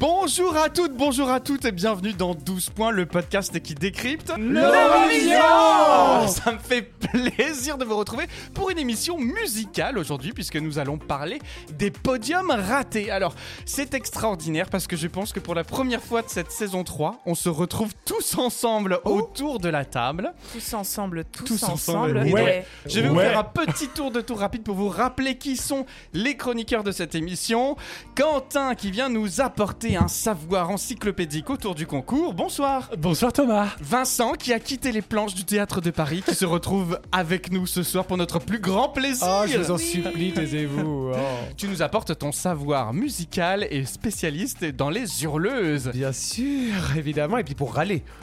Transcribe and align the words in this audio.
Bonjour 0.00 0.56
à 0.56 0.68
toutes, 0.68 0.94
bonjour 0.96 1.28
à 1.28 1.40
toutes 1.40 1.64
et 1.64 1.72
bienvenue 1.72 2.12
dans 2.12 2.32
12 2.34 2.70
points, 2.70 2.92
le 2.92 3.04
podcast 3.04 3.58
qui 3.60 3.74
décrypte 3.74 4.32
l'Eurovision 4.38 5.38
Ça 6.28 6.52
me 6.52 6.58
fait 6.58 6.82
plaisir 6.82 7.78
de 7.78 7.84
vous 7.84 7.96
retrouver 7.96 8.26
pour 8.54 8.70
une 8.70 8.78
émission 8.78 9.18
musicale 9.18 9.98
aujourd'hui 9.98 10.32
puisque 10.32 10.54
nous 10.54 10.78
allons 10.78 10.98
parler 10.98 11.40
des 11.76 11.90
podiums 11.90 12.50
ratés. 12.50 13.10
Alors, 13.10 13.34
c'est 13.64 13.92
extraordinaire 13.94 14.68
parce 14.70 14.86
que 14.86 14.94
je 14.94 15.08
pense 15.08 15.32
que 15.32 15.40
pour 15.40 15.56
la 15.56 15.64
première 15.64 16.02
fois 16.02 16.22
de 16.22 16.28
cette 16.28 16.52
saison 16.52 16.84
3, 16.84 17.20
on 17.26 17.34
se 17.34 17.48
retrouve 17.48 17.92
tous 18.04 18.38
ensemble 18.38 19.00
autour 19.04 19.58
de 19.58 19.68
la 19.68 19.84
table. 19.84 20.32
Tous 20.52 20.74
ensemble, 20.74 21.24
tous, 21.24 21.44
Tous 21.44 21.62
ensemble. 21.64 22.18
ensemble, 22.18 22.28
Et 22.28 22.32
ouais. 22.32 22.42
ouais. 22.44 22.66
Je 22.86 23.00
vais 23.00 23.08
vous 23.08 23.18
faire 23.18 23.38
un 23.38 23.44
petit 23.44 23.88
tour 23.88 24.12
de 24.12 24.20
tour 24.20 24.38
rapide 24.38 24.62
pour 24.62 24.76
vous 24.76 24.90
rappeler 24.90 25.38
qui 25.38 25.56
sont 25.56 25.86
les 26.12 26.36
chroniqueurs 26.36 26.84
de 26.84 26.92
cette 26.92 27.16
émission. 27.16 27.76
Quentin 28.14 28.76
qui 28.76 28.92
vient 28.92 29.08
nous 29.08 29.40
apporter 29.40 29.87
un 29.96 30.08
savoir 30.08 30.70
encyclopédique 30.70 31.50
autour 31.50 31.74
du 31.74 31.86
concours. 31.86 32.34
Bonsoir. 32.34 32.90
Bonsoir 32.98 33.32
Thomas. 33.32 33.68
Vincent 33.80 34.32
qui 34.32 34.52
a 34.52 34.60
quitté 34.60 34.92
les 34.92 35.02
planches 35.02 35.34
du 35.34 35.44
théâtre 35.44 35.80
de 35.80 35.90
Paris 35.90 36.22
qui 36.26 36.34
se 36.34 36.44
retrouve 36.44 36.98
avec 37.12 37.50
nous 37.52 37.66
ce 37.66 37.82
soir 37.82 38.04
pour 38.04 38.16
notre 38.16 38.38
plus 38.38 38.58
grand 38.58 38.88
plaisir. 38.88 39.26
Oh, 39.28 39.44
je 39.46 39.58
vous 39.58 39.70
en 39.70 39.78
supplie, 39.78 40.32
taisez-vous. 40.32 40.98
Oh. 41.08 41.14
Tu 41.56 41.68
nous 41.68 41.80
apportes 41.80 42.18
ton 42.18 42.32
savoir 42.32 42.92
musical 42.92 43.66
et 43.70 43.86
spécialiste 43.86 44.64
dans 44.64 44.90
les 44.90 45.24
hurleuses. 45.24 45.90
Bien 45.94 46.12
sûr, 46.12 46.74
évidemment, 46.96 47.38
et 47.38 47.44
puis 47.44 47.54
pour 47.54 47.74
râler. 47.74 48.02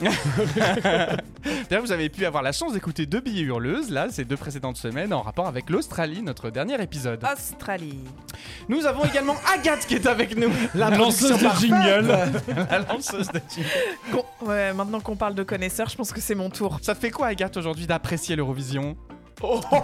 D'ailleurs, 1.68 1.82
vous 1.84 1.92
avez 1.92 2.08
pu 2.08 2.24
avoir 2.26 2.42
la 2.44 2.52
chance 2.52 2.74
d'écouter 2.74 3.06
deux 3.06 3.20
billets 3.20 3.42
hurleuses, 3.42 3.90
là, 3.90 4.06
ces 4.10 4.24
deux 4.24 4.36
précédentes 4.36 4.76
semaines, 4.76 5.12
en 5.12 5.20
rapport 5.22 5.48
avec 5.48 5.68
l'Australie, 5.68 6.22
notre 6.22 6.50
dernier 6.50 6.80
épisode. 6.80 7.24
Australie. 7.24 7.98
Nous 8.68 8.86
avons 8.86 9.04
également 9.04 9.36
Agathe 9.52 9.86
qui 9.86 9.94
est 9.96 10.06
avec 10.06 10.36
nous. 10.36 10.52
La 10.74 10.90
lanceuse 10.90 11.40
de 11.40 11.48
jingle. 11.60 12.14
La 12.70 12.78
lanceuse 12.80 13.28
de 13.28 13.40
jingle. 13.52 13.68
Con- 14.12 14.24
Ouais, 14.46 14.72
maintenant 14.72 15.00
qu'on 15.00 15.16
parle 15.16 15.34
de 15.34 15.42
connaisseurs, 15.42 15.88
je 15.88 15.96
pense 15.96 16.12
que 16.12 16.20
c'est 16.20 16.34
mon 16.34 16.50
tour. 16.50 16.78
Ça 16.82 16.94
te 16.94 17.00
fait 17.00 17.10
quoi, 17.10 17.28
Agathe, 17.28 17.56
aujourd'hui, 17.56 17.86
d'apprécier 17.86 18.36
l'Eurovision? 18.36 18.96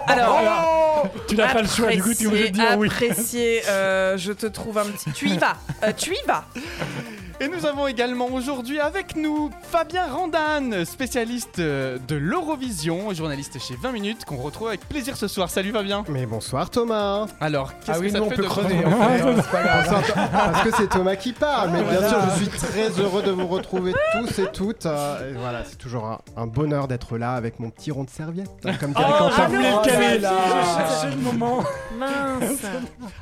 Alors, 0.07 1.07
Tu 1.27 1.35
n'as 1.35 1.53
pas 1.53 1.61
le 1.61 1.67
choix, 1.67 1.91
du 1.91 2.01
coup, 2.01 2.13
tu 2.13 2.23
veux 2.25 2.29
apprécier, 2.47 2.49
dire 2.51 2.75
oui. 2.77 2.87
apprécier, 2.87 3.61
euh, 3.69 4.17
je 4.17 4.31
te 4.31 4.47
trouve 4.47 4.77
un 4.79 4.85
petit. 4.85 5.11
Tu 5.11 5.29
y 5.29 5.37
vas, 5.37 5.57
euh, 5.83 5.91
tu 5.95 6.13
y 6.13 6.27
vas. 6.27 6.45
Et 7.39 7.47
nous 7.49 7.65
avons 7.65 7.87
également 7.87 8.27
aujourd'hui 8.27 8.79
avec 8.79 9.15
nous 9.15 9.49
Fabien 9.63 10.05
Randan, 10.05 10.85
spécialiste 10.85 11.59
euh, 11.59 11.97
de 12.07 12.15
l'Eurovision, 12.15 13.11
journaliste 13.13 13.59
chez 13.59 13.75
20 13.75 13.91
minutes, 13.91 14.23
qu'on 14.25 14.37
retrouve 14.37 14.67
avec 14.69 14.87
plaisir 14.87 15.17
ce 15.17 15.27
soir. 15.27 15.49
Salut 15.49 15.71
Fabien 15.71 16.05
Mais 16.07 16.25
bonsoir 16.25 16.69
Thomas 16.69 17.25
Alors, 17.41 17.73
qu'est-ce 17.79 17.91
Ah 17.91 17.99
oui, 17.99 18.05
que 18.07 18.11
ça 18.13 18.19
nous, 18.19 18.25
te 18.25 18.27
on 18.27 18.29
fait 18.29 18.35
peut 18.37 18.43
de 18.43 18.47
en 18.47 19.41
fait, 19.41 19.51
pas 19.51 19.63
grave. 19.63 20.03
Parce 20.31 20.63
que 20.63 20.75
c'est 20.77 20.87
Thomas 20.89 21.15
qui 21.15 21.33
parle, 21.33 21.71
mais 21.71 21.83
bien 21.83 22.07
sûr 22.07 22.17
je 22.29 22.43
suis 22.43 22.47
très 22.49 22.89
heureux 23.01 23.23
de 23.23 23.31
vous 23.31 23.47
retrouver 23.47 23.93
tous 24.13 24.39
et 24.39 24.47
toutes. 24.53 24.85
euh, 24.85 25.31
et 25.31 25.33
voilà, 25.37 25.65
c'est 25.65 25.77
toujours 25.77 26.05
un, 26.05 26.19
un 26.37 26.47
bonheur 26.47 26.87
d'être 26.87 27.17
là 27.17 27.33
avec 27.33 27.59
mon 27.59 27.71
petit 27.71 27.91
rond 27.91 28.03
de 28.05 28.09
serviette. 28.09 28.51
hein, 28.63 28.73
Comme 28.79 28.93
Oh, 28.95 29.01
Quentin. 29.01 29.31
je 29.49 29.55
voulais 29.55 29.71
le 29.71 29.83
caler 29.83 30.19
là. 30.19 30.33
Je 30.61 30.77
cherchais 31.01 31.15
le 31.15 31.21
moment. 31.21 31.63
Mince. 31.97 32.61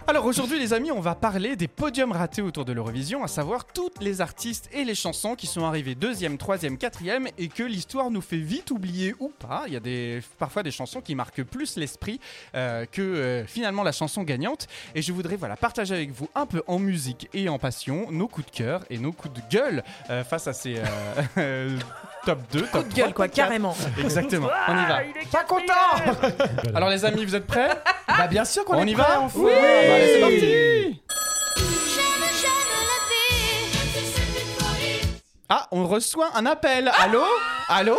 Alors 0.06 0.26
aujourd'hui 0.26 0.59
les 0.59 0.73
amis, 0.73 0.92
on 0.92 1.00
va 1.02 1.16
parler 1.16 1.56
des 1.56 1.67
podiums 1.70 2.12
ratés 2.12 2.42
autour 2.42 2.66
de 2.66 2.73
l'Eurovision, 2.73 3.23
à 3.23 3.27
savoir 3.27 3.66
toutes 3.66 4.01
les 4.02 4.22
artistes 4.22 4.70
et 4.73 4.84
les 4.84 4.95
chansons 4.95 5.36
qui 5.36 5.48
sont 5.48 5.66
arrivés 5.66 5.95
deuxième, 5.95 6.38
troisième, 6.38 6.78
quatrième 6.78 7.28
et 7.38 7.48
que 7.48 7.64
l'histoire 7.64 8.12
nous 8.12 8.22
fait 8.22 8.38
vite 8.38 8.72
oublier 8.72 9.16
ou 9.20 9.30
pas. 9.30 9.64
Il 9.67 9.73
y 9.73 9.78
a 9.78 9.80
des, 9.80 10.22
parfois 10.38 10.64
des 10.64 10.72
chansons 10.72 11.02
qui 11.02 11.16
marquent 11.16 11.44
plus 11.44 11.78
l'esprit 11.78 12.20
euh, 12.56 12.86
que 12.92 13.02
euh, 13.02 13.45
finalement 13.45 13.84
la 13.84 13.92
chanson 13.92 14.23
gagnante. 14.23 14.67
Et 14.95 15.02
je 15.02 15.12
voudrais 15.14 15.36
voilà, 15.36 15.56
partager 15.56 15.94
avec 15.94 16.12
vous 16.12 16.30
un 16.36 16.45
peu 16.45 16.64
en 16.67 16.80
musique 16.80 17.30
et 17.34 17.50
en 17.50 17.60
passion 17.60 18.12
nos 18.12 18.28
coups 18.28 18.52
de 18.52 18.56
cœur 18.56 18.84
et 18.89 18.98
nos 18.98 19.12
coups 19.12 19.34
de 19.36 19.42
gueule 19.50 19.84
euh, 20.10 20.23
face 20.23 20.48
à 20.48 20.54
ces 20.54 20.78
euh, 21.38 21.78
top 22.26 22.39
2, 22.52 22.62
top 22.62 22.70
Coup 22.72 22.89
de 22.89 22.94
gueule, 22.94 23.04
3, 23.06 23.14
quoi, 23.14 23.28
top 23.28 23.36
4. 23.36 23.45
carrément. 23.48 23.76
Exactement, 24.00 24.50
on 24.68 24.73
y 24.73 24.86
va. 24.88 25.02
Pas 25.32 25.44
content 25.44 25.73
Alors 26.73 26.89
les 26.89 27.06
amis, 27.06 27.26
vous 27.26 27.36
êtes 27.36 27.48
prêts? 27.48 27.70
Bah 28.08 28.28
bien 28.28 28.45
sûr 28.45 28.66
qu'on 28.66 28.76
On 28.78 28.86
est 28.86 28.92
y 28.92 28.94
prêts, 28.94 29.04
va 29.04 29.22
enfin. 29.22 29.39
Oui 29.39 29.52
Bah, 29.52 29.94
allez, 29.95 30.14
c'est 30.14 30.20
parti 30.22 31.02
Ah, 35.54 35.67
on 35.72 35.86
reçoit 35.86 36.30
un 36.36 36.45
appel. 36.45 36.89
Allô 36.98 37.22
Allô 37.67 37.98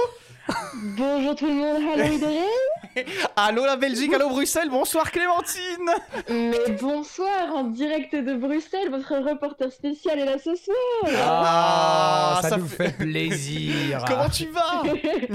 Bonjour 0.96 1.34
tout 1.36 1.46
le 1.46 1.52
monde, 1.52 1.82
hello 1.82 2.14
Idré 2.14 3.04
Allô 3.36 3.66
la 3.66 3.76
Belgique, 3.76 4.14
allô 4.14 4.30
Bruxelles, 4.30 4.70
bonsoir 4.70 5.10
Clémentine 5.12 5.90
Mais 6.30 6.72
bonsoir, 6.80 7.54
en 7.54 7.64
direct 7.64 8.14
de 8.16 8.34
Bruxelles, 8.34 8.88
votre 8.90 9.14
reporter 9.18 9.70
spécial 9.70 10.18
est 10.18 10.24
là 10.24 10.38
ce 10.38 10.54
soir 10.54 11.12
Ah, 11.26 12.38
ça, 12.42 12.48
ça 12.50 12.56
nous 12.56 12.66
fait- 12.66 12.88
fait 12.90 12.96
plaisir. 13.04 14.02
Comment 14.08 14.30
tu 14.30 14.46
vas 14.46 14.82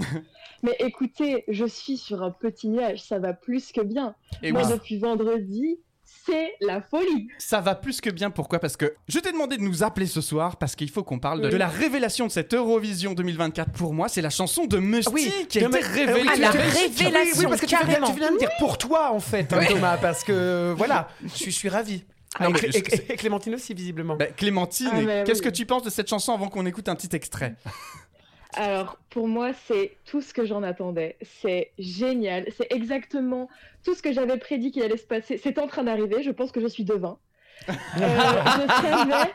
Mais 0.64 0.76
écoutez, 0.80 1.44
je 1.48 1.66
suis 1.66 1.98
sur 1.98 2.24
un 2.24 2.32
petit 2.32 2.68
nuage, 2.68 3.04
ça 3.04 3.20
va 3.20 3.34
plus 3.34 3.72
que 3.72 3.82
bien. 3.82 4.16
Et 4.42 4.52
Moi 4.52 4.64
oui, 4.66 4.72
depuis 4.74 4.98
vendredi, 4.98 5.78
c'est 6.28 6.52
la 6.62 6.82
folie 6.82 7.30
ça 7.40 7.62
va 7.62 7.74
plus 7.74 8.02
que 8.02 8.10
bien, 8.10 8.30
pourquoi? 8.30 8.60
Parce 8.60 8.78
que 8.78 8.94
je 9.08 9.18
t'ai 9.20 9.32
demandé 9.32 9.58
de 9.58 9.62
nous 9.64 9.82
appeler 9.84 10.06
ce 10.06 10.22
soir 10.22 10.58
parce 10.58 10.76
qu'il 10.76 10.90
faut 10.90 11.04
qu'on 11.04 11.18
parle 11.20 11.40
de, 11.42 11.46
Oui. 11.48 11.52
de 11.54 11.58
la 11.58 11.68
révélation 11.68 12.28
de 12.28 12.32
cette 12.32 12.54
Eurovision 12.54 13.14
2024 13.14 13.72
pour 13.72 13.94
moi, 13.94 14.08
c'est 14.10 14.22
la 14.22 14.30
chanson 14.30 14.66
de 14.66 14.78
Musty 14.78 15.12
Oui, 15.14 15.32
qui 15.50 15.60
a 15.60 15.68
été 15.68 15.70
Me- 15.80 15.84
révélée. 15.96 16.30
Ah, 16.32 16.36
la 16.38 16.52
révélation, 16.52 17.40
oui, 17.40 17.46
parce 17.48 17.62
que 17.62 17.66
tu 17.66 17.76
viens, 17.86 18.02
tu 18.04 18.14
viens 18.20 18.32
de 18.34 18.38
dire 18.38 18.52
pour 18.60 18.78
toi 18.78 19.12
en 19.14 19.20
fait, 19.20 19.52
hein, 19.54 19.60
Thomas, 19.68 19.98
parce 19.98 20.24
que 20.24 20.74
voilà, 20.78 21.08
je 21.24 21.30
suis, 21.30 21.46
je 21.52 21.56
suis 21.58 21.70
ravi. 21.70 22.04
Non, 22.42 22.50
et, 22.50 22.54
mais 22.54 22.60
Clé- 22.60 22.72
je- 22.74 22.78
et- 22.96 23.14
et 23.14 23.16
Clémentine 23.16 23.56
aussi, 23.56 23.74
visiblement. 23.74 24.16
Bah, 24.16 24.26
Clémentine, 24.28 24.90
Ah, 24.92 25.02
mais 25.02 25.24
qu'est-ce 25.26 25.40
oui. 25.42 25.46
que 25.46 25.50
tu 25.54 25.66
penses 25.66 25.84
de 25.84 25.90
cette 25.90 26.10
chanson 26.10 26.34
avant 26.34 26.50
qu'on 26.50 26.66
écoute 26.66 26.88
un 26.90 26.96
petit 26.96 27.16
extrait? 27.16 27.56
Alors 28.57 28.97
pour 29.12 29.28
moi, 29.28 29.51
c'est 29.68 29.97
tout 30.06 30.22
ce 30.22 30.34
que 30.34 30.44
j'en 30.44 30.63
attendais. 30.63 31.16
C'est 31.22 31.72
génial, 31.78 32.45
c'est 32.57 32.72
exactement 32.73 33.50
tout 33.84 33.94
ce 33.94 34.01
que 34.01 34.12
j'avais 34.12 34.38
prédit 34.38 34.72
qu'il 34.72 34.81
allait 34.81 34.97
se 34.97 35.06
passer. 35.06 35.38
C'est 35.38 35.59
en 35.59 35.68
train 35.68 35.84
d'arriver, 35.84 36.23
je 36.23 36.31
pense 36.31 36.51
que 36.51 36.59
je 36.59 36.68
suis 36.68 36.84
devin. 36.84 37.19
Euh, 37.69 37.73
je 38.01 38.68
savais... 38.81 39.31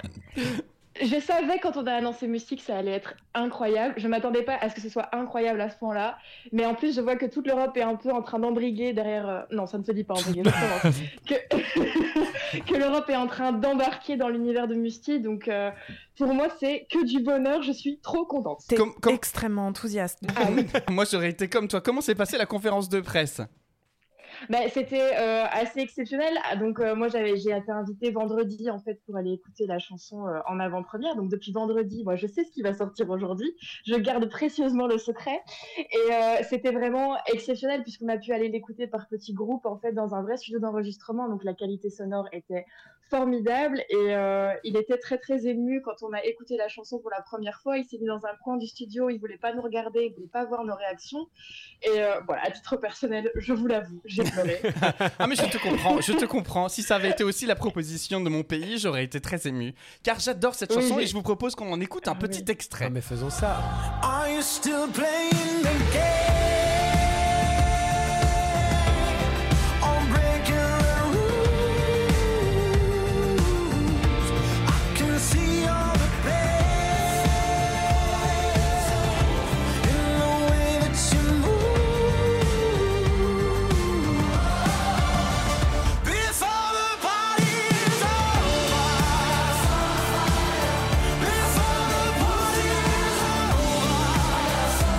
Je 1.01 1.19
savais 1.21 1.59
quand 1.59 1.77
on 1.77 1.87
a 1.87 1.93
annoncé 1.95 2.27
Mystique 2.27 2.59
que 2.61 2.65
ça 2.67 2.77
allait 2.77 2.93
être 2.93 3.15
incroyable. 3.35 3.95
Je 3.97 4.07
m'attendais 4.09 4.43
pas 4.43 4.57
à 4.57 4.69
ce 4.69 4.75
que 4.75 4.81
ce 4.81 4.89
soit 4.91 5.09
incroyable 5.15 5.61
à 5.61 5.71
ce 5.71 5.77
point-là. 5.79 6.19
Mais 6.53 6.67
en 6.67 6.75
plus, 6.75 6.95
je 6.95 7.01
vois 7.01 7.17
que 7.17 7.27
toute 7.27 7.47
l'Europe 7.47 7.77
est 7.77 7.83
un 7.83 7.97
peu 7.97 8.11
en 8.11 8.21
train 8.23 8.39
d'embriguer 8.39 8.93
derrière. 8.93 9.29
euh, 9.29 9.41
Non, 9.51 9.67
ça 9.67 9.79
ne 9.79 9.85
se 9.85 9.93
dit 9.93 10.05
pas 10.05 10.15
embriguer, 10.15 10.43
que, 11.27 12.59
que 12.61 12.75
l'Europe 12.77 13.09
est 13.09 13.17
en 13.17 13.27
train 13.27 13.53
d'embarquer 13.53 14.17
dans 14.17 14.29
l'univers 14.29 14.69
de 14.69 14.75
Mystique. 14.75 15.23
Donc, 15.23 15.49
euh, 15.49 15.71
pour 16.19 16.35
moi, 16.35 16.49
c'est 16.61 16.87
que 16.91 17.05
du 17.07 17.23
bonheur. 17.23 17.63
Je 17.63 17.73
suis 17.73 17.99
trop 18.01 18.27
contente. 18.27 18.61
T'es 18.69 18.77
Comme- 18.77 18.95
comme- 19.01 19.15
extrêmement 19.15 19.67
enthousiaste. 19.67 20.19
Ah 20.37 20.49
oui. 20.55 20.67
Moi 20.91 21.05
j'aurais 21.11 21.31
été 21.31 21.49
comme 21.49 21.69
toi. 21.69 21.81
Comment 21.81 22.01
s'est 22.01 22.15
passée 22.15 22.37
la 22.37 22.47
conférence 22.47 22.89
de 22.89 23.01
presse? 23.01 23.41
Bah, 24.51 24.59
c'était 24.69 25.17
euh, 25.19 25.45
assez 25.51 25.81
exceptionnel. 25.81 26.35
Ah, 26.45 26.57
Donc 26.57 26.81
euh, 26.81 26.95
moi 26.95 27.09
j'avais 27.09 27.37
j'ai 27.37 27.51
été 27.51 27.71
invitée 27.71 28.11
vendredi 28.11 28.71
en 28.71 28.79
fait 28.79 29.01
pour 29.07 29.17
aller 29.17 29.33
écouter 29.33 29.67
la 29.67 29.79
chanson 29.79 30.27
euh, 30.27 30.41
en 30.47 30.59
avant-première. 30.59 31.17
Donc 31.17 31.31
depuis 31.31 31.53
vendredi, 31.53 32.03
moi 32.05 32.17
je 32.17 32.27
sais 32.27 32.45
ce 32.45 32.51
qui 32.51 32.63
va 32.63 32.75
sortir 32.75 33.09
aujourd'hui. 33.11 33.55
Je 33.87 33.95
garde 33.95 34.29
précieusement 34.29 34.87
le 34.87 34.99
secret 34.99 35.41
et 35.79 36.43
c'était 36.45 36.73
vraiment 36.73 37.17
exceptionnel 37.33 37.83
puisqu'on 37.83 38.09
a 38.09 38.19
pu 38.19 38.33
aller 38.33 38.49
l'écouter 38.49 38.87
par 38.87 39.09
petits 39.09 39.35
groupes 39.35 39.67
en 39.67 39.79
fait 39.79 39.93
dans 39.93 40.15
un 40.15 40.23
vrai 40.23 40.37
studio 40.37 40.59
d'enregistrement. 40.59 41.29
Donc 41.29 41.45
la 41.45 41.55
qualité 41.55 41.91
sonore 41.91 42.27
était 42.33 42.67
formidable 43.11 43.83
et 43.91 44.15
il 44.65 44.77
était 44.77 44.99
très 44.99 45.19
très 45.19 45.47
ému 45.47 45.83
quand 45.83 46.03
on 46.03 46.13
a 46.13 46.23
écouté 46.25 46.57
la 46.57 46.69
chanson 46.69 46.99
pour 46.99 47.11
la 47.11 47.23
première 47.23 47.61
fois. 47.61 47.79
Il 47.79 47.85
s'est 47.85 47.99
mis 47.99 48.07
dans 48.07 48.25
un 48.27 48.35
coin 48.43 48.57
du 48.57 48.67
studio, 48.67 49.11
il 49.11 49.19
voulait 49.19 49.39
pas 49.39 49.55
nous 49.55 49.63
regarder, 49.63 50.07
il 50.07 50.15
voulait 50.15 50.29
pas 50.29 50.45
voir 50.45 50.65
nos 50.65 50.75
réactions. 50.75 51.27
Et 51.83 52.01
voilà, 52.27 52.43
à 52.45 52.51
titre 52.51 52.77
personnel, 52.77 53.31
je 53.37 53.53
vous 53.53 53.67
l'avoue. 53.67 54.01
Ah 55.19 55.27
mais 55.27 55.37
je 55.37 55.45
te 55.45 55.59
comprends, 55.59 56.01
je 56.01 56.13
te 56.13 56.25
comprends. 56.25 56.69
Si 56.69 56.83
ça 56.83 56.97
avait 56.97 57.11
été 57.11 57.25
aussi 57.25 57.47
la 57.47 57.55
proposition 57.55 58.21
de 58.21 58.29
mon 58.29 58.43
pays, 58.43 58.79
j'aurais 58.79 59.05
été 59.05 59.21
très 59.21 59.47
ému. 59.47 59.75
Car 60.03 60.21
j'adore 60.21 60.55
cette 60.55 60.73
chanson 60.73 60.97
oui. 60.97 61.05
et 61.05 61.07
je 61.07 61.13
vous 61.15 61.23
propose 61.23 61.55
qu'on 61.55 61.73
en 61.73 61.81
écoute 61.81 62.09
un 62.09 62.13
Ah, 62.13 62.19
petit 62.21 62.45
extrait. 62.51 62.87
Ah, 62.87 62.91
mais 62.91 63.01
faisons 63.01 63.31
ça. 63.31 63.59
Are 64.03 64.29
you 64.29 64.43
still 64.43 64.89
playing 64.93 65.63
the 65.63 65.93
game? 65.93 66.52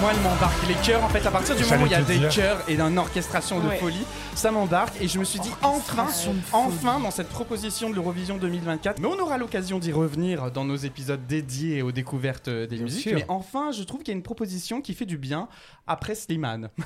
Elle 0.09 0.19
m'embarque. 0.21 0.67
Les 0.67 0.75
chœurs, 0.75 1.03
en 1.03 1.09
fait, 1.09 1.25
à 1.25 1.31
partir 1.31 1.55
du 1.55 1.63
moment 1.63 1.83
où 1.83 1.85
il 1.85 1.91
y 1.91 1.95
a 1.95 2.01
des 2.01 2.17
dire. 2.19 2.29
chœurs 2.29 2.61
et 2.67 2.75
d'une 2.75 2.97
orchestration 2.97 3.59
de 3.59 3.67
Ouais. 3.67 3.77
folie, 3.77 4.03
ça 4.35 4.51
m'embarque. 4.51 4.93
Et 5.01 5.07
je 5.07 5.19
me 5.19 5.23
suis 5.23 5.39
dit, 5.39 5.51
enfin, 5.61 6.07
enfin, 6.51 6.99
dans 6.99 7.11
cette 7.11 7.29
proposition 7.29 7.89
de 7.89 7.95
l'Eurovision 7.95 8.37
2024. 8.37 8.99
Mais 8.99 9.07
on 9.07 9.19
aura 9.19 9.37
l'occasion 9.37 9.79
d'y 9.79 9.91
revenir 9.91 10.51
dans 10.51 10.65
nos 10.65 10.75
épisodes 10.75 11.25
dédiés 11.27 11.81
aux 11.81 11.91
découvertes 11.91 12.49
des 12.49 12.67
Bien 12.67 12.83
musiques. 12.83 13.01
sûr. 13.03 13.13
Mais 13.15 13.25
enfin, 13.27 13.71
je 13.71 13.83
trouve 13.83 13.99
qu'il 14.01 14.09
y 14.09 14.15
a 14.15 14.17
une 14.17 14.23
proposition 14.23 14.81
qui 14.81 14.93
fait 14.93 15.05
du 15.05 15.17
bien 15.17 15.47
après 15.87 16.15
Slimane. 16.15 16.69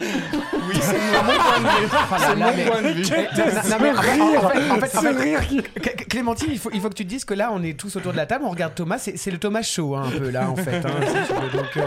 oui, 0.00 0.78
c'est 0.80 0.98
mon 1.22 1.32
point 1.38 1.60
de 1.60 1.80
vue. 1.80 1.88
Ah 1.92 2.16
C'est 2.18 2.36
mon 2.36 2.52
point 2.70 2.82
de 2.82 2.88
vue. 2.88 3.02
Non, 3.02 3.70
non, 3.70 3.76
mais 3.80 3.90
en 3.90 4.02
fait- 4.02 4.20
en 4.20 4.48
fait- 4.48 4.70
en 4.70 4.74
fait- 4.76 4.96
en 4.96 5.00
Ce 5.00 5.06
fait- 5.06 5.22
rire 5.22 5.46
qui- 5.48 5.62
Clé- 5.62 5.96
Clémentine, 6.08 6.48
il 6.52 6.58
faut, 6.58 6.70
il 6.72 6.80
faut 6.80 6.88
que 6.88 6.94
tu 6.94 7.04
te 7.04 7.08
dises 7.08 7.24
que 7.24 7.34
là, 7.34 7.50
on 7.52 7.62
est 7.62 7.78
tous 7.78 7.96
autour 7.96 8.12
de 8.12 8.16
la 8.16 8.26
table, 8.26 8.44
on 8.46 8.50
regarde 8.50 8.74
Thomas, 8.74 8.98
c'est 8.98 9.16
c'est 9.16 9.30
le 9.30 9.38
Thomas 9.38 9.62
show, 9.62 9.94
hein, 9.96 10.04
un 10.14 10.18
peu 10.18 10.30
là, 10.30 10.50
en 10.50 10.56
fait. 10.56 10.84
hein, 10.84 10.90
si 11.06 11.32
tu 11.34 11.40
veux. 11.40 11.50
Donc, 11.50 11.76
euh, 11.76 11.82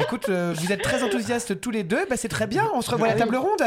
écoute, 0.00 0.28
euh, 0.28 0.54
vous 0.56 0.72
êtes 0.72 0.82
très 0.82 1.02
enthousiastes 1.02 1.60
tous 1.60 1.70
les 1.70 1.82
deux, 1.84 2.04
bah, 2.08 2.16
c'est 2.16 2.28
très 2.28 2.46
bien, 2.46 2.68
on 2.74 2.80
se 2.82 2.90
revoit 2.90 3.08
à 3.08 3.10
la 3.14 3.18
table 3.18 3.36
ronde. 3.36 3.62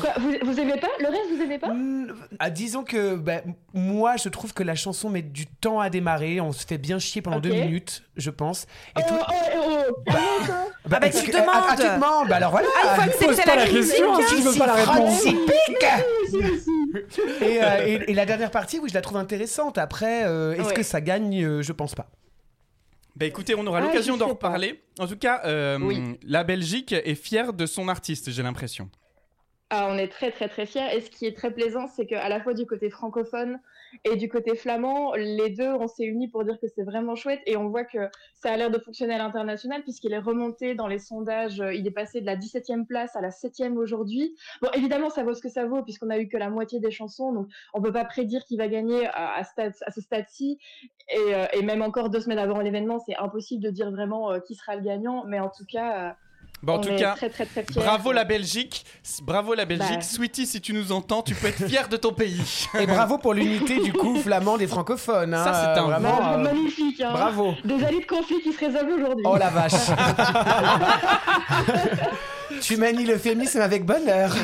Quoi, 0.00 0.10
vous, 0.18 0.32
vous 0.42 0.60
aimez 0.60 0.78
pas 0.78 0.88
Le 1.00 1.08
reste, 1.08 1.30
vous 1.36 1.42
aimez 1.42 1.58
pas? 1.58 1.68
Hmm, 1.68 2.06
ah, 2.38 2.50
disons 2.50 2.84
que 2.84 3.14
bah, 3.16 3.40
moi, 3.74 4.16
je 4.16 4.28
trouve 4.28 4.52
que 4.54 4.62
la 4.62 4.74
chanson 4.74 5.08
met 5.10 5.22
du 5.22 5.46
temps 5.46 5.80
à 5.80 5.90
démarrer, 5.90 6.40
on 6.40 6.52
se 6.52 6.66
fait 6.66 6.78
bien 6.78 6.98
chier 6.98 7.22
pendant 7.22 7.40
deux 7.40 7.50
minutes, 7.50 8.02
je 8.16 8.30
pense. 8.30 8.66
Et 8.98 9.02
Oh, 9.02 9.08
tout... 9.08 9.14
oh, 9.20 9.34
oh, 9.56 9.84
oh. 10.10 10.12
Bah, 10.86 10.98
bah, 11.00 11.06
est-ce 11.06 11.22
tu 11.24 11.30
que- 11.30 11.36
demandes. 11.36 11.48
Ah, 11.68 11.74
tu 11.76 11.82
demandes, 11.82 12.28
bah 12.28 12.36
alors 12.36 12.50
voilà. 12.50 12.66
Ah, 12.84 13.06
c'était 13.18 13.42
pas 13.42 13.56
la 13.56 13.64
la 13.64 13.70
question 13.70 14.20
si 14.22 14.36
tu 14.36 14.42
veux 14.42 14.58
pas 14.58 14.66
la 14.66 14.74
réponse. 14.74 15.24
Et, 17.40 17.62
euh, 17.62 17.86
et- 17.86 18.10
et 18.10 18.14
la 18.14 18.26
dernière 18.26 18.50
partie, 18.50 18.78
oui, 18.78 18.88
je 18.88 18.94
la 18.94 19.00
trouve 19.00 19.16
intéressante. 19.16 19.78
Après, 19.78 20.24
euh, 20.24 20.54
est-ce 20.54 20.68
Ouais. 20.68 20.74
que 20.74 20.82
ça 20.82 21.00
gagne? 21.00 21.42
Euh, 21.44 21.62
Je 21.62 21.72
pense 21.72 21.94
pas. 21.94 22.06
Bah 23.16 23.26
écoutez, 23.26 23.54
on 23.54 23.66
aura 23.66 23.78
Ah, 23.78 23.82
l'occasion 23.82 24.16
d'en 24.16 24.28
reparler. 24.28 24.82
En 24.98 25.06
tout 25.06 25.16
cas, 25.18 25.42
euh, 25.44 25.78
Oui. 25.78 26.18
la 26.22 26.44
Belgique 26.44 26.92
est 26.92 27.14
fière 27.14 27.52
de 27.52 27.66
son 27.66 27.88
artiste, 27.88 28.30
j'ai 28.30 28.42
l'impression. 28.42 28.88
Ah, 29.70 29.88
on 29.90 29.96
est 29.98 30.08
très 30.08 30.30
très 30.30 30.48
très 30.48 30.66
fiers. 30.66 30.94
Et 30.94 31.00
ce 31.00 31.10
qui 31.10 31.26
est 31.26 31.36
très 31.36 31.50
plaisant, 31.52 31.86
c'est 31.88 32.06
qu'à 32.06 32.28
la 32.28 32.40
fois 32.42 32.54
du 32.54 32.66
côté 32.66 32.90
francophone 32.90 33.58
et 34.04 34.16
du 34.16 34.28
côté 34.28 34.56
flamand, 34.56 35.14
les 35.14 35.50
deux, 35.50 35.70
on 35.72 35.86
s'est 35.86 36.04
unis 36.04 36.28
pour 36.28 36.44
dire 36.44 36.58
que 36.60 36.66
c'est 36.68 36.82
vraiment 36.82 37.14
chouette. 37.14 37.40
Et 37.46 37.56
on 37.56 37.68
voit 37.68 37.84
que 37.84 38.08
ça 38.34 38.52
a 38.52 38.56
l'air 38.56 38.70
de 38.70 38.78
fonctionner 38.78 39.14
à 39.14 39.18
l'international 39.18 39.82
puisqu'il 39.82 40.12
est 40.12 40.18
remonté 40.18 40.74
dans 40.74 40.86
les 40.86 40.98
sondages. 40.98 41.60
euh, 41.60 41.74
Il 41.74 41.86
est 41.86 41.92
passé 41.92 42.20
de 42.20 42.26
la 42.26 42.36
17e 42.36 42.86
place 42.86 43.14
à 43.16 43.20
la 43.20 43.30
7e 43.30 43.76
aujourd'hui. 43.76 44.34
Bon, 44.60 44.68
évidemment, 44.74 45.10
ça 45.10 45.22
vaut 45.24 45.34
ce 45.34 45.42
que 45.42 45.48
ça 45.48 45.66
vaut 45.66 45.82
puisqu'on 45.82 46.10
a 46.10 46.18
eu 46.18 46.28
que 46.28 46.36
la 46.36 46.50
moitié 46.50 46.80
des 46.80 46.90
chansons. 46.90 47.32
Donc, 47.32 47.48
on 47.74 47.82
peut 47.82 47.92
pas 47.92 48.04
prédire 48.04 48.44
qui 48.44 48.56
va 48.56 48.68
gagner 48.68 49.06
à, 49.12 49.42
ce 49.44 50.00
stade-ci. 50.00 50.58
Et, 51.08 51.34
euh, 51.34 51.46
et 51.52 51.62
même 51.62 51.82
encore 51.82 52.10
deux 52.10 52.20
semaines 52.20 52.38
avant 52.38 52.60
l'événement, 52.60 52.98
c'est 52.98 53.16
impossible 53.16 53.62
de 53.62 53.70
dire 53.70 53.90
vraiment 53.90 54.32
euh, 54.32 54.40
qui 54.40 54.54
sera 54.54 54.76
le 54.76 54.82
gagnant. 54.82 55.24
Mais 55.26 55.40
en 55.40 55.50
tout 55.50 55.64
cas, 55.70 56.16
Bon, 56.62 56.74
en 56.74 56.76
on 56.76 56.80
tout 56.80 56.94
cas, 56.96 57.14
très 57.16 57.28
très 57.28 57.44
très 57.44 57.64
fiers. 57.64 57.82
bravo 57.82 58.12
la 58.12 58.22
Belgique. 58.24 58.84
Bravo 59.22 59.54
la 59.54 59.64
Belgique. 59.64 59.96
Bah. 59.96 60.00
Sweetie, 60.02 60.46
si 60.46 60.60
tu 60.60 60.72
nous 60.72 60.92
entends, 60.92 61.22
tu 61.22 61.34
peux 61.34 61.48
être 61.48 61.66
fier 61.66 61.88
de 61.88 61.96
ton 61.96 62.12
pays. 62.12 62.68
Et 62.78 62.86
bravo 62.86 63.18
pour 63.18 63.34
l'unité 63.34 63.80
du 63.80 63.92
coup 63.92 64.14
flamand 64.16 64.56
des 64.58 64.68
francophones. 64.68 65.34
hein, 65.34 65.44
Ça, 65.44 65.74
c'est 65.74 65.80
un 65.80 65.84
vraiment. 65.84 66.16
Bravo, 66.16 66.34
euh, 66.34 66.38
magnifique. 66.38 67.00
Hein. 67.00 67.10
bravo. 67.12 67.54
Des 67.64 67.84
alliés 67.84 68.00
de 68.00 68.06
conflit 68.06 68.40
qui 68.42 68.52
se 68.52 68.60
résolvent 68.60 68.94
aujourd'hui. 68.96 69.24
Oh 69.26 69.36
la 69.36 69.50
vache. 69.50 69.72
tu 72.60 72.76
manies 72.76 73.04
l'euphémisme 73.06 73.60
avec 73.60 73.84
bonheur. 73.84 74.34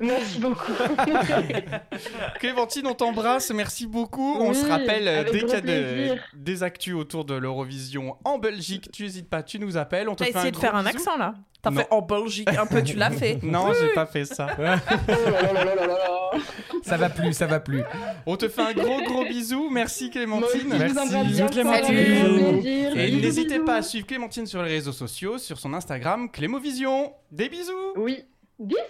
Merci 0.00 0.38
beaucoup. 0.38 0.72
Clémentine, 2.40 2.86
on 2.86 2.94
t'embrasse. 2.94 3.50
Merci 3.50 3.86
beaucoup. 3.86 4.36
on 4.40 4.54
se 4.54 4.66
rappelle 4.66 5.08
euh, 5.08 5.24
dès 5.30 5.40
qu'il 5.40 5.48
y 5.48 5.54
a 5.54 5.60
de- 5.60 6.16
des 6.34 6.62
actus 6.62 6.94
autour 6.94 7.24
de 7.24 7.34
l'Eurovision 7.34 8.16
en 8.24 8.38
Belgique. 8.38 8.90
Tu 8.92 9.02
n'hésites 9.04 9.28
pas, 9.28 9.42
tu 9.42 9.58
nous 9.58 9.76
appelles. 9.76 10.08
On 10.08 10.14
te 10.14 10.18
T'as 10.18 10.24
fait 10.26 10.30
essayé 10.30 10.48
un 10.48 10.50
de 10.50 10.54
gros 10.56 10.60
faire 10.60 10.74
un 10.76 10.82
bisou. 10.84 10.96
accent 10.96 11.16
là 11.16 11.34
T'as 11.62 11.70
fait 11.70 11.86
en 11.92 12.02
Belgique 12.02 12.48
un 12.48 12.66
peu, 12.66 12.82
tu 12.82 12.96
l'as 12.96 13.10
fait. 13.12 13.38
Non, 13.42 13.72
j'ai 13.80 13.94
pas 13.94 14.04
fait 14.06 14.24
ça. 14.24 14.48
Oh. 14.58 16.36
Ça 16.82 16.96
va 16.96 17.08
plus, 17.08 17.32
ça 17.32 17.46
va 17.46 17.60
plus. 17.60 17.82
On 18.26 18.36
te 18.36 18.48
fait 18.48 18.62
un 18.62 18.72
gros 18.72 19.00
gros 19.02 19.24
bisou. 19.24 19.68
Merci 19.70 20.10
Clémentine. 20.10 20.68
bien 20.68 21.46
Clémentine. 21.46 21.84
Salut. 21.86 22.98
Et 22.98 23.12
n'hésitez 23.20 23.60
pas 23.60 23.76
à 23.76 23.82
suivre 23.82 24.06
Clémentine 24.06 24.46
sur 24.46 24.62
les 24.62 24.70
réseaux 24.70 24.92
sociaux, 24.92 25.38
sur 25.38 25.58
son 25.60 25.72
Instagram, 25.74 26.28
Clémovision. 26.30 27.12
Des 27.30 27.48
bisous 27.48 27.92
Oui. 27.96 28.24
Bisous. 28.58 28.80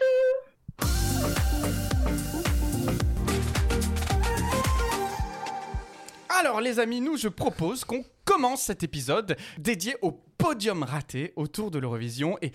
Alors 6.41 6.61
les 6.61 6.79
amis, 6.79 7.01
nous 7.01 7.17
je 7.17 7.29
propose 7.29 7.85
qu'on 7.85 8.05
commence 8.25 8.63
cet 8.63 8.83
épisode 8.83 9.37
dédié 9.59 9.97
au 10.03 10.13
podium 10.39 10.83
raté 10.83 11.33
autour 11.37 11.71
de 11.71 11.79
l'Eurovision 11.79 12.37
et 12.43 12.53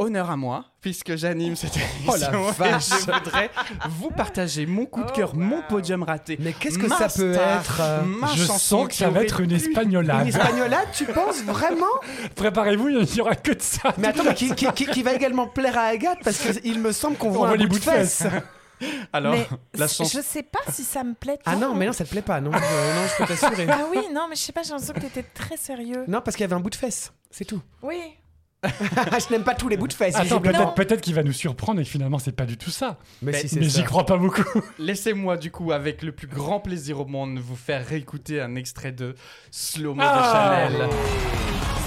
honneur 0.00 0.28
à 0.30 0.36
moi 0.36 0.64
puisque 0.80 1.14
j'anime 1.14 1.54
cette 1.54 1.76
émission 1.76 2.12
Oh 2.12 2.16
la 2.16 2.32
et 2.48 2.52
vache. 2.52 2.88
je 2.88 3.10
voudrais 3.12 3.50
vous 3.90 4.10
partager 4.10 4.66
mon 4.66 4.86
coup 4.86 5.02
de 5.02 5.06
Oh, 5.08 5.14
cœur, 5.14 5.36
mon 5.36 5.62
podium 5.62 6.02
raté. 6.02 6.36
Mais 6.40 6.52
qu'est-ce 6.52 6.78
que 6.78 6.86
Ma 6.88 6.96
ça 6.96 7.08
peut 7.08 7.32
star, 7.32 7.60
être 7.60 7.80
euh, 7.80 8.02
ma 8.02 8.26
Je 8.34 8.44
chanson 8.44 8.58
sens 8.78 8.86
que 8.88 8.92
qui 8.92 8.98
ça 8.98 9.10
va 9.10 9.22
être 9.22 9.40
une 9.40 9.46
pu- 9.48 9.54
Une 9.54 9.60
espagnolade. 9.60 10.26
espagnolade, 10.26 10.88
tu 10.92 11.04
penses 11.04 11.42
vraiment? 11.44 11.86
Préparez-vous, 12.34 12.88
il 12.88 13.02
n'y 13.14 13.20
aura 13.20 13.36
que 13.36 13.52
de 13.52 13.62
ça. 13.62 13.94
Mais 13.98 14.08
attends, 14.08 14.24
mais 14.24 14.34
qui, 14.34 14.52
qui- 14.54 14.66
qui- 14.72 14.86
qui 14.86 15.02
va 15.04 15.14
également 15.14 15.46
plaire 15.46 15.78
à 15.78 15.82
Agathe? 15.84 16.18
Parce 16.24 16.38
qu'il 16.38 16.80
me 16.80 16.90
semble 16.90 17.16
qu'on 17.16 17.30
voit 17.30 17.46
voit 17.46 17.54
un 17.54 17.56
les 17.58 17.66
bout 17.68 17.78
de 17.78 17.84
fesses. 17.84 18.24
Alors, 19.12 19.34
mais 19.34 19.46
la 19.78 19.88
c- 19.88 19.96
chanson... 19.96 20.18
je 20.18 20.24
sais 20.24 20.42
pas 20.42 20.60
si 20.70 20.82
ça 20.84 21.04
me 21.04 21.14
plaît. 21.14 21.38
Ah 21.46 21.56
non, 21.56 21.74
mais 21.74 21.86
non, 21.86 21.92
ça 21.92 22.04
te 22.04 22.10
plaît 22.10 22.22
pas, 22.22 22.40
non, 22.40 22.50
Euh, 22.52 22.54
non, 22.94 23.06
je 23.08 23.16
peux 23.22 23.26
t'assurer. 23.26 23.66
Ah 23.70 23.86
oui, 23.90 23.98
non, 24.12 24.26
mais 24.28 24.36
je 24.36 24.40
sais 24.42 24.52
pas, 24.52 24.62
j'ai 24.62 24.70
l'impression 24.70 24.94
que 24.94 25.00
t'étais 25.00 25.22
très 25.22 25.56
sérieux. 25.56 26.04
Non, 26.08 26.20
parce 26.20 26.36
qu'il 26.36 26.42
y 26.42 26.44
avait 26.44 26.54
un 26.54 26.60
bout 26.60 26.70
de 26.70 26.74
fesses, 26.76 27.12
c'est 27.30 27.44
tout. 27.44 27.60
Oui. 27.82 27.98
je 28.64 29.30
n'aime 29.30 29.44
pas 29.44 29.54
tous 29.54 29.68
les 29.68 29.76
bouts 29.76 29.88
de 29.88 29.92
fesses. 29.92 30.16
Attends, 30.16 30.40
peut-être 30.40 30.72
peut-être 30.74 31.02
qu'il 31.02 31.14
va 31.14 31.22
nous 31.22 31.34
surprendre 31.34 31.80
et 31.80 31.84
que 31.84 31.90
finalement 31.90 32.18
c'est 32.18 32.32
pas 32.32 32.46
du 32.46 32.56
tout 32.56 32.70
ça. 32.70 32.96
Mais 33.20 33.34
si, 33.34 33.48
c'est 33.50 33.60
Mais 33.60 33.68
ça. 33.68 33.78
j'y 33.80 33.84
crois 33.84 34.06
pas 34.06 34.16
beaucoup. 34.16 34.42
Laissez-moi 34.78 35.36
du 35.36 35.50
coup 35.50 35.70
avec 35.72 36.00
le 36.02 36.12
plus 36.12 36.26
grand 36.28 36.60
plaisir 36.60 36.98
au 36.98 37.04
monde 37.04 37.38
vous 37.38 37.56
faire 37.56 37.86
réécouter 37.86 38.40
un 38.40 38.54
extrait 38.54 38.90
de 38.92 39.16
Slow 39.50 39.92
Mo 39.94 40.02
Ah. 40.02 40.66
de 40.68 40.72
Chanel. 40.72 40.88
Le 40.88 41.83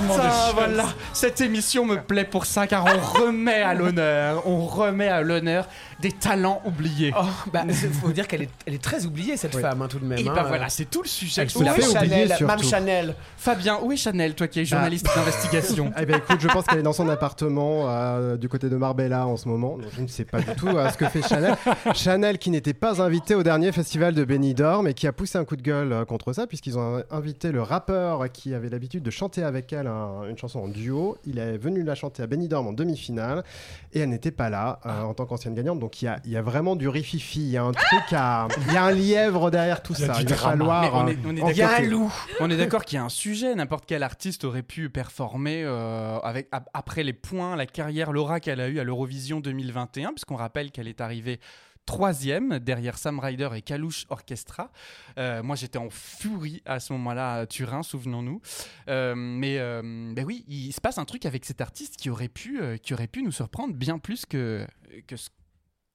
Putain, 0.00 0.22
chaises. 0.22 0.54
voilà, 0.54 0.84
cette 1.12 1.40
émission 1.40 1.84
me 1.84 1.96
plaît 1.96 2.24
pour 2.24 2.46
ça 2.46 2.66
car 2.66 2.84
on 2.84 3.20
remet 3.20 3.62
à 3.62 3.74
l'honneur, 3.74 4.46
on 4.46 4.64
remet 4.66 5.08
à 5.08 5.20
l'honneur 5.22 5.66
des 6.02 6.12
talents 6.12 6.60
oubliés. 6.66 7.12
Oh, 7.18 7.24
bah, 7.52 7.62
il 7.66 7.74
faut 7.74 8.10
dire 8.10 8.26
qu'elle 8.28 8.42
est, 8.42 8.50
elle 8.66 8.74
est 8.74 8.82
très 8.82 9.06
oubliée, 9.06 9.36
cette 9.36 9.56
femme, 9.56 9.80
hein, 9.80 9.88
tout 9.88 10.00
de 10.00 10.04
même. 10.04 10.18
Et 10.18 10.28
hein. 10.28 10.32
bah 10.34 10.44
voilà, 10.46 10.68
c'est 10.68 10.84
tout 10.90 11.02
le 11.02 11.08
sujet. 11.08 11.42
Elle 11.42 11.46
que 11.46 11.52
se 11.54 11.62
la 11.62 11.72
fait 11.72 11.86
oublier, 11.86 12.26
Chanel 12.28 12.36
Mme. 12.40 12.62
Chanel? 12.62 13.14
Fabien, 13.36 13.78
où 13.82 13.92
est 13.92 13.96
Chanel, 13.96 14.34
toi 14.34 14.48
qui 14.48 14.60
es 14.60 14.64
journaliste 14.64 15.06
d'investigation? 15.14 15.92
Eh 16.02 16.04
ben 16.06 16.16
écoute, 16.16 16.40
je 16.40 16.48
pense 16.48 16.64
qu'elle 16.66 16.80
est 16.80 16.82
dans 16.82 16.92
son 16.92 17.08
appartement 17.08 17.88
euh, 17.88 18.36
du 18.36 18.48
côté 18.48 18.68
de 18.68 18.76
Marbella 18.76 19.26
en 19.26 19.36
ce 19.36 19.48
moment. 19.48 19.76
Donc 19.78 19.86
je 19.96 20.00
ne 20.02 20.08
sais 20.08 20.24
pas 20.24 20.40
du 20.40 20.52
tout 20.56 20.66
euh, 20.68 20.90
ce 20.90 20.96
que 20.96 21.06
fait 21.06 21.22
Chanel. 21.22 21.54
Chanel 21.94 22.38
qui 22.38 22.50
n'était 22.50 22.74
pas 22.74 23.00
invité 23.00 23.36
au 23.36 23.44
dernier 23.44 23.70
festival 23.70 24.14
de 24.14 24.24
Benidorm 24.24 24.88
et 24.88 24.94
qui 24.94 25.06
a 25.06 25.12
poussé 25.12 25.38
un 25.38 25.44
coup 25.44 25.54
de 25.56 25.62
gueule 25.62 25.92
euh, 25.92 26.04
contre 26.04 26.32
ça 26.32 26.46
puisqu'ils 26.48 26.78
ont 26.78 27.02
invité 27.10 27.52
le 27.52 27.62
rappeur 27.62 28.30
qui 28.32 28.54
avait 28.54 28.68
l'habitude 28.68 29.04
de 29.04 29.10
chanter 29.10 29.44
avec 29.44 29.72
elle 29.72 29.86
un- 29.86 30.24
une 30.28 30.36
chanson 30.38 30.58
en 30.60 30.68
duo. 30.68 31.16
Il 31.24 31.38
est 31.38 31.56
venu 31.58 31.84
la 31.84 31.94
chanter 31.94 32.22
à 32.24 32.26
Benidorm 32.26 32.66
en 32.66 32.72
demi-finale 32.72 33.44
et 33.92 34.00
elle 34.00 34.08
n'était 34.08 34.30
pas 34.32 34.50
là 34.50 34.80
euh, 34.86 35.02
en 35.02 35.14
tant 35.14 35.26
qu'ancienne 35.26 35.54
gagnante. 35.54 35.78
Donc 35.78 35.91
il 36.00 36.04
y 36.06 36.08
a, 36.08 36.20
il 36.24 36.30
y 36.30 36.36
a 36.36 36.42
vraiment 36.42 36.76
du 36.76 36.88
rififi, 36.88 37.40
il 37.40 37.50
y 37.50 37.56
a 37.56 37.62
un 37.64 37.72
truc 37.72 38.12
à... 38.12 38.48
Il 38.68 38.72
y 38.72 38.76
a 38.76 38.84
un 38.84 38.92
lièvre 38.92 39.50
derrière 39.50 39.82
tout 39.82 39.94
ça. 39.94 40.14
du 40.14 40.22
Il 40.22 40.28
va 40.28 40.36
falloir... 40.36 40.82
Mais 40.82 40.88
on 40.90 41.08
est- 41.08 41.12
euh, 41.12 41.16
on 41.26 41.36
est 41.36 41.42
enquêter. 41.42 41.58
Il 41.58 41.58
y 41.58 41.62
a 41.62 41.76
un 41.76 41.80
loup. 41.82 42.12
On 42.40 42.48
est 42.50 42.56
d'accord 42.56 42.84
qu'il 42.84 42.96
y 42.96 42.98
a 43.00 43.04
un 43.04 43.08
sujet, 43.08 43.54
n'importe 43.54 43.84
quel 43.86 44.02
artiste 44.02 44.44
aurait 44.44 44.62
pu 44.62 44.88
performer 44.88 45.62
euh, 45.64 46.18
avec, 46.20 46.48
ap- 46.52 46.70
après 46.72 47.02
les 47.02 47.12
points, 47.12 47.56
la 47.56 47.66
carrière, 47.66 48.12
l'aura 48.12 48.40
qu'elle 48.40 48.60
a 48.60 48.68
eue 48.68 48.78
à 48.78 48.84
l'Eurovision 48.84 49.40
2021, 49.40 50.10
puisqu'on 50.12 50.36
rappelle 50.36 50.70
qu'elle 50.70 50.88
est 50.88 51.00
arrivée 51.00 51.40
troisième 51.84 52.60
derrière 52.60 52.96
Sam 52.96 53.18
Ryder 53.18 53.48
et 53.56 53.60
Kalouche 53.62 54.06
Orchestra. 54.08 54.70
Euh, 55.18 55.42
moi 55.42 55.56
j'étais 55.56 55.78
en 55.78 55.90
furie 55.90 56.62
à 56.64 56.78
ce 56.78 56.92
moment-là 56.92 57.34
à 57.40 57.46
Turin, 57.46 57.82
souvenons-nous. 57.82 58.40
Euh, 58.88 59.14
mais 59.16 59.58
euh, 59.58 59.82
ben 60.14 60.24
oui, 60.24 60.44
il 60.46 60.72
se 60.72 60.80
passe 60.80 60.98
un 60.98 61.04
truc 61.04 61.26
avec 61.26 61.44
cet 61.44 61.60
artiste 61.60 61.96
qui 61.96 62.08
aurait 62.08 62.28
pu, 62.28 62.60
euh, 62.62 62.76
qui 62.76 62.94
aurait 62.94 63.08
pu 63.08 63.22
nous 63.24 63.32
surprendre 63.32 63.74
bien 63.74 63.98
plus 63.98 64.26
que, 64.26 64.64
que 65.08 65.16
ce 65.16 65.30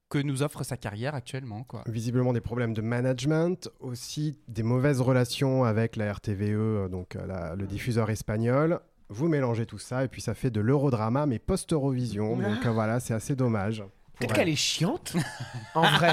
que 0.08 0.18
nous 0.18 0.42
offre 0.42 0.62
sa 0.64 0.76
carrière 0.76 1.14
actuellement. 1.14 1.64
Quoi. 1.64 1.82
visiblement 1.86 2.32
des 2.32 2.40
problèmes 2.40 2.72
de 2.74 2.80
management, 2.80 3.68
aussi 3.80 4.38
des 4.48 4.62
mauvaises 4.62 5.00
relations 5.00 5.64
avec 5.64 5.96
la 5.96 6.12
RTVE, 6.12 6.40
euh, 6.52 6.88
donc 6.88 7.14
euh, 7.16 7.26
la- 7.26 7.54
le 7.56 7.66
diffuseur 7.66 8.08
espagnol. 8.10 8.80
Vous 9.10 9.28
mélangez 9.28 9.64
tout 9.66 9.78
ça 9.78 10.04
et 10.04 10.08
puis 10.08 10.20
ça 10.20 10.34
fait 10.34 10.50
de 10.50 10.60
l'eurodrama 10.60 11.26
mais 11.26 11.38
post-Eurovision. 11.38 12.36
Donc 12.36 12.64
euh, 12.66 12.70
voilà, 12.70 13.00
c'est 13.00 13.14
assez 13.14 13.34
dommage. 13.36 13.82
Peut-être 14.18 14.34
qu'elle 14.34 14.48
est 14.48 14.56
chiante, 14.56 15.14
en 15.76 15.88
vrai. 15.92 16.12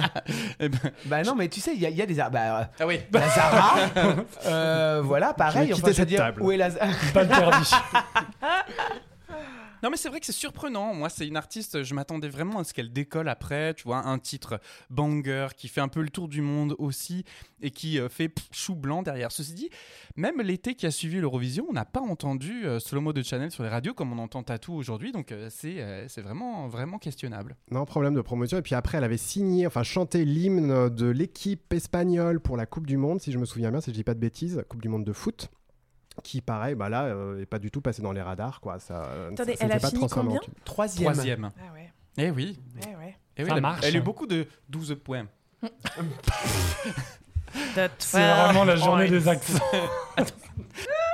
Eh 0.59 0.69
ben, 0.69 0.77
Bah 1.07 1.23
non, 1.23 1.33
mais 1.33 1.47
tu 1.47 1.59
sais, 1.59 1.73
il 1.73 1.81
y, 1.81 1.87
a- 1.87 1.89
il 1.89 1.95
y 1.95 2.01
a 2.03 2.05
des... 2.05 2.13
Bah, 2.31 2.69
ah 2.79 2.85
oui. 2.85 2.99
la 3.11 3.29
Zara, 3.29 3.75
euh, 4.45 5.01
voilà, 5.03 5.33
pareil. 5.33 5.73
Enfin, 5.73 5.91
je 5.91 5.97
veux 6.01 6.05
dire, 6.05 6.19
table. 6.19 6.43
Où 6.43 6.51
est 6.51 6.57
la... 6.57 6.69
Pas 6.69 7.25
perdu. 7.25 7.65
Non 9.83 9.89
mais 9.89 9.97
c'est 9.97 10.09
vrai 10.09 10.19
que 10.19 10.25
c'est 10.25 10.31
surprenant. 10.31 10.93
Moi 10.93 11.09
c'est 11.09 11.27
une 11.27 11.37
artiste, 11.37 11.83
je 11.83 11.93
m'attendais 11.93 12.29
vraiment 12.29 12.59
à 12.59 12.63
ce 12.63 12.73
qu'elle 12.73 12.91
décolle 12.91 13.29
après, 13.29 13.73
tu 13.73 13.83
vois, 13.83 14.05
un 14.05 14.17
titre 14.19 14.59
banger 14.89 15.47
qui 15.55 15.67
fait 15.67 15.81
un 15.81 15.87
peu 15.87 16.01
le 16.01 16.09
tour 16.09 16.27
du 16.27 16.41
monde 16.41 16.75
aussi 16.79 17.23
et 17.61 17.71
qui 17.71 17.99
euh, 17.99 18.09
fait 18.09 18.33
chou 18.51 18.75
blanc 18.75 19.03
derrière. 19.03 19.31
Ceci 19.31 19.53
dit, 19.53 19.69
même 20.15 20.41
l'été 20.41 20.75
qui 20.75 20.85
a 20.85 20.91
suivi 20.91 21.19
l'Eurovision, 21.19 21.65
on 21.69 21.73
n'a 21.73 21.85
pas 21.85 22.01
entendu 22.01 22.65
euh, 22.65 22.79
Slow 22.79 23.01
Mo 23.01 23.13
de 23.13 23.21
Chanel 23.21 23.51
sur 23.51 23.63
les 23.63 23.69
radios 23.69 23.93
comme 23.93 24.13
on 24.13 24.21
entend 24.21 24.43
Tattoo 24.43 24.73
aujourd'hui, 24.73 25.11
donc 25.11 25.31
euh, 25.31 25.49
c'est 25.51 25.81
euh, 25.81 26.07
c'est 26.07 26.21
vraiment 26.21 26.67
vraiment 26.67 26.97
questionnable. 26.97 27.55
Non, 27.71 27.85
problème 27.85 28.13
de 28.13 28.21
promotion. 28.21 28.57
Et 28.57 28.61
puis 28.61 28.75
après, 28.75 28.97
elle 28.97 29.03
avait 29.03 29.17
signé, 29.17 29.67
enfin 29.67 29.83
chanté 29.83 30.25
l'hymne 30.25 30.89
de 30.89 31.05
l'équipe 31.07 31.73
espagnole 31.73 32.39
pour 32.39 32.57
la 32.57 32.65
Coupe 32.65 32.87
du 32.87 32.97
Monde, 32.97 33.21
si 33.21 33.31
je 33.31 33.37
me 33.37 33.45
souviens 33.45 33.71
bien, 33.71 33.81
si 33.81 33.91
je 33.91 33.95
dis 33.95 34.03
pas 34.03 34.13
de 34.13 34.19
bêtises, 34.19 34.63
Coupe 34.69 34.81
du 34.81 34.89
Monde 34.89 35.03
de 35.03 35.13
foot. 35.13 35.49
Qui, 36.23 36.41
pareil, 36.41 36.75
bah 36.75 36.89
là, 36.89 37.03
euh, 37.05 37.41
est 37.41 37.45
pas 37.45 37.59
du 37.59 37.69
tout 37.71 37.81
passé 37.81 38.01
dans 38.01 38.11
les 38.11 38.21
radars, 38.21 38.59
quoi. 38.61 38.79
Ça, 38.79 39.03
Attendez, 39.31 39.55
ça 39.55 39.65
elle 39.65 39.71
a 39.73 39.79
pas 39.79 39.89
fini 39.89 40.07
combien. 40.09 40.39
Troisième. 40.63 41.11
Troisième. 41.11 41.51
Ah 41.59 41.73
ouais. 41.73 41.91
Eh 42.17 42.31
oui. 42.31 42.57
Ouais, 42.85 42.95
ouais. 42.95 43.15
Eh 43.37 43.43
oui 43.43 43.49
Ça 43.49 43.53
elle, 43.53 43.57
a- 43.57 43.61
marche. 43.61 43.81
elle 43.83 43.95
a 43.95 43.99
eu 43.99 44.01
beaucoup 44.01 44.25
de 44.25 44.47
12 44.69 44.95
points. 45.03 45.27
C'est 47.99 48.17
vraiment 48.19 48.63
la 48.63 48.75
journée 48.75 49.07
des 49.09 49.27
accents. 49.27 49.59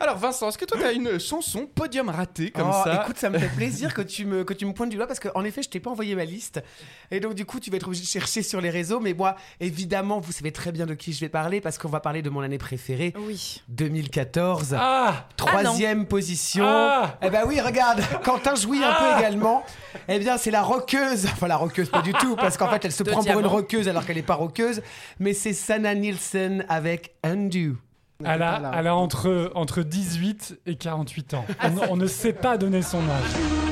Alors 0.00 0.16
Vincent, 0.16 0.48
est-ce 0.48 0.56
que 0.58 0.64
toi 0.64 0.78
tu 0.78 0.84
as 0.84 0.92
une 0.92 1.18
chanson 1.18 1.66
podium 1.66 2.08
ratée 2.08 2.50
comme 2.50 2.68
Oh, 2.70 2.80
ça 2.84 3.02
Écoute, 3.02 3.18
ça 3.18 3.28
me 3.28 3.38
fait 3.38 3.48
plaisir 3.54 3.92
que 3.92 4.02
tu 4.02 4.24
me, 4.24 4.44
que 4.44 4.54
tu 4.54 4.64
me 4.64 4.72
pointes 4.72 4.88
du 4.90 4.96
doigt 4.96 5.06
parce 5.06 5.20
qu'en 5.20 5.44
effet, 5.44 5.62
je 5.62 5.68
t'ai 5.68 5.80
pas 5.80 5.90
envoyé 5.90 6.14
ma 6.14 6.24
liste. 6.24 6.62
Et 7.10 7.20
donc, 7.20 7.34
du 7.34 7.44
coup, 7.44 7.60
tu 7.60 7.70
vas 7.70 7.76
être 7.76 7.86
obligé 7.86 8.02
de 8.02 8.08
chercher 8.08 8.42
sur 8.42 8.60
les 8.60 8.70
réseaux. 8.70 9.00
Mais 9.00 9.12
moi, 9.12 9.36
évidemment, 9.60 10.20
vous 10.20 10.32
savez 10.32 10.52
très 10.52 10.72
bien 10.72 10.86
de 10.86 10.94
qui 10.94 11.12
je 11.12 11.20
vais 11.20 11.28
parler 11.28 11.60
parce 11.60 11.76
qu'on 11.76 11.88
va 11.88 12.00
parler 12.00 12.22
de 12.22 12.30
mon 12.30 12.40
année 12.40 12.58
préférée, 12.58 13.12
Oui. 13.26 13.62
2014. 13.68 14.76
Ah 14.78 15.26
Troisième 15.36 16.06
position. 16.06 16.64
Ah 16.66 17.18
eh 17.22 17.30
ben 17.30 17.42
oui, 17.46 17.60
regarde, 17.60 18.00
Quentin 18.24 18.54
jouit 18.54 18.82
un 18.82 18.94
peu 18.94 19.18
également. 19.18 19.64
Eh 20.08 20.18
bien, 20.18 20.38
c'est 20.38 20.50
la 20.50 20.62
roqueuse. 20.62 21.26
Enfin, 21.26 21.46
la 21.48 21.56
roqueuse, 21.56 21.90
pas 21.90 22.02
du 22.02 22.12
tout, 22.14 22.36
parce 22.36 22.56
qu'en 22.56 22.68
fait, 22.68 22.84
elle 22.84 22.92
se 22.92 23.02
De 23.02 23.10
prend 23.10 23.22
pour 23.22 23.38
une 23.40 23.46
roqueuse 23.46 23.88
alors 23.88 24.06
qu'elle 24.06 24.16
n'est 24.16 24.22
pas 24.22 24.34
roqueuse. 24.34 24.80
Mais 25.18 25.34
c'est 25.34 25.52
Sana 25.52 25.94
Nielsen 25.94 26.64
avec 26.68 27.14
Undo. 27.22 27.76
Elle 28.24 28.42
a, 28.42 28.72
elle 28.74 28.86
a 28.86 28.94
entre, 28.94 29.50
entre 29.54 29.82
18 29.82 30.60
et 30.66 30.76
48 30.76 31.34
ans. 31.34 31.44
On, 31.62 31.92
on 31.92 31.96
ne 31.96 32.06
sait 32.06 32.32
pas 32.32 32.58
donner 32.58 32.82
son 32.82 32.98
âge. 32.98 33.69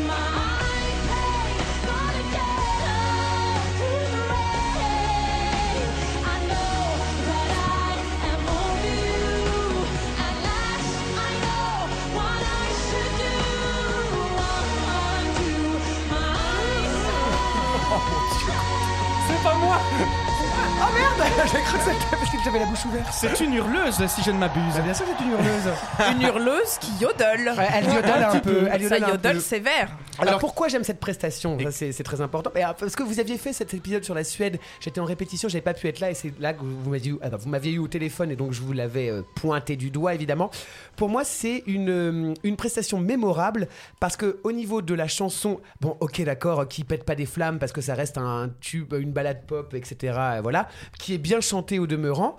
C'est 23.12 23.40
une 23.40 23.54
hurleuse 23.54 24.06
si 24.06 24.22
je 24.22 24.30
ne 24.30 24.38
m'abuse. 24.38 24.62
Ah, 24.76 24.80
bien 24.80 24.94
sûr, 24.94 25.04
c'est 25.06 25.24
une 25.24 25.30
hurleuse. 25.32 25.72
Une 26.12 26.22
hurleuse 26.22 26.78
qui 26.80 26.92
yodel. 27.00 27.52
Ouais, 27.56 27.68
elle 27.74 27.84
yodel 27.86 28.22
un 28.22 28.38
peu. 28.38 28.68
Elle 28.70 28.88
Ça 28.88 28.96
yodel 28.96 29.04
un 29.04 29.08
yodel 29.08 29.36
peu. 29.36 29.40
sévère. 29.40 29.88
Alors, 30.18 30.38
pourquoi 30.38 30.68
j'aime 30.68 30.84
cette 30.84 31.00
prestation 31.00 31.58
Ça, 31.60 31.70
c'est 31.70 32.02
très 32.02 32.20
important. 32.20 32.50
Et, 32.54 32.64
euh, 32.64 32.68
parce 32.78 32.96
que 32.96 33.02
vous 33.02 33.20
aviez 33.20 33.38
fait 33.38 33.52
cet 33.52 33.74
épisode 33.74 34.04
sur 34.04 34.14
la 34.14 34.24
Suède. 34.24 34.58
J'étais 34.80 35.00
en 35.00 35.04
répétition, 35.04 35.48
j'avais 35.48 35.62
pas 35.62 35.74
pu 35.74 35.86
être 35.88 36.00
là 36.00 36.10
et 36.10 36.14
c'est 36.14 36.32
là 36.40 36.52
que 36.52 36.60
vous, 36.62 36.90
m'aviez 36.90 37.12
eu, 37.12 37.18
ah, 37.22 37.30
bah, 37.30 37.36
vous 37.36 37.48
m'aviez 37.48 37.72
eu 37.72 37.78
au 37.78 37.88
téléphone 37.88 38.30
et 38.30 38.36
donc 38.36 38.52
je 38.52 38.60
vous 38.60 38.72
l'avais 38.72 39.10
euh, 39.10 39.22
pointé 39.36 39.76
du 39.76 39.90
doigt 39.90 40.14
évidemment. 40.14 40.50
Pour 40.96 41.08
moi, 41.08 41.24
c'est 41.24 41.62
une, 41.66 41.90
euh, 41.90 42.34
une 42.42 42.56
prestation 42.56 42.98
mémorable 42.98 43.68
parce 44.00 44.16
que 44.16 44.40
au 44.44 44.52
niveau 44.52 44.82
de 44.82 44.94
la 44.94 45.08
chanson, 45.08 45.60
bon, 45.80 45.96
ok, 46.00 46.22
d'accord, 46.22 46.66
qui 46.68 46.84
pète 46.84 47.04
pas 47.04 47.14
des 47.14 47.26
flammes 47.26 47.58
parce 47.58 47.72
que 47.72 47.80
ça 47.80 47.94
reste 47.94 48.18
un 48.18 48.50
tube, 48.60 48.94
une 48.94 49.12
balade 49.12 49.46
pop, 49.46 49.74
etc. 49.74 50.18
Voilà, 50.42 50.68
qui 50.98 51.14
est 51.14 51.18
bien 51.18 51.40
chantée 51.40 51.78
au 51.78 51.86
demeurant. 51.86 52.36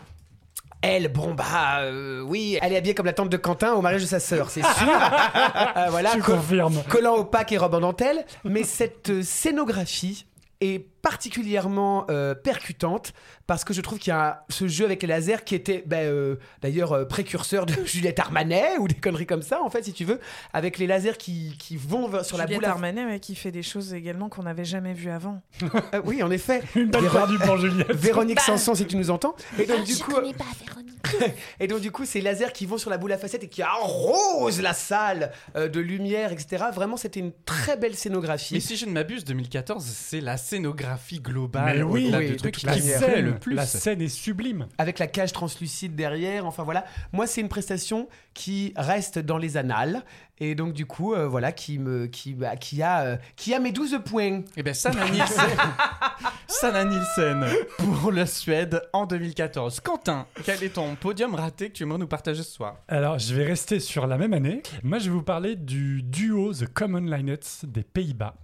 Elle, 0.82 1.10
bon 1.10 1.34
bah 1.34 1.80
euh, 1.82 2.22
oui, 2.22 2.58
elle 2.62 2.72
est 2.72 2.78
habillée 2.78 2.96
comme 2.96 3.06
la 3.06 3.14
tante 3.14 3.30
de 3.30 3.36
Quentin 3.38 3.74
au 3.74 3.82
mariage 3.82 4.02
de 4.04 4.08
sa 4.08 4.20
sœur, 4.22 4.50
c'est 4.50 4.62
sûr. 4.64 4.88
Euh, 5.78 5.88
voilà, 5.90 6.12
Tu 6.12 6.22
co- 6.22 6.34
confirmes. 6.34 6.82
collant 6.90 7.16
opaque 7.18 7.52
et 7.52 7.58
robe 7.58 7.74
en 7.76 7.80
dentelle, 7.82 8.26
mais 8.46 8.64
cette 8.64 9.10
euh, 9.10 9.22
scénographie 9.24 10.26
est 10.62 10.80
particulièrement 11.02 12.06
euh, 12.10 12.34
percutante 12.36 13.14
parce 13.48 13.64
que 13.64 13.74
je 13.74 13.82
trouve 13.82 14.00
qu'il 14.00 14.12
y 14.12 14.16
a 14.16 14.46
ce 14.50 14.68
jeu 14.68 14.86
avec 14.86 15.02
les 15.02 15.08
lasers 15.08 15.44
qui 15.46 15.56
était 15.56 15.84
ben, 15.86 16.06
euh, 16.06 16.36
d'ailleurs 16.62 16.94
euh, 16.94 17.06
précurseur 17.06 17.66
de 17.66 17.74
Juliette 17.86 18.20
Armanet 18.20 18.78
ou 18.80 18.88
des 18.88 18.96
conneries 18.96 19.26
comme 19.26 19.42
ça 19.42 19.62
en 19.62 19.70
fait 19.70 19.84
si 19.84 19.94
tu 19.94 20.06
veux 20.06 20.20
avec 20.54 20.78
les 20.78 20.88
lasers 20.88 21.18
qui, 21.18 21.56
qui 21.58 21.76
vont 21.78 22.24
sur 22.24 22.38
la 22.38 22.46
Juliette 22.46 22.62
boule 22.62 22.66
à... 22.66 22.72
Armanet 22.72 23.06
ouais, 23.06 23.20
qui 23.20 23.36
fait 23.36 23.52
des 23.52 23.64
choses 23.64 23.94
également 23.94 24.30
qu'on 24.30 24.44
n'avait 24.44 24.66
jamais 24.66 24.94
vues 24.94 25.10
avant. 25.12 25.42
Euh, 25.94 26.02
oui 26.06 26.22
en 26.24 26.30
effet 26.32 26.62
Une 26.76 26.90
balle 26.90 27.04
Véro- 27.04 27.14
perdue 27.18 27.40
pour 27.40 27.58
Juliette. 27.58 27.92
Véronique 27.92 28.40
Sanson 28.42 28.76
si 28.76 28.86
tu 28.86 28.96
nous 28.98 29.10
entends 29.12 29.36
et 29.58 29.66
donc 29.66 29.84
du 29.86 29.94
Je 29.94 30.04
coup 30.04 30.12
connais 30.12 30.34
pas 30.34 30.46
Véronique. 30.66 31.34
et 31.60 31.68
donc 31.68 31.80
du 31.82 31.92
coup 31.92 32.06
ces 32.06 32.22
lasers 32.22 32.52
qui 32.54 32.66
vont 32.66 32.78
sur 32.78 32.90
la 32.90 32.98
boule 32.98 33.12
à 33.12 33.18
facettes 33.18 33.44
et 33.44 33.48
qui 33.50 33.62
arrosent 33.62 34.62
la 34.62 34.74
salle 34.74 35.32
euh, 35.56 35.68
de 35.68 35.80
lumière 35.80 36.32
etc 36.32 36.66
vraiment 36.74 36.98
c'était 36.98 37.20
une 37.20 37.32
très 37.46 37.78
belle 37.78 37.96
scénographie 37.96 38.54
Mais 38.56 38.60
si 38.60 38.76
je 38.78 38.86
ne 38.86 38.92
m'abuse, 38.92 39.24
2014, 39.26 39.84
c'est 39.84 40.22
la 40.22 40.38
scénographie 40.38 40.89
globale. 41.22 41.78
Mais 41.78 41.84
oui, 41.84 42.06
au-delà 42.06 42.18
oui, 42.20 42.28
de 42.28 42.34
de 42.34 42.38
trucs 42.38 42.58
toute 42.58 42.70
qui 42.70 42.82
scène, 42.82 43.26
le 43.26 43.36
plus. 43.36 43.56
la 43.56 43.66
scène 43.66 44.02
est 44.02 44.08
sublime. 44.08 44.68
avec 44.78 45.00
la 45.00 45.08
cage 45.08 45.32
translucide 45.34 45.96
derrière. 45.96 46.46
Enfin 46.46 46.64
voilà, 46.64 46.86
moi 47.12 47.28
c'est 47.28 47.42
une 47.42 47.50
prestation 47.50 48.08
qui 48.34 48.74
reste 48.76 49.20
dans 49.20 49.38
les 49.38 49.58
annales 49.58 50.04
et 50.42 50.56
donc 50.56 50.74
du 50.74 50.86
coup 50.86 51.14
euh, 51.14 51.28
voilà 51.28 51.52
qui 51.52 51.80
me 51.80 52.08
qui 52.08 52.34
bah, 52.34 52.56
qui 52.56 52.82
a 52.82 53.02
euh, 53.02 53.18
qui 53.36 53.54
a 53.54 53.60
mes 53.60 53.72
12 53.72 54.00
points. 54.06 54.42
Eh 54.56 54.64
bien, 54.64 54.74
Sanna 54.74 55.10
Nielsen. 55.10 55.46
Sanna 56.48 56.84
Nielsen 56.86 57.46
pour 57.78 58.12
la 58.12 58.26
Suède 58.26 58.82
en 58.94 59.06
2014. 59.06 59.80
Quentin, 59.82 60.26
quel 60.44 60.64
est 60.64 60.70
ton 60.70 60.96
podium 60.96 61.36
raté 61.36 61.70
que 61.70 61.74
tu 61.74 61.84
aimerais 61.84 62.00
nous 62.00 62.08
partager 62.08 62.44
ce 62.44 62.52
soir? 62.52 62.78
Alors, 62.88 63.20
je 63.20 63.34
vais 63.36 63.46
rester 63.46 63.80
sur 63.80 64.08
la 64.08 64.18
même 64.18 64.34
année. 64.34 64.62
Moi, 64.84 65.00
je 65.00 65.06
vais 65.06 65.16
vous 65.16 65.24
parler 65.24 65.56
du 65.56 66.02
duo 66.04 66.54
The 66.54 66.68
Common 66.74 67.02
Linnets 67.02 67.40
des 67.64 67.84
Pays-Bas, 67.84 68.36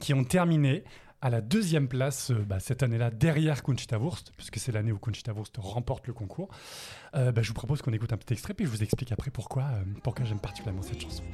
qui 0.00 0.14
ont 0.14 0.24
terminé 0.24 0.84
à 1.26 1.30
la 1.30 1.40
deuxième 1.40 1.88
place 1.88 2.30
euh, 2.30 2.44
bah, 2.46 2.60
cette 2.60 2.84
année-là 2.84 3.10
derrière 3.10 3.64
Conchita 3.64 3.98
Wurst, 3.98 4.30
puisque 4.36 4.58
c'est 4.58 4.70
l'année 4.70 4.92
où 4.92 4.98
Conchita 4.98 5.32
Wurst 5.32 5.56
remporte 5.58 6.06
le 6.06 6.12
concours. 6.12 6.48
Euh, 7.16 7.32
bah, 7.32 7.42
je 7.42 7.48
vous 7.48 7.54
propose 7.54 7.82
qu'on 7.82 7.92
écoute 7.92 8.12
un 8.12 8.16
petit 8.16 8.34
extrait, 8.34 8.54
puis 8.54 8.64
je 8.64 8.70
vous 8.70 8.84
explique 8.84 9.10
après 9.10 9.32
pourquoi, 9.32 9.64
euh, 9.64 9.82
pourquoi 10.04 10.24
j'aime 10.24 10.38
particulièrement 10.38 10.82
cette 10.82 11.00
chanson. 11.00 11.24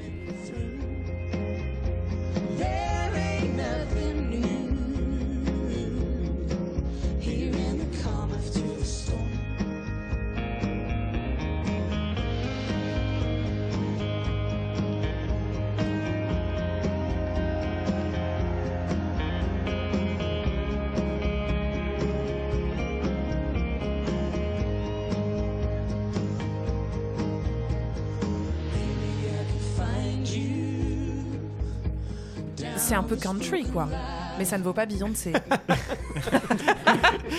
Un 33.02 33.04
peu 33.04 33.16
country 33.16 33.64
quoi. 33.64 33.88
Mais 34.38 34.44
ça 34.44 34.58
ne 34.58 34.62
vaut 34.62 34.72
pas 34.72 34.86
Beyoncé. 34.86 35.32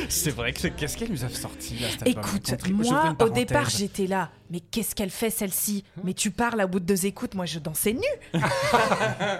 C'est 0.10 0.32
vrai 0.32 0.52
que 0.52 0.68
qu'est-ce 0.68 0.98
qu'elle 0.98 1.12
nous 1.12 1.24
a 1.24 1.30
sorti 1.30 1.78
là 1.80 1.88
cet 1.90 2.08
Écoute, 2.08 2.70
moi 2.70 3.16
au 3.22 3.30
départ 3.30 3.70
j'étais 3.70 4.08
là. 4.08 4.30
Mais 4.52 4.60
qu'est-ce 4.60 4.94
qu'elle 4.94 5.10
fait 5.10 5.30
celle-ci? 5.30 5.84
Mais 6.04 6.14
tu 6.14 6.32
parles 6.32 6.60
à 6.60 6.68
bout 6.68 6.80
de 6.80 6.86
deux 6.86 7.06
écoutes, 7.06 7.34
moi 7.34 7.46
je 7.46 7.60
dansais 7.60 7.94
nu 7.94 8.02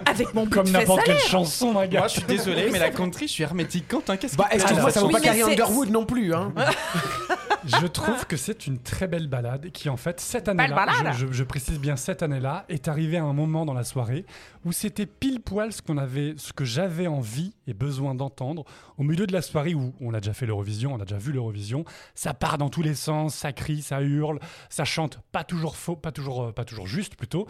Avec 0.06 0.34
mon 0.34 0.46
Comme 0.46 0.70
n'importe 0.70 1.04
quelle 1.04 1.18
chanson, 1.18 1.72
ma 1.72 1.86
gars. 1.86 2.00
Moi, 2.00 2.08
je 2.08 2.14
suis 2.14 2.22
désolé, 2.22 2.68
mais 2.72 2.78
la 2.78 2.90
country, 2.90 3.28
je 3.28 3.32
suis 3.32 3.42
hermétique. 3.42 3.86
Quentin, 3.86 4.16
qu'est-ce 4.16 4.36
Bah 4.36 4.48
que 4.50 4.56
excuse-moi, 4.56 4.90
ça 4.90 5.00
vaut 5.00 5.08
oui, 5.08 5.12
pas 5.12 5.20
Carrie 5.20 5.42
Underwood 5.42 5.90
non 5.90 6.06
plus 6.06 6.34
hein. 6.34 6.52
je 7.66 7.86
trouve 7.86 8.26
que 8.26 8.36
c'est 8.36 8.66
une 8.66 8.78
très 8.78 9.06
belle 9.08 9.28
balade 9.28 9.70
qui, 9.70 9.88
en 9.88 9.96
fait, 9.96 10.20
cette 10.20 10.48
année-là, 10.48 10.74
je, 11.12 11.26
je- 11.26 11.32
je 11.32 11.44
précise 11.44 11.78
bien 11.78 11.96
cette 11.96 12.22
année-là, 12.22 12.64
est 12.68 12.88
arrivé 12.88 13.16
à 13.16 13.24
un 13.24 13.32
moment 13.32 13.64
dans 13.64 13.74
la 13.74 13.84
soirée 13.84 14.24
où 14.64 14.72
c'était 14.72 15.06
pile 15.06 15.40
poil 15.40 15.72
ce 15.72 15.82
qu'on 15.82 15.98
avait, 15.98 16.34
ce 16.36 16.52
que 16.52 16.64
j'avais 16.64 17.06
envie 17.06 17.54
et 17.66 17.74
besoin 17.74 18.14
d'entendre 18.14 18.64
au 18.98 19.02
milieu 19.02 19.26
de 19.26 19.32
la 19.32 19.42
soirée 19.42 19.74
où 19.74 19.92
on 20.00 20.14
a 20.14 20.20
déjà 20.20 20.32
fait 20.32 20.46
l'Eurovision, 20.46 20.94
on 20.94 21.00
a 21.00 21.04
déjà 21.04 21.18
vu 21.18 21.32
l'Eurovision, 21.32 21.84
ça 22.14 22.32
part 22.34 22.58
dans 22.58 22.70
tous 22.70 22.82
les 22.82 22.94
sens, 22.94 23.34
ça 23.34 23.52
crie, 23.52 23.82
ça 23.82 24.00
hurle, 24.02 24.38
ça 24.70 24.84
chante, 24.84 25.20
pas 25.32 25.44
toujours 25.44 25.76
faux, 25.76 25.96
pas 25.96 26.12
toujours, 26.12 26.44
euh, 26.44 26.52
pas 26.52 26.64
toujours 26.64 26.86
juste 26.86 27.16
plutôt. 27.16 27.46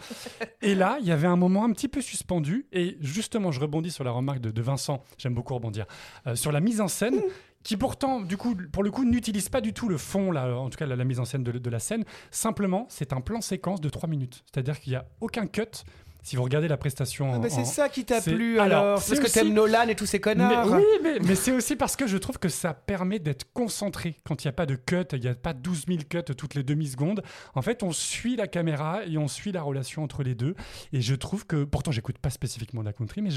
Et 0.61 0.75
là, 0.75 0.97
il 1.01 1.07
y 1.07 1.11
avait 1.11 1.27
un 1.27 1.35
moment 1.37 1.63
un 1.65 1.71
petit 1.71 1.87
peu 1.87 2.01
suspendu 2.01 2.65
et 2.71 2.97
justement, 3.01 3.51
je 3.51 3.59
rebondis 3.59 3.91
sur 3.91 4.03
la 4.03 4.11
remarque 4.11 4.39
de, 4.39 4.51
de 4.51 4.61
Vincent, 4.61 5.03
j'aime 5.17 5.33
beaucoup 5.33 5.53
rebondir, 5.55 5.85
euh, 6.27 6.35
sur 6.35 6.51
la 6.51 6.59
mise 6.59 6.81
en 6.81 6.87
scène 6.87 7.21
qui 7.65 7.77
pourtant, 7.77 8.21
du 8.21 8.37
coup, 8.37 8.55
pour 8.71 8.83
le 8.83 8.91
coup, 8.91 9.05
n'utilise 9.05 9.49
pas 9.49 9.59
du 9.59 9.73
tout 9.73 9.89
le 9.89 9.97
fond, 9.97 10.31
là, 10.31 10.55
en 10.55 10.69
tout 10.69 10.77
cas 10.77 10.85
la, 10.85 11.03
mise 11.03 11.19
en 11.19 11.25
scène 11.25 11.43
de, 11.43 11.51
de 11.51 11.69
la 11.71 11.79
scène. 11.79 12.05
Simplement, 12.29 12.85
c'est 12.89 13.11
un 13.11 13.21
plan 13.21 13.41
séquence 13.41 13.81
de 13.81 13.89
3 13.89 14.07
minutes. 14.07 14.43
C'est-à-dire 14.45 14.79
qu'il 14.79 14.91
n'y 14.91 14.97
a 14.97 15.05
aucun 15.19 15.47
cut. 15.47 15.83
Si 16.25 16.35
vous 16.35 16.43
regardez 16.43 16.67
la 16.67 16.75
prestation. 16.77 17.31
Ah 17.31 17.37
en- 17.37 17.39
bah 17.39 17.49
c'est 17.49 17.61
en- 17.61 17.65
ça 17.65 17.87
qui 17.87 18.03
t'a 18.03 18.19
plu 18.19 18.59
alors, 18.59 18.97
c'est 18.99 19.09
Parce 19.11 19.19
que 19.19 19.25
aussi- 19.25 19.33
t'aimes 19.35 19.53
Nolan 19.53 19.87
et 19.87 19.95
tous 19.95 20.07
ces 20.07 20.17
mais, 20.17 20.21
connards. 20.21 20.71
oui, 20.71 20.83
mais, 21.03 21.19
mais 21.21 21.35
c'est 21.35 21.51
aussi 21.51 21.75
parce 21.75 21.95
que 21.95 22.07
je 22.07 22.17
trouve 22.17 22.39
que 22.39 22.49
ça 22.49 22.73
permet 22.73 23.19
d'être 23.19 23.45
concentré. 23.53 24.17
Quand 24.25 24.43
il 24.43 24.47
n'y 24.47 24.49
a 24.49 24.53
pas 24.53 24.65
de 24.65 24.75
cut, 24.75 25.03
il 25.13 25.19
n'y 25.21 25.27
a 25.27 25.35
pas 25.35 25.53
12 25.53 25.85
000 25.87 25.99
cuts 26.09 26.23
toutes 26.35 26.55
les 26.55 26.63
demi-secondes. 26.63 27.21
En 27.53 27.61
fait, 27.61 27.83
on 27.83 27.91
suit 27.91 28.35
la 28.35 28.47
caméra 28.47 29.05
et 29.05 29.17
on 29.19 29.27
suit 29.27 29.51
la 29.51 29.61
relation 29.61 30.03
entre 30.03 30.23
les 30.23 30.33
deux. 30.35 30.55
Et 30.93 31.01
je 31.01 31.13
trouve 31.13 31.45
que, 31.45 31.63
pourtant, 31.63 31.91
j'écoute 31.91 32.17
pas 32.17 32.31
spécifiquement 32.31 32.81
de 32.81 32.87
la 32.87 32.93
country, 32.93 33.21
mais 33.21 33.29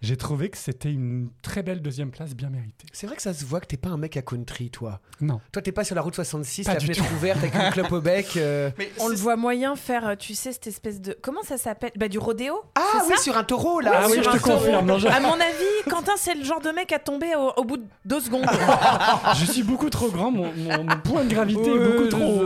j'ai 0.00 0.16
trouvé 0.16 0.48
que 0.48 0.56
c'était 0.56 0.90
une 0.92 1.28
très 1.42 1.62
belle 1.62 1.82
deuxième 1.82 2.10
place 2.10 2.34
bien 2.34 2.48
méritée. 2.48 2.86
C'est 2.92 3.06
vrai 3.06 3.16
que 3.16 3.22
ça 3.22 3.34
se 3.34 3.44
voit 3.44 3.60
que 3.60 3.66
t'es 3.66 3.76
pas 3.76 3.90
un 3.90 3.98
mec 3.98 4.16
à 4.16 4.22
country, 4.22 4.70
toi. 4.70 5.00
Non. 5.20 5.40
Toi, 5.52 5.60
t'es 5.60 5.72
pas 5.72 5.84
sur 5.84 5.94
la 5.94 6.00
route 6.02 6.14
66, 6.14 6.64
Pas 6.64 6.74
la 6.74 6.80
fenêtre 6.80 7.06
tout. 7.06 7.14
ouverte 7.16 7.38
avec 7.38 7.54
une 7.54 7.70
clope 7.72 7.92
au 7.92 8.00
bec. 8.00 8.36
euh. 8.36 8.70
On 9.00 9.08
le 9.08 9.16
voit 9.16 9.36
moyen 9.36 9.76
faire, 9.76 10.06
euh, 10.08 10.14
tu 10.16 10.34
sais, 10.34 10.52
cette 10.52 10.66
espèce 10.66 11.00
de. 11.02 11.14
Comment 11.20 11.42
ça 11.42 11.58
s'appelle? 11.58 11.90
Bah, 11.96 12.08
du 12.08 12.18
rodéo 12.30 12.62
Ah 12.76 12.80
c'est 12.92 12.98
oui, 13.08 13.16
ça 13.16 13.22
sur 13.22 13.36
un 13.36 13.44
taureau 13.44 13.80
là. 13.80 13.92
Ah 14.02 14.06
oui, 14.06 14.14
sur 14.14 14.22
je 14.24 14.28
un 14.28 14.32
te 14.34 14.38
confirme. 14.42 14.86
non, 14.86 14.98
je- 14.98 15.08
À 15.08 15.20
mon 15.20 15.32
avis, 15.34 15.90
Quentin, 15.90 16.12
c'est 16.16 16.34
le 16.34 16.44
genre 16.44 16.60
de 16.60 16.70
mec 16.70 16.92
à 16.92 16.98
tomber 16.98 17.34
au, 17.36 17.52
au 17.56 17.64
bout 17.64 17.76
de 17.78 17.84
deux 18.04 18.20
secondes. 18.20 18.44
je 19.36 19.44
suis 19.46 19.62
beaucoup 19.62 19.90
trop 19.90 20.08
grand, 20.10 20.30
mon, 20.30 20.52
mon- 20.52 20.84
mon 20.84 20.96
point 21.02 21.24
de 21.24 21.30
gravité 21.30 21.70
est 21.70 21.78
beaucoup 21.90 22.08
trop. 22.08 22.42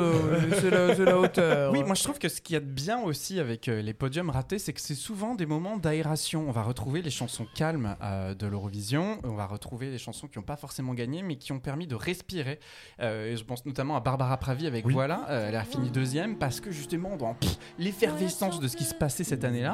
c'est 0.61 0.71
la, 0.71 0.95
c'est 0.97 1.05
la 1.05 1.19
hauteur. 1.19 1.73
Oui, 1.73 1.83
moi 1.85 1.95
je 1.95 2.03
trouve 2.03 2.19
que 2.19 2.29
ce 2.29 2.41
qu'il 2.41 2.55
y 2.55 2.57
a 2.57 2.61
de 2.61 2.65
bien 2.67 3.01
aussi 3.03 3.39
avec 3.41 3.69
euh, 3.69 3.83
les 3.83 3.95
podiums 3.95 4.31
ratés, 4.31 4.59
c'est 4.59 4.73
que 4.73 4.81
c'est 4.81 4.95
souvent 4.95 5.35
des 5.35 5.47
moments 5.47 5.77
d'aération. 5.77 6.45
On 6.49 6.53
va 6.53 6.63
retrouver 6.63 7.03
les 7.03 7.11
chansons 7.11 7.47
calmes 7.55 7.97
euh, 8.03 8.35
de 8.35 8.47
l'Eurovision, 8.47 9.19
on 9.25 9.35
va 9.35 9.47
retrouver 9.47 9.91
les 9.91 9.99
chansons 9.99 10.27
qui 10.29 10.39
n'ont 10.39 10.45
pas 10.45 10.57
forcément 10.57 10.95
gagné, 10.95 11.23
mais 11.23 11.37
qui 11.37 11.53
ont 11.53 11.61
permis 11.61 11.87
de 11.87 11.95
respirer. 11.95 12.59
Euh, 13.01 13.33
et 13.33 13.37
je 13.37 13.45
pense 13.45 13.65
notamment 13.67 13.97
à 13.97 14.01
Barbara 14.01 14.37
Pravi 14.39 14.67
avec 14.67 14.87
Oui. 14.87 14.93
Voilà, 14.95 15.27
euh, 15.29 15.49
elle 15.49 15.57
a 15.57 15.65
fini 15.65 15.91
deuxième 15.91 16.37
parce 16.39 16.61
que 16.61 16.71
justement 16.71 17.17
dans 17.17 17.35
pff, 17.35 17.57
l'effervescence 17.79 18.61
de 18.61 18.69
ce 18.69 18.77
qui 18.77 18.85
se 18.85 18.95
passait 18.95 19.25
cette 19.25 19.45
année-là, 19.45 19.74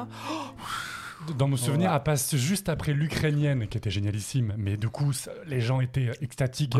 Dans 1.37 1.47
mon 1.47 1.57
souvenir, 1.57 1.93
elle 1.93 2.03
passe 2.03 2.35
juste 2.35 2.67
après 2.69 2.93
l'Ukrainienne, 2.93 3.67
qui 3.67 3.77
était 3.77 3.91
génialissime. 3.91 4.53
Mais 4.57 4.77
du 4.77 4.89
coup, 4.89 5.11
les 5.45 5.61
gens 5.61 5.79
étaient 5.79 6.09
euh, 6.09 6.13
extatiques. 6.21 6.75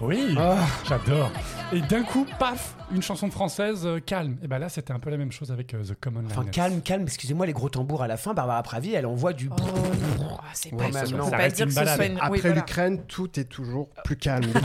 Oui, 0.00 0.36
Ah. 0.38 0.58
j'adore. 0.88 1.30
Et 1.72 1.80
d'un 1.80 2.02
coup, 2.04 2.24
paf, 2.38 2.76
une 2.94 3.02
chanson 3.02 3.30
française 3.30 3.82
euh, 3.84 3.98
calme. 3.98 4.36
Et 4.44 4.46
ben 4.46 4.58
là, 4.60 4.68
c'était 4.68 4.92
un 4.92 5.00
peu 5.00 5.10
la 5.10 5.16
même 5.16 5.32
chose 5.32 5.50
avec 5.50 5.74
euh, 5.74 5.82
The 5.82 5.94
Common 6.00 6.22
Enfin, 6.26 6.42
Linets. 6.42 6.50
calme, 6.52 6.80
calme, 6.82 7.02
excusez-moi, 7.02 7.46
les 7.46 7.52
gros 7.52 7.68
tambours 7.68 8.02
à 8.02 8.06
la 8.06 8.16
fin, 8.16 8.32
Barbara 8.32 8.62
Pravi, 8.62 8.94
elle 8.94 9.06
envoie 9.06 9.32
du. 9.32 9.50
Ah, 9.58 10.44
c'est 10.54 10.72
Ouais, 10.72 10.90
pas, 10.92 11.02
non. 11.06 11.28
pas 11.28 11.48
dire 11.48 11.66
une 11.66 11.74
que 11.74 11.80
ce 11.80 11.84
soit 11.94 12.06
une. 12.06 12.16
Après 12.16 12.30
oui, 12.30 12.38
voilà. 12.40 12.56
l'Ukraine, 12.56 13.02
tout 13.08 13.40
est 13.40 13.44
toujours 13.44 13.88
plus 14.04 14.16
calme. 14.16 14.46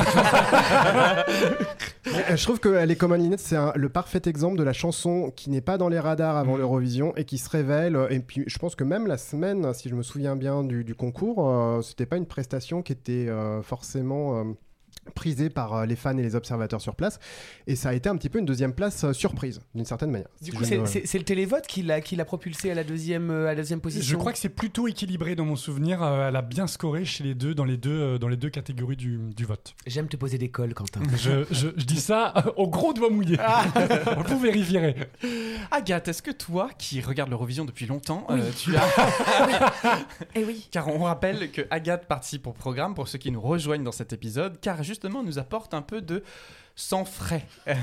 Euh, 2.06 2.36
Je 2.36 2.44
trouve 2.44 2.60
que 2.60 2.70
Les 2.86 2.96
Common 2.96 3.16
Linnets, 3.16 3.38
c'est 3.40 3.56
le 3.75 3.90
parfait 3.90 4.22
exemple 4.25 4.58
de 4.58 4.63
la 4.63 4.74
chanson 4.74 5.32
qui 5.36 5.50
n'est 5.50 5.62
pas 5.62 5.78
dans 5.80 5.88
les 5.90 6.00
radars 6.00 6.36
avant 6.38 6.58
l'Eurovision 6.58 7.13
et 7.16 7.24
qui 7.24 7.38
se 7.40 7.50
révèle. 7.50 7.98
Et 8.12 8.20
puis, 8.20 8.44
je 8.46 8.58
pense 8.60 8.75
que 8.75 8.84
même 8.84 9.08
la 9.08 9.18
semaine, 9.18 9.74
si 9.74 9.90
je 9.90 9.96
me 9.96 10.04
souviens 10.04 10.36
bien 10.36 10.63
du, 10.63 10.84
du 10.84 10.94
concours, 10.96 11.50
euh, 11.50 11.82
c'était 11.82 12.06
pas 12.06 12.18
une 12.18 12.28
prestation 12.28 12.82
qui 12.84 12.92
était 12.92 13.28
euh, 13.30 13.62
forcément. 13.63 14.44
Prisée 15.15 15.50
par 15.50 15.74
euh, 15.74 15.86
les 15.86 15.95
fans 15.95 16.17
et 16.17 16.22
les 16.22 16.36
observateurs 16.36 16.81
sur 16.81 16.95
place 16.95 17.19
et 17.67 17.75
ça 17.75 17.89
a 17.89 17.93
été 17.93 18.10
un 18.10 18.15
petit 18.17 18.29
peu 18.29 18.39
une 18.39 18.45
deuxième 18.45 18.74
place 18.74 19.03
euh, 19.03 19.13
surprise 19.13 19.62
d'une 19.75 19.86
certaine 19.86 20.12
manière 20.12 20.29
Du 20.41 20.51
coup, 20.53 20.63
c'est 20.63 21.17
le 21.17 21.23
télévote 21.25 21.67
qui 21.67 21.84
l'a 21.84 22.01
qui 22.01 22.15
l'a 22.15 22.25
propulsé 22.25 22.71
à 22.71 22.73
la 22.75 22.84
deuxième, 22.84 23.30
euh, 23.30 23.45
à 23.45 23.49
la 23.49 23.56
deuxième 23.56 23.82
position. 23.82 24.10
Je 24.10 24.15
crois 24.15 24.32
que 24.32 24.38
c'est 24.39 24.49
plutôt 24.49 24.88
équilibré 24.88 25.36
dans 25.36 25.45
mon 25.45 25.56
souvenir. 25.56 26.04
Elle 26.04 26.36
a 26.36 26.41
bien 26.41 26.67
scoré 26.67 27.06
chez 27.06 27.23
les 27.23 27.36
deux 27.36 27.54
dans 27.54 27.65
les 27.65 27.78
deux, 27.78 28.17
dans 28.19 28.28
les 28.28 28.38
deux 28.38 28.49
catégories 28.49 28.95
du, 28.95 29.17
du 29.36 29.45
vote. 29.45 29.75
J'aime 29.88 30.08
te 30.08 30.17
poser 30.17 30.38
des 30.38 30.49
cols, 30.49 30.73
Quentin. 30.73 31.01
Je, 31.17 31.43
je- 31.51 31.67
je 31.75 31.86
dis 31.86 31.99
ça 31.99 32.34
au 32.58 32.67
gros 32.67 32.93
doigt 32.93 33.10
mouillé. 33.10 33.38
Vous 34.28 34.39
vérifierez. 34.39 34.95
Agathe, 35.71 36.08
est-ce 36.08 36.21
que 36.21 36.32
toi, 36.32 36.69
qui 36.78 37.01
regarde 37.01 37.30
l'Eurovision 37.30 37.65
depuis 37.65 37.86
longtemps, 37.86 38.25
euh, 38.30 38.49
tu 38.58 38.75
as 38.75 38.84
Eh 40.36 40.43
oui. 40.45 40.67
Car 40.71 40.88
on 40.88 41.04
rappelle 41.04 41.51
que 41.51 41.62
Agathe 41.69 42.08
participe 42.08 42.47
au 42.47 42.51
programme 42.51 42.93
pour 42.95 43.08
ceux 43.08 43.17
qui 43.17 43.32
nous 43.32 43.41
rejoignent 43.41 43.84
dans 43.84 43.91
cet 43.91 44.13
épisode, 44.13 44.60
car 44.62 44.84
justement 44.93 45.23
nous 45.23 45.39
apporte 45.39 45.73
un 45.73 45.82
peu 45.82 46.01
de 46.01 46.23
sans 46.75 47.06
frais. 47.06 47.45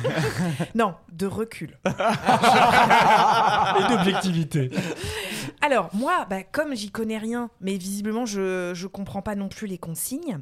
Non, 0.75 0.95
de 1.13 1.27
recul. 1.27 1.79
Et 1.87 1.91
d'objectivité. 3.89 4.71
Alors, 5.61 5.91
moi, 5.93 6.27
bah, 6.29 6.43
comme 6.43 6.75
j'y 6.75 6.91
connais 6.91 7.19
rien, 7.19 7.51
mais 7.61 7.77
visiblement, 7.77 8.27
je, 8.27 8.73
je 8.75 8.87
comprends 8.87 9.23
pas 9.23 9.35
non 9.35 9.49
plus 9.49 9.67
les 9.67 9.79
consignes, 9.79 10.41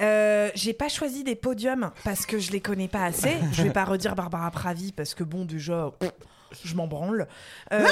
euh, 0.00 0.50
j'ai 0.54 0.72
pas 0.72 0.88
choisi 0.88 1.24
des 1.24 1.34
podiums 1.34 1.90
parce 2.04 2.24
que 2.26 2.38
je 2.38 2.52
les 2.52 2.60
connais 2.60 2.88
pas 2.88 3.04
assez. 3.04 3.36
Je 3.52 3.62
vais 3.62 3.70
pas 3.72 3.84
redire 3.84 4.14
Barbara 4.14 4.50
Pravi 4.50 4.92
parce 4.92 5.14
que, 5.14 5.24
bon, 5.24 5.44
déjà. 5.44 5.90
pff, 5.98 6.12
Je 6.64 6.74
m'en 6.76 6.86
branle. 6.86 7.26
Euh, 7.72 7.82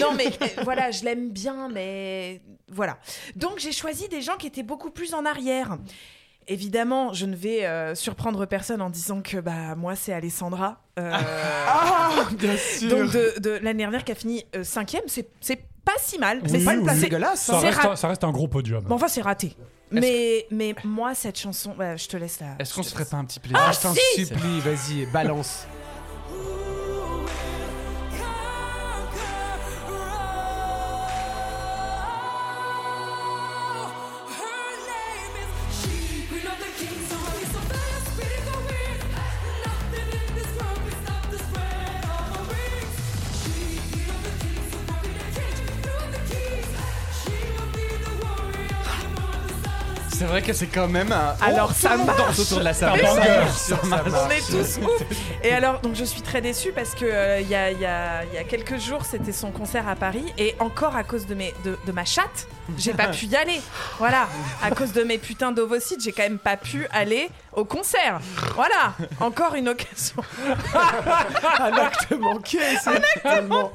Non, 0.00 0.12
mais 0.14 0.26
euh, 0.26 0.62
voilà, 0.64 0.90
je 0.90 1.04
l'aime 1.04 1.30
bien, 1.30 1.68
mais 1.68 2.42
voilà. 2.68 2.98
Donc, 3.36 3.58
j'ai 3.58 3.72
choisi 3.72 4.08
des 4.08 4.20
gens 4.20 4.36
qui 4.36 4.46
étaient 4.48 4.62
beaucoup 4.64 4.90
plus 4.90 5.14
en 5.14 5.24
arrière. 5.24 5.78
Évidemment, 6.48 7.12
je 7.12 7.26
ne 7.26 7.34
vais 7.34 7.66
euh, 7.66 7.94
surprendre 7.94 8.46
personne 8.46 8.80
en 8.80 8.90
disant 8.90 9.20
que 9.20 9.38
bah 9.38 9.74
moi 9.76 9.96
c'est 9.96 10.12
Alessandra. 10.12 10.80
Euh, 10.98 11.12
bien 12.38 12.56
sûr. 12.56 12.88
donc 12.88 13.12
de, 13.12 13.40
de 13.40 13.50
l'année 13.62 13.78
dernière 13.82 14.04
qui 14.04 14.12
a 14.12 14.14
fini 14.14 14.44
euh, 14.54 14.62
cinquième, 14.64 15.02
c'est 15.06 15.28
c'est 15.40 15.60
pas 15.84 15.92
si 15.98 16.18
mal. 16.18 16.40
c'est 16.46 16.64
pas 16.64 16.74
oui, 16.74 16.82
oui. 16.88 17.00
dégueulasse. 17.00 17.42
Ça 17.42 17.60
C'est 17.60 17.70
reste, 17.70 17.84
un- 17.84 17.96
ça 17.96 18.08
reste 18.08 18.24
un 18.24 18.30
gros 18.30 18.48
podium. 18.48 18.82
Bon, 18.84 18.94
enfin 18.94 19.08
c'est 19.08 19.22
raté. 19.22 19.56
Mais 19.90 20.46
mais 20.50 20.74
moi 20.84 21.14
cette 21.14 21.38
chanson, 21.38 21.74
bah, 21.76 21.96
je 21.96 22.06
te 22.08 22.16
laisse 22.16 22.40
la. 22.40 22.56
Est-ce 22.58 22.74
qu'on 22.74 22.82
se 22.82 22.92
ferait 22.92 23.04
pas 23.04 23.16
un 23.18 23.24
petit 23.24 23.38
plaisir? 23.40 23.58
Ah, 23.60 23.72
je 23.72 23.80
t'en 23.80 23.94
supplie, 23.94 24.60
vas-y, 24.60 25.06
balance. 25.06 25.66
Que 50.46 50.52
c'est 50.52 50.66
quand 50.68 50.86
même 50.86 51.10
un. 51.10 51.34
Alors, 51.40 51.72
ça 51.72 51.96
marche. 51.96 52.16
danse 52.18 52.38
autour 52.38 52.58
de 52.60 52.64
la 52.64 52.72
marche. 52.72 53.00
On 53.72 54.30
est 54.30 54.48
tous 54.48 54.78
ouf. 54.78 55.02
Et 55.42 55.50
alors, 55.52 55.80
donc 55.80 55.94
je 55.96 56.04
suis 56.04 56.22
très 56.22 56.40
déçue 56.40 56.72
parce 56.72 56.94
que 56.94 57.04
euh, 57.04 57.40
il 57.40 57.48
y, 57.48 57.54
a, 57.56 57.72
y 57.72 57.84
a 57.84 58.44
quelques 58.48 58.78
jours, 58.78 59.04
c'était 59.04 59.32
son 59.32 59.50
concert 59.50 59.88
à 59.88 59.96
Paris 59.96 60.32
et 60.38 60.54
encore 60.60 60.94
à 60.94 61.02
cause 61.02 61.26
de, 61.26 61.34
mes, 61.34 61.52
de, 61.64 61.76
de 61.84 61.92
ma 61.92 62.04
chatte, 62.04 62.46
j'ai 62.78 62.92
pas 62.94 63.08
pu 63.08 63.26
y 63.26 63.36
aller. 63.36 63.60
Voilà, 63.98 64.28
à 64.62 64.70
cause 64.70 64.92
de 64.92 65.02
mes 65.02 65.18
putains 65.18 65.52
d'ovocytes, 65.52 66.02
j'ai 66.02 66.12
quand 66.12 66.22
même 66.22 66.38
pas 66.38 66.56
pu 66.56 66.86
aller 66.90 67.28
au 67.52 67.64
concert. 67.64 68.20
Voilà, 68.54 68.94
encore 69.20 69.54
une 69.54 69.68
occasion. 69.68 70.22
Un 71.58 71.72
acte 71.72 72.10
manqué, 72.18 72.58
c'est 72.82 73.20
tellement. 73.22 73.72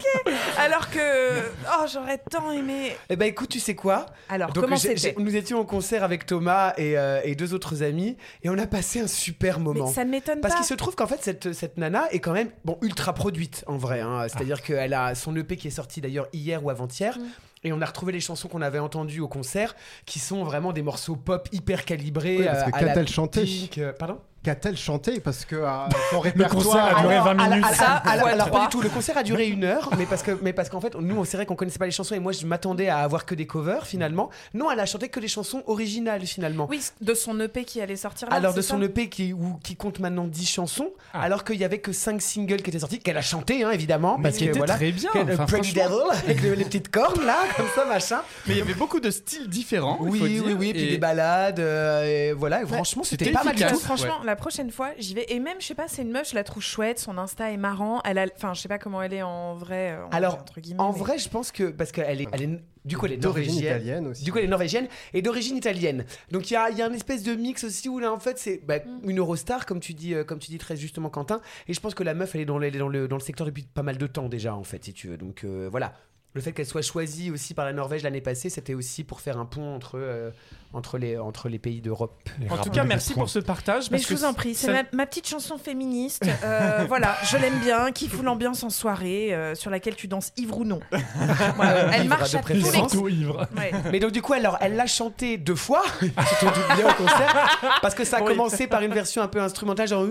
Alors 0.57 0.89
que, 0.89 1.39
oh, 1.39 1.85
j'aurais 1.91 2.17
tant 2.17 2.51
aimé. 2.51 2.95
Eh 3.09 3.15
ben 3.15 3.25
écoute, 3.27 3.49
tu 3.49 3.59
sais 3.59 3.75
quoi? 3.75 4.05
Alors, 4.29 4.51
Donc, 4.51 4.63
comment 4.63 4.77
c'était? 4.77 5.15
Nous 5.17 5.35
étions 5.35 5.59
au 5.59 5.65
concert 5.65 6.03
avec 6.03 6.25
Thomas 6.25 6.73
et, 6.77 6.97
euh, 6.97 7.21
et 7.23 7.35
deux 7.35 7.53
autres 7.53 7.83
amis 7.83 8.17
et 8.43 8.49
on 8.49 8.57
a 8.57 8.67
passé 8.67 8.99
un 9.01 9.07
super 9.07 9.59
moment. 9.59 9.87
Mais 9.87 9.93
ça 9.93 10.05
ne 10.05 10.11
m'étonne 10.11 10.41
Parce 10.41 10.53
pas. 10.53 10.59
qu'il 10.59 10.67
se 10.67 10.73
trouve 10.73 10.95
qu'en 10.95 11.07
fait, 11.07 11.23
cette, 11.23 11.53
cette 11.53 11.77
nana 11.77 12.05
est 12.11 12.19
quand 12.19 12.33
même 12.33 12.49
bon, 12.65 12.77
ultra 12.81 13.13
produite 13.13 13.63
en 13.67 13.77
vrai. 13.77 14.01
hein. 14.01 14.27
C'est-à-dire 14.27 14.61
qu'elle 14.61 14.93
a 14.93 15.15
son 15.15 15.35
EP 15.35 15.57
qui 15.57 15.67
est 15.67 15.71
sorti 15.71 16.01
d'ailleurs 16.01 16.27
hier 16.33 16.63
ou 16.63 16.69
avant-hier. 16.69 17.17
Mm. 17.17 17.21
Et 17.63 17.71
on 17.73 17.81
a 17.81 17.85
retrouvé 17.85 18.11
les 18.11 18.19
chansons 18.19 18.47
qu'on 18.47 18.61
avait 18.61 18.79
entendues 18.79 19.19
au 19.19 19.27
concert 19.27 19.75
qui 20.05 20.19
sont 20.19 20.43
vraiment 20.43 20.73
des 20.73 20.81
morceaux 20.81 21.15
pop 21.15 21.47
hyper 21.51 21.85
calibrés. 21.85 22.37
Oui, 22.37 22.45
parce 22.45 22.59
euh, 22.59 22.71
que 22.71 22.75
à 22.75 22.79
quand 22.79 22.85
la 22.85 22.95
elle 22.95 23.07
chantait. 23.07 23.45
Pink, 23.45 23.77
euh, 23.77 23.93
Pardon? 23.93 24.19
Qu'a-t-elle 24.43 24.75
chanté 24.75 25.19
Parce 25.19 25.45
que 25.45 25.55
euh, 25.55 25.67
son 26.09 26.23
Le 26.23 26.45
concert 26.49 26.97
a 26.97 27.01
duré 27.01 27.15
20 27.19 27.21
alors, 27.29 27.47
minutes. 27.49 27.63
alors, 27.65 27.75
Ça, 27.75 27.85
alors, 27.97 28.49
pas 28.49 28.61
du 28.63 28.67
tout. 28.69 28.81
Le 28.81 28.89
concert 28.89 29.15
a 29.17 29.23
duré 29.23 29.47
une 29.47 29.63
heure, 29.63 29.89
mais 29.99 30.05
parce 30.07 30.23
que, 30.23 30.31
mais 30.41 30.51
parce 30.51 30.67
qu'en 30.69 30.81
fait, 30.81 30.95
nous, 30.95 31.23
c'est 31.25 31.37
vrai 31.37 31.45
qu'on 31.45 31.55
connaissait 31.55 31.77
pas 31.77 31.85
les 31.85 31.91
chansons 31.91 32.15
et 32.15 32.19
moi, 32.19 32.31
je 32.31 32.45
m'attendais 32.47 32.89
à 32.89 32.99
avoir 32.99 33.25
que 33.27 33.35
des 33.35 33.45
covers 33.45 33.85
finalement. 33.85 34.31
Non, 34.55 34.71
elle 34.71 34.79
a 34.79 34.85
chanté 34.87 35.09
que 35.09 35.19
des 35.19 35.27
chansons 35.27 35.61
originales 35.67 36.25
finalement. 36.25 36.65
Oui, 36.69 36.81
de 37.01 37.13
son 37.13 37.39
EP 37.39 37.65
qui 37.65 37.81
allait 37.81 37.95
sortir 37.95 38.29
là. 38.29 38.35
Alors 38.35 38.53
de 38.55 38.61
son 38.61 38.81
EP 38.81 39.09
qui, 39.09 39.31
où- 39.33 39.59
qui 39.63 39.75
compte 39.75 39.99
maintenant 39.99 40.25
10 40.25 40.45
chansons, 40.49 40.89
Ah. 41.13 41.21
alors 41.21 41.43
qu'il 41.43 41.57
y 41.57 41.63
avait 41.63 41.77
que 41.79 41.91
5 41.91 42.19
singles 42.21 42.63
qui 42.63 42.71
étaient 42.71 42.79
sortis, 42.79 42.97
qu'elle 42.99 43.17
a 43.17 43.21
chanté 43.21 43.63
hein, 43.63 43.69
évidemment, 43.69 44.17
Mais 44.17 44.23
parce 44.23 44.37
qui 44.37 44.45
que 44.45 44.49
était 44.49 44.57
voilà, 44.57 44.73
très 44.75 44.91
bien, 44.91 45.11
qu'elle- 45.11 45.31
enfin, 45.33 45.45
Pretty. 45.45 45.73
Devil 45.73 45.85
avec 46.25 46.41
le- 46.41 46.53
les 46.55 46.65
petites 46.65 46.89
cornes 46.89 47.23
là, 47.25 47.37
comme 47.55 47.67
ça 47.75 47.85
machin. 47.85 48.21
Mais 48.47 48.53
il 48.55 48.57
y 48.57 48.61
avait 48.61 48.73
beaucoup 48.73 48.99
de 48.99 49.11
styles 49.11 49.47
différents. 49.49 49.99
il 50.01 50.09
Oui, 50.09 50.17
faut 50.19 50.25
oui, 50.25 50.31
dire, 50.41 50.57
oui, 50.59 50.73
puis 50.73 50.81
et- 50.83 50.89
des 50.91 50.97
balades, 50.97 51.59
euh, 51.59 52.29
et 52.29 52.33
voilà. 52.33 52.63
Et 52.63 52.65
franchement, 52.65 53.03
c'était 53.03 53.29
pas 53.31 53.43
mal 53.43 53.55
du 53.55 53.63
tout. 53.65 53.79
Franchement, 53.79 54.15
la 54.31 54.35
prochaine 54.37 54.71
fois, 54.71 54.91
j'y 54.97 55.13
vais. 55.13 55.25
Et 55.29 55.39
même, 55.39 55.57
je 55.59 55.65
sais 55.67 55.75
pas, 55.75 55.87
c'est 55.87 56.01
une 56.01 56.11
meuf, 56.11 56.29
je 56.29 56.35
la 56.35 56.43
trouve 56.43 56.63
chouette, 56.63 56.97
son 56.99 57.17
Insta 57.17 57.51
est 57.51 57.57
marrant. 57.57 58.01
Elle 58.05 58.17
a, 58.17 58.25
enfin, 58.35 58.53
je 58.53 58.61
sais 58.61 58.67
pas 58.69 58.79
comment 58.79 59.01
elle 59.01 59.13
est 59.13 59.21
en 59.21 59.55
vrai. 59.55 59.91
euh, 59.91 60.05
en- 60.05 60.09
Alors, 60.09 60.35
entre 60.35 60.59
guillemets, 60.61 60.79
En 60.81 60.93
mais- 60.93 60.99
vrai, 60.99 61.17
je 61.17 61.29
pense 61.29 61.51
que 61.51 61.65
parce 61.69 61.91
qu'elle 61.91 62.21
est, 62.21 62.27
elle 62.31 62.41
est, 62.43 62.59
du 62.85 62.97
coup, 62.97 63.05
elle 63.05 63.11
est 63.13 63.17
D'origine 63.17 63.51
norvégienne. 63.53 63.75
italienne 63.77 64.07
aussi. 64.07 64.23
Du 64.23 64.31
coup, 64.31 64.37
elle 64.39 64.45
est 64.45 64.47
norvégienne 64.47 64.87
et 65.13 65.21
d'origine 65.21 65.57
italienne. 65.57 66.05
Donc 66.31 66.49
il 66.49 66.53
y 66.53 66.57
a, 66.57 66.69
il 66.71 66.77
y 66.77 66.81
a 66.81 66.85
un 66.87 66.93
espèce 66.93 67.21
de 67.23 67.35
mix 67.35 67.63
aussi 67.63 67.89
où 67.89 67.99
là, 67.99 68.11
en 68.11 68.19
fait, 68.19 68.39
c'est 68.39 68.61
bah, 68.65 68.79
Mm. 68.79 69.09
une 69.09 69.19
Eurostar, 69.19 69.65
comme 69.65 69.79
tu 69.81 69.93
dis, 69.93 70.13
euh, 70.15 70.23
comme 70.23 70.39
tu 70.39 70.49
dis 70.49 70.57
très 70.57 70.75
justement, 70.77 71.09
Quentin. 71.09 71.41
Et 71.67 71.73
je 71.73 71.79
pense 71.79 71.93
que 71.93 72.03
la 72.03 72.13
meuf, 72.13 72.33
elle 72.33 72.41
est 72.41 72.45
dans 72.45 72.59
dans 72.59 72.87
le, 72.87 73.07
dans 73.07 73.17
le 73.17 73.21
secteur 73.21 73.45
depuis 73.45 73.63
pas 73.63 73.83
mal 73.83 73.97
de 73.97 74.07
temps 74.07 74.29
déjà, 74.29 74.55
en 74.55 74.63
fait, 74.63 74.83
si 74.85 74.93
tu 74.93 75.07
veux. 75.09 75.17
Donc 75.17 75.43
euh, 75.43 75.67
voilà. 75.69 75.93
Le 76.33 76.39
fait 76.39 76.53
qu'elle 76.53 76.65
soit 76.65 76.81
choisie 76.81 77.29
aussi 77.29 77.53
par 77.53 77.65
la 77.65 77.73
Norvège 77.73 78.03
l'année 78.03 78.21
passée, 78.21 78.49
c'était 78.49 78.73
aussi 78.73 79.03
pour 79.03 79.19
faire 79.19 79.37
un 79.37 79.43
pont 79.45 79.75
entre, 79.75 79.97
euh, 79.99 80.31
entre, 80.71 80.97
les, 80.97 81.17
entre 81.17 81.49
les 81.49 81.59
pays 81.59 81.81
d'Europe. 81.81 82.29
En 82.49 82.55
tout 82.57 82.69
cas, 82.69 82.85
merci 82.85 83.13
pour 83.13 83.29
ce 83.29 83.39
partage. 83.39 83.91
Mais 83.91 83.97
parce 83.97 84.03
je 84.03 84.13
que 84.13 84.19
vous 84.19 84.23
en 84.23 84.33
prie, 84.33 84.55
c'est 84.55 84.67
ça- 84.67 84.71
ma, 84.71 84.83
ma 84.93 85.05
petite 85.05 85.27
chanson 85.27 85.57
féministe. 85.57 86.23
Euh, 86.45 86.85
voilà, 86.87 87.17
je 87.29 87.35
l'aime 87.35 87.59
bien, 87.59 87.91
qui 87.91 88.07
fout 88.07 88.23
l'ambiance 88.23 88.63
en 88.63 88.69
soirée, 88.69 89.33
euh, 89.35 89.55
sur 89.55 89.69
laquelle 89.71 89.95
tu 89.97 90.07
danses 90.07 90.31
ivre 90.37 90.57
ou 90.57 90.63
non. 90.63 90.79
Voilà, 91.57 91.97
elle 91.97 92.07
marche 92.07 92.33
à 92.33 92.39
tous 92.39 92.53
les 92.53 92.77
ivre. 93.19 93.45
Ouais. 93.57 93.71
Mais 93.91 93.99
donc 93.99 94.13
du 94.13 94.21
coup, 94.21 94.31
alors, 94.31 94.57
elle 94.61 94.77
l'a 94.77 94.87
chanté 94.87 95.37
deux 95.37 95.55
fois, 95.55 95.83
si 95.99 96.07
tu 96.07 96.13
te 96.13 96.45
doutes 96.45 96.77
bien 96.77 96.89
au 96.89 96.93
concert, 96.93 97.59
parce 97.81 97.93
que 97.93 98.05
ça 98.05 98.17
a 98.17 98.21
Oui. 98.21 98.27
commencé 98.27 98.67
par 98.67 98.81
une 98.83 98.93
version 98.93 99.21
un 99.21 99.27
peu 99.27 99.41
instrumentale, 99.41 99.89
genre 99.89 100.05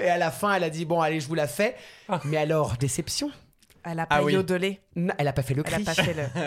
et 0.00 0.08
à 0.08 0.16
la 0.16 0.30
fin, 0.30 0.54
elle 0.54 0.64
a 0.64 0.70
dit 0.70 0.84
bon, 0.86 1.00
allez, 1.02 1.20
je 1.20 1.28
vous 1.28 1.34
la 1.34 1.48
fais. 1.48 1.76
Mais 2.24 2.38
alors, 2.38 2.76
déception. 2.78 3.30
Elle 3.84 4.00
a 4.00 4.06
pas 4.06 4.16
Ah 4.16 4.22
oui. 4.22 4.34
yodelé, 4.34 4.80
Non, 4.96 5.14
Elle 5.18 5.28
a 5.28 5.32
pas 5.32 5.42
fait 5.42 5.54
le 5.54 5.62
elle 5.66 5.72
a 5.74 5.76
cri. 5.76 5.84
pas 5.84 5.94
fait 5.94 6.14
le. 6.14 6.22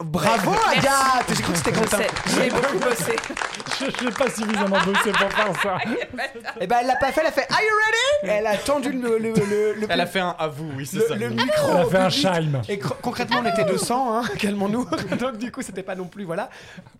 Bravo 0.00 0.52
Agathe 0.52 1.26
J'ai 1.34 1.42
cru 1.42 1.52
que 1.52 1.58
c'était 1.58 1.86
sais, 1.88 2.06
J'ai 2.26 2.50
beaucoup 2.50 2.78
bossé. 2.78 3.16
Je 4.00 4.04
n'ai 4.04 4.12
pas 4.12 4.30
suffisamment 4.30 4.78
bossé 4.84 5.10
pour 5.10 5.32
faire 5.32 5.60
ça. 5.60 5.78
Et 6.60 6.66
ben 6.68 6.76
elle 6.82 6.86
l'a 6.86 6.94
pas 6.96 7.10
fait, 7.10 7.20
elle 7.22 7.26
a 7.26 7.32
fait 7.32 7.46
Are 7.50 7.58
you 7.60 7.74
ready? 8.22 8.32
Elle 8.38 8.46
a 8.46 8.56
tendu 8.58 8.92
le, 8.92 9.18
le, 9.18 9.32
le, 9.32 9.74
le, 9.80 9.86
Elle 9.88 10.00
a 10.00 10.06
fait 10.06 10.20
un 10.20 10.36
à 10.38 10.46
vous, 10.46 10.70
oui, 10.76 10.86
c'est 10.86 11.00
ça. 11.00 11.16
le 11.16 11.30
micro. 11.30 11.72
Elle 11.72 11.76
a 11.78 11.84
fait 11.86 11.96
un 11.98 12.10
chime. 12.10 12.62
Et 12.68 12.76
cr- 12.76 12.94
concrètement, 13.02 13.40
on 13.42 13.46
était 13.46 13.64
200, 13.64 14.18
hein, 14.18 14.22
calmons-nous. 14.38 14.86
Donc 15.18 15.38
du 15.38 15.50
coup, 15.50 15.62
c'était 15.62 15.82
pas 15.82 15.96
non 15.96 16.06
plus, 16.06 16.22
voilà. 16.24 16.48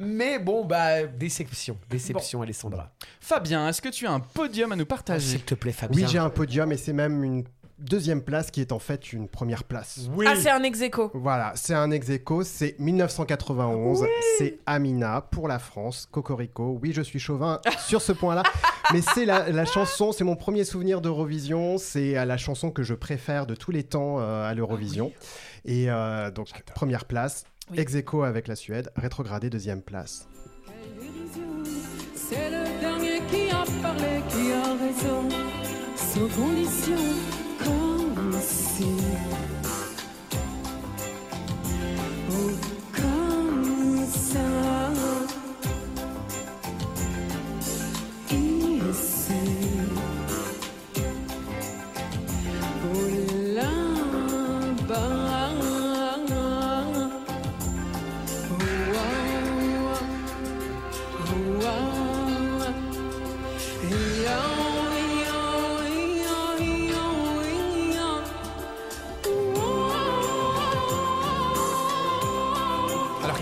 Mais 0.01 0.41
bon, 0.41 0.64
bah, 0.64 1.05
déception. 1.05 1.77
Déception, 1.88 2.43
Alessandra. 2.43 2.91
Fabien, 3.21 3.69
est-ce 3.69 3.81
que 3.81 3.91
tu 3.91 4.07
as 4.09 4.12
un 4.12 4.21
podium 4.21 4.73
à 4.73 4.77
nous 4.77 4.87
partager? 4.87 5.29
S'il 5.29 5.43
te 5.43 5.55
plaît, 5.55 5.73
Fabien. 5.73 6.03
Oui, 6.05 6.11
j'ai 6.11 6.19
un 6.19 6.31
podium 6.31 6.73
et 6.73 6.77
c'est 6.77 6.93
même 6.93 7.23
une 7.23 7.45
deuxième 7.79 8.23
place 8.23 8.51
qui 8.51 8.61
est 8.61 8.73
en 8.73 8.79
fait 8.79 9.12
une 9.12 9.29
première 9.29 9.64
place. 9.64 10.09
Oui. 10.14 10.27
Ah, 10.29 10.35
c'est 10.37 10.51
un 10.51 10.62
ex 10.62 10.81
aequo. 10.81 11.11
Voilà, 11.14 11.53
c'est 11.55 11.75
un 11.75 11.91
ex 11.91 12.09
c'est 12.45 12.79
1991, 12.79 14.05
c'est 14.38 14.59
Amina 14.67 15.21
pour 15.31 15.49
la 15.49 15.59
France, 15.59 16.09
Cocorico. 16.11 16.79
Oui, 16.83 16.93
je 16.93 17.03
suis 17.03 17.19
chauvin 17.19 17.61
sur 17.87 18.03
ce 18.03 18.12
point-là, 18.12 18.43
mais 18.93 19.01
c'est 19.03 19.25
la, 19.25 19.51
la 19.51 19.64
chanson, 19.64 20.12
c'est 20.12 20.25
mon 20.25 20.37
premier 20.37 20.64
souvenir 20.64 21.01
d'Eurovision, 21.01 21.79
c'est 21.79 22.17
euh, 22.17 22.25
la 22.25 22.37
chanson 22.37 22.71
que 22.71 22.83
je 22.83 22.95
préfère 22.95 23.47
de 23.47 23.55
tous 23.55 23.71
les 23.71 23.85
temps 23.85 24.19
euh, 24.19 24.49
à 24.49 24.55
l'Eurovision. 24.55 25.12
Et 25.64 25.91
euh, 25.91 26.31
donc, 26.31 26.49
première 26.75 27.05
place, 27.05 27.45
Oui. 27.71 27.79
ex 27.81 27.95
aequo 27.95 28.23
avec 28.23 28.49
la 28.49 28.57
Suède, 28.57 28.91
rétrogradé 28.97 29.51
deuxième 29.51 29.83
place. 29.83 30.27
C'est 32.14 32.51
le 32.51 32.81
dernier 32.81 33.21
qui 33.31 33.51
a 33.51 33.64
parlé, 33.83 34.23
qui 34.29 34.53
a 34.53 34.62
raison, 34.75 35.29
sans 35.97 36.29
condition, 36.37 36.97
comme 38.79 39.17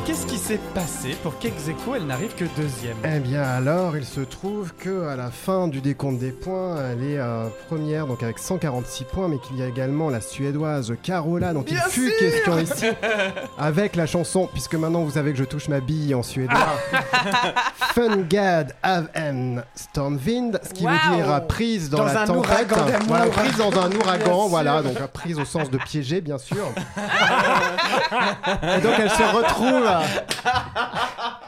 qu'est-ce 0.06 0.26
qui 0.26 0.38
s'est 0.38 0.60
passé 0.72 1.16
pour 1.22 1.36
qu'Execo, 1.38 1.96
elle 1.96 2.06
n'arrive 2.06 2.32
que 2.36 2.44
deuxième? 2.56 2.96
Eh 3.04 3.18
bien 3.18 3.42
alors, 3.42 3.96
il 3.96 4.04
se 4.04 4.20
trouve 4.20 4.72
que 4.74 5.08
à 5.08 5.16
la 5.16 5.32
fin 5.32 5.66
du 5.66 5.80
décompte 5.80 6.20
des 6.20 6.30
points, 6.30 6.76
elle 6.76 7.02
est 7.02 7.18
euh, 7.18 7.48
première, 7.68 8.06
donc 8.06 8.22
avec 8.22 8.38
146 8.38 9.04
points, 9.04 9.26
mais 9.26 9.38
qu'il 9.38 9.58
y 9.58 9.62
a 9.64 9.66
également 9.66 10.08
la 10.08 10.20
suédoise 10.20 10.94
Carola, 11.02 11.52
dont 11.52 11.64
il 11.68 11.76
fut 11.76 12.12
question 12.18 12.58
ici, 12.58 12.86
avec 13.58 13.96
la 13.96 14.06
chanson, 14.06 14.48
puisque 14.52 14.76
maintenant 14.76 15.02
vous 15.02 15.10
savez 15.10 15.32
que 15.32 15.38
je 15.38 15.44
touche 15.44 15.68
ma 15.68 15.80
bille 15.80 16.14
en 16.14 16.22
suédois, 16.22 16.56
Fungad 17.94 18.76
av 18.84 19.08
en 19.16 19.56
stormvind, 19.74 20.60
ce 20.62 20.72
qui 20.72 20.84
Waouh. 20.84 20.94
veut 20.94 21.16
dire 21.16 21.46
prise 21.48 21.90
dans, 21.90 21.98
Dans 21.98 22.04
la 22.04 22.22
un 22.22 22.26
tempête, 22.26 22.68
voilà, 23.08 23.26
prise 23.26 23.56
dans 23.56 23.72
un 23.80 23.90
ouragan, 23.90 24.46
voilà, 24.46 24.82
donc 24.82 24.98
prise 25.08 25.38
au 25.38 25.44
sens 25.44 25.68
de 25.68 25.78
piéger, 25.78 26.20
bien 26.20 26.38
sûr. 26.38 26.68
Et 28.62 28.80
donc 28.80 28.94
elle 28.98 29.10
se 29.10 29.36
retrouve. 29.36 29.95
yeah. 30.02 31.36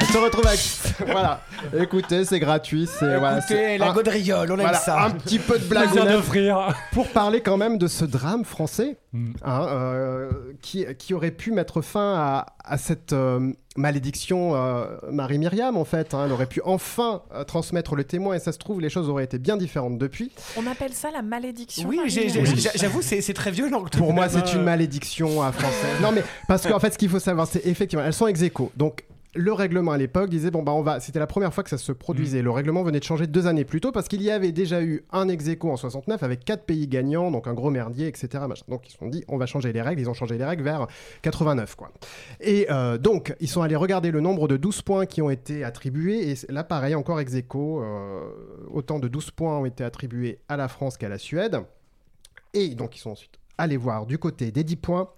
Elle 0.00 0.06
se 0.06 0.18
retrouve 0.18 0.46
avec. 0.46 0.60
Voilà. 1.06 1.40
Écoutez, 1.78 2.24
c'est 2.24 2.40
gratuit. 2.40 2.86
C'est 2.86 3.18
voilà, 3.18 3.38
Écoutez, 3.38 3.78
la 3.78 3.90
un- 3.90 3.92
gaudriole, 3.94 4.50
on 4.50 4.54
aime 4.54 4.60
voilà, 4.62 4.78
ça. 4.78 5.04
un 5.04 5.10
petit 5.10 5.38
peu 5.38 5.58
de 5.58 5.64
blague 5.64 5.94
d'offrir. 5.94 6.74
pour 6.92 7.08
parler 7.08 7.40
quand 7.40 7.56
même 7.56 7.78
de 7.78 7.86
ce 7.86 8.04
drame 8.04 8.44
français 8.44 8.96
Mm. 9.14 9.30
hein, 9.42 9.66
euh, 9.70 10.30
qui, 10.60 10.84
qui 10.98 11.14
aurait 11.14 11.30
pu 11.30 11.50
mettre 11.50 11.80
fin 11.80 12.12
à, 12.14 12.46
à 12.62 12.76
cette 12.76 13.14
euh, 13.14 13.52
malédiction 13.74 14.54
euh, 14.54 14.84
Marie-Myriam 15.10 15.78
en 15.78 15.86
fait. 15.86 16.12
hein. 16.12 16.24
elle 16.26 16.32
aurait 16.32 16.44
pu 16.44 16.60
enfin 16.62 17.22
euh, 17.34 17.42
transmettre 17.42 17.94
le 17.96 18.04
témoin 18.04 18.34
et 18.34 18.38
ça 18.38 18.52
se 18.52 18.58
trouve 18.58 18.82
les 18.82 18.90
choses 18.90 19.08
auraient 19.08 19.24
été 19.24 19.38
bien 19.38 19.56
différentes 19.56 19.96
depuis. 19.96 20.30
On 20.58 20.66
appelle 20.66 20.92
ça 20.92 21.10
la 21.10 21.22
malédiction. 21.22 21.88
Oui, 21.88 21.98
j'avoue, 22.74 23.00
c'est 23.00 23.22
c'est 23.22 23.32
très 23.32 23.50
violent. 23.50 23.82
Pour 23.96 24.12
moi, 24.12 24.28
c'est 24.28 24.52
une 24.52 24.62
malédiction 24.64 25.28
française. 25.52 26.00
Non, 26.02 26.12
mais 26.12 26.22
parce 26.46 26.66
qu'en 26.66 26.78
fait, 26.78 26.92
ce 26.92 26.98
qu'il 26.98 27.08
faut 27.08 27.18
savoir, 27.18 27.46
c'est 27.46 27.64
effectivement, 27.66 28.04
elles 28.04 28.12
sont 28.12 28.26
ex 28.26 28.42
aequo. 28.42 28.70
Donc, 28.76 29.04
le 29.34 29.52
règlement 29.52 29.92
à 29.92 29.98
l'époque 29.98 30.30
disait 30.30 30.50
bon 30.50 30.62
bah 30.62 30.72
on 30.72 30.82
va 30.82 31.00
c'était 31.00 31.18
la 31.18 31.26
première 31.26 31.52
fois 31.52 31.62
que 31.62 31.70
ça 31.70 31.78
se 31.78 31.92
produisait. 31.92 32.42
Le 32.42 32.50
règlement 32.50 32.82
venait 32.82 32.98
de 32.98 33.04
changer 33.04 33.26
deux 33.26 33.46
années 33.46 33.64
plus 33.64 33.80
tôt 33.80 33.92
parce 33.92 34.08
qu'il 34.08 34.22
y 34.22 34.30
avait 34.30 34.52
déjà 34.52 34.82
eu 34.82 35.04
un 35.12 35.28
ex 35.28 35.48
aequo 35.48 35.70
en 35.70 35.76
69 35.76 36.22
avec 36.22 36.44
quatre 36.44 36.64
pays 36.64 36.88
gagnants 36.88 37.30
donc 37.30 37.46
un 37.46 37.54
gros 37.54 37.70
merdier 37.70 38.06
etc 38.06 38.44
donc 38.68 38.88
ils 38.88 38.92
se 38.92 38.98
sont 38.98 39.08
dit 39.08 39.24
on 39.28 39.36
va 39.36 39.46
changer 39.46 39.72
les 39.72 39.82
règles. 39.82 40.00
Ils 40.00 40.10
ont 40.10 40.14
changé 40.14 40.38
les 40.38 40.44
règles 40.44 40.62
vers 40.62 40.86
89 41.22 41.76
quoi. 41.76 41.90
Et 42.40 42.66
euh, 42.70 42.98
donc 42.98 43.34
ils 43.40 43.48
sont 43.48 43.62
allés 43.62 43.76
regarder 43.76 44.10
le 44.10 44.20
nombre 44.20 44.48
de 44.48 44.56
12 44.56 44.82
points 44.82 45.06
qui 45.06 45.20
ont 45.20 45.30
été 45.30 45.62
attribués. 45.62 46.30
Et 46.30 46.36
là 46.48 46.64
pareil 46.64 46.94
encore 46.94 47.20
ex 47.20 47.34
aequo 47.34 47.82
euh, 47.82 48.30
autant 48.70 48.98
de 48.98 49.08
12 49.08 49.30
points 49.32 49.58
ont 49.58 49.66
été 49.66 49.84
attribués 49.84 50.38
à 50.48 50.56
la 50.56 50.68
France 50.68 50.96
qu'à 50.96 51.08
la 51.08 51.18
Suède. 51.18 51.60
Et 52.54 52.74
donc 52.74 52.96
ils 52.96 53.00
sont 53.00 53.10
ensuite 53.10 53.38
allés 53.58 53.76
voir 53.76 54.06
du 54.06 54.18
côté 54.18 54.52
des 54.52 54.64
10 54.64 54.76
points 54.76 55.10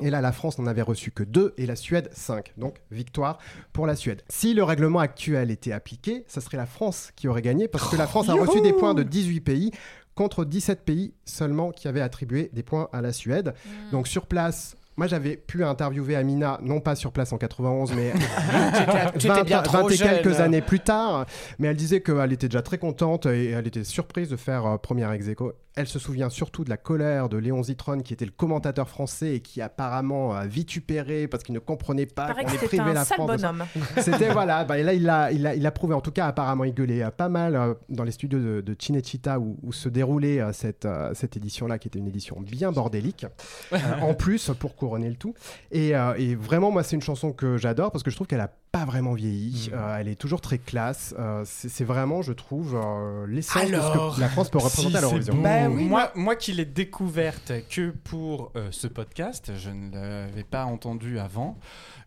et 0.00 0.10
là, 0.10 0.20
la 0.20 0.32
France 0.32 0.58
n'en 0.58 0.66
avait 0.66 0.82
reçu 0.82 1.10
que 1.10 1.22
2 1.22 1.54
et 1.58 1.66
la 1.66 1.76
Suède 1.76 2.08
5. 2.12 2.54
Donc, 2.56 2.78
victoire 2.90 3.38
pour 3.72 3.86
la 3.86 3.94
Suède. 3.94 4.22
Si 4.28 4.54
le 4.54 4.64
règlement 4.64 4.98
actuel 4.98 5.50
était 5.50 5.72
appliqué, 5.72 6.24
ça 6.26 6.40
serait 6.40 6.56
la 6.56 6.66
France 6.66 7.12
qui 7.14 7.28
aurait 7.28 7.42
gagné 7.42 7.68
parce 7.68 7.88
que 7.88 7.96
la 7.96 8.06
France 8.06 8.28
a 8.28 8.34
reçu 8.34 8.60
des 8.62 8.72
points 8.72 8.94
de 8.94 9.02
18 9.02 9.40
pays 9.40 9.70
contre 10.14 10.44
17 10.44 10.84
pays 10.84 11.14
seulement 11.24 11.70
qui 11.70 11.88
avaient 11.88 12.00
attribué 12.00 12.50
des 12.52 12.62
points 12.62 12.88
à 12.92 13.00
la 13.00 13.12
Suède. 13.12 13.54
Donc, 13.92 14.08
sur 14.08 14.26
place, 14.26 14.76
Moi, 15.02 15.08
j'avais 15.08 15.36
pu 15.36 15.64
interviewer 15.64 16.14
Amina, 16.14 16.60
non 16.62 16.78
pas 16.78 16.94
sur 16.94 17.10
place 17.10 17.32
en 17.32 17.36
91, 17.36 17.92
mais 17.92 18.12
Tu 19.18 19.26
étais 19.26 19.34
20, 19.34 19.42
bien 19.42 19.60
trop 19.60 19.88
20 19.88 19.88
et 19.88 19.98
quelques 19.98 20.38
années 20.38 20.60
plus 20.60 20.78
tard. 20.78 21.26
Mais 21.58 21.66
elle 21.66 21.76
disait 21.76 22.02
qu'elle 22.02 22.32
était 22.32 22.46
déjà 22.46 22.62
très 22.62 22.78
contente 22.78 23.26
et 23.26 23.50
elle 23.50 23.66
était 23.66 23.82
surprise 23.82 24.28
de 24.28 24.36
faire 24.36 24.64
euh, 24.64 24.76
première 24.76 25.10
ex 25.10 25.26
aequo. 25.26 25.54
Elle 25.74 25.86
se 25.86 25.98
souvient 25.98 26.28
surtout 26.28 26.64
de 26.64 26.70
la 26.70 26.76
colère 26.76 27.30
de 27.30 27.38
Léon 27.38 27.62
Zitron, 27.62 28.00
qui 28.00 28.12
était 28.12 28.26
le 28.26 28.30
commentateur 28.30 28.90
français 28.90 29.36
et 29.36 29.40
qui 29.40 29.62
apparemment 29.62 30.34
a 30.34 30.46
vitupéré 30.46 31.26
parce 31.28 31.42
qu'il 31.42 31.54
ne 31.54 31.60
comprenait 31.60 32.04
pas 32.04 32.34
qu'on 32.34 32.42
que 32.42 32.46
ait 32.46 32.50
c'était 32.50 32.66
privé 32.66 32.82
un 32.82 32.92
la 32.92 33.04
sale 33.06 33.16
France. 33.16 33.42
C'était 34.02 34.28
voilà, 34.28 34.64
bah, 34.64 34.78
et 34.78 34.82
là 34.82 34.92
il 34.92 35.04
l'a 35.04 35.32
il 35.32 35.46
a, 35.46 35.54
il 35.54 35.66
a 35.66 35.70
prouvé. 35.70 35.94
En 35.94 36.02
tout 36.02 36.10
cas, 36.10 36.26
apparemment, 36.26 36.64
il 36.64 36.74
gueulait 36.74 37.02
euh, 37.02 37.10
pas 37.10 37.30
mal 37.30 37.56
euh, 37.56 37.72
dans 37.88 38.04
les 38.04 38.10
studios 38.12 38.38
de, 38.38 38.60
de 38.60 38.76
Cinecittà 38.78 39.40
où, 39.40 39.56
où 39.62 39.72
se 39.72 39.88
déroulait 39.88 40.40
euh, 40.40 40.52
cette, 40.52 40.84
euh, 40.84 41.12
cette 41.14 41.38
édition-là, 41.38 41.78
qui 41.78 41.88
était 41.88 41.98
une 41.98 42.08
édition 42.08 42.38
bien 42.38 42.70
bordélique, 42.70 43.24
euh, 43.72 43.78
en 44.02 44.12
plus 44.12 44.50
pour 44.60 44.76
couronner 44.92 45.08
le 45.08 45.16
tout. 45.16 45.34
Et, 45.70 45.94
euh, 45.96 46.14
et 46.18 46.34
vraiment, 46.34 46.70
moi, 46.70 46.82
c'est 46.82 46.96
une 46.96 47.02
chanson 47.02 47.32
que 47.32 47.56
j'adore 47.56 47.90
parce 47.92 48.02
que 48.04 48.10
je 48.10 48.16
trouve 48.16 48.26
qu'elle 48.26 48.40
a 48.40 48.52
pas 48.72 48.84
vraiment 48.84 49.12
vieilli. 49.14 49.70
Euh, 49.72 49.96
elle 49.98 50.08
est 50.08 50.14
toujours 50.16 50.40
très 50.40 50.58
classe. 50.58 51.14
Euh, 51.18 51.42
c'est 51.44 51.84
vraiment, 51.84 52.22
je 52.22 52.32
trouve, 52.32 52.74
euh, 52.74 53.26
l'essence 53.26 53.62
de 53.70 53.74
ce 53.76 54.16
que 54.16 54.20
la 54.20 54.28
France 54.28 54.50
peut 54.50 54.58
si, 54.58 54.64
représenter 54.64 54.96
à 54.96 55.00
l'Eurovision. 55.02 55.34
beau. 55.34 55.42
Bah 55.42 55.68
oui, 55.68 55.84
moi, 55.84 56.10
moi 56.14 56.36
qui 56.36 56.52
l'ai 56.52 56.64
découverte 56.64 57.52
que 57.70 57.90
pour 57.90 58.52
euh, 58.56 58.68
ce 58.70 58.86
podcast, 58.86 59.52
je 59.56 59.70
ne 59.70 59.92
l'avais 59.92 60.44
pas 60.44 60.64
entendu 60.64 61.18
avant. 61.18 61.58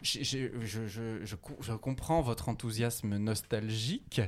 Je, 0.02 0.24
je- 0.24 0.48
je 0.66 1.36
je 1.62 1.74
comprends 1.74 2.22
votre 2.22 2.50
enthousiasme 2.50 3.18
nostalgique, 3.18 4.22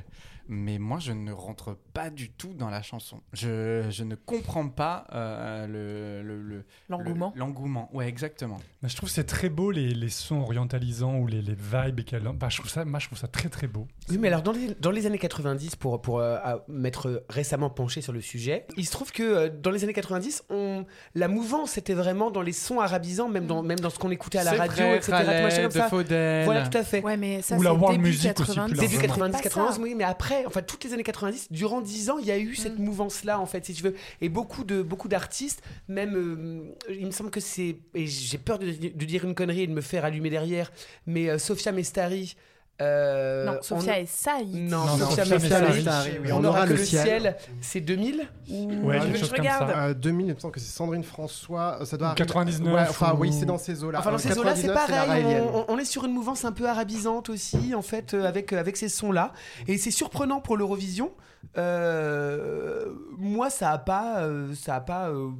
mais 0.48 0.78
moi 0.78 0.98
je 0.98 1.12
ne 1.12 1.32
rentre 1.32 1.76
pas 1.92 2.10
du 2.10 2.30
tout 2.30 2.54
dans 2.54 2.70
la 2.70 2.82
chanson. 2.82 3.20
Je, 3.32 3.86
je 3.90 4.04
ne 4.04 4.14
comprends 4.14 4.68
pas 4.68 5.06
euh, 5.12 5.66
le, 5.66 6.22
le- 6.22 6.42
le- 6.42 6.64
L'engouement. 6.88 7.32
le- 7.34 7.40
L'engouement, 7.40 7.88
ouais, 7.92 8.08
exactement. 8.08 8.56
Bah, 8.82 8.88
je 8.88 8.96
trouve 8.96 9.08
que 9.08 9.14
c'est 9.14 9.24
très 9.24 9.48
beau 9.48 9.70
les, 9.70 9.94
les 9.94 10.08
sons 10.08 10.40
orientalisants 10.40 11.16
ou 11.16 11.26
les, 11.26 11.42
les 11.42 11.54
vibes 11.54 12.04
qu'elle. 12.04 12.22
Bah, 12.22 12.48
je 12.50 12.58
trouve 12.58 12.70
ça, 12.70 12.84
moi, 12.84 12.98
je 12.98 13.06
trouve 13.06 13.18
ça 13.18 13.28
très 13.28 13.48
très 13.48 13.66
beau. 13.66 13.86
Oui, 14.10 14.18
mais 14.18 14.28
alors 14.28 14.42
dans 14.42 14.52
les, 14.52 14.74
dans 14.80 14.90
les 14.90 15.06
années 15.06 15.18
90, 15.18 15.76
pour, 15.76 16.00
pour 16.00 16.20
euh, 16.20 16.36
à- 16.42 16.64
m'être 16.68 17.24
récemment 17.28 17.70
penché 17.70 18.00
sur 18.00 18.12
le 18.12 18.20
sujet, 18.20 18.66
il 18.76 18.86
se 18.86 18.90
trouve 18.92 19.12
que 19.12 19.22
euh, 19.22 19.48
dans 19.50 19.70
les 19.70 19.84
années 19.84 19.92
90, 19.92 20.44
on, 20.50 20.84
la 21.14 21.28
mouvance 21.28 21.78
était 21.78 21.94
vraiment 21.94 22.30
dans 22.30 22.42
les 22.42 22.52
sons 22.52 22.80
arabisants, 22.80 23.28
même 23.28 23.46
dans, 23.46 23.62
même 23.62 23.78
dans 23.80 23.90
ce 23.90 23.98
qu'on 23.98 24.10
écoutait 24.10 24.38
à 24.38 24.44
la 24.44 24.52
radio, 24.52 24.84
vrai, 24.86 24.96
etc. 24.96 25.06
tout 25.06 25.12
machin 25.26 25.48
Khaled, 25.48 25.62
comme 25.62 25.70
ça. 25.82 25.88
Faudel. 25.88 26.44
Voilà, 26.44 26.68
tout 26.68 26.78
à 26.78 26.84
fait. 26.84 27.02
Ouais, 27.02 27.16
mais 27.16 27.42
ça, 27.42 27.56
Ou 27.56 27.62
la 27.62 27.70
c'est 27.70 27.76
world 27.76 27.96
début 27.98 28.08
music 28.10 28.40
aussi, 28.40 28.46
90. 28.54 28.70
plus 28.72 28.80
Début 28.80 28.94
largement. 29.06 29.14
90, 29.26 29.32
Pas 29.32 29.42
91, 29.42 29.74
ça. 29.74 29.80
oui, 29.82 29.94
mais 29.96 30.04
après, 30.04 30.37
enfin 30.46 30.62
toutes 30.62 30.84
les 30.84 30.92
années 30.92 31.02
90, 31.02 31.48
durant 31.50 31.80
10 31.80 32.10
ans, 32.10 32.18
il 32.18 32.26
y 32.26 32.30
a 32.30 32.38
eu 32.38 32.54
cette 32.54 32.78
mouvance-là, 32.78 33.40
en 33.40 33.46
fait, 33.46 33.64
si 33.64 33.74
tu 33.74 33.82
veux. 33.82 33.94
Et 34.20 34.28
beaucoup 34.28 34.64
de 34.64 34.82
beaucoup 34.82 35.08
d'artistes, 35.08 35.62
même, 35.88 36.14
euh, 36.16 36.92
il 36.92 37.06
me 37.06 37.10
semble 37.10 37.30
que 37.30 37.40
c'est, 37.40 37.76
et 37.94 38.06
j'ai 38.06 38.38
peur 38.38 38.58
de, 38.58 38.66
de 38.66 39.04
dire 39.04 39.24
une 39.24 39.34
connerie 39.34 39.62
et 39.62 39.66
de 39.66 39.72
me 39.72 39.80
faire 39.80 40.04
allumer 40.04 40.30
derrière, 40.30 40.72
mais 41.06 41.28
euh, 41.28 41.38
Sofia 41.38 41.72
Mestari. 41.72 42.36
Euh, 42.80 43.44
Non, 43.46 43.52
on- 43.58 43.62
Sofia 43.62 43.98
et 43.98 44.06
Saïd. 44.06 44.54
Non, 44.70 44.84
Non, 44.84 44.98
Sofia 45.10 45.24
Mestari. 45.38 45.74
Mestari, 45.76 46.10
oui, 46.22 46.32
On 46.32 46.44
aura 46.44 46.64
que 46.66 46.74
le 46.74 46.76
ciel. 46.84 47.36
C'est 47.60 47.80
2000 47.80 48.22
ou 48.50 48.86
Ouais, 48.86 49.00
je 49.14 49.26
comme 49.26 49.38
regarde. 49.38 49.70
ça. 49.70 49.78
Euh, 49.86 49.94
2000, 49.94 50.26
il 50.28 50.34
me 50.34 50.38
semble 50.38 50.54
que 50.54 50.60
c'est 50.60 50.70
Sandrine 50.74 51.02
François. 51.02 51.78
euh, 51.80 51.84
Ça 51.84 51.96
doit 51.96 52.08
Ou 52.08 52.10
arriver- 52.10 52.26
99, 52.26 52.74
Ouais, 52.74 52.80
enfin, 52.88 53.14
ou- 53.14 53.18
oui, 53.20 53.32
c'est 53.32 53.46
dans 53.46 53.58
ces 53.58 53.82
eaux-là. 53.84 53.98
Enfin, 53.98 54.12
dans 54.12 54.18
ces 54.18 54.38
eaux-là, 54.38 54.54
c'est 54.54 54.68
99, 54.68 54.90
la 54.90 55.04
pareil. 55.06 55.40
On, 55.40 55.58
on- 55.60 55.64
on 55.68 55.78
est 55.78 55.84
sur 55.84 56.04
une 56.04 56.12
mouvance 56.12 56.44
un 56.44 56.52
peu 56.52 56.68
arabisante 56.68 57.28
aussi, 57.30 57.74
en 57.74 57.82
fait, 57.82 58.14
euh, 58.14 58.26
avec, 58.26 58.52
euh, 58.52 58.58
avec 58.60 58.76
ces 58.76 58.88
sons-là. 58.88 59.32
Et 59.66 59.76
c'est 59.78 59.90
surprenant 59.90 60.40
pour 60.40 60.56
l'Eurovision. 60.56 61.12
Euh, 61.56 62.84
moi, 63.16 63.50
ça 63.50 63.70
a 63.72 63.78
pas, 63.78 64.20
euh, 64.22 64.54
ça 64.54 64.76
a 64.76 64.80
pas, 64.80 65.08
euh, 65.10 65.30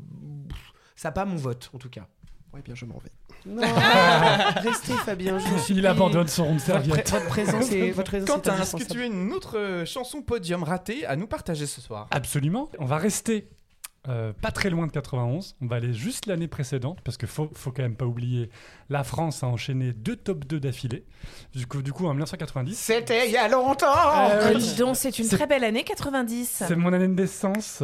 ça 0.97 1.09
a 1.09 1.13
pas 1.13 1.25
mon 1.25 1.37
vote, 1.37 1.71
en 1.75 1.79
tout 1.79 1.91
cas. 1.91 2.07
Ouais, 2.55 2.63
bien, 2.63 2.75
je 2.75 2.85
m'en 2.85 2.99
vais. 2.99 3.11
Non, 3.47 3.63
restez, 4.63 4.93
Fabien. 4.95 5.39
Je 5.39 5.47
vous 5.49 5.73
Il 5.73 5.87
abandonne 5.87 6.29
son 6.29 6.45
rond 6.45 6.55
de 6.55 6.61
Votre, 6.61 6.67
pré- 6.81 6.85
serviette. 6.85 7.11
votre 7.11 7.27
présence 7.29 7.73
est, 7.73 7.91
votre 7.91 8.11
présence 8.11 8.29
Quentin, 8.29 8.57
est-ce 8.61 8.77
que 8.77 8.85
tu 8.85 9.01
as 9.03 9.07
une 9.07 9.33
autre 9.33 9.59
euh, 9.59 9.85
chanson 9.87 10.23
podium 10.23 10.63
ratée 10.63 11.07
à 11.07 11.17
nous 11.17 11.27
partager 11.27 11.67
ce 11.67 11.81
soir? 11.81 12.09
Absolument. 12.11 12.71
On 12.79 12.85
va 12.85 12.99
rester 12.99 13.49
euh, 14.09 14.33
pas 14.41 14.51
très 14.51 14.71
loin 14.71 14.87
de 14.87 14.93
91. 14.93 15.57
On 15.61 15.67
va 15.67 15.77
aller 15.77 15.93
juste 15.93 16.27
l'année 16.27 16.49
précédente 16.49 16.99
parce 17.05 17.17
qu'il 17.17 17.29
faut, 17.29 17.51
faut 17.55 17.71
quand 17.73 17.83
même 17.83 17.97
pas 17.97 18.07
oublier 18.07 18.51
la 18.91 19.05
France 19.05 19.43
a 19.43 19.47
enchaîné 19.49 19.93
deux 19.93 20.17
top 20.17 20.45
2 20.47 20.61
d'affilée. 20.61 21.05
Du 21.55 21.67
coup, 21.67 21.83
du 21.83 21.93
coup, 21.93 22.07
en 22.07 22.11
1990. 22.11 22.75
C'était 22.79 23.27
il 23.27 23.33
y 23.33 23.37
a 23.37 23.49
longtemps. 23.49 23.87
Euh, 24.31 24.55
dis 24.55 24.75
donc, 24.77 24.97
c'est 24.97 25.19
une 25.19 25.29
très 25.29 25.47
belle 25.47 25.65
année 25.65 25.85
90. 25.85 26.65
C'est 26.67 26.77
mon 26.77 26.93
année 26.93 27.09
de 27.09 27.13
naissance. 27.15 27.83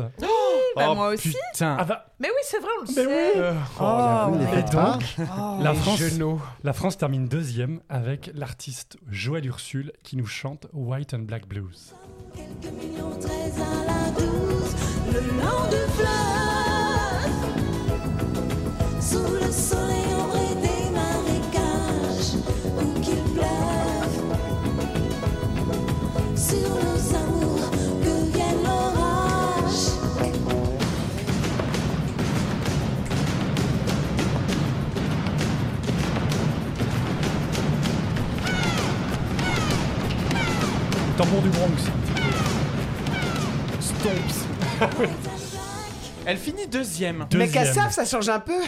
Bah, 0.76 0.88
Oh, 0.90 0.94
moi 0.96 1.08
aussi. 1.10 1.32
Putain. 1.52 1.76
Ah 1.78 1.84
bah, 1.84 2.06
Mais 2.18 2.28
oui, 2.28 2.40
c'est 2.42 2.58
vrai, 2.58 2.70
on 2.78 2.82
le 2.82 2.88
Mais 2.88 2.94
sait. 2.94 3.06
oui. 3.06 3.40
Euh, 3.40 3.52
Oh, 3.80 4.58
et 4.58 4.70
pas. 4.72 4.98
Oh. 5.20 5.62
la 5.62 5.72
France, 5.74 5.98
genoux. 5.98 6.40
la 6.64 6.72
France 6.72 6.96
termine 6.98 7.28
deuxième 7.28 7.80
avec 7.88 8.30
l'artiste 8.34 8.96
Joël 9.08 9.46
Ursule 9.46 9.92
qui 10.02 10.16
nous 10.16 10.26
chante 10.26 10.66
White 10.72 11.14
and 11.14 11.20
Black 11.20 11.46
Blues. 11.46 11.94
Quelques 12.34 12.72
millions, 12.74 13.10
treize 13.20 13.54
à 13.60 13.86
la 13.86 14.33
le 15.14 15.20
long 15.20 15.68
du 15.70 15.82
fleuve, 15.96 17.30
sous 19.00 19.32
le 19.34 19.52
soleil 19.52 20.13
Elle 46.26 46.38
finit 46.38 46.66
deuxième. 46.66 47.18
Mais 47.18 47.46
Deuxième. 47.46 47.64
Cassaf, 47.64 47.92
ça 47.92 48.04
change 48.04 48.28
un 48.28 48.40
peu. 48.40 48.60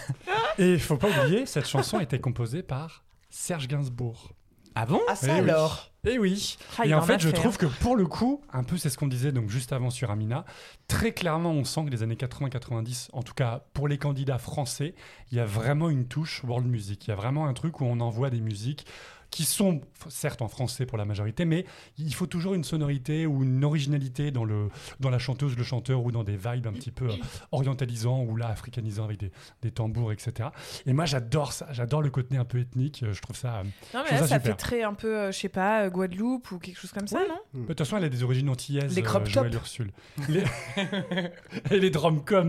Et 0.58 0.72
il 0.72 0.80
faut 0.80 0.96
pas 0.96 1.08
oublier, 1.08 1.46
cette 1.46 1.68
chanson 1.68 1.98
a 1.98 2.02
été 2.02 2.18
composée 2.20 2.62
par 2.62 3.04
Serge 3.30 3.68
Gainsbourg. 3.68 4.32
Ah 4.74 4.86
bon? 4.86 5.00
Ah 5.08 5.14
ça 5.16 5.26
Eh 5.28 5.40
oui. 5.42 5.50
alors? 5.50 5.90
Et 6.04 6.18
oui. 6.18 6.56
Ah, 6.78 6.82
il 6.86 6.90
et 6.90 6.94
en 6.94 6.98
en 6.98 7.02
a 7.02 7.06
fait, 7.06 7.20
je 7.20 7.28
trouve 7.28 7.58
que 7.58 7.66
pour 7.66 7.94
le 7.94 8.06
coup, 8.06 8.40
un 8.52 8.64
peu 8.64 8.76
c'est 8.78 8.88
ce 8.88 8.96
qu'on 8.96 9.06
disait 9.06 9.30
donc 9.30 9.50
juste 9.50 9.72
avant 9.72 9.90
sur 9.90 10.10
Amina, 10.10 10.44
très 10.88 11.12
clairement 11.12 11.50
on 11.52 11.62
sent 11.64 11.84
que 11.84 11.90
les 11.90 12.02
années 12.02 12.16
80-90, 12.16 13.10
en 13.12 13.22
tout 13.22 13.34
cas 13.34 13.66
pour 13.74 13.86
les 13.86 13.98
candidats 13.98 14.38
français, 14.38 14.94
il 15.30 15.36
y 15.36 15.40
a 15.40 15.44
vraiment 15.44 15.90
une 15.90 16.08
touche 16.08 16.42
world 16.44 16.66
music. 16.66 17.06
Il 17.06 17.10
y 17.10 17.12
a 17.12 17.16
vraiment 17.16 17.46
un 17.46 17.52
truc 17.52 17.80
où 17.80 17.84
on 17.84 18.00
envoie 18.00 18.30
des 18.30 18.40
musiques 18.40 18.86
qui 19.32 19.44
sont 19.44 19.80
certes 20.10 20.42
en 20.42 20.48
français 20.48 20.84
pour 20.84 20.98
la 20.98 21.04
majorité, 21.06 21.44
mais 21.46 21.64
il 21.96 22.14
faut 22.14 22.26
toujours 22.26 22.52
une 22.54 22.64
sonorité 22.64 23.26
ou 23.26 23.42
une 23.42 23.64
originalité 23.64 24.30
dans, 24.30 24.44
le, 24.44 24.68
dans 25.00 25.08
la 25.10 25.18
chanteuse, 25.18 25.56
le 25.56 25.64
chanteur 25.64 26.04
ou 26.04 26.12
dans 26.12 26.22
des 26.22 26.36
vibes 26.36 26.66
un 26.66 26.72
petit 26.72 26.90
peu 26.90 27.06
euh, 27.06 27.14
orientalisants 27.50 28.22
ou 28.24 28.36
là 28.36 28.48
africanisants 28.48 29.04
avec 29.04 29.18
des, 29.18 29.32
des 29.62 29.70
tambours, 29.70 30.12
etc. 30.12 30.50
Et 30.86 30.92
moi 30.92 31.06
j'adore 31.06 31.52
ça, 31.54 31.66
j'adore 31.72 32.02
le 32.02 32.10
côté 32.10 32.36
un 32.36 32.44
peu 32.44 32.58
ethnique, 32.60 33.02
euh, 33.02 33.12
je 33.14 33.22
trouve 33.22 33.36
ça... 33.36 33.60
euh, 33.60 33.62
Non, 33.94 34.04
mais 34.04 34.20
là, 34.20 34.26
ça 34.26 34.38
fait 34.38 34.54
très 34.54 34.82
un 34.82 34.92
peu, 34.94 35.16
euh, 35.18 35.32
je 35.32 35.38
sais 35.38 35.48
pas, 35.48 35.84
euh, 35.84 35.90
Guadeloupe 35.90 36.50
ou 36.52 36.58
quelque 36.58 36.78
chose 36.78 36.92
comme 36.92 37.08
ça, 37.08 37.20
non? 37.20 37.62
De 37.62 37.66
toute 37.68 37.78
façon, 37.78 37.96
elle 37.96 38.04
a 38.04 38.08
des 38.10 38.22
origines 38.22 38.50
antillaises. 38.50 38.94
Les 38.94 39.02
crop 39.02 39.22
euh, 39.22 39.26
Joël 39.30 39.50
top. 39.50 39.62
Ursule. 39.62 39.92
Les... 40.28 40.44
Et 41.70 41.80
les. 41.80 41.90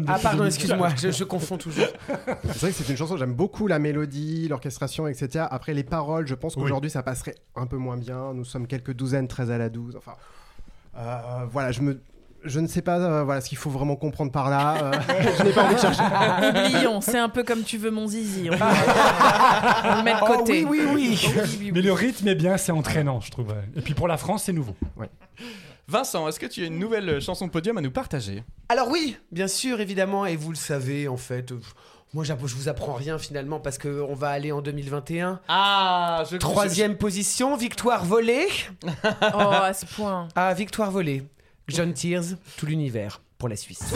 Ah 0.08 0.20
pardon, 0.22 0.46
excuse-moi, 0.46 0.90
je, 1.02 1.12
je 1.12 1.24
confonds 1.24 1.58
toujours. 1.58 1.86
C'est 2.44 2.60
vrai 2.60 2.72
que 2.72 2.76
c'est 2.76 2.90
une 2.90 2.98
chanson, 2.98 3.16
j'aime 3.18 3.34
beaucoup 3.34 3.68
la 3.68 3.80
mélodie, 3.80 4.48
l'orchestration, 4.48 5.08
etc. 5.08 5.46
Après 5.50 5.74
les 5.74 5.84
paroles, 5.84 6.28
je 6.28 6.36
pense 6.36 6.56
Oui. 6.56 6.73
Qu'aujourd'hui 6.74 6.90
ça 6.90 7.04
passerait 7.04 7.36
un 7.56 7.68
peu 7.68 7.78
moins 7.78 7.98
bien. 7.98 8.34
Nous 8.34 8.46
sommes 8.46 8.68
quelques 8.68 8.94
douzaines, 8.94 9.28
13 9.28 9.52
à 9.52 9.58
la 9.58 9.70
12. 9.70 9.96
Enfin, 9.96 10.14
euh, 10.98 11.46
voilà, 11.52 11.72
je 11.72 11.82
me. 11.82 12.02
Je 12.46 12.60
ne 12.60 12.68
sais 12.68 12.82
pas 12.82 13.00
euh, 13.00 13.24
voilà, 13.24 13.40
ce 13.40 13.48
qu'il 13.48 13.58
faut 13.58 13.70
vraiment 13.70 13.96
comprendre 13.96 14.30
par 14.30 14.50
là. 14.50 14.76
euh, 14.84 14.92
je 15.40 15.44
n'ai 15.44 15.52
pas 15.54 15.64
envie 15.64 15.76
de 15.76 15.80
chercher. 15.80 16.04
Oublions, 16.50 17.00
c'est 17.00 17.18
un 17.20 17.30
peu 17.30 17.44
comme 17.44 17.64
tu 17.64 17.78
veux 17.78 17.90
mon 17.92 18.06
zizi. 18.08 18.50
On, 18.50 18.54
on 18.56 18.58
le 19.98 20.04
met 20.04 20.12
de 20.14 20.18
Oh 20.22 20.26
côté. 20.26 20.66
oui, 20.66 20.82
oui, 20.94 21.18
oui. 21.62 21.72
Mais 21.74 21.82
le 21.82 21.94
rythme 21.94 22.28
est 22.28 22.36
bien, 22.36 22.58
c'est 22.58 22.74
entraînant, 22.74 23.22
je 23.22 23.32
trouve. 23.32 23.48
ouais. 23.48 23.64
Et 23.78 23.82
puis 23.82 23.94
pour 23.94 24.10
la 24.10 24.18
France, 24.18 24.44
c'est 24.44 24.52
nouveau. 24.54 24.76
Vincent, 25.88 26.28
est-ce 26.28 26.40
que 26.40 26.46
tu 26.46 26.64
as 26.64 26.68
une 26.68 26.80
nouvelle 26.80 27.22
chanson 27.22 27.48
podium 27.50 27.78
à 27.78 27.82
nous 27.82 27.92
partager? 27.92 28.44
Alors 28.68 28.90
oui, 28.90 29.16
bien 29.32 29.48
sûr, 29.48 29.80
évidemment, 29.80 30.26
et 30.26 30.36
vous 30.36 30.50
le 30.50 30.56
savez, 30.58 31.08
en 31.08 31.18
fait. 31.18 31.52
euh, 31.54 31.60
Moi, 32.14 32.24
je 32.24 32.34
vous 32.34 32.70
apprends 32.70 32.94
rien 32.94 33.18
finalement 33.18 33.60
parce 33.60 33.80
que 33.80 34.02
on 34.08 34.14
va 34.14 34.30
aller 34.30 34.52
en 34.52 34.62
2021. 34.62 35.40
Ah, 35.48 36.24
je 36.30 36.38
Troisième 36.38 36.96
position, 36.96 37.58
victoire 37.58 38.06
volée. 38.06 38.48
Oh, 38.84 39.38
à 39.40 39.74
ce 39.74 39.86
point. 39.88 40.28
Ah, 40.36 40.54
victoire 40.54 40.92
volée. 40.92 41.24
John 41.68 41.94
Tears, 41.94 42.36
tout 42.58 42.68
l'univers 42.68 43.22
pour 43.40 43.50
la 43.50 43.56
Suisse. 43.56 43.94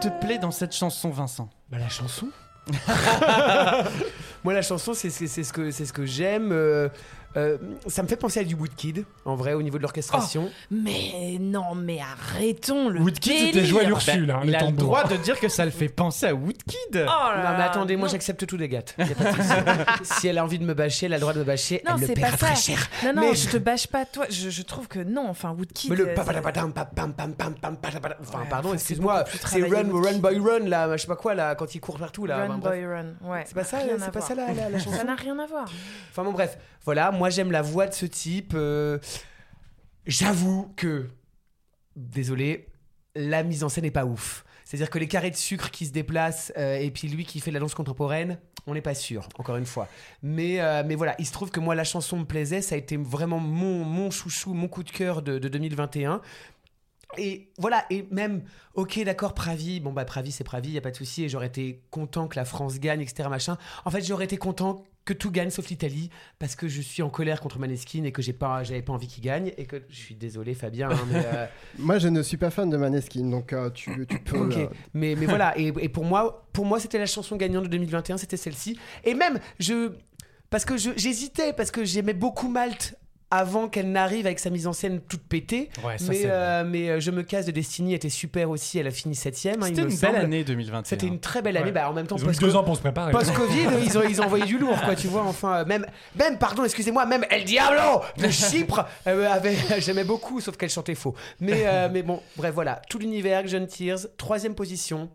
Te 0.00 0.08
plaît 0.08 0.38
dans 0.38 0.50
cette 0.50 0.74
chanson, 0.74 1.10
Vincent? 1.10 1.48
Bah 1.70 1.78
la 1.78 1.88
chanson. 1.88 2.28
Moi 4.44 4.52
la 4.52 4.62
chanson 4.62 4.92
c'est 4.92 5.10
ce 5.10 5.52
que 5.52 5.70
c'est 5.70 5.86
ce 5.86 5.92
que 5.92 6.04
j'aime. 6.04 6.50
euh, 6.52 6.88
euh, 7.36 7.58
ça 7.86 8.02
me 8.02 8.08
fait 8.08 8.16
penser 8.16 8.40
à 8.40 8.44
du 8.44 8.54
Woodkid 8.54 9.04
en 9.24 9.36
vrai 9.36 9.54
au 9.54 9.62
niveau 9.62 9.76
de 9.78 9.82
l'orchestration. 9.82 10.50
Mais 10.70 11.36
non, 11.40 11.74
mais 11.74 12.00
arrêtons 12.00 12.88
le 12.88 13.00
Woodkid, 13.00 13.46
c'était 13.46 13.64
joué 13.64 13.84
à 13.84 13.88
l'Ursule, 13.88 14.30
hein, 14.30 14.40
Il 14.44 14.50
les 14.50 14.56
a 14.56 14.66
le 14.66 14.72
droit 14.72 15.04
de 15.04 15.16
dire 15.16 15.38
que 15.38 15.48
ça 15.48 15.64
le 15.64 15.70
fait 15.70 15.88
penser 15.88 16.26
à 16.26 16.34
Woodkid. 16.34 16.76
Oh 16.94 16.94
là 16.94 17.50
non 17.52 17.58
mais 17.58 17.64
attendez, 17.64 17.96
moi 17.96 18.08
j'accepte 18.08 18.46
tout 18.46 18.56
des 18.56 18.68
gâtes. 18.68 18.94
Y 18.98 19.02
a 19.02 19.06
pas 19.14 19.32
de 19.32 19.36
souci. 19.36 19.48
si 20.20 20.28
elle 20.28 20.38
a 20.38 20.44
envie 20.44 20.58
de 20.58 20.64
me 20.64 20.74
bâcher, 20.74 21.06
elle 21.06 21.12
a 21.14 21.16
le 21.16 21.20
droit 21.20 21.32
de 21.32 21.40
me 21.40 21.44
bâcher. 21.44 21.82
Non, 21.86 21.94
elle 21.94 22.00
le 22.00 22.06
c'est 22.06 22.14
paiera 22.14 22.36
très 22.36 22.56
cher. 22.56 22.78
Non, 23.04 23.12
non, 23.14 23.22
Mais- 23.22 23.34
je 23.34 23.48
te 23.48 23.56
bâche 23.56 23.86
pas 23.86 24.04
toi. 24.04 24.26
Je, 24.30 24.50
je 24.50 24.62
trouve 24.62 24.88
que 24.88 24.98
non, 24.98 25.28
enfin 25.28 25.54
Woodkid. 25.56 25.90
Mais 25.90 25.96
le 25.96 26.14
papadabadam, 26.14 26.72
pam, 26.72 26.86
pam, 26.94 27.12
pam, 27.12 27.34
pam, 27.34 27.54
pam, 27.54 27.76
papadabadam. 27.76 28.18
Enfin, 28.22 28.44
pardon, 28.48 28.74
excuse-moi, 28.74 29.24
c'est 29.46 29.62
run, 29.62 29.90
run 29.92 30.18
by 30.18 30.38
run 30.38 30.68
là, 30.68 30.96
je 30.96 31.02
sais 31.02 31.08
pas 31.08 31.16
quoi 31.16 31.34
là, 31.34 31.54
quand 31.54 31.74
il 31.74 31.80
court 31.80 31.98
partout 31.98 32.26
là. 32.26 32.46
Run. 32.46 32.58
Boy 32.58 32.86
Run. 32.86 33.14
Ouais. 33.22 33.44
C'est 33.46 33.54
pas 33.54 33.64
ça, 33.64 33.78
c'est 33.98 34.12
pas 34.12 34.20
ça 34.20 34.34
la 34.34 34.78
chanson. 34.78 34.96
Ça 34.96 35.04
n'a 35.04 35.14
rien 35.14 35.38
à 35.38 35.46
voir. 35.46 35.66
Enfin 36.10 36.24
bon 36.24 36.32
bref, 36.32 36.58
voilà, 36.86 37.10
moi 37.10 37.28
j'aime 37.28 37.52
la 37.52 37.60
voix 37.62 37.86
de 37.86 37.92
ce 37.92 38.06
type. 38.06 38.52
euh, 38.54 38.98
J'avoue 40.06 40.72
que, 40.76 41.08
désolé, 41.96 42.68
la 43.14 43.42
mise 43.42 43.64
en 43.64 43.68
scène 43.68 43.84
n'est 43.84 43.90
pas 43.90 44.06
ouf. 44.06 44.44
C'est-à-dire 44.64 44.90
que 44.90 44.98
les 44.98 45.08
carrés 45.08 45.30
de 45.30 45.36
sucre 45.36 45.70
qui 45.70 45.86
se 45.86 45.92
déplacent 45.92 46.52
euh, 46.56 46.76
et 46.78 46.90
puis 46.90 47.08
lui 47.08 47.24
qui 47.24 47.40
fait 47.40 47.50
la 47.50 47.60
danse 47.60 47.74
contemporaine, 47.74 48.38
on 48.66 48.74
n'est 48.74 48.80
pas 48.82 48.94
sûr, 48.94 49.28
encore 49.38 49.56
une 49.56 49.66
fois. 49.66 49.88
Mais, 50.22 50.60
euh, 50.60 50.82
mais 50.84 50.94
voilà, 50.96 51.14
il 51.18 51.26
se 51.26 51.32
trouve 51.32 51.50
que 51.50 51.60
moi 51.60 51.74
la 51.74 51.84
chanson 51.84 52.18
me 52.18 52.24
plaisait, 52.24 52.62
ça 52.62 52.74
a 52.74 52.78
été 52.78 52.96
vraiment 52.96 53.38
mon, 53.38 53.84
mon 53.84 54.10
chouchou, 54.10 54.54
mon 54.54 54.66
coup 54.68 54.82
de 54.82 54.90
cœur 54.90 55.22
de, 55.22 55.38
de 55.38 55.48
2021. 55.48 56.20
Et 57.18 57.52
voilà, 57.58 57.84
et 57.90 58.06
même, 58.10 58.42
ok, 58.74 59.02
d'accord, 59.04 59.34
Pravi, 59.34 59.78
bon 59.78 59.92
bah 59.92 60.04
Pravi 60.04 60.32
c'est 60.32 60.42
Pravi, 60.44 60.70
y 60.70 60.78
a 60.78 60.80
pas 60.80 60.90
de 60.90 60.96
souci, 60.96 61.22
et 61.24 61.28
j'aurais 61.28 61.46
été 61.46 61.82
content 61.90 62.26
que 62.26 62.36
la 62.36 62.44
France 62.44 62.80
gagne, 62.80 63.00
etc. 63.00 63.28
machin. 63.28 63.56
En 63.84 63.90
fait, 63.92 64.02
j'aurais 64.02 64.24
été 64.24 64.36
content 64.36 64.84
que 65.06 65.14
tout 65.14 65.30
gagne 65.30 65.48
sauf 65.48 65.68
l'Italie, 65.68 66.10
parce 66.38 66.54
que 66.54 66.68
je 66.68 66.82
suis 66.82 67.02
en 67.02 67.08
colère 67.08 67.40
contre 67.40 67.58
Maneskin 67.58 68.04
et 68.04 68.12
que 68.12 68.20
j'ai 68.20 68.34
pas, 68.34 68.62
j'avais 68.64 68.82
pas 68.82 68.92
envie 68.92 69.06
qu'il 69.06 69.24
gagne, 69.24 69.52
et 69.56 69.64
que 69.64 69.82
je 69.88 69.96
suis 69.96 70.14
désolé 70.14 70.52
Fabien, 70.52 70.90
hein, 70.90 70.98
mais, 71.10 71.22
euh, 71.24 71.46
Moi, 71.78 71.98
je 71.98 72.08
ne 72.08 72.22
suis 72.22 72.36
pas 72.36 72.50
fan 72.50 72.68
de 72.68 72.76
Maneskin, 72.76 73.30
donc 73.30 73.54
euh, 73.54 73.70
tu, 73.70 74.06
tu 74.06 74.18
peux. 74.18 74.36
ok. 74.36 74.56
euh, 74.56 74.66
mais, 74.92 75.14
mais 75.14 75.26
voilà, 75.26 75.56
et, 75.58 75.72
et 75.80 75.88
pour 75.88 76.04
moi, 76.04 76.46
pour 76.52 76.66
moi 76.66 76.80
c'était 76.80 76.98
la 76.98 77.06
chanson 77.06 77.36
gagnante 77.36 77.64
de 77.64 77.68
2021, 77.68 78.18
c'était 78.18 78.36
celle-ci. 78.36 78.78
Et 79.04 79.14
même, 79.14 79.38
je, 79.60 79.92
parce 80.50 80.64
que 80.64 80.76
j'hésitais, 80.76 81.52
parce 81.52 81.70
que 81.70 81.84
j'aimais 81.84 82.14
beaucoup 82.14 82.48
Malte 82.48 82.96
avant 83.30 83.68
qu'elle 83.68 83.90
n'arrive 83.90 84.24
avec 84.26 84.38
sa 84.38 84.50
mise 84.50 84.66
en 84.68 84.72
scène 84.72 85.00
toute 85.00 85.22
pétée. 85.22 85.68
Ouais, 85.84 85.98
ça, 85.98 86.12
mais, 86.12 86.20
euh, 86.26 86.64
mais 86.64 86.90
euh, 86.90 87.00
Je 87.00 87.10
me 87.10 87.22
casse 87.24 87.44
de 87.46 87.50
Destiny 87.50 87.92
était 87.94 88.08
super 88.08 88.50
aussi, 88.50 88.78
elle 88.78 88.86
a 88.86 88.90
fini 88.92 89.14
7ème. 89.16 89.62
C'était 89.64 89.82
une 89.82 89.96
belle 89.98 90.16
année 90.16 90.44
2021. 90.44 90.84
C'était 90.88 91.06
une 91.08 91.18
très 91.18 91.42
belle 91.42 91.56
année, 91.56 91.66
Ouais. 91.66 91.72
bah, 91.72 91.90
en 91.90 91.92
même 91.92 92.06
temps 92.06 92.16
Ils 92.16 92.20
ont 92.22 92.24
eu 92.24 92.28
post- 92.28 92.40
deux 92.40 92.54
ans 92.54 92.62
pour 92.62 92.76
se 92.76 92.80
préparer. 92.82 93.10
Post-Covid, 93.10 93.66
ils 93.84 93.98
ont, 93.98 94.02
ils 94.08 94.20
ont 94.20 94.24
envoyé 94.26 94.44
du 94.44 94.58
lourd, 94.58 94.80
quoi, 94.82 94.94
tu 94.94 95.08
vois. 95.08 95.22
Enfin, 95.24 95.56
euh, 95.56 95.64
même, 95.64 95.84
même 96.16 96.38
pardon, 96.38 96.62
excusez-moi, 96.64 97.04
même 97.06 97.24
El 97.30 97.44
Diablo 97.44 98.02
de 98.16 98.28
Chypre, 98.28 98.86
euh, 99.08 99.28
avait- 99.28 99.56
j'aimais 99.80 100.04
beaucoup, 100.04 100.40
sauf 100.40 100.56
qu'elle 100.56 100.70
chantait 100.70 100.94
faux. 100.94 101.14
Mais, 101.40 101.62
euh, 101.66 101.88
mais 101.92 102.02
bon, 102.02 102.20
bref, 102.36 102.54
voilà. 102.54 102.80
Tout 102.88 102.98
l'univers, 103.00 103.44
John 103.46 103.66
Tears, 103.66 104.06
troisième 104.16 104.54
position. 104.54 105.10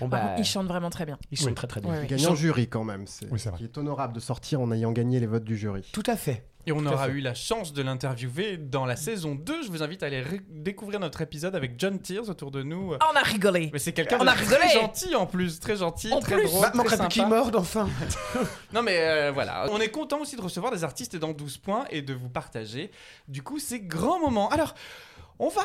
Bon, 0.00 0.08
bah, 0.08 0.18
contre, 0.20 0.34
il 0.40 0.44
chante 0.44 0.66
vraiment 0.66 0.90
très 0.90 1.06
bien. 1.06 1.18
ils 1.30 1.38
chantent 1.38 1.48
Oui. 1.48 1.54
très 1.54 1.66
très 1.68 1.80
bien. 1.80 1.90
Ouais, 1.92 1.98
ouais. 2.00 2.06
Gagnant 2.06 2.34
jury 2.34 2.66
quand 2.68 2.84
même, 2.84 3.06
c'est 3.06 3.26
Oui, 3.30 3.38
c'est 3.38 3.48
vrai. 3.48 3.58
qui 3.58 3.64
est 3.64 3.78
honorable 3.78 4.12
de 4.12 4.20
sortir 4.20 4.60
en 4.60 4.70
ayant 4.72 4.90
gagné 4.92 5.20
les 5.20 5.26
votes 5.26 5.44
du 5.44 5.56
jury. 5.56 5.82
Tout 5.92 6.02
à 6.08 6.16
fait. 6.16 6.44
Et 6.66 6.72
on 6.72 6.80
Tout 6.80 6.86
aura 6.86 7.06
fait. 7.06 7.12
eu 7.12 7.20
la 7.20 7.34
chance 7.34 7.72
de 7.72 7.82
l'interviewer 7.82 8.56
dans 8.56 8.86
la 8.86 8.96
saison 8.96 9.34
2. 9.34 9.64
Je 9.64 9.68
vous 9.70 9.82
invite 9.82 10.02
à 10.02 10.06
aller 10.06 10.24
découvrir 10.48 10.98
notre 11.00 11.20
épisode 11.20 11.54
avec 11.54 11.72
John 11.78 11.98
Tears 12.00 12.28
autour 12.30 12.50
de 12.50 12.62
nous. 12.62 12.94
Oh, 12.94 12.98
on 13.12 13.16
a 13.16 13.22
rigolé. 13.22 13.68
Mais 13.72 13.78
c'est 13.78 13.92
quelqu'un 13.92 14.16
On 14.20 14.24
de 14.24 14.28
a 14.28 14.32
rigolé. 14.32 14.56
très 14.56 14.70
gentil 14.80 15.14
en 15.14 15.26
plus, 15.26 15.60
très 15.60 15.76
gentil, 15.76 16.10
En 16.12 16.20
très 16.20 16.36
plus. 16.36 16.44
drôle, 16.46 16.66
Bah, 16.74 16.84
très 16.84 17.08
qu'il 17.08 17.26
morde, 17.26 17.56
enfin. 17.56 17.88
Non 18.72 18.82
mais 18.82 18.98
euh, 19.00 19.30
voilà, 19.32 19.66
on 19.70 19.78
est 19.80 19.90
content 19.90 20.20
aussi 20.20 20.36
de 20.36 20.40
recevoir 20.42 20.72
des 20.72 20.84
artistes 20.84 21.16
dans 21.16 21.32
12 21.32 21.58
points 21.58 21.84
et 21.90 22.00
de 22.02 22.14
vous 22.14 22.28
partager 22.30 22.90
du 23.28 23.42
coup 23.42 23.58
ces 23.58 23.80
grands 23.80 24.18
moments. 24.18 24.48
Alors, 24.50 24.74
on 25.38 25.48
va 25.48 25.62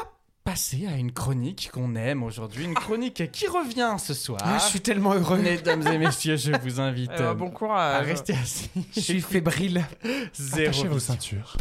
passer 0.49 0.87
à 0.91 0.95
une 0.95 1.11
chronique 1.11 1.69
qu'on 1.71 1.95
aime 1.95 2.23
aujourd'hui, 2.23 2.63
une 2.65 2.73
chronique 2.73 3.31
qui 3.31 3.45
revient 3.45 3.97
ce 3.99 4.15
soir. 4.15 4.41
Ah, 4.43 4.57
je 4.57 4.65
suis 4.65 4.81
tellement 4.81 5.13
heureux. 5.13 5.37
Mesdames 5.37 5.85
et 5.87 5.99
messieurs, 5.99 6.37
je 6.37 6.51
vous 6.63 6.79
invite 6.79 7.11
euh, 7.11 7.33
à 7.33 7.49
courage. 7.51 8.07
rester 8.07 8.33
assis. 8.33 8.71
Je 8.95 8.99
suis 8.99 9.21
fébrile. 9.21 9.85
Zéro 10.33 10.69
Attachez 10.69 10.87
vos 10.87 10.97
ceintures. 10.97 11.55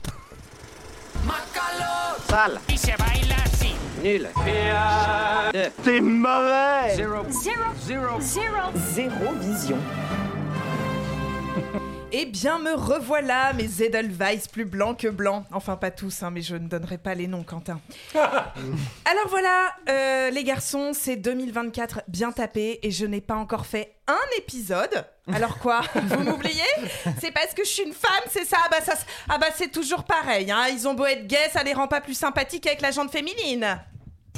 Zéro 8.94 9.35
vision. 9.38 9.77
Eh 12.11 12.25
bien, 12.25 12.59
me 12.59 12.73
revoilà, 12.73 13.53
mes 13.53 13.83
Edelweiss 13.83 14.49
plus 14.49 14.64
blancs 14.64 14.99
que 15.01 15.09
blancs. 15.09 15.44
Enfin, 15.53 15.77
pas 15.77 15.90
tous, 15.90 16.23
hein, 16.23 16.31
mais 16.31 16.40
je 16.40 16.57
ne 16.57 16.66
donnerai 16.66 16.97
pas 16.97 17.14
les 17.14 17.27
noms, 17.27 17.42
Quentin. 17.42 17.81
Alors 18.14 19.29
voilà, 19.29 19.75
euh, 19.90 20.31
les 20.31 20.42
garçons, 20.42 20.92
c'est 20.94 21.16
2024 21.16 22.05
bien 22.09 22.33
tapé 22.33 22.79
et 22.83 22.90
je 22.90 23.05
n'ai 23.05 23.21
pas 23.21 23.35
encore 23.35 23.66
fait 23.66 23.94
un 24.07 24.38
épisode. 24.38 25.05
Alors 25.31 25.59
quoi 25.59 25.83
Vous 25.94 26.21
m'oubliez? 26.21 26.62
C'est 27.21 27.31
parce 27.31 27.53
que 27.53 27.62
je 27.62 27.68
suis 27.68 27.83
une 27.83 27.92
femme, 27.92 28.25
c'est 28.31 28.47
ça? 28.47 28.57
Ah 28.64 28.68
bah, 28.71 28.81
ça, 28.81 28.94
ah 29.29 29.37
bah 29.37 29.49
c'est 29.55 29.71
toujours 29.71 30.05
pareil. 30.05 30.51
Hein. 30.51 30.64
Ils 30.73 30.88
ont 30.88 30.94
beau 30.94 31.05
être 31.05 31.27
gays, 31.27 31.51
ça 31.53 31.62
les 31.62 31.75
rend 31.75 31.88
pas 31.88 32.01
plus 32.01 32.14
sympathiques 32.14 32.66
avec 32.66 32.81
la 32.81 32.90
jante 32.90 33.11
féminine. 33.11 33.79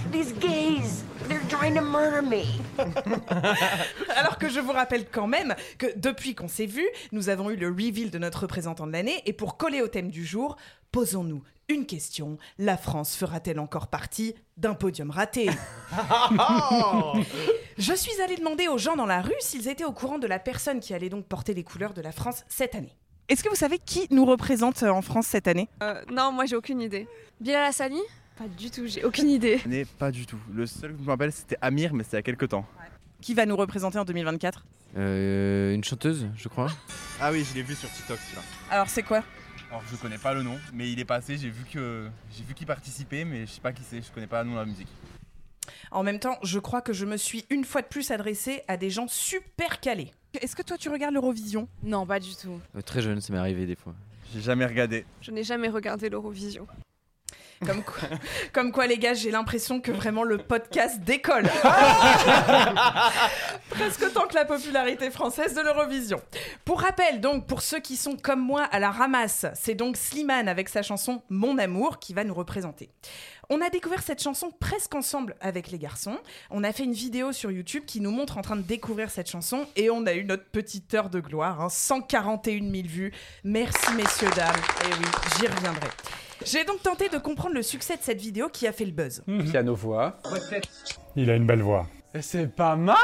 These 0.09 0.33
gays, 0.41 1.05
they're 1.29 1.47
trying 1.49 1.75
to 1.75 1.83
murder 1.83 2.23
me. 2.23 2.45
Alors 4.17 4.39
que 4.39 4.49
je 4.49 4.59
vous 4.59 4.73
rappelle 4.73 5.07
quand 5.09 5.27
même 5.29 5.55
que 5.79 5.87
depuis 5.97 6.35
qu'on 6.35 6.49
s'est 6.49 6.67
vu, 6.67 6.85
nous 7.13 7.29
avons 7.29 7.51
eu 7.51 7.57
le 7.57 7.69
reveal 7.69 8.11
de 8.11 8.19
notre 8.19 8.43
représentant 8.43 8.87
de 8.87 8.93
l'année 8.93 9.23
et 9.27 9.33
pour 9.33 9.57
coller 9.57 9.83
au 9.83 9.89
thème 9.89 10.11
du 10.11 10.25
jour, 10.25 10.57
posons-nous 10.91 11.43
une 11.69 11.87
question. 11.87 12.39
La 12.59 12.77
France 12.77 13.15
fera-t-elle 13.15 13.61
encore 13.61 13.87
partie 13.87 14.35
d'un 14.57 14.75
podium 14.75 15.11
raté? 15.11 15.49
Je 17.79 17.95
suis 17.95 18.21
allée 18.21 18.37
demander 18.37 18.67
aux 18.67 18.79
gens 18.79 18.97
dans 18.97 19.07
la 19.07 19.23
rue 19.23 19.33
s'ils 19.39 19.69
étaient 19.69 19.85
au 19.85 19.93
courant 19.93 20.19
de 20.19 20.27
la 20.27 20.39
personne 20.41 20.81
qui 20.81 20.95
allait 20.95 21.11
donc 21.11 21.27
porter 21.27 21.55
les 21.55 21.63
couleurs 21.63 21.95
de 21.95 22.03
la 22.03 22.11
France 22.11 22.45
cette 22.49 22.75
année. 22.75 22.97
Est-ce 23.29 23.45
que 23.45 23.49
vous 23.49 23.55
savez 23.55 23.79
qui 23.79 24.09
nous 24.11 24.25
représente 24.25 24.83
euh, 24.83 24.91
en 24.91 25.03
France 25.03 25.29
cette 25.29 25.47
année? 25.47 25.69
Euh, 25.85 26.03
non, 26.11 26.33
moi 26.33 26.47
j'ai 26.47 26.57
aucune 26.57 26.81
idée. 26.81 27.07
Bilal 27.41 27.67
Hassani? 27.67 28.01
Pas 28.41 28.49
du 28.49 28.71
tout, 28.71 28.87
j'ai 28.87 29.05
aucune 29.05 29.29
idée. 29.29 29.61
n'est 29.67 29.85
pas 29.85 30.11
du 30.11 30.25
tout. 30.25 30.39
Le 30.51 30.65
seul 30.67 30.93
que 30.93 30.99
je 30.99 31.03
me 31.05 31.11
rappelle, 31.11 31.31
c'était 31.31 31.59
Amir, 31.61 31.93
mais 31.93 32.05
c'était 32.05 32.17
il 32.17 32.21
y 32.21 32.21
a 32.21 32.23
quelques 32.23 32.49
temps. 32.49 32.65
Qui 33.21 33.35
va 33.35 33.45
nous 33.45 33.55
représenter 33.55 33.99
en 33.99 34.05
2024 34.07 34.65
Euh, 34.97 35.75
une 35.75 35.85
chanteuse, 35.85 36.27
je 36.39 36.49
crois. 36.49 36.69
Ah 37.21 37.33
oui, 37.33 37.45
je 37.45 37.55
l'ai 37.55 37.63
vu 37.63 37.75
sur 37.75 37.91
TikTok 37.93 38.19
celui-là. 38.19 38.43
Alors 38.71 38.89
c'est 38.89 39.03
quoi? 39.03 39.23
Alors 39.69 39.83
je 39.91 39.97
connais 39.97 40.17
pas 40.17 40.33
le 40.33 40.43
nom, 40.43 40.57
mais 40.73 40.91
il 40.91 40.99
est 40.99 41.05
passé, 41.05 41.37
j'ai 41.37 41.51
vu 41.51 41.65
que 41.71 42.09
j'ai 42.35 42.43
vu 42.43 42.55
qu'il 42.55 42.67
participait, 42.67 43.27
mais 43.27 43.45
je 43.45 43.53
sais 43.53 43.61
pas 43.61 43.73
qui 43.75 43.83
c'est, 43.85 44.01
je 44.01 44.11
connais 44.11 44.27
pas 44.27 44.43
le 44.43 44.49
nom 44.49 44.55
de 44.55 44.61
la 44.61 44.65
musique. 44.65 44.89
En 45.91 46.03
même 46.03 46.19
temps, 46.19 46.39
je 46.43 46.59
crois 46.59 46.81
que 46.81 46.95
je 46.95 47.05
me 47.05 47.19
suis 47.19 47.45
une 47.51 47.67
fois 47.67 47.83
de 47.83 47.89
plus 47.89 48.11
adressée 48.11 48.63
à 48.69 48.79
des 48.79 48.89
gens 48.89 49.07
super 49.07 49.81
calés. 49.81 50.13
Est-ce 50.41 50.57
que 50.57 50.63
toi 50.63 50.79
tu 50.79 50.89
regardes 50.89 51.13
l'Eurovision? 51.13 51.69
Non, 51.83 52.07
pas 52.07 52.19
du 52.21 52.35
tout. 52.35 52.59
Euh, 52.75 52.81
très 52.81 53.03
jeune, 53.03 53.21
ça 53.21 53.35
m'est 53.35 53.39
arrivé 53.39 53.67
des 53.67 53.77
fois. 53.77 53.95
J'ai 54.33 54.41
jamais 54.41 54.65
regardé. 54.65 55.05
Je 55.21 55.31
n'ai 55.31 55.45
jamais 55.45 55.69
regardé 55.69 56.09
l'Eurovision. 56.09 56.67
Comme 57.67 57.83
quoi, 57.83 58.09
comme 58.53 58.73
quoi, 58.73 58.87
les 58.87 58.97
gars, 58.97 59.13
j'ai 59.13 59.31
l'impression 59.31 59.81
que 59.81 59.93
vraiment 59.93 60.25
le 60.25 60.39
podcast 60.39 61.01
décolle. 61.01 61.45
Presque 63.71 64.03
autant 64.03 64.27
que 64.27 64.35
la 64.35 64.47
popularité 64.47 65.11
française 65.11 65.55
de 65.55 65.61
l'Eurovision. 65.61 66.23
Pour 66.65 66.81
rappel, 66.81 67.21
donc, 67.21 67.47
pour 67.47 67.61
ceux 67.61 67.81
qui 67.81 67.97
sont 67.97 68.17
comme 68.17 68.41
moi 68.41 68.63
à 68.63 68.79
la 68.79 68.91
ramasse, 68.91 69.45
c'est 69.55 69.75
donc 69.75 69.99
Slimane 69.99 70.49
avec 70.49 70.71
sa 70.71 70.83
chanson 70.83 71.23
Mon 71.29 71.59
amour 71.59 71.99
qui 71.99 72.15
va 72.15 72.25
nous 72.25 72.35
représenter. 72.35 72.89
On 73.51 73.61
a 73.61 73.69
découvert 73.69 74.03
cette 74.03 74.23
chanson 74.23 74.53
presque 74.59 74.95
ensemble 74.95 75.35
avec 75.41 75.71
les 75.71 75.79
garçons. 75.79 76.17
On 76.51 76.65
a 76.65 76.73
fait 76.73 76.85
une 76.85 76.93
vidéo 76.93 77.33
sur 77.33 77.51
YouTube 77.51 77.83
qui 77.85 78.01
nous 78.01 78.13
montre 78.13 78.39
en 78.39 78.43
train 78.43 78.57
de 78.57 78.63
découvrir 78.63 79.11
cette 79.11 79.29
chanson 79.29 79.67
et 79.77 79.91
on 79.91 80.07
a 80.07 80.15
eu 80.15 80.25
notre 80.25 80.45
petite 80.45 80.95
heure 80.95 81.11
de 81.11 81.21
gloire, 81.21 81.61
hein, 81.61 81.69
141 81.69 82.61
000 82.61 82.73
vues. 82.87 83.13
Merci 83.45 83.93
messieurs, 83.95 84.31
dames. 84.37 84.55
Et 84.85 84.95
oui, 84.95 85.07
j'y 85.37 85.49
reviendrai. 85.49 85.89
J'ai 86.45 86.65
donc 86.65 86.83
tenté 86.83 87.09
de 87.09 87.19
comprendre 87.19 87.55
le 87.55 87.63
succès 87.63 87.97
de 87.97 88.03
cette 88.03 88.21
vidéo 88.21 88.49
qui 88.49 88.67
a 88.67 88.73
fait 88.73 88.85
le 88.85 88.93
buzz. 88.93 89.23
Piano 89.51 89.75
voix. 89.75 90.17
Il 91.17 91.31
a 91.31 91.37
une 91.37 91.47
belle 91.47 91.63
voix. 91.63 91.87
C'est 92.21 92.55
pas 92.55 92.77
mal. 92.77 92.97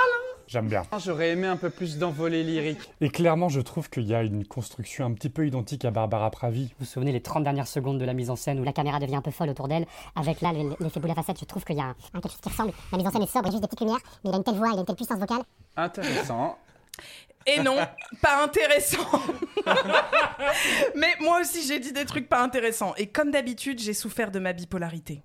J'aime 0.49 0.69
bien. 0.69 0.85
J'aurais 1.05 1.31
aimé 1.31 1.49
un 1.49 1.57
peu 1.57 1.71
plus 1.71 1.99
d'envolée 1.99 2.45
lyrique. 2.45 2.79
Et 3.01 3.09
clairement, 3.09 3.49
je 3.49 3.61
trouve 3.61 3.91
qu'il 3.91 4.05
y 4.05 4.15
a 4.15 4.23
une 4.23 4.47
construction 4.47 5.05
un 5.05 5.13
petit 5.13 5.29
peu 5.29 5.45
identique 5.47 5.85
à 5.85 5.91
Barbara 5.91 6.31
Pravi. 6.31 6.67
Vous 6.67 6.75
vous 6.81 6.85
souvenez 6.87 7.11
les 7.11 7.21
30 7.21 7.43
dernières 7.43 7.67
secondes 7.67 7.99
de 7.99 8.05
la 8.05 8.15
mise 8.15 8.31
en 8.31 8.37
scène 8.37 8.61
où 8.61 8.65
la 8.65 8.73
caméra 8.73 9.01
devient 9.01 9.17
un 9.17 9.23
peu 9.23 9.33
folle 9.33 9.51
autour 9.51 9.67
d'elle, 9.67 9.87
avec 10.15 10.41
là 10.41 10.53
l'effet 10.81 11.01
boule 11.01 11.11
à 11.11 11.15
facette, 11.15 11.41
je 11.41 11.45
trouve 11.47 11.65
qu'il 11.65 11.77
y 11.77 11.81
a 11.81 11.87
un, 11.87 11.97
un 12.15 12.21
quelque 12.21 12.31
chose 12.31 12.41
qui 12.41 12.49
ressemble. 12.49 12.73
La 12.93 12.99
mise 12.99 13.07
en 13.09 13.11
scène 13.11 13.23
est 13.23 13.27
sobre, 13.27 13.49
il 13.49 13.49
y 13.49 13.49
a 13.49 13.51
juste 13.53 13.63
des 13.63 13.69
petites 13.69 13.81
lumières, 13.81 14.01
mais 14.23 14.31
il 14.31 14.35
a 14.35 14.37
une 14.37 14.45
telle 14.45 14.55
voix, 14.55 14.69
il 14.73 14.77
a 14.77 14.81
une 14.81 14.87
telle 14.87 14.97
puissance 14.97 15.19
vocale. 15.19 15.43
Intéressant. 15.77 16.57
Et 17.47 17.61
non, 17.61 17.77
pas 18.21 18.43
intéressant. 18.43 19.23
Mais 20.95 21.15
moi 21.21 21.41
aussi 21.41 21.67
j'ai 21.67 21.79
dit 21.79 21.93
des 21.93 22.05
trucs 22.05 22.29
pas 22.29 22.43
intéressants. 22.43 22.95
Et 22.97 23.07
comme 23.07 23.31
d'habitude, 23.31 23.79
j'ai 23.79 23.95
souffert 23.95 24.31
de 24.31 24.39
ma 24.39 24.53
bipolarité. 24.53 25.23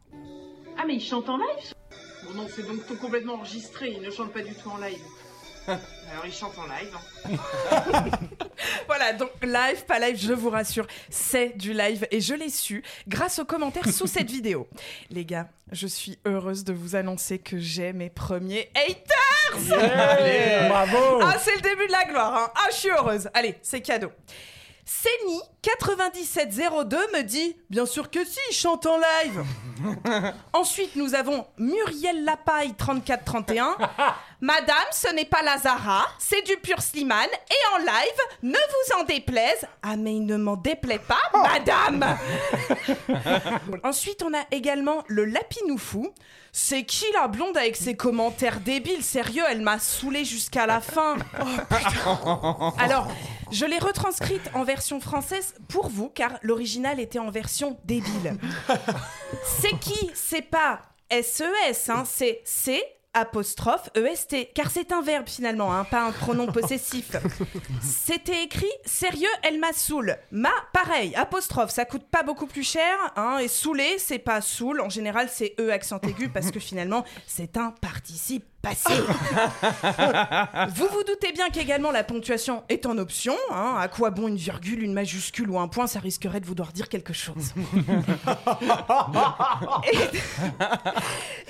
Ah, 0.78 0.84
mais 0.88 0.96
il 0.96 1.02
chante 1.02 1.30
en 1.30 1.38
live 1.38 1.74
Bon, 2.24 2.34
non, 2.34 2.48
c'est 2.50 2.66
donc 2.66 2.86
tout 2.88 2.96
complètement 2.96 3.34
enregistré, 3.34 3.92
il 3.96 4.02
ne 4.02 4.10
chante 4.10 4.32
pas 4.32 4.42
du 4.42 4.54
tout 4.56 4.70
en 4.70 4.78
live. 4.78 5.00
Alors 6.12 6.26
il 6.26 6.34
chante 6.34 6.54
en 6.58 6.64
live. 6.64 6.94
hein. 7.26 8.04
Voilà, 8.88 9.14
donc 9.14 9.30
live, 9.42 9.86
pas 9.86 10.00
live, 10.00 10.18
je 10.20 10.34
vous 10.34 10.50
rassure, 10.50 10.86
c'est 11.10 11.58
du 11.58 11.74
live 11.74 12.06
et 12.12 12.20
je 12.20 12.34
l'ai 12.34 12.50
su 12.50 12.84
grâce 13.08 13.40
aux 13.40 13.46
commentaires 13.46 13.90
sous 13.90 14.08
cette 14.08 14.30
vidéo. 14.32 14.68
Les 15.10 15.26
gars, 15.26 15.48
je 15.72 15.88
suis 15.88 16.20
heureuse 16.26 16.64
de 16.64 16.74
vous 16.74 16.96
annoncer 16.96 17.40
que 17.40 17.58
j'ai 17.58 17.94
mes 17.94 18.10
premiers 18.10 18.70
haters 18.76 19.78
Yeah 19.80 20.68
Bravo 20.70 21.22
Ah, 21.24 21.38
c'est 21.40 21.56
le 21.56 21.62
début 21.62 21.88
de 21.88 21.92
la 21.92 22.04
gloire, 22.06 22.36
hein. 22.36 22.52
Ah, 22.56 22.68
je 22.72 22.76
suis 22.76 22.90
heureuse. 22.90 23.30
Allez, 23.34 23.56
c'est 23.62 23.82
cadeau. 23.82 24.12
Seni9702 24.92 26.98
me 27.14 27.22
dit 27.24 27.56
Bien 27.70 27.86
sûr 27.86 28.10
que 28.10 28.26
si, 28.26 28.40
il 28.50 28.54
chante 28.54 28.86
en 28.86 28.98
live. 28.98 29.44
Ensuite, 30.54 30.96
nous 30.96 31.16
avons 31.16 31.46
Muriel 31.58 32.26
Lapaille 32.26 32.74
3431. 32.76 33.78
Madame, 34.42 34.76
ce 34.92 35.14
n'est 35.14 35.26
pas 35.26 35.44
Lazara, 35.44 36.08
c'est 36.20 36.42
du 36.42 36.58
pur 36.58 36.82
Slimane. 36.82 37.30
Et 37.50 37.76
en 37.76 37.78
live, 37.78 38.20
ne 38.44 38.58
vous 38.58 39.00
en 39.00 39.04
déplaise. 39.04 39.66
Ah, 39.82 39.96
mais 39.96 40.16
il 40.16 40.26
ne 40.26 40.36
m'en 40.36 40.58
déplaît 40.58 41.00
pas, 41.00 41.22
madame 41.34 42.18
Ensuite, 43.84 44.24
on 44.24 44.34
a 44.34 44.44
également 44.52 45.04
le 45.08 45.26
Lapinoufou. 45.26 46.12
C'est 46.54 46.84
qui 46.84 47.06
la 47.14 47.28
blonde 47.28 47.58
avec 47.58 47.76
ses 47.78 47.96
commentaires 47.96 48.60
débiles? 48.60 49.04
Sérieux, 49.04 49.44
elle 49.50 49.62
m'a 49.62 49.80
saoulé 49.80 50.26
jusqu'à 50.26 50.66
la 50.66 50.82
fin. 50.82 51.18
Oh, 51.40 52.72
putain. 52.72 52.74
Alors, 52.84 53.08
je 53.52 53.66
l'ai 53.66 53.80
retranscrite 53.80 54.50
en 54.54 54.64
version 54.64 55.00
française 55.00 55.56
pour 55.68 55.90
vous, 55.90 56.10
car 56.10 56.34
l'original 56.42 57.00
était 57.00 57.20
en 57.20 57.30
version 57.30 57.78
débile. 57.86 58.38
C'est 59.62 59.78
qui? 59.80 60.12
C'est 60.14 60.42
pas 60.42 60.82
SES, 61.10 61.90
hein, 61.90 62.04
c'est 62.06 62.42
C 62.46 62.82
apostrophe 63.14 63.90
EST, 63.96 64.54
car 64.54 64.70
c'est 64.72 64.92
un 64.92 65.02
verbe 65.02 65.28
finalement, 65.28 65.74
hein, 65.74 65.84
pas 65.84 66.04
un 66.06 66.12
pronom 66.12 66.48
possessif. 66.52 67.12
C'était 67.82 68.44
écrit 68.44 68.72
sérieux, 68.86 69.30
elle 69.44 69.60
m'a 69.60 69.74
saoule. 69.74 70.18
Ma, 70.32 70.52
pareil, 70.74 71.14
apostrophe, 71.16 71.72
ça 71.72 71.86
coûte 71.86 72.06
pas 72.10 72.24
beaucoup 72.24 72.48
plus 72.48 72.64
cher, 72.64 72.98
hein, 73.16 73.38
et 73.40 73.48
saoulé, 73.48 73.98
c'est 73.98 74.20
pas 74.20 74.42
saoul, 74.42 74.82
en 74.82 74.90
général 74.90 75.28
c'est 75.30 75.56
E 75.60 75.72
accent 75.72 76.00
aigu, 76.04 76.30
parce 76.30 76.52
que 76.52 76.60
finalement 76.60 77.04
c'est 77.28 77.58
un 77.58 77.72
participe 77.72 78.46
passé. 78.62 78.94
vous 80.76 80.88
vous 80.88 81.04
doutez 81.04 81.32
bien 81.32 81.50
qu'également 81.50 81.92
la 81.92 82.04
ponctuation 82.04 82.64
est 82.70 82.86
en 82.86 82.98
option, 82.98 83.36
hein, 83.52 83.76
à 83.80 83.88
quoi 83.88 84.12
bon 84.12 84.28
une 84.28 84.36
virgule, 84.36 84.84
une 84.84 84.94
majuscule 84.94 85.50
ou 85.50 85.60
un 85.60 85.68
point, 85.68 85.88
ça 85.88 86.00
risquerait 86.00 86.40
de 86.40 86.46
vous 86.46 86.56
devoir 86.56 86.72
dire 86.74 86.90
quelque 86.90 87.14
chose. 87.14 87.54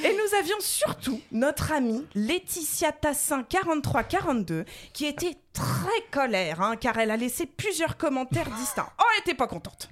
Et 0.03 0.13
nous 0.13 0.37
avions 0.39 0.59
surtout 0.59 1.19
notre 1.31 1.71
amie 1.71 2.05
Laetitia 2.15 2.91
Tassin 2.91 3.43
4342 3.43 4.65
qui 4.93 5.05
était 5.05 5.37
très 5.53 6.01
colère 6.11 6.61
hein, 6.61 6.75
car 6.75 6.97
elle 6.97 7.11
a 7.11 7.17
laissé 7.17 7.45
plusieurs 7.45 7.97
commentaires 7.97 8.49
distincts. 8.57 8.91
Oh, 8.99 9.03
elle 9.15 9.21
était 9.21 9.35
pas 9.37 9.47
contente. 9.47 9.89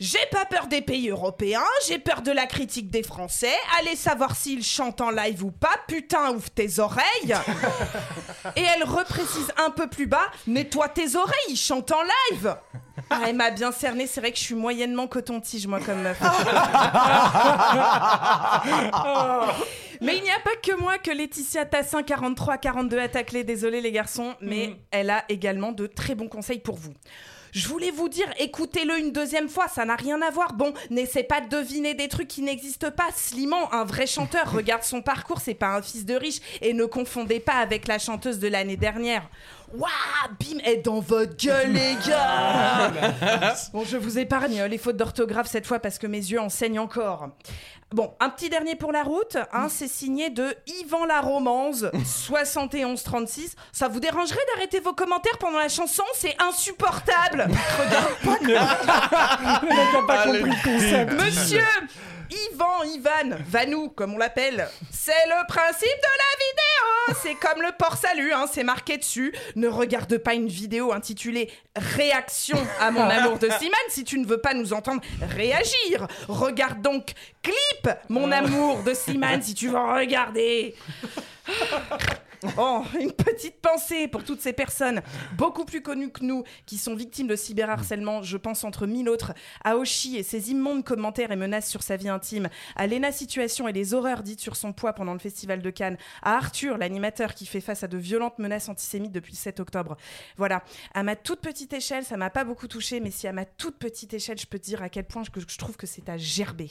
J'ai 0.00 0.24
pas 0.30 0.46
peur 0.46 0.66
des 0.66 0.80
pays 0.80 1.10
européens, 1.10 1.60
j'ai 1.86 1.98
peur 1.98 2.22
de 2.22 2.32
la 2.32 2.46
critique 2.46 2.88
des 2.88 3.02
Français. 3.02 3.52
Allez 3.78 3.96
savoir 3.96 4.34
s'ils 4.34 4.64
chantent 4.64 5.02
en 5.02 5.10
live 5.10 5.44
ou 5.44 5.50
pas. 5.50 5.76
Putain, 5.86 6.30
ouvre 6.30 6.48
tes 6.48 6.78
oreilles. 6.78 7.04
Et 8.56 8.62
elle 8.62 8.84
reprécise 8.84 9.52
un 9.58 9.68
peu 9.68 9.88
plus 9.88 10.06
bas 10.06 10.30
Nettoie 10.46 10.88
tes 10.88 11.16
oreilles, 11.16 11.50
ils 11.50 11.56
chantent 11.56 11.92
en 11.92 12.00
live. 12.30 12.56
Ah, 13.10 13.20
elle 13.26 13.36
m'a 13.36 13.50
bien 13.50 13.72
cerné, 13.72 14.06
c'est 14.06 14.20
vrai 14.20 14.32
que 14.32 14.38
je 14.38 14.44
suis 14.44 14.54
moyennement 14.54 15.06
coton-tige, 15.06 15.66
moi, 15.66 15.80
comme 15.80 16.00
meuf. 16.00 16.18
Mais 20.00 20.16
il 20.16 20.22
n'y 20.22 20.30
a 20.30 20.40
pas 20.42 20.56
que 20.62 20.80
moi 20.80 20.96
que 20.96 21.10
Laetitia 21.10 21.66
Tassin 21.66 22.00
43-42 22.00 22.98
a 22.98 23.08
taclé, 23.08 23.44
désolé 23.44 23.82
les 23.82 23.92
garçons, 23.92 24.34
mais 24.40 24.76
elle 24.90 25.10
a 25.10 25.24
également 25.28 25.72
de 25.72 25.86
très 25.86 26.14
bons 26.14 26.28
conseils 26.28 26.60
pour 26.60 26.76
vous. 26.76 26.94
Je 27.52 27.66
voulais 27.68 27.90
vous 27.90 28.08
dire, 28.08 28.28
écoutez-le 28.38 28.98
une 28.98 29.12
deuxième 29.12 29.48
fois, 29.48 29.66
ça 29.68 29.84
n'a 29.84 29.96
rien 29.96 30.22
à 30.22 30.30
voir. 30.30 30.52
Bon, 30.54 30.72
n'essaie 30.90 31.24
pas 31.24 31.40
de 31.40 31.48
deviner 31.48 31.94
des 31.94 32.08
trucs 32.08 32.28
qui 32.28 32.42
n'existent 32.42 32.90
pas. 32.90 33.08
Sliman, 33.14 33.68
un 33.72 33.84
vrai 33.84 34.06
chanteur, 34.06 34.52
regarde 34.52 34.84
son 34.84 35.02
parcours, 35.02 35.40
c'est 35.40 35.54
pas 35.54 35.76
un 35.76 35.82
fils 35.82 36.04
de 36.04 36.14
riche. 36.14 36.40
Et 36.60 36.72
ne 36.72 36.84
confondez 36.84 37.40
pas 37.40 37.54
avec 37.54 37.88
la 37.88 37.98
chanteuse 37.98 38.38
de 38.38 38.48
l'année 38.48 38.76
dernière. 38.76 39.28
Waouh, 39.72 39.88
bim, 40.40 40.58
est 40.64 40.78
dans 40.78 41.00
votre 41.00 41.36
gueule, 41.36 41.72
les 41.72 41.96
gars. 42.06 42.90
Bon, 43.72 43.84
je 43.84 43.96
vous 43.96 44.18
épargne 44.18 44.64
les 44.64 44.78
fautes 44.78 44.96
d'orthographe 44.96 45.46
cette 45.46 45.66
fois 45.66 45.78
parce 45.78 45.98
que 45.98 46.06
mes 46.06 46.18
yeux 46.18 46.40
en 46.40 46.48
saignent 46.48 46.80
encore. 46.80 47.28
Bon, 47.92 48.14
un 48.20 48.30
petit 48.30 48.48
dernier 48.48 48.76
pour 48.76 48.92
la 48.92 49.02
route, 49.02 49.36
hein, 49.52 49.68
c'est 49.68 49.88
signé 49.88 50.30
de 50.30 50.54
Yvan 50.66 51.04
la 51.06 51.20
Romance, 51.20 51.84
7136. 52.04 53.56
Ça 53.72 53.88
vous 53.88 53.98
dérangerait 53.98 54.38
d'arrêter 54.54 54.78
vos 54.80 54.92
commentaires 54.92 55.38
pendant 55.38 55.58
la 55.58 55.68
chanson? 55.68 56.04
C'est 56.14 56.36
insupportable. 56.40 57.48
Le 58.24 59.68
mec 59.68 59.94
a 59.98 60.06
pas 60.06 60.24
compris 60.24 60.42
le 60.42 60.64
concept. 60.64 61.12
Monsieur 61.12 61.64
Yvan, 62.30 62.84
Ivan, 62.84 63.36
Vanou, 63.46 63.88
comme 63.88 64.14
on 64.14 64.18
l'appelle, 64.18 64.68
c'est 64.90 65.12
le 65.26 65.46
principe 65.48 65.82
de 65.82 66.18
la 66.18 67.14
vidéo. 67.14 67.20
C'est 67.22 67.34
comme 67.34 67.60
le 67.60 67.72
port 67.76 67.96
salut, 67.96 68.32
hein, 68.32 68.46
c'est 68.50 68.62
marqué 68.62 68.98
dessus. 68.98 69.34
Ne 69.56 69.66
regarde 69.68 70.16
pas 70.18 70.34
une 70.34 70.48
vidéo 70.48 70.92
intitulée 70.92 71.50
Réaction 71.76 72.58
à 72.78 72.90
mon 72.90 73.02
amour 73.08 73.38
de 73.38 73.48
Simone 73.58 73.74
si 73.88 74.04
tu 74.04 74.18
ne 74.18 74.26
veux 74.26 74.40
pas 74.40 74.54
nous 74.54 74.72
entendre 74.72 75.02
réagir. 75.34 76.06
Regarde 76.28 76.80
donc 76.82 77.12
Clip, 77.42 77.90
mon 78.08 78.30
amour 78.30 78.82
de 78.84 78.94
Simone 78.94 79.42
si 79.42 79.54
tu 79.54 79.68
veux 79.68 79.78
regarder. 79.78 80.76
Oh, 82.56 82.82
une 82.98 83.12
petite 83.12 83.60
pensée 83.60 84.08
pour 84.08 84.24
toutes 84.24 84.40
ces 84.40 84.54
personnes 84.54 85.02
beaucoup 85.36 85.64
plus 85.64 85.82
connues 85.82 86.10
que 86.10 86.24
nous 86.24 86.44
qui 86.64 86.78
sont 86.78 86.94
victimes 86.94 87.26
de 87.26 87.36
cyberharcèlement, 87.36 88.22
je 88.22 88.36
pense 88.38 88.64
entre 88.64 88.86
mille 88.86 89.08
autres, 89.08 89.32
à 89.62 89.76
Oshi 89.76 90.16
et 90.16 90.22
ses 90.22 90.50
immondes 90.50 90.84
commentaires 90.84 91.32
et 91.32 91.36
menaces 91.36 91.68
sur 91.68 91.82
sa 91.82 91.96
vie 91.96 92.08
intime, 92.08 92.48
à 92.76 92.86
Lena 92.86 93.12
Situation 93.12 93.68
et 93.68 93.72
les 93.72 93.92
horreurs 93.92 94.22
dites 94.22 94.40
sur 94.40 94.56
son 94.56 94.72
poids 94.72 94.94
pendant 94.94 95.12
le 95.12 95.18
festival 95.18 95.60
de 95.60 95.70
Cannes, 95.70 95.98
à 96.22 96.36
Arthur, 96.36 96.78
l'animateur 96.78 97.34
qui 97.34 97.44
fait 97.44 97.60
face 97.60 97.82
à 97.82 97.88
de 97.88 97.98
violentes 97.98 98.38
menaces 98.38 98.68
antisémites 98.68 99.12
depuis 99.12 99.32
le 99.32 99.38
7 99.38 99.60
octobre. 99.60 99.96
Voilà, 100.38 100.62
à 100.94 101.02
ma 101.02 101.16
toute 101.16 101.40
petite 101.40 101.72
échelle, 101.74 102.04
ça 102.04 102.16
m'a 102.16 102.30
pas 102.30 102.44
beaucoup 102.44 102.68
touché, 102.68 103.00
mais 103.00 103.10
si 103.10 103.26
à 103.28 103.32
ma 103.32 103.44
toute 103.44 103.76
petite 103.76 104.14
échelle, 104.14 104.38
je 104.38 104.46
peux 104.46 104.58
te 104.58 104.64
dire 104.64 104.82
à 104.82 104.88
quel 104.88 105.04
point 105.04 105.22
je, 105.24 105.30
je 105.46 105.58
trouve 105.58 105.76
que 105.76 105.86
c'est 105.86 106.08
à 106.08 106.16
gerber. 106.16 106.70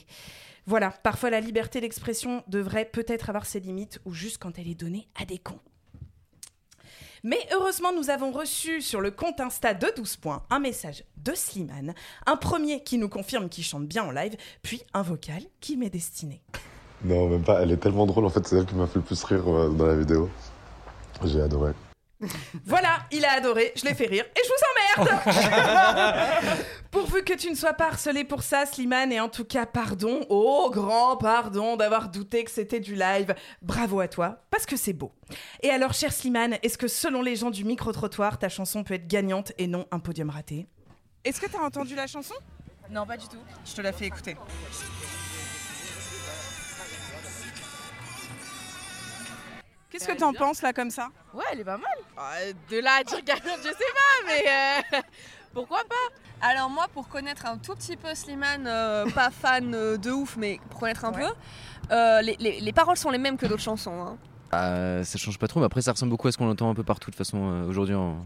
Voilà, 0.69 0.91
parfois 0.91 1.31
la 1.31 1.39
liberté 1.39 1.81
d'expression 1.81 2.43
devrait 2.47 2.85
peut-être 2.85 3.29
avoir 3.29 3.47
ses 3.47 3.59
limites, 3.59 3.99
ou 4.05 4.13
juste 4.13 4.37
quand 4.37 4.59
elle 4.59 4.67
est 4.67 4.75
donnée 4.75 5.07
à 5.19 5.25
des 5.25 5.39
cons. 5.39 5.57
Mais 7.23 7.39
heureusement, 7.51 7.91
nous 7.91 8.11
avons 8.11 8.29
reçu 8.29 8.79
sur 8.79 9.01
le 9.01 9.09
compte 9.09 9.39
Insta 9.39 9.73
de 9.73 9.91
12 9.97 10.17
points 10.17 10.43
un 10.51 10.59
message 10.59 11.05
de 11.17 11.33
Slimane, 11.33 11.95
un 12.27 12.35
premier 12.35 12.83
qui 12.83 12.99
nous 12.99 13.09
confirme 13.09 13.49
qu'il 13.49 13.63
chante 13.63 13.87
bien 13.87 14.03
en 14.03 14.11
live, 14.11 14.37
puis 14.61 14.83
un 14.93 15.01
vocal 15.01 15.41
qui 15.59 15.75
m'est 15.75 15.89
destiné. 15.89 16.43
Non, 17.03 17.27
même 17.27 17.41
pas. 17.41 17.63
Elle 17.63 17.71
est 17.71 17.77
tellement 17.77 18.05
drôle. 18.05 18.25
En 18.25 18.29
fait, 18.29 18.45
c'est 18.45 18.55
elle 18.55 18.67
qui 18.67 18.75
m'a 18.75 18.85
fait 18.85 18.97
le 18.97 19.01
plus 19.01 19.23
rire 19.23 19.47
euh, 19.47 19.69
dans 19.69 19.87
la 19.87 19.95
vidéo. 19.95 20.29
J'ai 21.25 21.41
adoré. 21.41 21.71
Voilà, 22.65 22.99
il 23.11 23.23
a 23.25 23.31
adoré, 23.31 23.71
je 23.75 23.85
l'ai 23.85 23.93
fait 23.93 24.05
rire 24.07 24.25
et 24.35 24.41
je 24.43 24.49
vous 24.49 25.05
emmerde 25.05 26.55
Pourvu 26.91 27.23
que 27.23 27.33
tu 27.33 27.51
ne 27.51 27.55
sois 27.55 27.73
pas 27.73 27.85
harcelé 27.85 28.23
pour 28.23 28.41
ça, 28.41 28.65
Slimane, 28.65 29.11
et 29.11 29.19
en 29.19 29.29
tout 29.29 29.45
cas, 29.45 29.67
pardon, 29.67 30.25
oh 30.29 30.71
grand 30.73 31.17
pardon 31.17 31.77
d'avoir 31.77 32.09
douté 32.09 32.43
que 32.43 32.49
c'était 32.49 32.79
du 32.79 32.95
live. 32.95 33.35
Bravo 33.61 33.99
à 33.99 34.07
toi, 34.07 34.41
parce 34.49 34.65
que 34.65 34.75
c'est 34.75 34.93
beau. 34.93 35.11
Et 35.61 35.69
alors, 35.69 35.93
cher 35.93 36.11
Slimane, 36.11 36.57
est-ce 36.63 36.79
que 36.79 36.87
selon 36.87 37.21
les 37.21 37.35
gens 37.35 37.51
du 37.51 37.63
micro-trottoir, 37.63 38.39
ta 38.39 38.49
chanson 38.49 38.83
peut 38.83 38.95
être 38.95 39.07
gagnante 39.07 39.51
et 39.59 39.67
non 39.67 39.85
un 39.91 39.99
podium 39.99 40.31
raté? 40.31 40.67
Est-ce 41.23 41.39
que 41.39 41.45
t'as 41.45 41.59
entendu 41.59 41.93
la 41.93 42.07
chanson? 42.07 42.33
Non, 42.89 43.05
pas 43.05 43.17
du 43.17 43.27
tout. 43.27 43.37
Je 43.65 43.75
te 43.75 43.81
la 43.81 43.93
fais 43.93 44.05
écouter. 44.05 44.35
Qu'est-ce 49.91 50.07
que 50.07 50.17
t'en 50.17 50.33
penses 50.33 50.63
là 50.63 50.73
comme 50.73 50.89
ça? 50.89 51.09
Ouais, 51.33 51.43
elle 51.51 51.59
est 51.59 51.65
pas 51.65 51.77
mal. 51.77 51.97
Euh, 52.17 52.53
de 52.69 52.79
là 52.79 52.97
à 52.99 53.03
dire 53.03 53.23
gagnante, 53.23 53.59
je 53.59 53.69
sais 53.69 53.73
pas, 53.73 54.27
mais 54.27 54.97
euh, 54.97 55.01
pourquoi 55.53 55.79
pas? 55.89 56.47
Alors 56.47 56.69
moi, 56.69 56.85
pour 56.93 57.07
connaître 57.09 57.45
un 57.45 57.57
tout 57.57 57.75
petit 57.75 57.97
peu 57.97 58.13
Slimane, 58.15 58.65
euh, 58.67 59.05
pas 59.13 59.29
fan 59.29 59.73
euh, 59.73 59.97
de 59.97 60.11
ouf, 60.11 60.35
mais 60.37 60.59
pour 60.69 60.79
connaître 60.79 61.03
un 61.05 61.11
peu, 61.11 61.25
euh, 61.91 62.21
les, 62.21 62.35
les- 62.39 62.59
les 62.61 62.71
paroles 62.73 62.97
sont 62.97 63.09
les 63.09 63.17
mêmes 63.17 63.37
que 63.37 63.45
d'autres 63.45 63.61
chansons. 63.61 64.01
hein. 64.01 64.17
Bah, 64.51 65.03
ça 65.03 65.17
change 65.17 65.37
pas 65.37 65.47
trop, 65.47 65.59
mais 65.59 65.65
après 65.67 65.81
ça 65.81 65.91
ressemble 65.91 66.09
beaucoup 66.11 66.27
à 66.27 66.31
ce 66.31 66.37
qu'on 66.37 66.49
entend 66.49 66.69
un 66.69 66.73
peu 66.75 66.83
partout 66.83 67.11
de 67.11 67.15
toute 67.15 67.17
façon 67.25 67.51
euh, 67.51 67.67
aujourd'hui 67.67 67.93
en, 67.95 68.17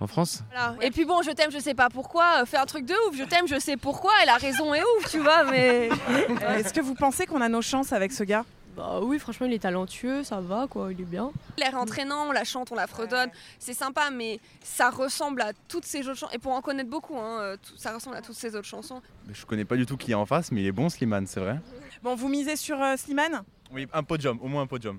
en 0.00 0.06
France. 0.06 0.42
Voilà. 0.50 0.74
Et 0.80 0.90
puis 0.90 1.04
bon, 1.04 1.22
je 1.22 1.30
t'aime, 1.30 1.50
je 1.52 1.58
sais 1.58 1.74
pas 1.74 1.88
pourquoi, 1.90 2.40
euh, 2.42 2.46
fais 2.46 2.56
un 2.56 2.66
truc 2.66 2.84
de 2.86 2.94
ouf, 3.08 3.16
je 3.16 3.24
t'aime, 3.24 3.46
je 3.46 3.58
sais 3.60 3.76
pourquoi, 3.76 4.10
et 4.22 4.26
la 4.26 4.36
raison 4.36 4.72
est 4.74 4.82
ouf, 4.82 5.10
tu 5.10 5.18
vois, 5.20 5.44
mais... 5.44 5.88
Est-ce 6.56 6.72
que 6.72 6.80
vous 6.80 6.94
pensez 6.94 7.26
qu'on 7.26 7.40
a 7.42 7.48
nos 7.48 7.62
chances 7.62 7.92
avec 7.92 8.12
ce 8.12 8.24
gars? 8.24 8.44
Bah 8.76 8.98
oui, 9.02 9.18
franchement, 9.20 9.46
il 9.46 9.52
est 9.52 9.60
talentueux, 9.60 10.24
ça 10.24 10.40
va 10.40 10.66
quoi, 10.68 10.92
il 10.92 11.00
est 11.00 11.04
bien. 11.04 11.30
L'air 11.58 11.76
entraînant, 11.76 12.26
on 12.28 12.32
la 12.32 12.42
chante, 12.42 12.72
on 12.72 12.74
la 12.74 12.88
fredonne, 12.88 13.30
c'est 13.60 13.72
sympa, 13.74 14.10
mais 14.10 14.40
ça 14.64 14.90
ressemble 14.90 15.42
à 15.42 15.52
toutes 15.68 15.84
ces 15.84 16.08
autres 16.08 16.18
chansons. 16.18 16.32
Et 16.34 16.38
pour 16.38 16.52
en 16.52 16.60
connaître 16.60 16.90
beaucoup, 16.90 17.16
hein, 17.16 17.38
euh, 17.40 17.56
tout- 17.56 17.76
ça 17.76 17.94
ressemble 17.94 18.16
à 18.16 18.22
toutes 18.22 18.34
ces 18.34 18.56
autres 18.56 18.66
chansons. 18.66 19.00
Mais 19.28 19.34
Je 19.34 19.46
connais 19.46 19.64
pas 19.64 19.76
du 19.76 19.86
tout 19.86 19.96
qui 19.96 20.10
est 20.10 20.14
en 20.16 20.26
face, 20.26 20.50
mais 20.50 20.62
il 20.62 20.66
est 20.66 20.72
bon 20.72 20.88
Slimane, 20.88 21.26
c'est 21.28 21.38
vrai. 21.40 21.60
Bon, 22.02 22.16
vous 22.16 22.28
misez 22.28 22.56
sur 22.56 22.82
euh, 22.82 22.96
Slimane? 22.96 23.44
Oui, 23.70 23.86
un 23.92 24.02
podium, 24.02 24.38
au 24.42 24.48
moins 24.48 24.62
un 24.62 24.66
podium. 24.66 24.98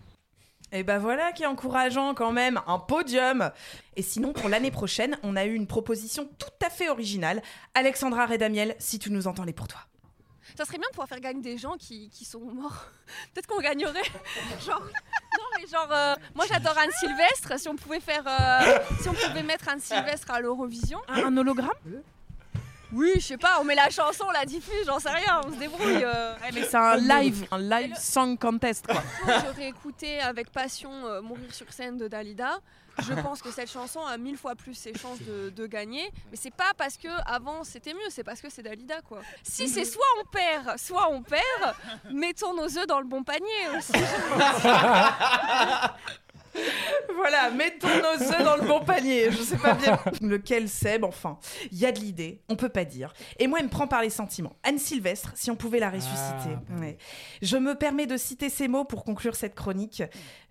Et 0.71 0.83
ben 0.83 0.97
voilà 0.97 1.31
qui 1.31 1.43
est 1.43 1.45
encourageant 1.45 2.13
quand 2.15 2.31
même, 2.31 2.59
un 2.67 2.79
podium. 2.79 3.51
Et 3.97 4.01
sinon, 4.01 4.33
pour 4.33 4.49
l'année 4.49 4.71
prochaine, 4.71 5.17
on 5.21 5.35
a 5.35 5.45
eu 5.45 5.53
une 5.53 5.67
proposition 5.67 6.27
tout 6.39 6.65
à 6.65 6.69
fait 6.69 6.89
originale. 6.89 7.41
Alexandra 7.75 8.25
Redamiel, 8.25 8.75
si 8.79 8.99
tu 8.99 9.11
nous 9.11 9.27
entends, 9.27 9.43
les 9.43 9.53
pour 9.53 9.67
toi. 9.67 9.81
Ça 10.55 10.63
serait 10.65 10.77
bien 10.77 10.87
de 10.87 10.91
pouvoir 10.91 11.07
faire 11.07 11.19
gagner 11.19 11.41
des 11.41 11.57
gens 11.57 11.75
qui, 11.77 12.09
qui 12.09 12.23
sont 12.25 12.39
morts. 12.39 12.85
Peut-être 13.33 13.47
qu'on 13.47 13.59
gagnerait. 13.59 14.01
genre, 14.65 14.81
non 14.81 15.43
mais 15.59 15.67
genre, 15.67 15.89
euh, 15.91 16.15
moi 16.33 16.45
j'adore 16.47 16.77
Anne 16.77 16.91
Sylvestre. 16.99 17.59
Si 17.59 17.67
on 17.67 17.75
pouvait 17.75 17.99
faire, 17.99 18.23
euh, 18.25 18.79
si 19.01 19.09
on 19.09 19.13
pouvait 19.13 19.43
mettre 19.43 19.67
Anne 19.69 19.79
Sylvestre 19.81 20.31
à 20.31 20.39
l'Eurovision. 20.39 20.99
Un, 21.07 21.35
hologramme? 21.35 21.69
Oui, 22.93 23.11
je 23.15 23.19
sais 23.21 23.37
pas. 23.37 23.57
On 23.59 23.65
met 23.65 23.75
la 23.75 23.89
chanson, 23.89 24.23
on 24.27 24.31
la 24.31 24.45
diffuse, 24.45 24.85
j'en 24.85 24.99
sais 24.99 25.09
rien. 25.09 25.41
On 25.45 25.51
se 25.51 25.57
débrouille. 25.57 26.03
euh. 26.05 26.33
mais 26.53 26.63
c'est 26.63 26.77
un 26.77 26.95
live, 26.95 27.45
un 27.51 27.59
live 27.59 27.95
song 27.97 28.37
contest 28.37 28.85
quoi. 28.87 29.01
J'aurais 29.25 29.67
écouté 29.67 30.19
avec 30.21 30.49
passion 30.51 31.05
euh, 31.05 31.21
Mourir 31.21 31.53
sur 31.53 31.71
scène 31.73 31.97
de 31.97 32.07
Dalida. 32.07 32.59
Je 32.99 33.13
pense 33.13 33.41
que 33.41 33.51
cette 33.51 33.71
chanson 33.71 34.05
a 34.05 34.17
mille 34.17 34.37
fois 34.37 34.55
plus 34.55 34.73
ses 34.73 34.93
chances 34.97 35.19
de, 35.21 35.49
de 35.49 35.67
gagner. 35.67 36.09
Mais 36.31 36.37
c'est 36.37 36.53
pas 36.53 36.71
parce 36.77 36.97
que 36.97 37.07
avant 37.25 37.63
c'était 37.63 37.93
mieux, 37.93 38.09
c'est 38.09 38.23
parce 38.23 38.41
que 38.41 38.49
c'est 38.49 38.63
Dalida 38.63 39.01
quoi. 39.01 39.21
Si 39.43 39.67
c'est 39.67 39.85
soit 39.85 40.05
on 40.21 40.25
perd, 40.25 40.77
soit 40.79 41.09
on 41.09 41.21
perd, 41.21 41.75
mettons 42.11 42.53
nos 42.53 42.77
œufs 42.77 42.87
dans 42.87 42.99
le 42.99 43.05
bon 43.05 43.23
panier 43.23 43.77
aussi. 43.77 43.93
Voilà, 47.15 47.49
mettons 47.51 47.87
nos 47.87 48.21
œufs 48.21 48.43
dans 48.43 48.57
le 48.57 48.67
bon 48.67 48.83
panier. 48.83 49.31
Je 49.31 49.37
sais 49.37 49.57
pas 49.57 49.73
bien 49.73 49.99
lequel 50.21 50.69
c'est, 50.69 50.99
mais 50.99 51.07
enfin, 51.07 51.39
il 51.71 51.77
y 51.77 51.85
a 51.85 51.91
de 51.91 51.99
l'idée, 51.99 52.41
on 52.49 52.55
peut 52.55 52.69
pas 52.69 52.85
dire. 52.85 53.13
Et 53.39 53.47
moi, 53.47 53.59
elle 53.59 53.65
me 53.65 53.69
prend 53.71 53.87
par 53.87 54.01
les 54.01 54.09
sentiments. 54.09 54.55
Anne 54.63 54.77
Sylvestre, 54.77 55.31
si 55.35 55.49
on 55.51 55.55
pouvait 55.55 55.79
la 55.79 55.89
ressusciter. 55.89 56.57
Ouais. 56.79 56.97
Je 57.41 57.57
me 57.57 57.75
permets 57.75 58.07
de 58.07 58.17
citer 58.17 58.49
ces 58.49 58.67
mots 58.67 58.85
pour 58.85 59.03
conclure 59.03 59.35
cette 59.35 59.55
chronique. 59.55 60.03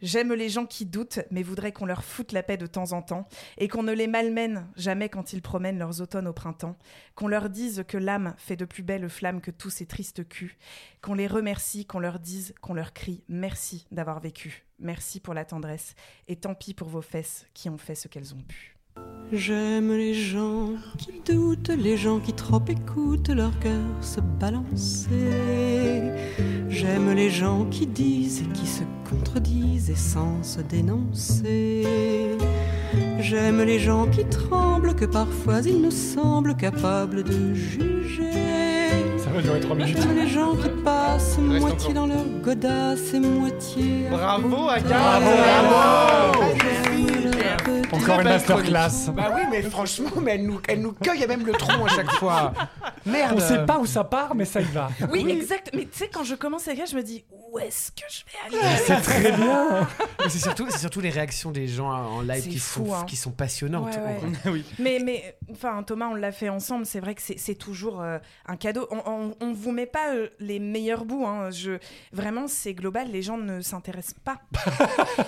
J'aime 0.02 0.32
les 0.32 0.48
gens 0.48 0.66
qui 0.66 0.86
doutent, 0.86 1.20
mais 1.30 1.42
voudraient 1.42 1.72
qu'on 1.72 1.86
leur 1.86 2.05
foute 2.05 2.32
la 2.32 2.42
paix 2.42 2.57
de 2.57 2.66
temps 2.66 2.92
en 2.92 3.02
temps, 3.02 3.28
et 3.59 3.68
qu'on 3.68 3.82
ne 3.82 3.92
les 3.92 4.07
malmène 4.07 4.68
jamais 4.76 5.09
quand 5.09 5.32
ils 5.32 5.42
promènent 5.42 5.78
leurs 5.78 6.00
automnes 6.00 6.28
au 6.28 6.32
printemps, 6.32 6.76
qu'on 7.14 7.28
leur 7.28 7.50
dise 7.50 7.84
que 7.86 7.98
l'âme 7.98 8.34
fait 8.38 8.57
de 8.57 8.64
plus 8.64 8.82
belles 8.82 9.09
flammes 9.09 9.40
que 9.40 9.50
tous 9.50 9.70
ces 9.70 9.86
tristes 9.86 10.28
culs, 10.28 10.57
qu'on 11.02 11.14
les 11.14 11.26
remercie, 11.26 11.86
qu'on 11.86 12.00
leur 12.00 12.18
dise, 12.18 12.55
qu'on 12.61 12.74
leur 12.74 12.92
crie 12.92 13.22
merci 13.28 13.86
d'avoir 13.90 14.20
vécu, 14.20 14.64
merci 14.79 15.20
pour 15.20 15.35
la 15.35 15.45
tendresse, 15.45 15.95
et 16.29 16.37
tant 16.37 16.55
pis 16.55 16.75
pour 16.75 16.89
vos 16.89 17.03
fesses 17.03 17.47
qui 17.55 17.68
ont 17.68 17.79
fait 17.79 17.95
ce 17.95 18.09
qu'elles 18.09 18.35
ont 18.35 18.43
pu. 18.43 18.75
J'aime 19.33 19.91
les 19.91 20.14
gens 20.14 20.70
qui 20.99 21.20
doutent, 21.27 21.70
les 21.70 21.97
gens 21.97 22.20
qui 22.20 22.33
trop 22.33 22.62
écoutent 22.68 23.31
leur 23.31 23.59
cœur 23.59 23.85
se 24.01 24.20
balancer. 24.20 25.09
J'aime 26.68 27.12
les 27.12 27.31
gens 27.31 27.64
qui 27.64 27.87
disent 27.87 28.43
et 28.43 28.53
qui 28.53 28.66
se 28.66 28.85
contredisent 29.09 29.91
et 29.91 29.97
sans 29.97 30.43
se 30.43 30.61
dénoncer. 30.61 31.85
J'aime 33.18 33.62
les 33.62 33.79
gens 33.79 34.07
qui 34.09 34.25
tremblent, 34.27 34.95
que 34.95 35.07
parfois 35.07 35.61
ils 35.62 35.81
nous 35.81 35.91
semblent 35.91 36.57
capables 36.57 37.25
de 37.25 37.55
juger. 37.55 38.63
Ça 39.35 39.41
va 39.41 39.43
durer 39.43 39.59
3 39.61 39.74
minutes. 39.76 39.99
J'aime 40.01 40.14
les 40.14 40.28
gens 40.28 40.55
qui 40.55 40.68
passent 40.85 41.39
Reste 41.39 41.61
moitié 41.61 41.89
encore. 41.91 41.95
dans 41.95 42.07
leur 42.07 42.24
godasse 42.41 43.14
et 43.14 43.18
moitié. 43.18 44.07
Bravo, 44.09 44.68
Agathe 44.68 44.87
Bravo, 44.87 45.30
bravo 46.30 47.84
Encore 47.95 48.20
une 48.20 48.28
masterclass. 48.28 49.11
Bah 49.12 49.32
oui, 49.34 49.42
mais 49.51 49.62
franchement, 49.62 50.11
mais 50.22 50.32
elle 50.36 50.47
nous, 50.47 50.61
elle 50.68 50.80
nous 50.80 50.92
cueille 50.92 51.22
à 51.24 51.26
même 51.26 51.45
le 51.47 51.53
tronc 51.53 51.84
à 51.84 51.88
chaque 51.88 52.11
fois. 52.12 52.53
Merde. 53.07 53.34
On 53.36 53.40
sait 53.40 53.64
pas 53.66 53.78
où 53.78 53.86
ça 53.86 54.05
part, 54.05 54.34
mais 54.34 54.45
ça 54.45 54.61
y 54.61 54.64
va. 54.64 54.88
Oui, 55.11 55.28
exact. 55.30 55.70
Mais 55.74 55.82
tu 55.86 55.99
sais, 55.99 56.09
quand 56.09 56.24
je 56.24 56.34
commence 56.34 56.66
à 56.68 56.72
écrire, 56.72 56.86
je 56.86 56.97
me 56.97 57.03
dis 57.03 57.24
où 57.30 57.59
est-ce 57.59 57.90
que 57.92 58.03
je 58.11 58.22
vais 58.53 58.59
aller? 58.59 58.76
C'est 58.86 59.01
très 59.01 59.32
bien. 59.36 59.86
C'est 60.28 60.38
surtout, 60.38 60.66
c'est 60.70 60.78
surtout 60.78 61.01
les 61.01 61.11
réactions 61.11 61.51
des 61.51 61.66
gens 61.68 61.90
en 61.90 62.20
live 62.22 62.42
C'est 62.45 62.49
qui, 62.51 62.59
fou, 62.59 62.86
sont, 62.86 62.95
hein. 62.95 63.05
qui 63.07 63.16
sont 63.16 63.30
passionnantes. 63.30 63.95
Ouais, 64.45 64.51
ouais. 64.53 64.62
Mais, 64.78 64.99
mais 65.03 65.36
enfin, 65.53 65.82
Thomas, 65.82 66.09
on 66.11 66.14
l'a 66.14 66.32
fait 66.32 66.49
ensemble. 66.49 66.86
C'est 66.86 67.01
vrai 67.01 67.14
que 67.14 67.22
c'est 67.22 67.38
c'est 67.38 67.55
toujours 67.55 68.01
euh, 68.01 68.18
un 68.47 68.57
cadeau. 68.57 68.86
On, 68.90 69.03
on, 69.07 69.34
on 69.40 69.53
vous 69.53 69.72
met 69.72 69.86
pas 69.86 70.14
euh, 70.14 70.28
les 70.40 70.59
meilleurs 70.59 71.05
bouts. 71.05 71.26
Hein. 71.26 71.51
Je, 71.51 71.78
vraiment, 72.12 72.47
c'est 72.49 72.74
global. 72.74 73.09
Les 73.11 73.22
gens 73.22 73.36
ne 73.36 73.61
s'intéressent 73.61 74.16
pas. 74.24 74.38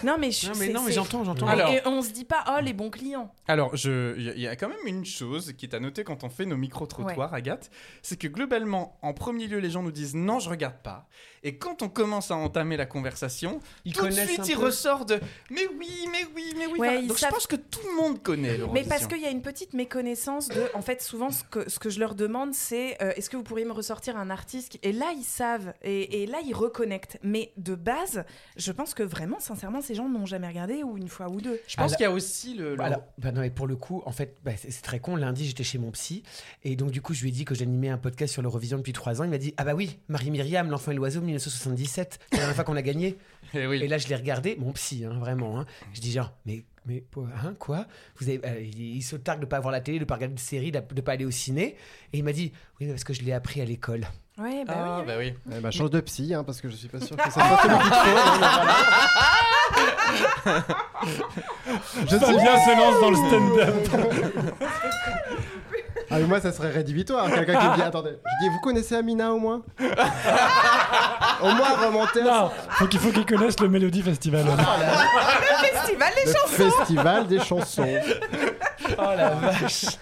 non, 0.05 0.17
mais, 0.19 0.31
je- 0.31 0.49
Non, 0.49 0.53
mais 0.59 0.69
non, 0.69 0.85
j'entends, 0.89 1.25
j'entends. 1.25 1.47
Et 1.69 1.81
on 1.87 2.03
se 2.03 2.11
dit 2.11 2.25
pas, 2.25 2.45
oh, 2.49 2.56
les 2.61 2.73
bons 2.73 2.91
clients. 2.91 3.33
Alors, 3.49 3.77
je- 3.77 4.17
il 4.17 4.25
y, 4.25 4.29
a- 4.31 4.35
il 4.35 4.41
y 4.41 4.47
a 4.47 4.57
quand 4.57 4.69
même 4.69 4.87
une 4.87 5.05
chose 5.05 5.53
qui 5.57 5.67
est 5.67 5.75
à 5.75 5.81
noter 5.81 6.05
quand 6.05 6.25
on 6.25 6.29
fait 6.29 6.47
nos 6.47 6.57
micro-trottoirs, 6.57 7.33
Agathe, 7.35 7.71
c'est 8.03 8.19
que 8.19 8.29
globalement, 8.29 8.99
en 9.03 9.13
premier 9.15 9.47
lieu, 9.47 9.59
les 9.59 9.71
gens 9.71 9.83
nous 9.83 9.93
disent 9.93 10.15
non, 10.15 10.39
je 10.39 10.49
regarde 10.51 10.79
pas. 10.83 11.09
Et 11.43 11.57
quand 11.57 11.83
on 11.83 11.89
commence 11.89 12.31
à 12.31 12.37
entamer 12.37 12.77
la 12.77 12.87
conversation, 12.87 13.61
Ils 13.85 13.93
tout 13.93 14.07
de 14.07 14.11
suite, 14.13 14.55
peu. 14.55 14.65
ressortent 14.65 15.09
de 15.11 15.21
mais 15.51 15.67
oui, 15.79 16.07
mais 16.11 16.27
oui, 16.35 16.55
mais 16.57 16.67
oui. 16.67 16.79
Ouais, 16.79 17.03
Donc, 17.07 17.19
savent- 17.19 17.31
je 17.31 17.35
pense 17.35 17.47
que 17.47 17.57
tout 17.57 17.81
le 17.89 17.97
monde 18.03 18.23
connaît 18.23 18.53
Mais 18.53 18.59
l'Eurovision. 18.59 18.89
parce 18.89 19.07
qu'il 19.07 19.21
y 19.21 19.27
a 19.27 19.31
une 19.31 19.43
petite 19.43 19.73
méconnaissance 19.75 20.49
de. 20.49 20.63
En 20.75 20.83
fait, 20.83 21.03
souvent, 21.03 21.31
ce 21.31 21.45
que, 21.45 21.69
ce 21.71 21.79
que 21.79 21.91
je 21.91 22.01
leur 22.01 22.15
demande, 22.15 22.53
c'est 22.55 23.01
euh, 23.03 23.13
est-ce 23.17 23.31
que 23.31 23.37
vous 23.37 23.43
pourriez 23.43 23.65
me 23.65 23.73
ressortir 23.73 24.17
un 24.17 24.31
artiste 24.31 24.71
qui- 24.73 24.81
Et 24.83 24.93
là, 24.93 25.13
ils 25.17 25.25
savent. 25.25 25.73
Et, 25.83 26.23
et 26.23 26.27
là, 26.27 26.39
ils 26.45 26.55
reconnectent. 26.55 27.19
Mais 27.23 27.53
de 27.57 27.75
base, 27.75 28.25
je 28.57 28.73
pense 28.73 28.95
que 28.95 29.03
vraiment, 29.03 29.39
sincèrement, 29.41 29.81
ces 29.81 29.95
gens 29.95 30.09
n'ont 30.09 30.27
jamais 30.27 30.49
regardé 30.49 30.83
ou 30.83 30.97
une 30.97 31.09
fois 31.09 31.29
ou 31.29 31.41
deux. 31.41 31.61
Je 31.67 31.77
pense 31.77 31.93
qu'il 31.97 32.03
y 32.05 32.07
a 32.07 32.11
aussi 32.13 32.55
le. 32.55 32.75
le- 32.77 32.83
Alors, 32.83 33.03
bah 33.19 33.33
non, 33.33 33.41
mais 33.43 33.51
pour 33.51 33.67
le 33.67 33.77
coup, 33.77 34.03
en 34.07 34.13
fait, 34.13 34.37
bah, 34.45 34.53
c'est 34.57 34.71
c'est 34.71 34.83
très 34.83 34.99
con. 35.01 35.17
Lundi, 35.17 35.47
j'étais 35.47 35.65
chez 35.65 35.79
mon 35.79 35.91
psy. 35.93 36.23
Et 36.65 36.77
donc, 36.77 36.91
du 36.91 37.01
coup, 37.01 37.15
je 37.15 37.23
lui 37.23 37.29
ai 37.29 37.33
dit 37.33 37.45
que 37.45 37.55
j'animais 37.55 37.89
un 37.89 37.99
podcast 37.99 38.33
sur 38.33 38.43
l'Eurovision 38.43 38.77
depuis 38.79 38.93
trois 38.93 39.21
ans. 39.21 39.25
Il 39.25 39.31
m'a 39.31 39.39
dit 39.39 39.55
Ah 39.57 39.65
bah 39.65 39.75
oui, 39.75 39.99
Marie-Myriam, 40.09 40.71
L'Enfant 40.71 40.91
et 40.93 40.95
l'Oiseau, 40.95 41.21
1977. 41.37 42.19
C'est 42.21 42.33
la 42.33 42.39
dernière 42.39 42.55
fois 42.57 42.65
qu'on 42.65 42.77
a 42.77 42.83
gagné. 42.83 43.17
Et, 43.55 43.89
là, 43.89 43.97
je 43.99 44.09
l'ai 44.09 44.17
regardé, 44.17 44.57
mon 44.59 44.73
psy, 44.73 45.05
hein, 45.05 45.17
vraiment. 45.19 45.59
hein. 45.61 45.67
Je 45.95 46.01
dis 46.01 46.13
genre 46.13 46.33
Mais, 46.47 46.65
mais 46.85 47.05
hein, 47.45 47.55
quoi? 47.59 47.87
Vous 48.19 48.29
avez, 48.29 48.41
euh, 48.45 48.61
il, 48.61 48.97
il 48.97 49.03
se 49.03 49.17
targue 49.17 49.41
de 49.41 49.47
pas 49.47 49.57
avoir 49.59 49.73
la 49.73 49.81
télé, 49.81 49.99
de 49.99 50.05
pas 50.05 50.15
regarder 50.17 50.35
de 50.35 50.41
série, 50.41 50.73
de 50.73 50.81
de 50.93 51.01
pas 51.01 51.13
aller 51.13 51.25
au 51.25 51.31
ciné. 51.31 51.77
Et 52.13 52.19
il 52.19 52.25
m'a 52.25 52.33
dit 52.33 52.53
Oui, 52.81 52.87
mais 52.87 52.93
parce 52.93 53.05
que 53.05 53.13
je 53.13 53.23
l'ai 53.23 53.33
appris 53.33 53.61
à 53.61 53.65
l'école. 53.65 54.07
Ouais, 54.39 54.65
bah 54.67 54.75
Ah, 54.77 54.99
oui. 55.01 55.07
bah 55.07 55.15
oui. 55.19 55.33
Eh 55.57 55.61
ben, 55.61 55.71
change 55.71 55.91
de 55.91 56.01
psy, 56.01 56.35
hein, 56.35 56.45
parce 56.45 56.61
que 56.61 56.69
je 56.69 56.75
suis 56.77 56.89
pas 56.89 57.01
sûr 57.01 57.17
que 57.17 57.23
ça 57.25 57.31
soit 57.31 57.69
mais 57.69 57.75
voilà. 57.75 58.75
Je 62.09 62.17
Fabien 62.19 62.57
se 62.65 62.71
lance 62.77 63.01
dans 63.01 63.11
le 63.11 63.17
stand-up. 63.17 63.75
Ah, 66.17 66.21
mais 66.21 66.27
moi, 66.27 66.41
ça 66.41 66.51
serait 66.51 66.71
rédhibitoire. 66.71 67.29
Quelqu'un 67.31 67.59
qui 67.61 67.67
me 67.67 67.75
dit 67.75 67.83
Attendez, 67.87 68.13
je 68.25 68.45
dis 68.45 68.49
Vous 68.51 68.61
connaissez 68.61 68.95
Amina 68.95 69.33
au 69.33 69.39
moins? 69.39 69.63
Au 71.43 71.51
moins 71.51 71.87
remonter 71.87 72.23
Non, 72.23 72.51
faut 72.71 72.87
qu'il 72.87 72.99
faut 72.99 73.11
qu'ils 73.11 73.27
connaissent 73.27 73.61
le 73.61 73.69
Melody 73.69 74.01
Festival. 74.01 74.45
Le 74.47 75.67
festival 75.67 76.13
des 76.15 76.25
le 76.25 76.33
chansons 76.33 76.49
festival 76.49 77.27
des 77.27 77.41
chansons. 77.41 77.95
Oh 78.99 79.15
la 79.17 79.31
vache 79.31 79.99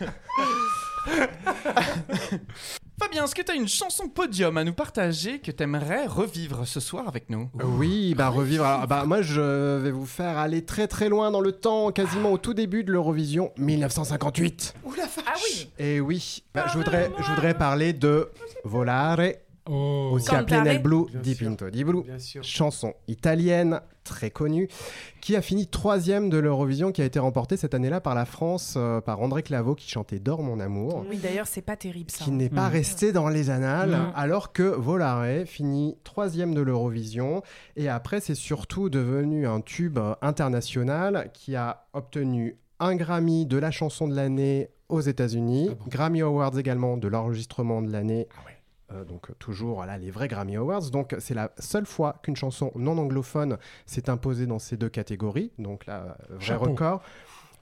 Fabien, 3.01 3.25
est-ce 3.25 3.35
que 3.35 3.43
tu 3.43 3.51
as 3.51 3.57
une 3.57 3.67
chanson 3.67 4.09
podium 4.09 4.57
à 4.57 4.63
nous 4.63 4.73
partager 4.73 5.41
que 5.41 5.51
tu 5.51 5.63
aimerais 5.65 6.07
revivre 6.07 6.65
ce 6.65 6.79
soir 6.79 7.09
avec 7.09 7.29
nous 7.29 7.51
Oui, 7.65 8.15
bah 8.15 8.29
revivre. 8.29 8.65
Alors, 8.65 8.87
bah, 8.87 9.05
moi, 9.05 9.21
je 9.21 9.79
vais 9.79 9.91
vous 9.91 10.07
faire 10.07 10.39
aller 10.39 10.65
très 10.65 10.87
très 10.87 11.09
loin 11.09 11.33
dans 11.33 11.41
le 11.41 11.51
temps, 11.51 11.91
quasiment 11.91 12.31
au 12.31 12.39
tout 12.39 12.55
début 12.55 12.85
de 12.85 12.93
l'Eurovision 12.93 13.51
1958. 13.59 14.75
Ouh 14.85 14.95
la 14.95 15.05
vache 15.07 15.25
Ah 15.27 15.35
oui 15.45 15.69
Et 15.81 16.01
oui, 16.01 16.45
bah, 16.55 16.67
je, 16.73 16.79
voudrais, 16.79 17.11
je 17.19 17.25
voudrais 17.25 17.55
parler 17.55 17.93
de 17.93 18.31
Volare, 18.63 19.19
aussi 19.67 20.27
Cantare. 20.27 20.41
appelé 20.43 20.61
Nel 20.62 20.83
Blu 20.83 21.07
Bien 21.11 21.21
di 21.21 21.35
sûr. 21.35 21.49
Pinto 21.49 21.71
di 21.71 21.85
Blu, 21.85 22.03
Bien 22.03 22.19
sûr. 22.19 22.43
chanson 22.45 22.93
italienne 23.09 23.81
très 24.05 24.31
connue, 24.31 24.69
qui 25.23 25.35
a 25.35 25.41
fini 25.41 25.67
troisième 25.67 26.29
de 26.29 26.37
l'Eurovision, 26.37 26.93
qui 26.93 27.01
a 27.01 27.07
été 27.07 27.19
remportée 27.19 27.57
cette 27.57 27.73
année-là 27.73 28.03
par 28.03 28.15
la 28.15 28.27
France, 28.27 28.75
euh, 28.77 29.01
par 29.01 29.23
André 29.23 29.43
Claveau, 29.43 29.75
qui 29.75 29.89
chantait 29.89 30.19
Dors 30.19 30.43
mon 30.43 30.61
amour 30.61 31.07
Oui, 31.09 31.17
d'ailleurs, 31.17 31.47
c'est 31.47 31.62
pas 31.62 31.77
terrible 31.77 32.11
ça. 32.11 32.23
qui 32.25 32.31
n'est 32.31 32.51
pas 32.51 32.69
Mm. 32.69 32.73
resté 32.73 33.12
dans 33.12 33.31
les 33.31 33.49
annales, 33.49 33.91
Mm. 33.93 34.12
alors 34.15 34.53
que 34.53 34.62
Volare 34.62 35.47
finit 35.47 35.97
troisième 36.05 36.55
de 36.55 36.61
l'Eurovision. 36.61 37.43
Et 37.77 37.89
après, 37.89 38.21
c'est 38.21 38.35
surtout 38.35 38.91
devenu 38.91 39.47
un 39.47 39.62
tube 39.62 39.99
international 40.21 41.31
qui 41.33 41.57
a 41.57 41.87
obtenu 41.95 42.59
un 42.81 42.97
Grammy 42.97 43.47
de 43.47 43.57
la 43.57 43.71
chanson 43.71 44.07
de 44.09 44.15
l'année 44.15 44.69
aux 44.91 45.01
États-Unis, 45.01 45.71
Grammy 45.89 46.21
Awards 46.21 46.59
également 46.59 46.99
de 46.99 47.09
l'enregistrement 47.09 47.81
de 47.81 47.91
l'année. 47.91 48.29
Euh, 48.95 49.05
donc 49.05 49.29
toujours 49.39 49.77
voilà, 49.77 49.99
les 49.99 50.11
vrais 50.11 50.29
Grammy 50.29 50.57
Awards. 50.57 50.91
Donc 50.91 51.15
c'est 51.19 51.35
la 51.35 51.51
seule 51.59 51.87
fois 51.87 52.17
qu'une 52.23 52.37
chanson 52.37 52.73
non 52.77 52.97
anglophone 52.99 53.59
s'est 53.87 54.09
imposée 54.11 54.47
dans 54.47 54.59
ces 54.59 54.77
deux 54.77 54.89
catégories. 54.89 55.51
Donc 55.59 55.87
là, 55.87 56.17
euh, 56.31 56.35
vrai 56.37 56.45
Chapeau. 56.45 56.65
record. 56.71 57.03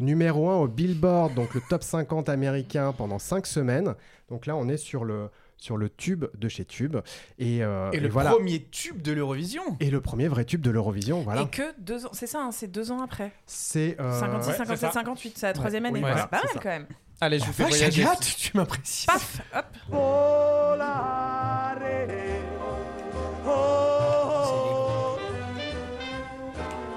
Numéro 0.01 0.49
1 0.51 0.57
au 0.57 0.69
Billboard, 0.69 1.35
donc 1.35 1.55
le 1.55 1.61
top 1.69 1.83
50 1.83 2.29
américain 2.29 2.93
pendant 2.93 3.19
5 3.19 3.47
semaines. 3.47 3.95
Donc 4.31 4.47
là, 4.47 4.57
on 4.57 4.67
est 4.69 4.79
sur 4.79 5.05
le, 5.05 5.29
sur 5.59 5.77
le 5.77 5.91
tube 5.91 6.25
de 6.37 6.49
chez 6.49 6.65
Tube. 6.65 6.97
Et, 7.39 7.63
euh, 7.63 7.91
Et 7.93 8.01
le 8.01 8.09
voilà. 8.09 8.31
premier 8.31 8.65
tube 8.65 9.01
de 9.03 9.13
l'Eurovision. 9.13 9.63
Et 9.79 9.91
le 9.91 10.01
premier 10.01 10.27
vrai 10.29 10.45
tube 10.45 10.63
de 10.63 10.71
l'Eurovision, 10.71 11.21
voilà. 11.23 11.43
Et 11.43 11.47
que 11.49 11.63
deux 11.79 12.07
ans, 12.07 12.11
c'est 12.13 12.27
ça, 12.27 12.41
hein, 12.43 12.51
c'est 12.51 12.67
deux 12.69 12.91
ans 12.91 13.01
après. 13.01 13.33
C'est 13.47 13.97
euh, 14.01 14.19
56, 14.19 14.49
ouais, 14.51 14.57
57, 14.57 14.77
c'est 14.81 14.87
ça. 14.87 14.93
58, 14.93 15.33
c'est 15.37 15.47
la 15.47 15.51
Ouais, 15.51 15.55
troisième 15.55 15.85
année. 15.85 15.99
oui, 16.01 16.05
Ouais, 16.05 16.11
voilà, 16.11 16.23
c'est 16.23 16.31
pas 16.31 16.43
mal 16.55 16.63
quand 16.63 16.69
même. 16.71 16.87
Allez, 17.25 17.39
je 17.39 17.45
vous 17.45 17.53
fais 17.53 17.63
Vache, 17.63 17.75
voyager. 17.75 18.03
Agathe, 18.03 18.35
tu 18.37 18.57
m'apprécies. 18.57 19.07
Paf, 19.07 19.43
hop. 19.55 19.65
Oh, 19.93 20.75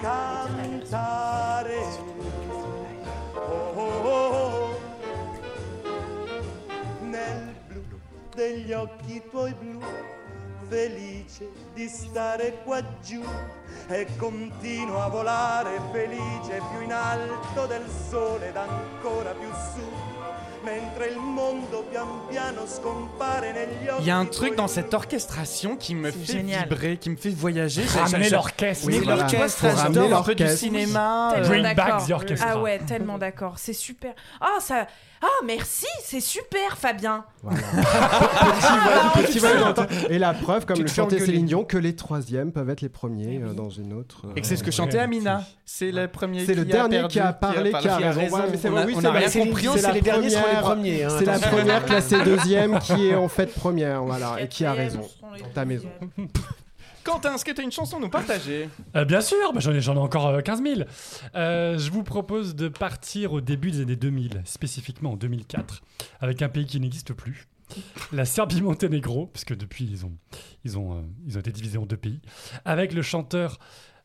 cantare. 0.02 1.78
Oh, 3.36 3.78
oh, 3.78 4.02
oh. 4.04 4.80
Nel 7.04 7.56
blu 7.68 7.84
degli 8.36 8.74
occhi 8.74 9.22
tuoi 9.30 9.54
blu, 9.54 9.80
felice 10.68 11.52
di 11.76 11.88
stare 11.88 12.64
qua 12.64 12.82
giù 13.04 13.24
e 13.90 14.08
continuo 14.18 15.04
a 15.04 15.08
volare 15.08 15.80
felice 15.92 16.60
più 16.72 16.82
in 16.82 16.94
alto 16.94 17.68
del 17.68 17.88
sole 18.10 18.50
ed 18.50 18.58
ancora 18.58 19.30
più 19.34 19.50
su. 19.52 20.15
Mentre 20.66 21.10
il 21.10 21.18
mondo 21.20 21.84
pian 21.84 22.26
piano 22.28 22.45
Il 24.00 24.06
y 24.06 24.12
a 24.12 24.18
un 24.18 24.26
truc 24.26 24.56
dans 24.56 24.68
cette 24.68 24.94
orchestration 24.94 25.76
qui 25.76 25.96
me 25.96 26.12
fait 26.12 26.34
génial. 26.34 26.68
vibrer, 26.68 26.98
qui 26.98 27.10
me 27.10 27.16
fait 27.16 27.30
voyager. 27.30 27.84
Ramener 27.86 28.30
l'orchestre. 28.30 28.88
Mais 28.88 29.00
Oui, 29.00 29.04
voilà. 29.06 29.26
un 30.18 30.24
peu 30.24 30.36
du 30.36 30.48
cinéma. 30.48 31.34
Euh, 31.36 31.48
Bring 31.48 31.64
back 31.64 31.76
d'accord. 31.76 32.06
the 32.08 32.12
orchestra. 32.12 32.50
Ah 32.54 32.60
ouais, 32.62 32.80
tellement 32.80 33.18
d'accord. 33.18 33.54
C'est 33.58 33.74
super. 33.74 34.14
Ah 34.42 34.58
ça. 34.60 34.88
Ah 35.22 35.28
merci, 35.46 35.88
c'est 36.04 36.20
super, 36.20 36.78
Fabien. 36.78 37.24
Voilà. 37.42 37.60
petit 39.16 39.40
petit. 39.40 40.06
Et 40.14 40.20
la 40.20 40.34
preuve, 40.34 40.66
comme 40.66 40.76
Tu 40.76 40.84
le 40.84 40.88
chantait. 40.90 41.20
Céline 41.20 41.46
Dion, 41.46 41.64
que 41.64 41.78
les 41.78 41.96
troisièmes 41.96 42.52
peuvent 42.52 42.70
être 42.70 42.82
les 42.82 42.90
premiers 42.90 43.42
euh, 43.42 43.54
dans 43.54 43.70
une 43.70 43.94
autre. 43.94 44.24
euh, 44.26 44.34
Et 44.36 44.42
que 44.42 44.48
c'est 44.48 44.58
ce 44.58 44.64
que 44.64 44.72
chantait 44.72 45.00
Amina. 45.00 45.42
C'est 45.66 45.92
le 45.92 46.08
premier 46.08 46.46
C'est 46.46 46.54
le 46.54 46.66
dernier 46.66 47.08
qui 47.10 47.20
a 47.20 47.34
parlé, 47.34 47.72
qui 47.72 47.88
a 47.88 47.96
raison. 48.12 48.38
Mais 48.52 48.58
c'est 48.58 48.70
vrai, 48.70 48.86
les 48.86 48.94
la 48.94 50.02
derniers 50.02 50.30
seront 50.30 50.44
les 50.54 50.62
premiers, 50.62 51.04
hein, 51.06 51.10
C'est 51.18 51.26
la 51.26 51.40
première 51.40 51.86
classée 51.86 52.22
deuxième 52.24 52.55
qui 52.82 53.08
est 53.08 53.16
en 53.16 53.28
fait 53.28 53.54
première, 53.54 54.04
voilà, 54.04 54.42
et 54.42 54.48
qui 54.48 54.66
a 54.66 54.74
raison. 54.74 55.02
Dans 55.22 55.50
ta 55.54 55.66
maison. 55.66 55.90
Quentin, 57.04 57.36
est-ce 57.36 57.46
que 57.46 57.52
tu 57.52 57.62
as 57.62 57.64
une 57.64 57.72
chanson 57.72 57.98
à 57.98 58.00
nous 58.00 58.10
partager? 58.10 58.68
Euh, 58.96 59.06
bien 59.06 59.22
sûr, 59.22 59.54
bah, 59.54 59.60
j'en 59.60 59.74
ai, 59.74 60.00
encore 60.00 60.26
euh, 60.28 60.42
15 60.42 60.64
000. 60.64 60.82
Euh, 61.36 61.78
je 61.78 61.92
vous 61.92 62.04
propose 62.04 62.56
de 62.56 62.68
partir 62.68 63.34
au 63.34 63.42
début 63.42 63.70
des 63.70 63.82
années 63.82 63.96
2000, 63.96 64.42
spécifiquement 64.44 65.12
en 65.12 65.16
2004, 65.16 65.84
avec 66.20 66.42
un 66.42 66.50
pays 66.50 66.66
qui 66.66 66.80
n'existe 66.80 67.14
plus. 67.14 67.48
La 68.12 68.26
Serbie-Monténégro, 68.26 69.28
parce 69.28 69.46
que 69.46 69.54
depuis 69.54 69.86
ils 69.86 70.06
ont, 70.06 70.14
ils, 70.64 70.78
ont, 70.78 70.98
euh, 70.98 71.02
ils 71.26 71.38
ont 71.38 71.40
été 71.40 71.52
divisés 71.52 71.78
en 71.78 71.86
deux 71.86 71.98
pays, 71.98 72.22
avec 72.64 72.94
le 72.94 73.02
chanteur, 73.02 73.60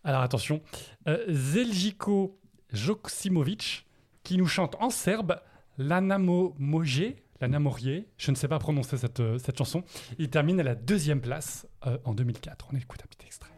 alors 0.04 0.22
attention, 0.22 0.62
euh, 1.08 1.24
Zeljko 1.28 2.38
Joksimovic, 2.72 3.86
qui 4.22 4.36
nous 4.36 4.46
chante 4.46 4.76
en 4.80 4.90
serbe 4.90 5.40
L'Anamo 5.78 6.54
Moje, 6.58 7.14
l'Anamorier, 7.40 8.06
je 8.16 8.30
ne 8.30 8.36
sais 8.36 8.48
pas 8.48 8.58
prononcer 8.58 8.96
cette, 8.96 9.20
euh, 9.20 9.38
cette 9.38 9.58
chanson. 9.58 9.82
Il 10.18 10.30
termine 10.30 10.60
à 10.60 10.62
la 10.62 10.74
deuxième 10.74 11.20
place 11.20 11.66
euh, 11.86 11.98
en 12.04 12.14
2004. 12.14 12.68
On 12.72 12.76
écoute 12.76 13.00
un 13.02 13.08
petit 13.08 13.26
extrait. 13.26 13.50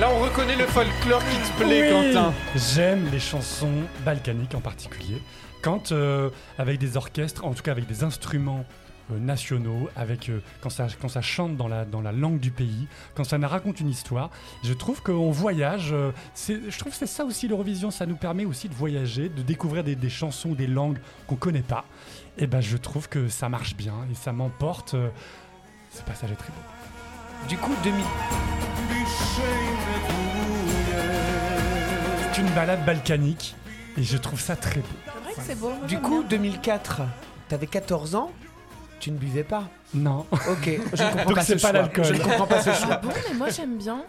Là, 0.00 0.10
on 0.12 0.18
reconnaît 0.20 0.56
le 0.56 0.66
folklore 0.66 1.22
qui 1.24 1.36
te 1.36 1.62
plaît, 1.64 1.92
Oui. 1.92 2.12
Quentin. 2.12 2.32
J'aime 2.56 3.08
les 3.12 3.20
chansons 3.20 3.82
balkaniques 4.04 4.54
en 4.54 4.60
particulier. 4.60 5.22
Quand, 5.62 5.92
euh, 5.92 6.30
avec 6.58 6.78
des 6.78 6.96
orchestres, 6.96 7.44
en 7.44 7.54
tout 7.54 7.62
cas 7.62 7.70
avec 7.70 7.86
des 7.86 8.02
instruments 8.02 8.64
euh, 9.12 9.18
nationaux, 9.20 9.88
avec, 9.94 10.28
euh, 10.30 10.40
quand, 10.60 10.68
ça, 10.68 10.88
quand 11.00 11.08
ça 11.08 11.22
chante 11.22 11.56
dans 11.56 11.68
la, 11.68 11.84
dans 11.84 12.00
la 12.02 12.10
langue 12.10 12.40
du 12.40 12.50
pays, 12.50 12.88
quand 13.14 13.22
ça 13.22 13.38
nous 13.38 13.46
raconte 13.48 13.78
une 13.80 13.88
histoire, 13.88 14.30
je 14.64 14.72
trouve 14.72 15.00
qu'on 15.00 15.30
voyage. 15.30 15.90
euh, 15.92 16.10
je 16.48 16.76
trouve 16.78 16.90
que 16.92 16.98
c'est 16.98 17.06
ça 17.06 17.24
aussi 17.24 17.46
l'Eurovision, 17.46 17.92
ça 17.92 18.04
nous 18.04 18.16
permet 18.16 18.44
aussi 18.44 18.68
de 18.68 18.74
voyager, 18.74 19.28
de 19.28 19.42
découvrir 19.42 19.84
des, 19.84 19.94
des 19.94 20.10
chansons, 20.10 20.52
des 20.54 20.66
langues 20.66 20.98
qu'on 21.28 21.36
connaît 21.36 21.62
pas. 21.62 21.84
Et 22.36 22.48
ben 22.48 22.60
je 22.60 22.76
trouve 22.76 23.08
que 23.08 23.28
ça 23.28 23.48
marche 23.48 23.76
bien 23.76 23.94
et 24.10 24.14
ça 24.16 24.32
m'emporte. 24.32 24.94
euh, 24.94 25.08
ce 25.96 26.02
passage 26.02 26.32
est 26.32 26.36
très 26.36 26.48
beau. 26.48 27.48
Du 27.48 27.56
coup, 27.58 27.72
2000. 27.84 28.02
C'est 32.34 32.40
une 32.40 32.50
balade 32.50 32.84
balkanique 32.84 33.54
et 33.96 34.02
je 34.02 34.16
trouve 34.16 34.40
ça 34.40 34.56
très 34.56 34.80
beau. 34.80 34.86
C'est 35.04 35.20
vrai 35.22 35.34
que 35.34 35.40
c'est 35.42 35.58
beau. 35.60 35.68
moi, 35.70 35.86
Du 35.86 35.94
j'aime 35.94 36.02
coup, 36.02 36.20
bien. 36.20 36.28
2004, 36.38 37.02
t'avais 37.48 37.66
14 37.66 38.14
ans, 38.16 38.32
tu 38.98 39.10
ne 39.12 39.18
buvais 39.18 39.44
pas. 39.44 39.68
Non. 39.94 40.26
Ok, 40.32 40.64
je 40.64 40.70
ne 41.04 41.10
comprends 41.10 41.24
Donc 41.26 41.34
pas 41.36 41.44
c'est 41.44 41.58
ce 41.58 41.62
pas 41.62 41.70
choix. 41.70 41.72
l'alcool. 41.82 42.04
Je 42.04 42.12
ne 42.14 42.18
comprends 42.18 42.46
pas 42.46 42.60
ce 42.62 42.70
Ah 42.70 42.74
choix. 42.74 42.96
bon, 42.96 43.10
mais 43.28 43.34
moi 43.36 43.48
j'aime 43.50 43.78
bien. 43.78 44.04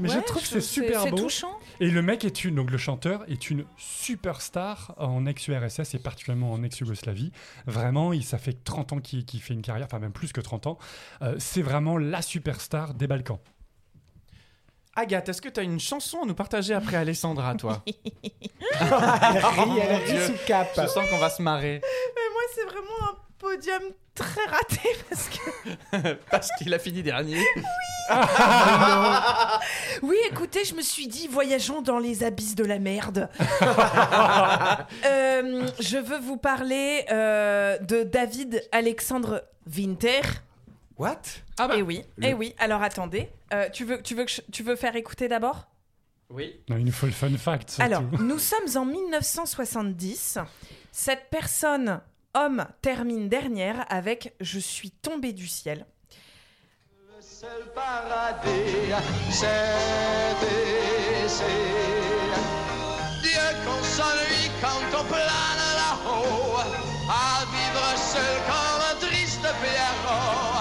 Mais 0.00 0.08
je 0.08 0.16
Ouais, 0.16 0.22
trouve 0.22 0.42
que 0.42 0.48
c'est 0.48 0.60
super 0.60 1.02
c'est 1.02 1.10
beau. 1.10 1.16
touchant. 1.18 1.58
Et 1.80 1.88
le 1.90 2.02
mec 2.02 2.24
est 2.24 2.44
une, 2.44 2.54
donc 2.56 2.70
le 2.70 2.78
chanteur 2.78 3.24
est 3.28 3.50
une 3.50 3.64
superstar 3.76 4.94
en 4.98 5.26
ex-URSS 5.26 5.94
et 5.94 5.98
particulièrement 5.98 6.52
en 6.52 6.62
ex-Yougoslavie. 6.62 7.30
Vraiment, 7.66 8.12
il, 8.12 8.24
ça 8.24 8.38
fait 8.38 8.64
30 8.64 8.92
ans 8.94 8.98
qu'il 9.00 9.24
qu'il 9.24 9.40
fait 9.40 9.54
une 9.54 9.62
carrière, 9.62 9.86
enfin 9.86 9.98
même 9.98 10.12
plus 10.12 10.32
que 10.32 10.40
30 10.40 10.66
ans. 10.66 10.78
Euh, 11.22 11.36
c'est 11.38 11.62
vraiment 11.62 11.96
la 11.98 12.20
superstar 12.22 12.94
des 12.94 13.06
Balkans. 13.06 13.38
Agathe, 14.94 15.28
est-ce 15.30 15.40
que 15.40 15.48
tu 15.48 15.58
as 15.60 15.62
une 15.62 15.80
chanson 15.80 16.22
à 16.22 16.26
nous 16.26 16.34
partager 16.34 16.74
après 16.74 16.96
Alessandra, 16.96 17.54
toi 17.54 17.82
Elle 17.86 18.86
rit, 18.88 19.78
elle 19.80 19.96
rit 20.02 20.26
sous 20.26 20.46
cap. 20.46 20.68
Je 20.76 20.86
sens 20.86 21.08
qu'on 21.08 21.18
va 21.18 21.30
se 21.30 21.40
marrer. 21.40 21.80
Mais 22.14 22.32
moi 22.32 22.42
c'est 22.54 22.64
vraiment 22.64 23.10
un 23.10 23.16
podium 23.38 23.82
très 24.14 24.44
raté 24.44 24.80
parce 25.08 25.28
que. 25.28 26.14
Parce 26.30 26.48
qu'il 26.58 26.72
a 26.74 26.78
fini 26.78 27.02
dernier. 27.02 27.38
Oui, 30.02 30.16
écoutez, 30.30 30.64
je 30.64 30.74
me 30.74 30.82
suis 30.82 31.06
dit, 31.06 31.28
voyageons 31.28 31.82
dans 31.82 31.98
les 31.98 32.24
abysses 32.24 32.54
de 32.54 32.64
la 32.64 32.78
merde. 32.78 33.28
Euh, 35.04 35.66
je 35.80 35.98
veux 35.98 36.18
vous 36.18 36.36
parler 36.36 37.04
euh, 37.10 37.78
de 37.78 38.02
David 38.02 38.62
Alexandre 38.72 39.44
Winter. 39.74 40.20
What? 41.02 41.22
Ah 41.58 41.66
bah. 41.68 41.74
Eh 41.76 41.82
oui, 41.82 42.04
eh 42.22 42.32
oui. 42.32 42.54
Alors 42.58 42.80
attendez, 42.82 43.28
Euh, 43.52 43.68
tu 43.70 43.84
veux, 43.84 44.00
tu 44.02 44.14
veux, 44.14 44.24
que 44.24 44.30
je- 44.30 44.40
tu 44.52 44.62
veux 44.62 44.76
faire 44.76 44.94
écouter 44.96 45.26
d'abord? 45.28 45.66
Oui. 46.30 46.60
Non, 46.68 46.76
il 46.76 46.84
nous 46.84 46.92
faut 46.92 47.06
le 47.06 47.12
fun 47.12 47.36
fact. 47.36 47.70
surtout. 47.70 47.82
Alors, 47.84 48.02
nous 48.20 48.38
sommes 48.38 48.76
en 48.76 48.84
1970. 48.84 50.38
Cette 50.92 51.28
personne, 51.30 52.00
homme, 52.34 52.64
termine 52.82 53.28
dernière 53.28 53.84
avec 53.90 54.34
Je 54.40 54.58
suis 54.60 54.90
tombé 54.92 55.32
du 55.32 55.46
ciel. 55.48 55.86
seul 57.20 57.64
paradis, 57.74 58.92
c'est 59.30 59.46
ici. 61.26 61.42
Dieu 63.22 63.48
qu'on 63.64 63.82
s'ennuie 63.82 64.50
quand 64.60 65.00
on 65.00 65.04
plane 65.04 65.64
là-haut, 65.80 66.56
à 67.10 67.44
vivre 67.54 67.96
seul 67.96 68.36
comme 68.46 68.82
un 68.90 68.96
triste 69.06 69.40
pierrot, 69.62 70.51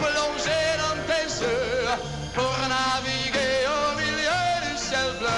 plonger 0.00 0.64
dans 0.82 0.96
tes 1.06 1.26
yeux 1.44 1.86
pour 2.34 2.52
naviguer 2.68 3.66
au 3.68 3.98
milieu 3.98 4.70
du 4.70 4.76
ciel 4.78 5.10
bleu. 5.18 5.28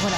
Voilà. 0.00 0.16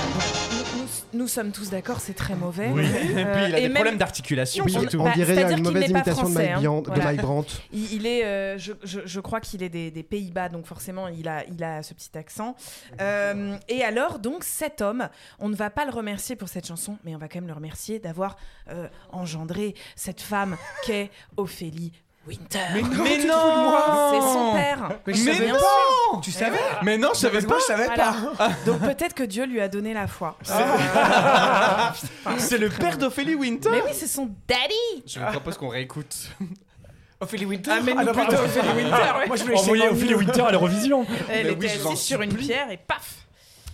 nous, 0.53 0.83
nous- 0.83 0.89
nous 1.23 1.29
sommes 1.29 1.53
tous 1.53 1.71
d'accord, 1.71 2.01
c'est 2.01 2.13
très 2.15 2.35
mauvais. 2.35 2.69
Oui. 2.71 2.85
Et 2.85 2.89
puis, 2.89 3.13
il 3.13 3.19
a 3.19 3.25
Euh, 3.25 3.51
des 3.53 3.61
même- 3.63 3.75
problèmes 3.75 3.97
d'articulation, 3.97 4.65
Oui, 4.65 4.73
surtout. 4.73 4.99
on 5.01 5.05
Bah, 5.05 5.13
dirait 5.15 5.35
c'est-à-dire 5.35 5.57
une 5.59 5.65
mauvaise 5.65 5.89
imitation 5.91 6.29
de 6.29 6.35
Mike 6.35 6.51
hein. 6.51 6.61
Brandt. 6.61 6.87
Voilà. 6.89 7.01
De 7.01 7.07
Mike 7.07 7.21
Brandt. 7.23 7.55
Il, 7.73 7.93
il 7.95 8.07
est, 8.07 8.25
euh, 8.25 8.59
je, 8.59 8.73
je- 8.83 9.01
je 9.07 9.21
crois 9.21 9.41
qu'il 9.41 9.63
est 9.63 9.69
des, 9.69 9.91
des 9.91 10.03
Pays-Bas, 10.03 10.49
donc 10.51 10.67
forcément 10.67 11.09
il 11.09 11.27
a, 11.29 11.45
il 11.47 11.63
a 11.65 11.83
ce 11.83 11.95
petit 11.95 12.17
accent. 12.19 12.55
Euh, 13.01 13.57
et 13.69 13.83
alors, 13.83 14.19
donc 14.19 14.45
cet 14.45 14.83
homme, 14.83 15.09
on 15.39 15.49
ne 15.49 15.57
va 15.57 15.71
pas 15.71 15.85
le 15.87 15.93
remercier 15.93 16.37
pour 16.37 16.49
cette 16.49 16.67
chanson, 16.67 16.99
mais 17.05 17.15
on 17.15 17.19
va 17.19 17.29
quand 17.29 17.39
même 17.41 17.49
le 17.49 17.55
remercier 17.55 17.99
d'avoir 17.99 18.37
euh, 18.71 18.89
engendré 19.11 19.75
cette 19.97 20.21
femme 20.21 20.57
qu'est 20.85 21.11
Ophélie 21.37 21.93
Winter. 22.29 22.59
Mais 22.75 22.83
non, 22.83 23.03
Mais 23.03 23.19
non 23.25 24.11
C'est 24.13 24.21
son 24.21 24.53
père. 24.55 24.89
Mais 25.07 25.15
je 25.15 25.19
savais 25.25 25.45
bien 25.47 25.55
pas. 25.55 26.21
Tu 26.23 26.31
savais 26.31 26.59
Mais 26.83 26.99
non, 26.99 27.09
je 27.15 27.19
savais 27.21 27.41
pas. 27.43 27.59
je 27.59 27.65
savais 27.65 27.87
Voilà. 27.87 28.15
pas. 28.37 28.51
Donc 28.67 28.81
peut-être 28.81 29.15
que 29.15 29.23
Dieu 29.25 29.45
lui 29.47 29.61
a 29.61 29.69
donné 29.69 29.95
la 29.95 30.07
foi. 30.07 30.37
C'est 32.39 32.59
le 32.59 32.69
père 32.69 32.99
d'Ophélie 32.99 33.35
Winter. 33.35 33.71
Mais 33.71 33.83
oui, 33.83 33.91
c'est 33.93 34.07
son 34.07 34.31
daddy. 34.47 35.03
Je 35.07 35.19
vous 35.21 35.27
propose 35.27 35.57
qu'on 35.57 35.69
réécoute. 35.69 36.15
Ophélie 37.21 37.47
Winter 37.47 37.71
Ah, 37.75 37.81
mais 37.83 37.95
nous 37.95 38.05
non, 38.05 38.13
plutôt 38.13 38.31
pardon. 38.31 38.45
Ophélie 38.45 38.69
Winter, 38.85 38.91
ouais. 39.19 39.27
Moi, 39.27 39.37
je 39.37 39.43
voulais 39.43 39.59
Envoyez 39.59 39.83
chez 39.83 39.89
Ophélie 39.89 40.15
Winter 40.15 40.41
à 40.43 40.51
l'Eurovision. 40.53 41.05
Elle 41.29 41.47
Mais 41.47 41.53
était 41.55 41.67
oui, 41.81 41.89
assise 41.91 42.01
sur 42.01 42.23
une 42.23 42.35
pierre 42.35 42.71
et 42.71 42.77
paf. 42.77 43.15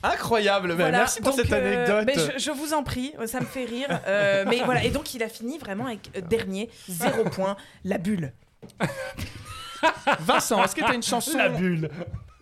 Incroyable, 0.03 0.69
mais 0.69 0.75
Voilà, 0.75 0.99
merci 0.99 1.21
pour 1.21 1.31
donc, 1.35 1.41
cette 1.41 1.53
euh, 1.53 1.77
anecdote. 1.77 2.05
mais 2.07 2.39
je, 2.39 2.43
je 2.45 2.51
vous 2.51 2.73
en 2.75 2.83
prie, 2.83 3.15
ça 3.27 3.41
me 3.41 3.47
fait 3.47 3.65
rire. 3.65 3.89
Euh, 4.07 4.45
mais 4.49 4.61
voilà, 4.65 4.85
et 4.85 4.91
donc 4.91 5.15
il 5.15 5.23
a 5.23 5.29
fini 5.29 5.57
vraiment 5.59 5.87
avec 5.87 6.11
euh, 6.17 6.21
dernier, 6.21 6.69
zéro 6.89 7.25
point, 7.25 7.57
la 7.85 7.97
bulle. 7.99 8.33
Vincent, 10.21 10.63
est-ce 10.63 10.75
que 10.75 10.81
tu 10.81 10.91
as 10.91 10.95
une 10.95 11.03
chanson 11.03 11.37
La 11.37 11.49
bulle. 11.49 11.91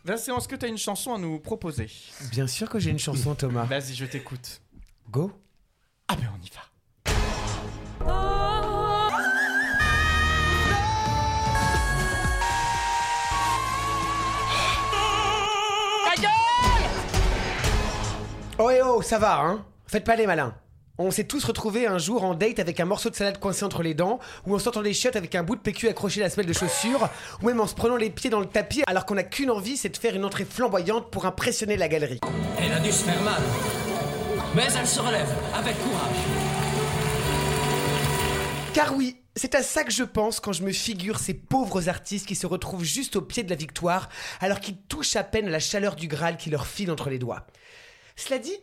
Vincent, 0.05 0.39
est-ce 0.39 0.49
que 0.49 0.57
tu 0.57 0.64
as 0.64 0.68
une 0.68 0.79
chanson 0.79 1.14
à 1.14 1.18
nous 1.18 1.39
proposer? 1.39 1.89
Bien 2.31 2.47
sûr 2.47 2.68
que 2.68 2.79
j'ai 2.79 2.91
une 2.91 2.99
chanson, 2.99 3.35
Thomas. 3.35 3.64
Vas-y, 3.64 3.95
je 3.95 4.05
t'écoute. 4.05 4.61
Go. 5.11 5.33
Ah 6.09 6.16
ben 6.16 6.29
on 6.35 6.45
y 6.45 6.51
va. 6.51 6.62
Oh 18.59 18.70
et 18.70 18.81
oh, 18.81 19.03
ça 19.03 19.18
va, 19.18 19.41
hein? 19.41 19.64
Faites 19.87 20.05
pas 20.05 20.14
les 20.14 20.27
malins. 20.27 20.55
On 21.05 21.11
s'est 21.11 21.24
tous 21.24 21.42
retrouvés 21.42 21.88
un 21.88 21.98
jour 21.98 22.22
en 22.22 22.34
date 22.34 22.61
avec 22.61 22.78
un 22.78 22.84
morceau 22.84 23.11
de 23.11 23.16
salade 23.16 23.40
coincé 23.40 23.64
entre 23.64 23.82
les 23.82 23.92
dents, 23.92 24.20
ou 24.46 24.55
en 24.55 24.61
sortant 24.61 24.82
des 24.82 24.94
chiottes 24.94 25.16
avec 25.16 25.34
un 25.34 25.42
bout 25.42 25.57
de 25.57 25.61
PQ 25.61 25.88
accroché 25.88 26.20
à 26.20 26.24
la 26.24 26.30
semelle 26.30 26.46
de 26.46 26.53
chaussure, 26.53 27.09
ou 27.42 27.46
même 27.46 27.59
en 27.59 27.66
se 27.66 27.74
prenant 27.74 27.96
les 27.96 28.09
pieds 28.09 28.30
dans 28.30 28.38
le 28.38 28.46
tapis 28.46 28.84
alors 28.86 29.05
qu'on 29.05 29.16
n'a 29.16 29.24
qu'une 29.24 29.50
envie, 29.50 29.76
c'est 29.76 29.88
de 29.88 29.96
faire 29.96 30.14
une 30.14 30.24
entrée 30.24 30.44
flamboyante 30.44 31.11
pour 31.11 31.26
impressionner 31.26 31.76
la 31.76 31.88
galerie. 31.88 32.20
Elle 32.57 32.72
a 32.72 32.78
dû 32.78 32.92
se 32.92 33.03
faire 33.03 33.20
mal. 33.22 33.42
Mais 34.55 34.68
elle 34.78 34.86
se 34.86 35.00
relève 35.00 35.28
avec 35.53 35.76
courage. 35.82 36.16
Car 38.72 38.94
oui, 38.94 39.16
c'est 39.34 39.57
à 39.57 39.64
ça 39.64 39.82
que 39.82 39.90
je 39.90 40.05
pense 40.05 40.38
quand 40.38 40.53
je 40.53 40.62
me 40.62 40.70
figure 40.70 41.18
ces 41.18 41.34
pauvres 41.34 41.88
artistes 41.88 42.28
qui 42.28 42.36
se 42.36 42.46
retrouvent 42.46 42.84
juste 42.84 43.16
au 43.16 43.22
pied 43.22 43.42
de 43.42 43.50
la 43.50 43.57
victoire, 43.57 44.09
alors 44.40 44.61
qu'ils 44.61 44.76
touchent 44.76 45.16
à 45.16 45.24
peine 45.24 45.48
la 45.48 45.59
chaleur 45.59 45.96
du 45.96 46.07
Graal 46.07 46.36
qui 46.36 46.48
leur 46.48 46.68
file 46.68 46.92
entre 46.92 47.11
les 47.11 47.18
doigts. 47.18 47.44
Cela 48.14 48.38
dit, 48.38 48.57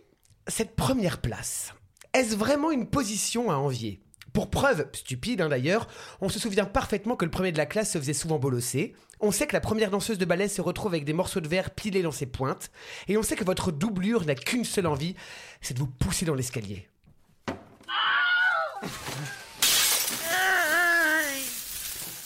cette 0.47 0.77
première 0.77 1.17
place, 1.17 1.73
est-ce 2.13 2.35
vraiment 2.35 2.71
une 2.71 2.87
position 2.87 3.51
à 3.51 3.55
envier? 3.55 4.01
Pour 4.33 4.49
preuve, 4.49 4.87
stupide 4.93 5.41
hein, 5.41 5.49
d'ailleurs, 5.49 5.87
on 6.21 6.29
se 6.29 6.39
souvient 6.39 6.65
parfaitement 6.65 7.15
que 7.15 7.25
le 7.25 7.31
premier 7.31 7.51
de 7.51 7.57
la 7.57 7.65
classe 7.65 7.91
se 7.91 7.99
faisait 7.99 8.13
souvent 8.13 8.39
bolosser. 8.39 8.93
On 9.19 9.31
sait 9.31 9.47
que 9.47 9.53
la 9.53 9.59
première 9.59 9.91
danseuse 9.91 10.17
de 10.17 10.25
ballet 10.25 10.47
se 10.47 10.61
retrouve 10.61 10.93
avec 10.93 11.05
des 11.05 11.13
morceaux 11.13 11.41
de 11.41 11.47
verre 11.47 11.71
pilés 11.71 12.03
dans 12.03 12.11
ses 12.11 12.25
pointes. 12.25 12.71
Et 13.07 13.17
on 13.17 13.23
sait 13.23 13.35
que 13.35 13.43
votre 13.43 13.71
doublure 13.71 14.25
n'a 14.25 14.35
qu'une 14.35 14.65
seule 14.65 14.87
envie, 14.87 15.15
c'est 15.61 15.73
de 15.73 15.79
vous 15.79 15.87
pousser 15.87 16.25
dans 16.25 16.35
l'escalier. 16.35 16.87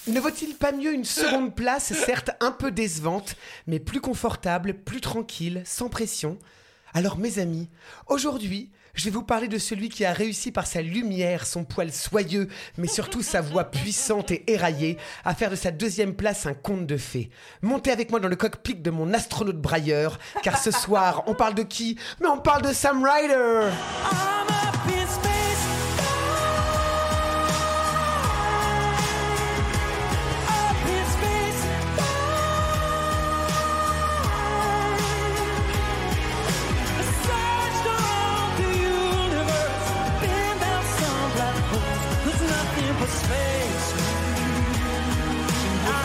Ne 0.06 0.20
vaut-il 0.20 0.56
pas 0.56 0.74
mieux 0.74 0.94
une 0.94 1.06
seconde 1.06 1.56
place, 1.56 1.94
certes 1.94 2.32
un 2.42 2.52
peu 2.52 2.72
décevante, 2.72 3.38
mais 3.68 3.80
plus 3.80 4.02
confortable, 4.02 4.74
plus 4.74 5.00
tranquille, 5.00 5.64
sans 5.66 5.88
pression? 5.88 6.38
Alors 6.94 7.18
mes 7.18 7.40
amis, 7.40 7.70
aujourd'hui, 8.08 8.70
je 8.94 9.06
vais 9.06 9.12
vous 9.12 9.24
parler 9.24 9.48
de 9.48 9.58
celui 9.58 9.90
qui 9.90 10.06
a 10.06 10.14
réussi 10.14 10.52
par 10.52 10.68
sa 10.68 10.82
lumière, 10.82 11.48
son 11.48 11.64
poil 11.64 11.92
soyeux, 11.92 12.48
mais 12.78 12.88
surtout 12.88 13.24
sa 13.24 13.42
voix 13.42 13.66
puissante 13.66 14.30
et 14.30 14.44
éraillée, 14.52 14.98
à 15.26 15.34
faire 15.34 15.50
de 15.50 15.56
sa 15.56 15.72
deuxième 15.72 16.14
place 16.14 16.46
un 16.46 16.54
conte 16.54 16.86
de 16.86 16.98
fées. 16.98 17.30
Montez 17.62 17.92
avec 17.92 18.12
moi 18.12 18.20
dans 18.20 18.28
le 18.28 18.36
cockpit 18.36 18.76
de 18.76 18.92
mon 18.92 19.12
astronaute 19.14 19.60
brailleur, 19.60 20.20
car 20.44 20.58
ce 20.58 20.70
soir, 20.70 21.24
on 21.26 21.34
parle 21.34 21.56
de 21.56 21.64
qui? 21.64 21.98
Mais 22.22 22.28
on 22.28 22.38
parle 22.38 22.62
de 22.62 22.72
Sam 22.72 23.04
Ryder 23.04 23.72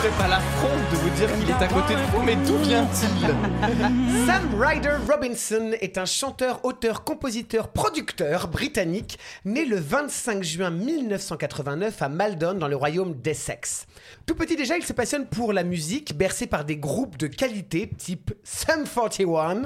ferai 0.09 0.17
pas 0.17 0.27
l'affront 0.27 0.75
de 0.91 0.97
vous 0.97 1.09
dire 1.11 1.39
qu'il 1.39 1.49
est 1.49 1.63
à 1.63 1.67
côté 1.67 1.95
de 1.95 2.01
vous, 2.11 2.21
mais 2.23 2.35
d'où 2.35 2.57
vient-il? 2.57 4.25
Sam 4.25 4.61
Ryder 4.61 4.97
Robinson 5.09 5.71
est 5.79 5.97
un 5.97 6.05
chanteur, 6.05 6.63
auteur, 6.63 7.03
compositeur, 7.03 7.69
producteur 7.69 8.47
britannique 8.47 9.19
né 9.45 9.65
le 9.65 9.77
25 9.77 10.43
juin 10.43 10.69
1989 10.69 12.01
à 12.01 12.09
Maldon 12.09 12.53
dans 12.55 12.67
le 12.67 12.75
royaume 12.75 13.13
d'Essex. 13.13 13.85
Tout 14.25 14.35
petit 14.35 14.55
déjà, 14.55 14.77
il 14.77 14.83
se 14.83 14.93
passionne 14.93 15.25
pour 15.25 15.53
la 15.53 15.63
musique, 15.63 16.17
bercé 16.17 16.47
par 16.47 16.65
des 16.65 16.77
groupes 16.77 17.17
de 17.17 17.27
qualité 17.27 17.89
type 17.97 18.33
Sum 18.43 18.85
41. 18.85 19.63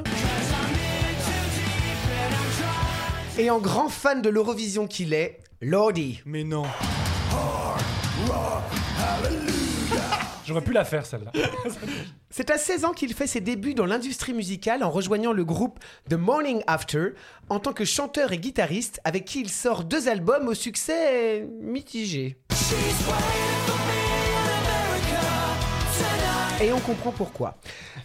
Et 3.37 3.49
en 3.49 3.59
grand 3.59 3.89
fan 3.89 4.21
de 4.21 4.29
l'Eurovision 4.29 4.87
qu'il 4.87 5.13
est, 5.13 5.39
Lordi. 5.61 6.21
Mais 6.25 6.43
non. 6.43 6.65
J'aurais 10.45 10.61
pu 10.61 10.73
la 10.73 10.85
faire 10.85 11.05
celle-là. 11.05 11.31
C'est 12.29 12.49
à 12.49 12.57
16 12.57 12.85
ans 12.85 12.91
qu'il 12.91 13.13
fait 13.13 13.27
ses 13.27 13.41
débuts 13.41 13.73
dans 13.73 13.85
l'industrie 13.85 14.33
musicale 14.33 14.83
en 14.83 14.89
rejoignant 14.89 15.33
le 15.33 15.45
groupe 15.45 15.79
The 16.09 16.15
Morning 16.15 16.63
After 16.67 17.09
en 17.49 17.59
tant 17.59 17.73
que 17.73 17.85
chanteur 17.85 18.31
et 18.31 18.37
guitariste 18.37 18.99
avec 19.03 19.25
qui 19.25 19.41
il 19.41 19.49
sort 19.49 19.83
deux 19.83 20.07
albums 20.07 20.47
au 20.47 20.53
succès 20.53 21.47
mitigé. 21.61 22.37
Et 26.61 26.71
on 26.71 26.79
comprend 26.79 27.11
pourquoi. 27.11 27.57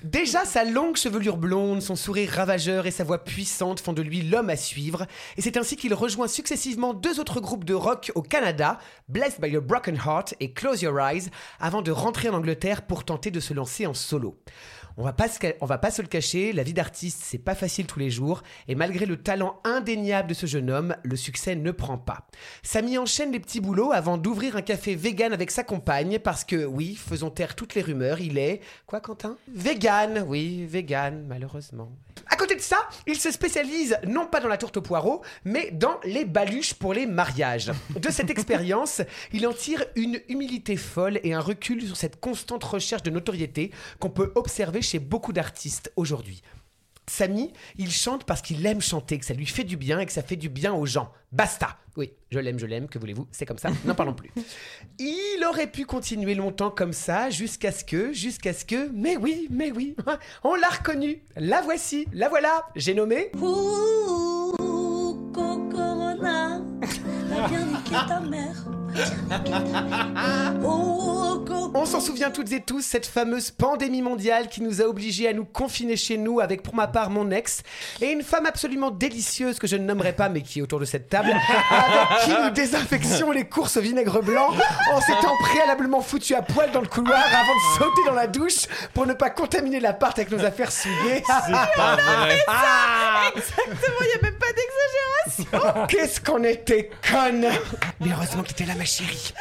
Déjà, 0.02 0.44
sa 0.44 0.64
longue 0.64 0.96
chevelure 0.96 1.36
blonde, 1.36 1.82
son 1.82 1.96
sourire 1.96 2.30
ravageur 2.30 2.86
et 2.86 2.90
sa 2.90 3.04
voix 3.04 3.22
puissante 3.22 3.78
font 3.78 3.92
de 3.92 4.02
lui 4.02 4.22
l'homme 4.22 4.48
à 4.48 4.56
suivre. 4.56 5.06
Et 5.36 5.42
c'est 5.42 5.56
ainsi 5.56 5.76
qu'il 5.76 5.92
rejoint 5.92 6.28
successivement 6.28 6.94
deux 6.94 7.20
autres 7.20 7.40
groupes 7.40 7.64
de 7.64 7.74
rock 7.74 8.10
au 8.14 8.22
Canada, 8.22 8.78
Blessed 9.08 9.40
by 9.40 9.48
Your 9.50 9.62
Broken 9.62 9.96
Heart 9.96 10.34
et 10.40 10.52
Close 10.52 10.82
Your 10.82 10.98
Eyes, 10.98 11.28
avant 11.60 11.82
de 11.82 11.92
rentrer 11.92 12.30
en 12.30 12.34
Angleterre 12.34 12.82
pour 12.82 13.04
tenter 13.04 13.30
de 13.30 13.40
se 13.40 13.52
lancer 13.54 13.86
en 13.86 13.94
solo. 13.94 14.36
On 15.00 15.04
va 15.04 15.12
pas 15.12 15.28
se, 15.28 15.38
va 15.60 15.78
pas 15.78 15.92
se 15.92 16.02
le 16.02 16.08
cacher, 16.08 16.52
la 16.52 16.64
vie 16.64 16.72
d'artiste, 16.72 17.20
c'est 17.22 17.38
pas 17.38 17.54
facile 17.54 17.86
tous 17.86 18.00
les 18.00 18.10
jours, 18.10 18.42
et 18.66 18.74
malgré 18.74 19.06
le 19.06 19.16
talent 19.16 19.60
indéniable 19.62 20.30
de 20.30 20.34
ce 20.34 20.46
jeune 20.46 20.72
homme, 20.72 20.96
le 21.04 21.14
succès 21.14 21.54
ne 21.54 21.70
prend 21.70 21.98
pas. 21.98 22.26
Samy 22.64 22.98
enchaîne 22.98 23.30
les 23.30 23.38
petits 23.38 23.60
boulots 23.60 23.92
avant 23.92 24.18
d'ouvrir 24.18 24.56
un 24.56 24.60
café 24.60 24.96
vegan 24.96 25.32
avec 25.32 25.52
sa 25.52 25.62
compagne, 25.62 26.18
parce 26.18 26.42
que, 26.42 26.64
oui, 26.64 26.96
faisons 26.96 27.30
taire 27.30 27.54
toutes 27.54 27.76
les 27.76 27.82
rumeurs, 27.82 28.20
il 28.20 28.38
est... 28.38 28.60
Quoi, 28.86 29.00
Quentin? 29.00 29.36
Vegan, 29.46 30.24
oui, 30.26 30.66
vegan, 30.66 31.24
malheureusement. 31.28 31.92
À 32.26 32.34
côté 32.34 32.56
de 32.56 32.60
ça, 32.60 32.78
il 33.06 33.16
se 33.16 33.30
spécialise 33.30 33.96
non 34.04 34.26
pas 34.26 34.40
dans 34.40 34.48
la 34.48 34.58
tourte 34.58 34.78
au 34.78 34.82
poireau, 34.82 35.22
mais 35.44 35.70
dans 35.70 35.98
les 36.04 36.24
baluches 36.24 36.74
pour 36.74 36.92
les 36.92 37.06
mariages. 37.06 37.70
De 37.96 38.10
cette 38.10 38.30
expérience, 38.30 39.00
il 39.32 39.46
en 39.46 39.52
tire 39.52 39.84
une 39.94 40.20
humilité 40.28 40.76
folle 40.76 41.20
et 41.22 41.34
un 41.34 41.40
recul 41.40 41.86
sur 41.86 41.96
cette 41.96 42.20
constante 42.20 42.64
recherche 42.64 43.04
de 43.04 43.10
notoriété 43.10 43.70
qu'on 44.00 44.10
peut 44.10 44.32
observer 44.34 44.82
chez 44.88 44.98
beaucoup 44.98 45.32
d'artistes 45.32 45.92
aujourd'hui. 45.96 46.42
Samy, 47.08 47.52
il 47.76 47.90
chante 47.90 48.24
parce 48.24 48.42
qu'il 48.42 48.64
aime 48.66 48.80
chanter, 48.80 49.18
que 49.18 49.24
ça 49.24 49.34
lui 49.34 49.46
fait 49.46 49.64
du 49.64 49.76
bien 49.76 49.98
et 49.98 50.06
que 50.06 50.12
ça 50.12 50.22
fait 50.22 50.36
du 50.36 50.48
bien 50.48 50.74
aux 50.74 50.86
gens. 50.86 51.12
Basta. 51.32 51.76
Oui, 51.96 52.12
je 52.30 52.38
l'aime, 52.38 52.58
je 52.58 52.66
l'aime, 52.66 52.88
que 52.88 52.98
voulez-vous, 52.98 53.26
c'est 53.32 53.44
comme 53.44 53.58
ça, 53.58 53.70
n'en 53.84 53.94
parlons 53.94 54.14
plus. 54.14 54.30
Il 55.00 55.44
aurait 55.48 55.66
pu 55.66 55.84
continuer 55.84 56.34
longtemps 56.34 56.70
comme 56.70 56.92
ça, 56.92 57.30
jusqu'à 57.30 57.72
ce 57.72 57.84
que, 57.84 58.12
jusqu'à 58.12 58.52
ce 58.52 58.64
que, 58.64 58.88
mais 58.92 59.16
oui, 59.16 59.48
mais 59.50 59.72
oui, 59.72 59.96
on 60.44 60.54
l'a 60.54 60.68
reconnu. 60.68 61.22
La 61.36 61.60
voici, 61.60 62.06
la 62.12 62.28
voilà, 62.28 62.68
j'ai 62.76 62.94
nommé. 62.94 63.32
t'as 67.28 67.48
bien 67.48 67.60
niqué 67.66 67.94
ta 68.08 68.20
mère. 68.20 68.54
On 71.74 71.84
s'en 71.86 72.00
souvient 72.00 72.30
toutes 72.30 72.50
et 72.52 72.60
tous, 72.60 72.80
cette 72.82 73.06
fameuse 73.06 73.50
pandémie 73.50 74.02
mondiale 74.02 74.48
qui 74.48 74.62
nous 74.62 74.80
a 74.80 74.84
obligés 74.86 75.28
à 75.28 75.32
nous 75.32 75.44
confiner 75.44 75.96
chez 75.96 76.16
nous 76.16 76.40
avec 76.40 76.62
pour 76.62 76.74
ma 76.74 76.86
part 76.86 77.10
mon 77.10 77.30
ex 77.30 77.62
et 78.00 78.10
une 78.10 78.22
femme 78.22 78.46
absolument 78.46 78.90
délicieuse 78.90 79.58
que 79.58 79.66
je 79.66 79.76
ne 79.76 79.84
nommerai 79.84 80.12
pas 80.14 80.28
mais 80.28 80.40
qui 80.42 80.58
est 80.58 80.62
autour 80.62 80.80
de 80.80 80.84
cette 80.84 81.08
table 81.08 81.30
avec 81.30 82.24
qui 82.24 82.30
nous 82.42 82.50
désinfections 82.50 83.30
les 83.30 83.44
courses 83.44 83.76
au 83.76 83.80
vinaigre 83.80 84.22
blanc 84.22 84.50
en 84.92 85.00
s'étant 85.00 85.36
préalablement 85.40 86.00
foutu 86.00 86.34
à 86.34 86.42
poil 86.42 86.70
dans 86.72 86.80
le 86.80 86.88
couloir 86.88 87.20
avant 87.20 87.54
de 87.54 87.78
sauter 87.78 88.02
dans 88.06 88.14
la 88.14 88.26
douche 88.26 88.66
pour 88.94 89.06
ne 89.06 89.12
pas 89.12 89.30
contaminer 89.30 89.78
l'appart 89.80 90.18
avec 90.18 90.30
nos 90.32 90.44
affaires 90.44 90.72
souillées. 90.72 91.22
C'est 91.26 91.52
pas 91.52 91.96
vrai. 91.96 92.38
Ah 92.48 93.30
Exactement, 93.36 94.00
il 94.00 94.06
n'y 94.06 94.12
a 94.14 94.22
même 94.30 94.38
pas 94.38 94.46
d'exagération. 94.52 95.86
Qu'est-ce 95.88 96.20
qu'on 96.20 96.42
était 96.44 96.90
connes 97.18 97.48
Mais 98.00 98.12
heureusement 98.12 98.42
que 98.42 98.48
t'étais 98.48 98.66
là 98.66 98.74
ma 98.74 98.84
chérie 98.84 99.32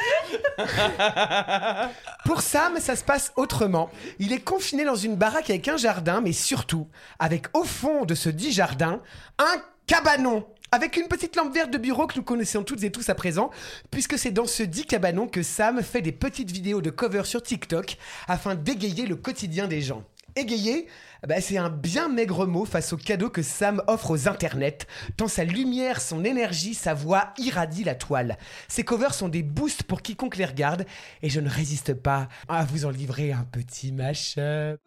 Pour 2.24 2.42
Sam, 2.42 2.78
ça 2.80 2.96
se 2.96 3.04
passe 3.04 3.32
autrement. 3.36 3.90
Il 4.18 4.32
est 4.32 4.40
confiné 4.40 4.84
dans 4.84 4.96
une 4.96 5.16
baraque 5.16 5.50
avec 5.50 5.68
un 5.68 5.76
jardin, 5.76 6.20
mais 6.20 6.32
surtout, 6.32 6.88
avec 7.18 7.46
au 7.54 7.64
fond 7.64 8.04
de 8.04 8.14
ce 8.14 8.28
dit 8.28 8.52
jardin, 8.52 9.00
un 9.38 9.62
cabanon. 9.86 10.46
Avec 10.70 10.98
une 10.98 11.08
petite 11.08 11.34
lampe 11.36 11.54
verte 11.54 11.70
de 11.70 11.78
bureau 11.78 12.06
que 12.06 12.16
nous 12.16 12.22
connaissons 12.22 12.62
toutes 12.62 12.82
et 12.82 12.92
tous 12.92 13.08
à 13.08 13.14
présent, 13.14 13.50
puisque 13.90 14.18
c'est 14.18 14.32
dans 14.32 14.46
ce 14.46 14.62
dit 14.62 14.84
cabanon 14.84 15.26
que 15.26 15.42
Sam 15.42 15.82
fait 15.82 16.02
des 16.02 16.12
petites 16.12 16.50
vidéos 16.50 16.82
de 16.82 16.90
cover 16.90 17.24
sur 17.24 17.42
TikTok 17.42 17.96
afin 18.26 18.54
d'égayer 18.54 19.06
le 19.06 19.16
quotidien 19.16 19.66
des 19.66 19.80
gens. 19.80 20.04
Égayé, 20.38 20.86
bah, 21.26 21.40
c'est 21.40 21.58
un 21.58 21.68
bien 21.68 22.08
maigre 22.08 22.46
mot 22.46 22.64
face 22.64 22.92
au 22.92 22.96
cadeau 22.96 23.28
que 23.28 23.42
Sam 23.42 23.82
offre 23.88 24.12
aux 24.12 24.28
internets. 24.28 24.86
Tant 25.16 25.26
sa 25.26 25.42
lumière, 25.42 26.00
son 26.00 26.24
énergie, 26.24 26.74
sa 26.74 26.94
voix 26.94 27.32
irradient 27.38 27.84
la 27.84 27.96
toile. 27.96 28.38
Ses 28.68 28.84
covers 28.84 29.14
sont 29.14 29.28
des 29.28 29.42
boosts 29.42 29.82
pour 29.82 30.00
quiconque 30.00 30.36
les 30.36 30.44
regarde 30.44 30.86
et 31.22 31.28
je 31.28 31.40
ne 31.40 31.50
résiste 31.50 31.92
pas 31.92 32.28
à 32.46 32.64
vous 32.64 32.84
en 32.84 32.90
livrer 32.90 33.32
un 33.32 33.44
petit 33.50 33.90
mashup. 33.90 34.78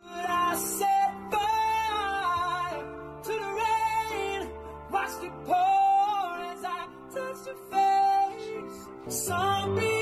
I 9.29 10.00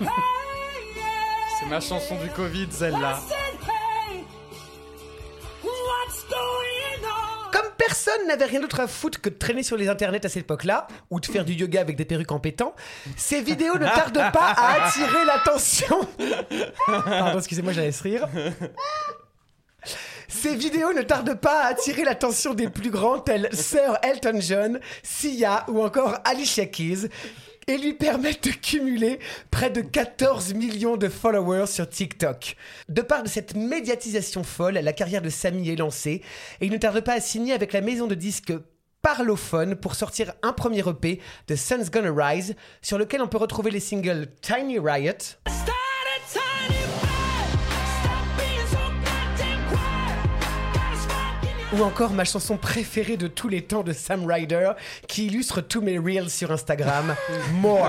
hey, 0.00 0.06
yeah. 0.96 1.04
C'est 1.58 1.66
ma 1.66 1.80
chanson 1.80 2.16
du 2.16 2.30
Covid, 2.30 2.68
celle-là. 2.70 3.18
Comme 7.52 7.70
personne 7.76 8.26
n'avait 8.26 8.46
rien 8.46 8.60
d'autre 8.60 8.80
à 8.80 8.86
foutre 8.86 9.20
que 9.20 9.28
de 9.28 9.34
traîner 9.34 9.62
sur 9.62 9.76
les 9.76 9.88
internets 9.88 10.24
à 10.24 10.28
cette 10.28 10.44
époque-là, 10.44 10.86
ou 11.10 11.20
de 11.20 11.26
faire 11.26 11.44
du 11.44 11.52
yoga 11.52 11.80
avec 11.80 11.96
des 11.96 12.06
perruques 12.06 12.32
en 12.32 12.40
pétant, 12.40 12.74
ces 13.16 13.42
vidéos 13.42 13.76
ne 13.76 13.84
tardent 13.84 14.32
pas 14.32 14.54
à 14.56 14.86
attirer 14.86 15.24
l'attention. 15.26 16.08
Pardon, 16.86 17.38
excusez-moi, 17.38 17.72
j'allais 17.72 17.92
se 17.92 18.02
rire. 18.02 18.26
Ces 20.30 20.54
vidéos 20.54 20.92
ne 20.92 21.02
tardent 21.02 21.38
pas 21.38 21.64
à 21.64 21.66
attirer 21.66 22.04
l'attention 22.04 22.54
des 22.54 22.68
plus 22.68 22.90
grands 22.90 23.18
tels 23.18 23.48
Sir 23.52 23.98
Elton 24.02 24.38
John, 24.40 24.80
Sia 25.02 25.66
ou 25.68 25.82
encore 25.82 26.18
Alicia 26.24 26.66
Keys 26.66 27.08
et 27.66 27.76
lui 27.76 27.92
permettent 27.94 28.44
de 28.44 28.50
cumuler 28.50 29.18
près 29.50 29.70
de 29.70 29.80
14 29.80 30.54
millions 30.54 30.96
de 30.96 31.08
followers 31.08 31.66
sur 31.66 31.88
TikTok. 31.88 32.56
De 32.88 33.02
part 33.02 33.24
de 33.24 33.28
cette 33.28 33.54
médiatisation 33.54 34.44
folle, 34.44 34.74
la 34.74 34.92
carrière 34.92 35.20
de 35.20 35.28
Samy 35.28 35.68
est 35.68 35.76
lancée 35.76 36.22
et 36.60 36.66
il 36.66 36.72
ne 36.72 36.78
tarde 36.78 37.00
pas 37.00 37.14
à 37.14 37.20
signer 37.20 37.52
avec 37.52 37.72
la 37.72 37.80
maison 37.80 38.06
de 38.06 38.14
disques 38.14 38.54
Parlophone 39.02 39.74
pour 39.74 39.94
sortir 39.94 40.32
un 40.42 40.52
premier 40.52 40.80
EP 40.88 41.20
de 41.48 41.56
Sun's 41.56 41.90
Gonna 41.90 42.12
Rise 42.14 42.54
sur 42.82 42.98
lequel 42.98 43.20
on 43.20 43.28
peut 43.28 43.38
retrouver 43.38 43.70
les 43.70 43.80
singles 43.80 44.28
Tiny 44.42 44.78
Riot, 44.78 45.12
ou 51.72 51.82
encore 51.82 52.12
ma 52.12 52.24
chanson 52.24 52.56
préférée 52.56 53.16
de 53.16 53.26
tous 53.26 53.48
les 53.48 53.62
temps 53.62 53.82
de 53.82 53.92
Sam 53.92 54.26
Ryder 54.26 54.72
qui 55.08 55.26
illustre 55.26 55.60
tous 55.60 55.80
mes 55.80 55.98
reels 55.98 56.30
sur 56.30 56.50
Instagram, 56.50 57.14
More. 57.54 57.88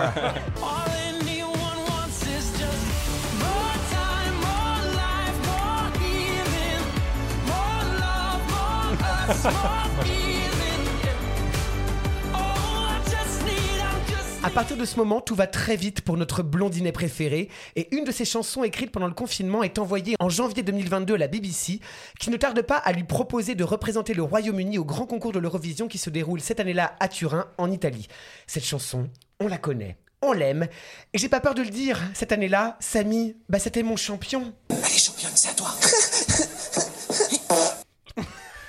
À 14.43 14.49
partir 14.49 14.75
de 14.75 14.85
ce 14.85 14.95
moment, 14.95 15.21
tout 15.21 15.35
va 15.35 15.45
très 15.45 15.75
vite 15.75 16.01
pour 16.01 16.17
notre 16.17 16.41
blondinet 16.41 16.91
préféré 16.91 17.47
et 17.75 17.95
une 17.95 18.03
de 18.03 18.11
ses 18.11 18.25
chansons 18.25 18.63
écrites 18.63 18.91
pendant 18.91 19.05
le 19.07 19.13
confinement 19.13 19.61
est 19.61 19.77
envoyée 19.77 20.15
en 20.19 20.29
janvier 20.29 20.63
2022 20.63 21.13
à 21.13 21.17
la 21.19 21.27
BBC 21.27 21.79
qui 22.19 22.31
ne 22.31 22.37
tarde 22.37 22.59
pas 22.63 22.77
à 22.77 22.91
lui 22.91 23.03
proposer 23.03 23.53
de 23.53 23.63
représenter 23.63 24.15
le 24.15 24.23
Royaume-Uni 24.23 24.79
au 24.79 24.83
grand 24.83 25.05
concours 25.05 25.31
de 25.31 25.37
l'Eurovision 25.37 25.87
qui 25.87 25.99
se 25.99 26.09
déroule 26.09 26.41
cette 26.41 26.59
année-là 26.59 26.95
à 26.99 27.07
Turin 27.07 27.45
en 27.59 27.71
Italie. 27.71 28.07
Cette 28.47 28.65
chanson, 28.65 29.09
on 29.39 29.47
la 29.47 29.59
connaît. 29.59 29.97
On 30.23 30.33
l'aime. 30.33 30.67
Et 31.13 31.19
j'ai 31.19 31.29
pas 31.29 31.39
peur 31.39 31.53
de 31.53 31.61
le 31.61 31.69
dire, 31.69 32.01
cette 32.15 32.31
année-là, 32.31 32.77
Samy, 32.79 33.35
bah 33.47 33.59
c'était 33.59 33.83
mon 33.83 33.95
champion. 33.95 34.53
Allez, 34.69 34.97
championne, 34.97 35.31
c'est 35.35 35.49
à 35.49 35.53
toi. 35.53 35.69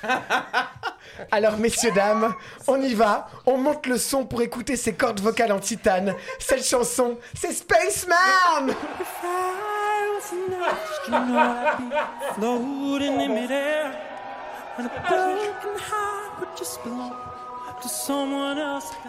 Alors, 1.31 1.57
messieurs, 1.57 1.93
dames, 1.93 2.35
on 2.67 2.81
y 2.81 2.95
va. 2.95 3.29
On 3.47 3.59
monte 3.59 3.87
le 3.87 3.99
son 3.99 4.25
pour 4.25 4.43
écouter 4.43 4.77
ces 4.77 4.95
cordes 4.95 5.21
vocales 5.21 5.53
en 5.53 5.59
titane. 5.59 6.15
Cette 6.39 6.65
chanson, 6.65 7.19
c'est 7.35 7.53
Spaceman. 7.53 8.75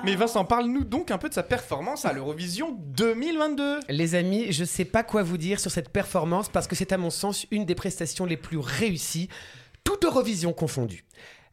Mais 0.03 0.15
Vincent, 0.15 0.45
parle-nous 0.45 0.83
donc 0.83 1.11
un 1.11 1.17
peu 1.17 1.29
de 1.29 1.33
sa 1.33 1.43
performance 1.43 2.05
à 2.05 2.13
l'Eurovision 2.13 2.75
2022. 2.79 3.79
Les 3.89 4.15
amis, 4.15 4.51
je 4.51 4.65
sais 4.65 4.85
pas 4.85 5.03
quoi 5.03 5.21
vous 5.23 5.37
dire 5.37 5.59
sur 5.59 5.71
cette 5.71 5.89
performance 5.89 6.49
parce 6.49 6.67
que 6.67 6.75
c'est 6.75 6.91
à 6.91 6.97
mon 6.97 7.09
sens 7.09 7.45
une 7.51 7.65
des 7.65 7.75
prestations 7.75 8.25
les 8.25 8.37
plus 8.37 8.57
réussies, 8.57 9.29
toute 9.83 10.05
Eurovision 10.05 10.53
confondue. 10.53 11.05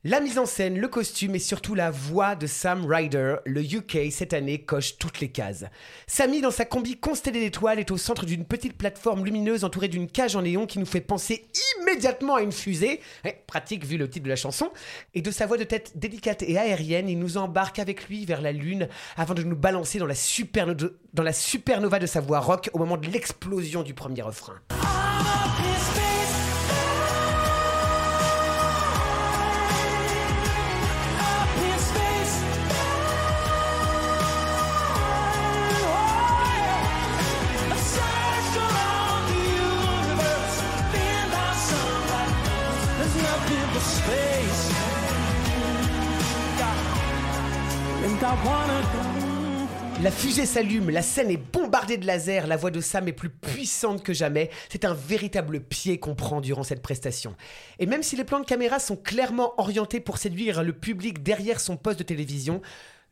La 0.02 0.20
mise 0.20 0.38
en 0.38 0.46
scène, 0.46 0.78
le 0.78 0.88
costume 0.88 1.34
et 1.34 1.38
surtout 1.38 1.74
la 1.74 1.90
voix 1.90 2.34
de 2.34 2.46
Sam 2.46 2.86
Ryder, 2.86 3.36
le 3.44 3.60
UK 3.60 4.10
cette 4.10 4.32
année 4.32 4.62
coche 4.62 4.96
toutes 4.96 5.20
les 5.20 5.28
cases. 5.28 5.66
Sammy 6.06 6.40
dans 6.40 6.50
sa 6.50 6.64
combi 6.64 6.96
constellée 6.96 7.40
d'étoiles 7.40 7.78
est 7.78 7.90
au 7.90 7.98
centre 7.98 8.24
d'une 8.24 8.46
petite 8.46 8.78
plateforme 8.78 9.26
lumineuse 9.26 9.62
entourée 9.62 9.88
d'une 9.88 10.08
cage 10.08 10.36
en 10.36 10.40
néon 10.42 10.64
qui 10.64 10.78
nous 10.78 10.86
fait 10.86 11.02
penser 11.02 11.44
immédiatement 11.82 12.36
à 12.36 12.40
une 12.40 12.50
fusée, 12.50 13.00
Eh, 13.26 13.34
pratique 13.46 13.84
vu 13.84 13.98
le 13.98 14.08
titre 14.08 14.24
de 14.24 14.30
la 14.30 14.36
chanson, 14.36 14.70
et 15.12 15.20
de 15.20 15.30
sa 15.30 15.44
voix 15.44 15.58
de 15.58 15.64
tête 15.64 15.92
délicate 15.98 16.42
et 16.44 16.56
aérienne, 16.56 17.10
il 17.10 17.18
nous 17.18 17.36
embarque 17.36 17.78
avec 17.78 18.08
lui 18.08 18.24
vers 18.24 18.40
la 18.40 18.52
lune 18.52 18.88
avant 19.18 19.34
de 19.34 19.42
nous 19.42 19.54
balancer 19.56 19.98
dans 19.98 20.06
la, 20.06 20.14
superno- 20.14 20.94
dans 21.12 21.22
la 21.22 21.34
supernova 21.34 21.98
de 21.98 22.06
sa 22.06 22.22
voix 22.22 22.40
rock 22.40 22.70
au 22.72 22.78
moment 22.78 22.96
de 22.96 23.06
l'explosion 23.06 23.82
du 23.82 23.92
premier 23.92 24.22
refrain. 24.22 24.54
La 50.02 50.10
fusée 50.10 50.46
s'allume, 50.46 50.88
la 50.88 51.02
scène 51.02 51.30
est 51.30 51.36
bombardée 51.36 51.98
de 51.98 52.06
lasers, 52.06 52.46
la 52.46 52.56
voix 52.56 52.70
de 52.70 52.80
Sam 52.80 53.06
est 53.08 53.12
plus 53.12 53.28
puissante 53.28 54.02
que 54.02 54.12
jamais. 54.12 54.48
C'est 54.70 54.86
un 54.86 54.94
véritable 54.94 55.60
pied 55.60 55.98
qu'on 55.98 56.14
prend 56.14 56.40
durant 56.40 56.62
cette 56.62 56.80
prestation. 56.80 57.36
Et 57.78 57.86
même 57.86 58.02
si 58.02 58.16
les 58.16 58.24
plans 58.24 58.40
de 58.40 58.46
caméra 58.46 58.78
sont 58.78 58.96
clairement 58.96 59.52
orientés 59.58 60.00
pour 60.00 60.16
séduire 60.16 60.62
le 60.62 60.72
public 60.72 61.22
derrière 61.22 61.60
son 61.60 61.76
poste 61.76 61.98
de 61.98 62.04
télévision, 62.04 62.62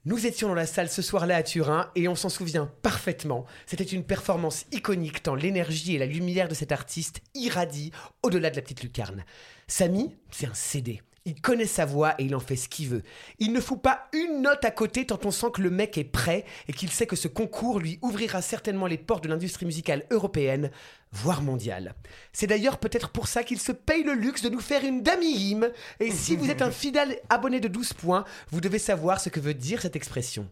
nous 0.06 0.24
étions 0.24 0.48
dans 0.48 0.54
la 0.54 0.66
salle 0.66 0.88
ce 0.88 1.02
soir-là 1.02 1.36
à 1.36 1.42
Turin 1.42 1.90
et 1.94 2.08
on 2.08 2.14
s'en 2.14 2.30
souvient 2.30 2.70
parfaitement. 2.82 3.44
C'était 3.66 3.84
une 3.84 4.04
performance 4.04 4.64
iconique 4.72 5.22
tant 5.22 5.34
l'énergie 5.34 5.94
et 5.94 5.98
la 5.98 6.06
lumière 6.06 6.48
de 6.48 6.54
cet 6.54 6.72
artiste 6.72 7.20
irradient 7.34 7.90
au-delà 8.22 8.48
de 8.50 8.56
la 8.56 8.62
petite 8.62 8.82
lucarne. 8.82 9.24
Samy, 9.66 10.14
c'est 10.30 10.46
un 10.46 10.54
CD. 10.54 11.02
Il 11.28 11.42
connaît 11.42 11.66
sa 11.66 11.84
voix 11.84 12.14
et 12.18 12.24
il 12.24 12.34
en 12.34 12.40
fait 12.40 12.56
ce 12.56 12.70
qu'il 12.70 12.88
veut. 12.88 13.02
Il 13.38 13.52
ne 13.52 13.60
fout 13.60 13.82
pas 13.82 14.08
une 14.14 14.40
note 14.40 14.64
à 14.64 14.70
côté 14.70 15.04
tant 15.04 15.18
on 15.24 15.30
sent 15.30 15.48
que 15.52 15.60
le 15.60 15.68
mec 15.68 15.98
est 15.98 16.04
prêt 16.04 16.46
et 16.68 16.72
qu'il 16.72 16.90
sait 16.90 17.04
que 17.04 17.16
ce 17.16 17.28
concours 17.28 17.80
lui 17.80 17.98
ouvrira 18.00 18.40
certainement 18.40 18.86
les 18.86 18.96
portes 18.96 19.24
de 19.24 19.28
l'industrie 19.28 19.66
musicale 19.66 20.06
européenne, 20.10 20.70
voire 21.12 21.42
mondiale. 21.42 21.94
C'est 22.32 22.46
d'ailleurs 22.46 22.78
peut-être 22.78 23.10
pour 23.10 23.28
ça 23.28 23.42
qu'il 23.42 23.60
se 23.60 23.72
paye 23.72 24.04
le 24.04 24.14
luxe 24.14 24.40
de 24.40 24.48
nous 24.48 24.60
faire 24.60 24.86
une 24.86 25.02
dami-hymne. 25.02 25.70
Et 26.00 26.12
si 26.12 26.34
vous 26.34 26.50
êtes 26.50 26.62
un 26.62 26.70
fidèle 26.70 27.20
abonné 27.28 27.60
de 27.60 27.68
12 27.68 27.92
points, 27.92 28.24
vous 28.50 28.62
devez 28.62 28.78
savoir 28.78 29.20
ce 29.20 29.28
que 29.28 29.38
veut 29.38 29.52
dire 29.52 29.82
cette 29.82 29.96
expression. 29.96 30.48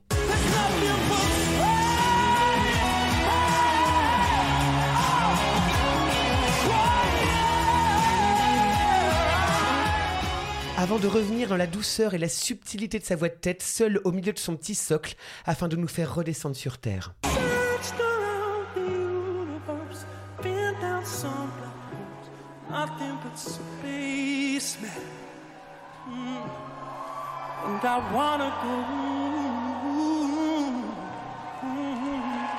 Avant 10.78 10.98
de 10.98 11.06
revenir 11.06 11.48
dans 11.48 11.56
la 11.56 11.66
douceur 11.66 12.12
et 12.12 12.18
la 12.18 12.28
subtilité 12.28 12.98
de 12.98 13.04
sa 13.04 13.16
voix 13.16 13.30
de 13.30 13.34
tête, 13.34 13.62
seul 13.62 13.98
au 14.04 14.12
milieu 14.12 14.34
de 14.34 14.38
son 14.38 14.56
petit 14.56 14.74
socle, 14.74 15.14
afin 15.46 15.68
de 15.68 15.76
nous 15.76 15.88
faire 15.88 16.14
redescendre 16.14 16.54
sur 16.54 16.76
Terre. 16.76 17.14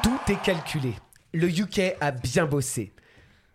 Tout 0.01 0.32
est 0.32 0.41
calculé. 0.43 0.95
Le 1.34 1.47
UK 1.47 1.95
a 2.01 2.09
bien 2.09 2.47
bossé. 2.47 2.91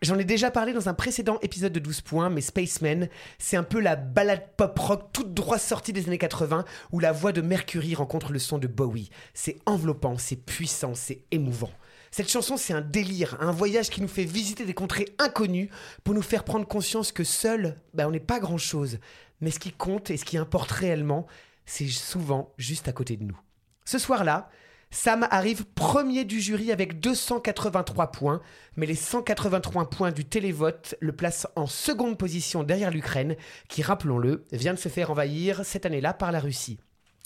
J'en 0.03 0.19
ai 0.19 0.25
déjà 0.25 0.51
parlé 0.51 0.73
dans 0.73 0.89
un 0.89 0.95
précédent 0.95 1.39
épisode 1.43 1.73
de 1.73 1.79
12 1.79 2.01
points, 2.01 2.29
mais 2.29 2.41
Spaceman, 2.41 3.09
c'est 3.39 3.57
un 3.57 3.63
peu 3.63 3.79
la 3.79 3.95
balade 3.95 4.49
pop-rock 4.57 5.13
toute 5.13 5.33
droite 5.33 5.61
sortie 5.61 5.93
des 5.93 6.09
années 6.09 6.19
80 6.19 6.65
où 6.91 6.99
la 6.99 7.13
voix 7.13 7.31
de 7.31 7.41
Mercury 7.41 7.95
rencontre 7.95 8.33
le 8.33 8.41
son 8.41 8.59
de 8.59 8.67
Bowie. 8.67 9.11
C'est 9.33 9.59
enveloppant, 9.65 10.19
c'est 10.19 10.45
puissant, 10.45 10.97
c'est 10.97 11.23
émouvant. 11.31 11.71
Cette 12.11 12.29
chanson, 12.29 12.57
c'est 12.57 12.73
un 12.73 12.81
délire, 12.81 13.37
un 13.41 13.53
voyage 13.53 13.91
qui 13.91 14.03
nous 14.03 14.09
fait 14.09 14.25
visiter 14.25 14.65
des 14.65 14.75
contrées 14.75 15.15
inconnues 15.21 15.71
pour 16.03 16.15
nous 16.15 16.23
faire 16.23 16.43
prendre 16.43 16.67
conscience 16.67 17.13
que 17.13 17.23
seul, 17.23 17.77
ben, 17.95 18.09
on 18.09 18.11
n'est 18.11 18.19
pas 18.19 18.41
grand-chose. 18.41 18.99
Mais 19.41 19.53
ce 19.53 19.61
qui 19.61 19.71
compte 19.71 20.11
et 20.11 20.17
ce 20.17 20.25
qui 20.25 20.37
importe 20.37 20.73
réellement, 20.73 21.29
c'est 21.65 21.87
souvent 21.87 22.53
juste 22.59 22.89
à 22.89 22.93
côté 22.93 23.17
de 23.17 23.23
nous. 23.23 23.39
Ce 23.85 23.99
soir-là, 23.99 24.51
Sam 24.95 25.27
arrive 25.31 25.65
premier 25.65 26.27
du 26.27 26.39
jury 26.39 26.71
avec 26.71 27.01
283 27.01 28.13
points, 28.13 28.43
mais 28.77 28.85
les 28.85 28.95
183 28.95 29.89
points 29.89 30.13
du 30.13 30.27
télévote 30.27 30.97
le 31.01 31.13
placent 31.13 31.47
en 31.57 31.67
seconde 31.67 32.19
position 32.19 32.63
derrière 32.63 32.91
l'Ukraine, 32.91 33.37
qui, 33.69 33.81
rappelons-le, 33.81 34.45
vient 34.53 34.75
de 34.75 34.79
se 34.79 34.91
faire 34.91 35.11
envahir 35.11 35.65
cette 35.65 35.87
année-là 35.87 36.13
par 36.13 36.31
la 36.31 36.41
Russie. 36.41 36.79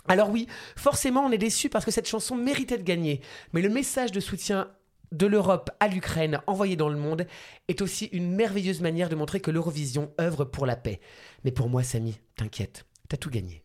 Alors 0.06 0.30
oui, 0.30 0.46
forcément 0.76 1.26
on 1.26 1.32
est 1.32 1.38
déçu 1.38 1.68
parce 1.68 1.84
que 1.84 1.90
cette 1.90 2.06
chanson 2.06 2.36
méritait 2.36 2.78
de 2.78 2.84
gagner, 2.84 3.20
mais 3.52 3.62
le 3.62 3.68
message 3.68 4.12
de 4.12 4.20
soutien 4.20 4.70
de 5.10 5.26
l'Europe 5.26 5.70
à 5.80 5.88
l'Ukraine 5.88 6.40
envoyé 6.46 6.76
dans 6.76 6.88
le 6.88 6.96
monde 6.96 7.26
est 7.66 7.82
aussi 7.82 8.04
une 8.12 8.32
merveilleuse 8.32 8.80
manière 8.80 9.08
de 9.08 9.16
montrer 9.16 9.40
que 9.40 9.50
l'Eurovision 9.50 10.12
œuvre 10.20 10.44
pour 10.44 10.66
la 10.66 10.76
paix. 10.76 11.00
Mais 11.42 11.50
pour 11.50 11.68
moi, 11.68 11.82
Samy, 11.82 12.20
t'inquiète, 12.36 12.86
t'as 13.08 13.16
tout 13.16 13.30
gagné. 13.30 13.64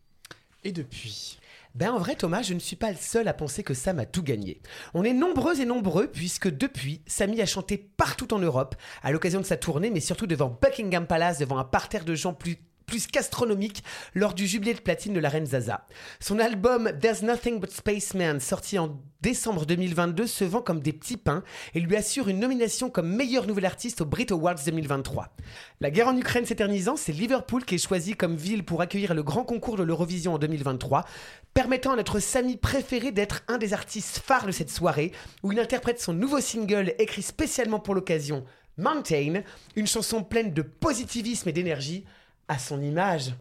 Et 0.64 0.72
depuis? 0.72 1.38
Ben 1.74 1.90
en 1.90 1.98
vrai 1.98 2.16
Thomas, 2.16 2.42
je 2.42 2.54
ne 2.54 2.58
suis 2.58 2.76
pas 2.76 2.90
le 2.90 2.98
seul 2.98 3.28
à 3.28 3.34
penser 3.34 3.62
que 3.62 3.74
Sam 3.74 3.98
a 3.98 4.06
tout 4.06 4.22
gagné. 4.22 4.60
On 4.94 5.04
est 5.04 5.14
nombreux 5.14 5.60
et 5.60 5.64
nombreux 5.64 6.06
puisque 6.06 6.48
depuis, 6.48 7.02
Samy 7.06 7.40
a 7.40 7.46
chanté 7.46 7.78
partout 7.78 8.34
en 8.34 8.38
Europe 8.38 8.74
à 9.02 9.10
l'occasion 9.12 9.40
de 9.40 9.46
sa 9.46 9.56
tournée, 9.56 9.90
mais 9.90 10.00
surtout 10.00 10.26
devant 10.26 10.58
Buckingham 10.60 11.06
Palace, 11.06 11.38
devant 11.38 11.58
un 11.58 11.64
parterre 11.64 12.04
de 12.04 12.14
gens 12.14 12.34
plus 12.34 12.58
plus 12.92 13.06
qu'astronomique 13.06 13.82
lors 14.14 14.34
du 14.34 14.46
jubilé 14.46 14.74
de 14.74 14.80
platine 14.80 15.14
de 15.14 15.18
la 15.18 15.30
reine 15.30 15.46
Zaza. 15.46 15.86
Son 16.20 16.38
album 16.38 16.92
There's 17.00 17.22
Nothing 17.22 17.58
But 17.58 17.70
Spaceman, 17.70 18.38
sorti 18.38 18.78
en 18.78 19.00
décembre 19.22 19.64
2022, 19.64 20.26
se 20.26 20.44
vend 20.44 20.60
comme 20.60 20.80
des 20.80 20.92
petits 20.92 21.16
pains 21.16 21.42
et 21.74 21.80
lui 21.80 21.96
assure 21.96 22.28
une 22.28 22.38
nomination 22.38 22.90
comme 22.90 23.08
meilleur 23.08 23.46
nouvel 23.46 23.64
artiste 23.64 24.02
au 24.02 24.04
Brit 24.04 24.26
Awards 24.28 24.62
2023. 24.62 25.34
La 25.80 25.90
guerre 25.90 26.08
en 26.08 26.16
Ukraine 26.18 26.44
s'éternisant, 26.44 26.98
c'est 26.98 27.12
Liverpool 27.12 27.64
qui 27.64 27.76
est 27.76 27.86
choisi 27.86 28.12
comme 28.12 28.36
ville 28.36 28.62
pour 28.62 28.82
accueillir 28.82 29.14
le 29.14 29.22
grand 29.22 29.44
concours 29.44 29.78
de 29.78 29.84
l'Eurovision 29.84 30.34
en 30.34 30.38
2023, 30.38 31.06
permettant 31.54 31.92
à 31.92 31.96
notre 31.96 32.18
Samy 32.18 32.58
préféré 32.58 33.10
d'être 33.10 33.42
un 33.48 33.56
des 33.56 33.72
artistes 33.72 34.18
phares 34.18 34.44
de 34.44 34.52
cette 34.52 34.68
soirée, 34.68 35.12
où 35.42 35.52
il 35.52 35.60
interprète 35.60 35.98
son 35.98 36.12
nouveau 36.12 36.40
single 36.40 36.92
écrit 36.98 37.22
spécialement 37.22 37.80
pour 37.80 37.94
l'occasion, 37.94 38.44
Mountain, 38.76 39.44
une 39.76 39.86
chanson 39.86 40.22
pleine 40.22 40.52
de 40.52 40.60
positivisme 40.60 41.48
et 41.48 41.52
d'énergie 41.52 42.04
à 42.52 42.58
son 42.58 42.82
image. 42.82 43.32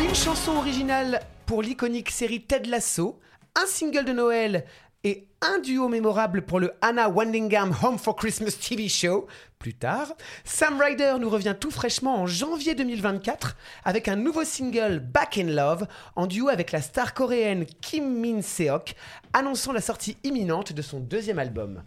Une 0.00 0.14
chanson 0.14 0.52
originale 0.52 1.20
pour 1.46 1.62
l'iconique 1.62 2.10
série 2.10 2.42
Ted 2.42 2.68
Lasso, 2.70 3.18
un 3.56 3.66
single 3.66 4.04
de 4.04 4.12
Noël 4.12 4.64
et 5.06 5.28
un 5.40 5.60
duo 5.60 5.86
mémorable 5.88 6.42
pour 6.42 6.58
le 6.58 6.72
Anna 6.82 7.08
Wandingham 7.08 7.72
Home 7.80 7.96
for 7.96 8.16
Christmas 8.16 8.58
TV 8.60 8.88
show. 8.88 9.28
Plus 9.60 9.72
tard, 9.72 10.12
Sam 10.42 10.80
Ryder 10.80 11.14
nous 11.20 11.30
revient 11.30 11.54
tout 11.58 11.70
fraîchement 11.70 12.22
en 12.22 12.26
janvier 12.26 12.74
2024 12.74 13.56
avec 13.84 14.08
un 14.08 14.16
nouveau 14.16 14.42
single 14.42 14.98
Back 14.98 15.38
in 15.38 15.44
Love 15.44 15.86
en 16.16 16.26
duo 16.26 16.48
avec 16.48 16.72
la 16.72 16.82
star 16.82 17.14
coréenne 17.14 17.66
Kim 17.80 18.20
Min 18.20 18.42
Seok, 18.42 18.96
annonçant 19.32 19.72
la 19.72 19.80
sortie 19.80 20.16
imminente 20.24 20.72
de 20.72 20.82
son 20.82 20.98
deuxième 20.98 21.38
album. 21.38 21.84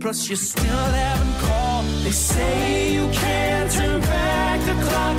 Plus, 0.00 0.28
you 0.28 0.36
still 0.36 0.64
haven't 0.64 1.40
called. 1.40 1.84
They 2.04 2.12
say 2.12 2.94
you 2.94 3.08
can't 3.10 3.68
the 4.64 4.74
clock. 4.88 5.16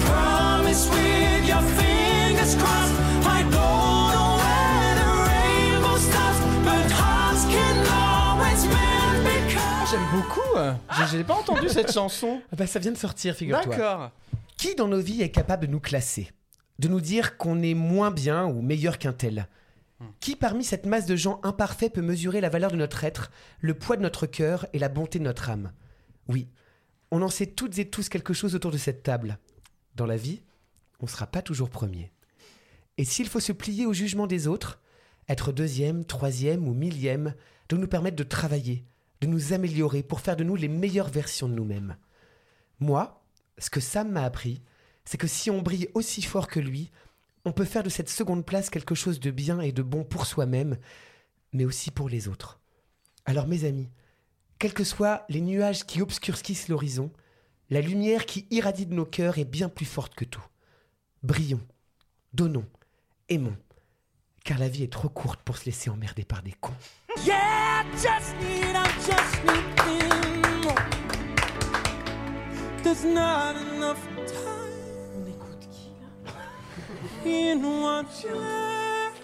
Promise 0.00 0.90
with 0.90 1.48
your 1.48 1.62
fingers 1.62 2.54
crossed. 2.56 2.97
J'aime 9.90 10.02
beaucoup. 10.12 10.40
J'ai- 10.98 11.18
J'ai 11.18 11.24
pas 11.24 11.34
entendu 11.34 11.68
cette 11.68 11.92
chanson. 11.92 12.40
Ah 12.52 12.56
bah, 12.56 12.66
ça 12.66 12.78
vient 12.78 12.92
de 12.92 12.96
sortir, 12.98 13.34
figure-toi. 13.34 13.74
D'accord. 13.76 14.10
Qui 14.56 14.74
dans 14.74 14.88
nos 14.88 15.00
vies 15.00 15.22
est 15.22 15.30
capable 15.30 15.66
de 15.66 15.70
nous 15.72 15.80
classer 15.80 16.30
De 16.78 16.88
nous 16.88 17.00
dire 17.00 17.36
qu'on 17.38 17.62
est 17.62 17.74
moins 17.74 18.10
bien 18.10 18.44
ou 18.46 18.60
meilleur 18.60 18.98
qu'un 18.98 19.12
tel? 19.12 19.48
Qui 20.20 20.36
parmi 20.36 20.62
cette 20.62 20.86
masse 20.86 21.06
de 21.06 21.16
gens 21.16 21.40
imparfaits 21.42 21.92
peut 21.92 22.02
mesurer 22.02 22.40
la 22.40 22.48
valeur 22.50 22.70
de 22.70 22.76
notre 22.76 23.02
être, 23.02 23.30
le 23.60 23.74
poids 23.74 23.96
de 23.96 24.02
notre 24.02 24.26
cœur 24.26 24.66
et 24.72 24.78
la 24.78 24.88
bonté 24.88 25.18
de 25.18 25.24
notre 25.24 25.50
âme? 25.50 25.72
Oui, 26.28 26.48
on 27.10 27.20
en 27.22 27.28
sait 27.28 27.46
toutes 27.46 27.78
et 27.78 27.88
tous 27.88 28.08
quelque 28.08 28.32
chose 28.34 28.54
autour 28.54 28.70
de 28.70 28.78
cette 28.78 29.02
table. 29.02 29.38
Dans 29.96 30.06
la 30.06 30.16
vie, 30.16 30.42
on 31.00 31.06
ne 31.06 31.10
sera 31.10 31.26
pas 31.26 31.42
toujours 31.42 31.70
premier. 31.70 32.12
Et 32.96 33.04
s'il 33.04 33.28
faut 33.28 33.40
se 33.40 33.50
plier 33.52 33.86
au 33.86 33.92
jugement 33.92 34.26
des 34.28 34.46
autres, 34.46 34.80
être 35.28 35.50
deuxième, 35.50 36.04
troisième 36.04 36.68
ou 36.68 36.74
millième 36.74 37.34
doit 37.68 37.78
nous 37.80 37.88
permettre 37.88 38.16
de 38.16 38.22
travailler, 38.24 38.84
de 39.20 39.26
nous 39.26 39.52
améliorer 39.52 40.02
pour 40.02 40.20
faire 40.20 40.36
de 40.36 40.44
nous 40.44 40.56
les 40.56 40.68
meilleures 40.68 41.08
versions 41.08 41.48
de 41.48 41.54
nous-mêmes. 41.54 41.96
Moi, 42.80 43.22
ce 43.58 43.70
que 43.70 43.80
Sam 43.80 44.10
m'a 44.10 44.24
appris, 44.24 44.62
c'est 45.04 45.18
que 45.18 45.26
si 45.26 45.50
on 45.50 45.62
brille 45.62 45.88
aussi 45.94 46.22
fort 46.22 46.48
que 46.48 46.60
lui, 46.60 46.90
on 47.44 47.52
peut 47.52 47.64
faire 47.64 47.82
de 47.82 47.88
cette 47.88 48.10
seconde 48.10 48.44
place 48.44 48.70
quelque 48.70 48.94
chose 48.94 49.20
de 49.20 49.30
bien 49.30 49.60
et 49.60 49.72
de 49.72 49.82
bon 49.82 50.04
pour 50.04 50.26
soi-même, 50.26 50.76
mais 51.52 51.64
aussi 51.64 51.90
pour 51.90 52.08
les 52.08 52.28
autres. 52.28 52.60
Alors 53.24 53.46
mes 53.46 53.64
amis, 53.64 53.90
quels 54.58 54.74
que 54.74 54.84
soient 54.84 55.24
les 55.28 55.40
nuages 55.40 55.86
qui 55.86 56.02
obscurcissent 56.02 56.68
l'horizon, 56.68 57.10
la 57.70 57.80
lumière 57.80 58.26
qui 58.26 58.46
irradie 58.50 58.86
de 58.86 58.94
nos 58.94 59.04
cœurs 59.04 59.38
est 59.38 59.44
bien 59.44 59.68
plus 59.68 59.86
forte 59.86 60.14
que 60.14 60.24
tout. 60.24 60.44
Brillons, 61.22 61.66
donnons, 62.32 62.66
aimons, 63.28 63.56
car 64.44 64.58
la 64.58 64.68
vie 64.68 64.84
est 64.84 64.92
trop 64.92 65.08
courte 65.08 65.40
pour 65.42 65.58
se 65.58 65.66
laisser 65.66 65.90
emmerder 65.90 66.24
par 66.24 66.42
des 66.42 66.52
cons. 66.52 66.72
Just 69.08 69.44
need 69.44 69.80
him. 69.80 70.74
There's 72.82 73.04
not 73.04 73.56
enough 73.56 74.02
time. 74.26 74.68
On 75.16 75.26
écoute 75.26 75.64
qui 75.72 75.92
là 75.98 76.08
In 77.24 77.64
one 77.64 78.06
life 78.34 79.22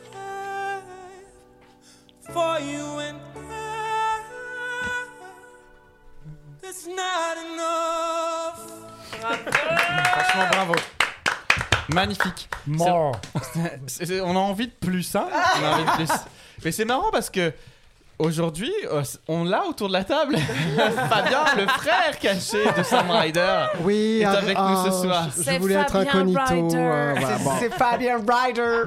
for 2.33 2.61
you 2.61 2.99
and 3.01 3.21
I. 3.37 4.15
There's 6.63 6.87
not 6.87 7.37
enough. 7.47 8.61
Franchement, 9.21 10.49
bravo. 10.51 10.75
Magnifique. 11.89 12.49
Mort. 12.67 13.21
On 14.25 14.35
a 14.35 14.39
envie 14.39 14.69
de 14.69 14.73
plus, 14.73 15.15
hein 15.15 15.29
On 15.31 15.65
a 15.65 15.71
envie 15.73 15.85
de 15.85 15.91
plus. 15.91 16.11
Mais 16.65 16.73
c'est 16.73 16.87
marrant 16.87 17.11
parce 17.11 17.29
que 17.29 17.53
aujourd'hui, 18.25 18.73
euh, 18.91 19.03
on 19.29 19.45
l'a 19.45 19.67
autour 19.67 19.89
de 19.89 19.93
la 19.93 20.05
table. 20.05 20.37
Fabien, 21.09 21.45
le 21.57 21.67
frère 21.67 22.19
caché 22.19 22.59
de 22.77 22.83
Sam 22.83 23.11
Ryder, 23.11 23.67
Oui, 23.83 24.21
est 24.21 24.25
ah, 24.25 24.33
avec 24.33 24.57
nous 24.57 24.65
ah, 24.65 24.85
ce 24.87 24.91
soir. 25.03 25.29
je- 25.37 25.43
je 25.43 25.59
voulais 25.59 25.75
être 25.75 25.93
Fabien 25.93 26.11
incognito. 26.13 26.41
Ryder. 26.47 26.77
euh, 26.77 27.15
voilà, 27.19 27.39
bon. 27.45 27.51
C'est 27.59 27.73
Fabien 27.75 28.17
Ryder 28.19 28.83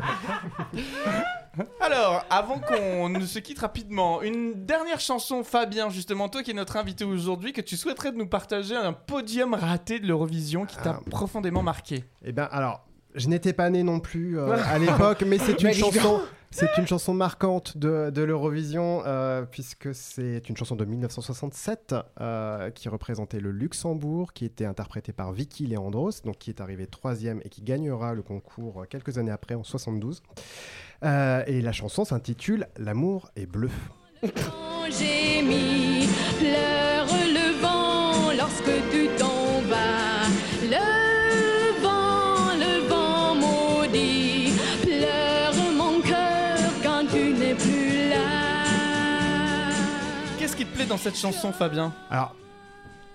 Alors, 1.79 2.23
avant 2.29 2.59
qu'on 2.59 3.19
se 3.25 3.39
quitte 3.39 3.59
rapidement, 3.59 4.21
une 4.21 4.65
dernière 4.65 4.99
chanson, 4.99 5.43
Fabien, 5.43 5.89
justement, 5.89 6.29
toi 6.29 6.43
qui 6.43 6.51
es 6.51 6.53
notre 6.53 6.77
invité 6.77 7.03
aujourd'hui, 7.03 7.51
que 7.51 7.61
tu 7.61 7.75
souhaiterais 7.77 8.11
de 8.11 8.17
nous 8.17 8.27
partager 8.27 8.75
un 8.75 8.93
podium 8.93 9.53
raté 9.55 9.99
de 9.99 10.05
l'Eurovision 10.07 10.65
qui 10.65 10.75
t'a 10.77 10.99
profondément 11.09 11.63
marqué. 11.63 12.03
Eh 12.23 12.31
bien, 12.31 12.47
alors, 12.51 12.81
je 13.18 13.28
n'étais 13.28 13.53
pas 13.53 13.70
né 13.70 13.84
non 13.84 13.99
plus 13.99 14.39
euh, 14.39 14.55
à 14.65 14.80
l'époque, 14.80 15.24
mais 15.28 15.38
c'est 15.38 15.61
une 15.61 15.74
chanson. 15.74 16.22
C'est 16.49 16.78
une 16.78 16.88
chanson 16.88 17.13
marquante 17.13 17.78
de, 17.78 18.09
de 18.09 18.22
l'Eurovision, 18.22 19.03
euh, 19.05 19.43
puisque 19.43 19.93
c'est 19.93 20.47
une 20.47 20.55
chanson 20.55 20.76
de 20.76 20.86
1967 20.86 21.93
euh, 22.22 22.70
qui 22.72 22.88
représentait 22.88 23.41
le 23.41 23.51
Luxembourg, 23.51 24.32
qui 24.32 24.45
était 24.45 24.65
interprétée 24.65 25.11
par 25.11 25.34
Vicky 25.34 25.68
Leandros, 25.68 26.22
donc 26.24 26.38
qui 26.38 26.49
est 26.49 26.61
arrivée 26.61 26.88
troisième 26.88 27.41
et 27.43 27.49
qui 27.49 27.61
gagnera 27.61 28.13
le 28.13 28.22
concours 28.22 28.86
quelques 28.89 29.18
années 29.18 29.32
après, 29.32 29.55
en 29.55 29.63
72. 29.63 30.24
Euh, 31.03 31.43
et 31.47 31.61
la 31.61 31.74
chanson 31.74 32.05
s'intitule 32.05 32.68
L'amour 32.78 33.30
est 33.36 33.45
bleu. 33.45 33.70
J'ai 34.89 35.41
mis 35.43 35.96
dans 50.88 50.97
cette 50.97 51.17
chanson, 51.17 51.51
Fabien? 51.51 51.93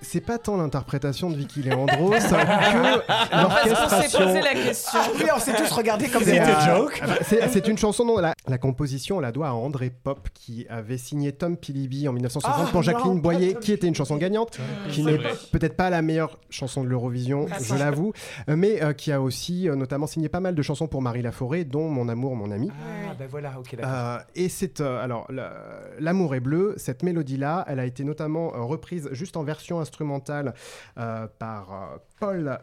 C'est 0.02 0.20
pas 0.20 0.38
tant 0.38 0.56
l'interprétation 0.56 1.30
de 1.30 1.36
Vicky 1.36 1.62
Leandros 1.62 2.10
que 2.10 3.36
l'orchestration. 3.42 4.18
posé 4.26 4.40
la 4.40 4.52
question. 4.54 5.00
Ah 5.02 5.08
oui, 5.14 5.24
on 5.34 5.38
s'est 5.38 5.54
tous 5.54 5.70
regardés 5.72 6.08
comme 6.08 6.22
C'est, 6.22 6.32
des 6.32 6.38
euh, 6.40 6.60
jokes. 6.76 7.00
ah 7.02 7.06
bah, 7.06 7.14
C'est 7.50 7.66
une 7.68 7.78
chanson 7.78 8.04
dont 8.04 8.18
la, 8.18 8.34
la 8.48 8.58
composition, 8.58 9.16
on 9.18 9.20
la 9.20 9.32
doit 9.32 9.48
à 9.48 9.52
André 9.52 9.90
Pop, 9.90 10.28
qui 10.34 10.66
avait 10.68 10.98
signé 10.98 11.32
Tom 11.32 11.56
Pilibi 11.56 12.08
en 12.08 12.12
1960 12.12 12.64
Ah, 12.66 12.70
pour 12.70 12.82
Jacqueline 12.82 13.20
Boyer, 13.20 13.54
qui 13.60 13.72
était 13.72 13.86
une 13.86 13.94
chanson 13.94 14.16
gagnante, 14.16 14.58
qui 14.90 15.02
n'est 15.04 15.18
peut-être 15.52 15.76
pas 15.76 15.90
la 15.90 16.02
meilleure 16.02 16.38
chanson 16.50 16.82
de 16.84 16.88
l'Eurovision, 16.88 17.46
je 17.60 17.74
l'avoue, 17.74 18.12
euh, 18.48 18.56
mais 18.56 18.82
euh, 18.82 18.92
qui 18.92 19.12
a 19.12 19.20
aussi 19.20 19.68
euh, 19.68 19.76
notamment 19.76 20.06
signé 20.06 20.28
pas 20.28 20.40
mal 20.40 20.54
de 20.54 20.62
chansons 20.62 20.88
pour 20.88 21.00
Marie 21.02 21.22
Laforêt, 21.22 21.64
dont 21.64 21.88
Mon 21.88 22.08
amour, 22.08 22.34
mon 22.36 22.50
ami. 22.50 22.70
Ah, 23.08 23.14
ben 23.18 23.28
voilà, 23.30 23.52
ok. 23.58 23.76
Euh, 23.82 24.18
et 24.34 24.48
c'est 24.48 24.80
euh, 24.80 25.02
alors 25.02 25.26
la- 25.30 25.52
l'amour 26.00 26.34
est 26.34 26.40
bleu. 26.40 26.74
Cette 26.76 27.02
mélodie-là, 27.02 27.64
elle 27.68 27.78
a 27.80 27.86
été 27.86 28.02
notamment 28.04 28.52
euh, 28.54 28.62
reprise 28.62 29.08
juste 29.12 29.36
en 29.36 29.42
version 29.44 29.78
instrumentale 29.80 29.91
euh, 30.00 31.26
par 31.38 31.72
euh, 31.72 31.96
Paul 32.20 32.58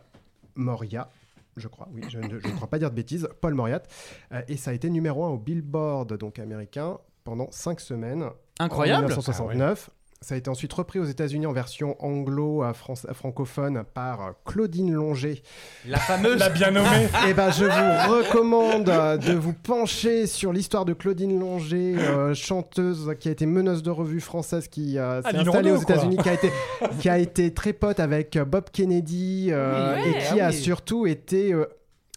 Moria. 0.56 1.10
Je 1.58 1.68
crois, 1.68 1.90
oui, 1.94 2.02
je 2.08 2.20
ne 2.20 2.40
je 2.40 2.48
ne 2.48 2.56
crois 2.56 2.70
pas 2.70 2.80
dire 2.80 2.90
de 2.90 2.96
bêtises, 2.96 3.28
Paul 3.42 3.54
Moriat. 3.54 3.84
Euh, 4.32 4.42
et 4.48 4.58
ça 4.58 4.72
a 4.72 4.74
été 4.74 4.90
numéro 4.90 5.26
un 5.26 5.30
au 5.30 5.38
Billboard 5.38 6.18
donc 6.18 6.40
américain 6.40 6.98
pendant 7.24 7.52
5 7.52 7.80
semaines. 7.80 8.30
Incroyable. 8.60 9.06
En 9.06 9.08
1969. 9.08 9.90
Ça 10.22 10.36
a 10.36 10.38
été 10.38 10.50
ensuite 10.50 10.74
repris 10.74 11.00
aux 11.00 11.06
États-Unis 11.06 11.46
en 11.46 11.54
version 11.54 11.96
anglo-francophone 12.06 13.84
par 13.94 14.22
euh, 14.22 14.32
Claudine 14.46 14.94
Longer. 14.94 15.42
La 15.88 15.98
fameuse. 15.98 16.38
La 16.40 16.50
bien 16.50 16.72
nommée. 16.72 17.08
Eh 17.30 17.34
ben, 17.34 17.50
je 17.52 17.64
vous 17.64 18.14
recommande 18.18 18.84
de 18.86 19.34
vous 19.34 19.54
pencher 19.54 20.28
sur 20.28 20.52
l'histoire 20.52 20.84
de 20.84 20.92
Claudine 20.94 21.40
Longer, 21.40 21.96
euh, 22.00 22.34
chanteuse 22.34 23.14
qui 23.20 23.30
a 23.30 23.32
été 23.32 23.46
meneuse 23.46 23.82
de 23.82 23.92
revue 23.92 24.20
française, 24.20 24.68
qui 24.68 24.98
euh, 24.98 25.22
s'est 25.22 25.30
Ah, 25.34 25.40
installée 25.40 25.72
aux. 25.72 25.78
États-Unis, 25.82 26.18
qui 26.18 26.28
a 26.30 26.34
été 26.34 26.52
qui 27.00 27.10
a 27.10 27.18
été 27.18 27.54
très 27.54 27.72
pote 27.72 28.02
avec 28.02 28.38
Bob 28.40 28.66
Kennedy 28.74 29.50
euh, 29.52 29.96
Oui, 29.96 30.10
et 30.10 30.14
qui 30.34 30.42
ah 30.42 30.48
a 30.48 30.50
oui. 30.50 30.56
surtout 30.56 31.08
été 31.08 31.54
euh, 31.54 31.66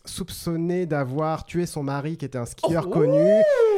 soupçonnée 0.04 0.86
d'avoir 0.86 1.44
tué 1.44 1.66
son 1.66 1.84
mari, 1.84 2.16
qui 2.16 2.24
était 2.24 2.38
un 2.38 2.46
skieur 2.46 2.86
Oh, 2.88 2.90
connu. 2.90 3.22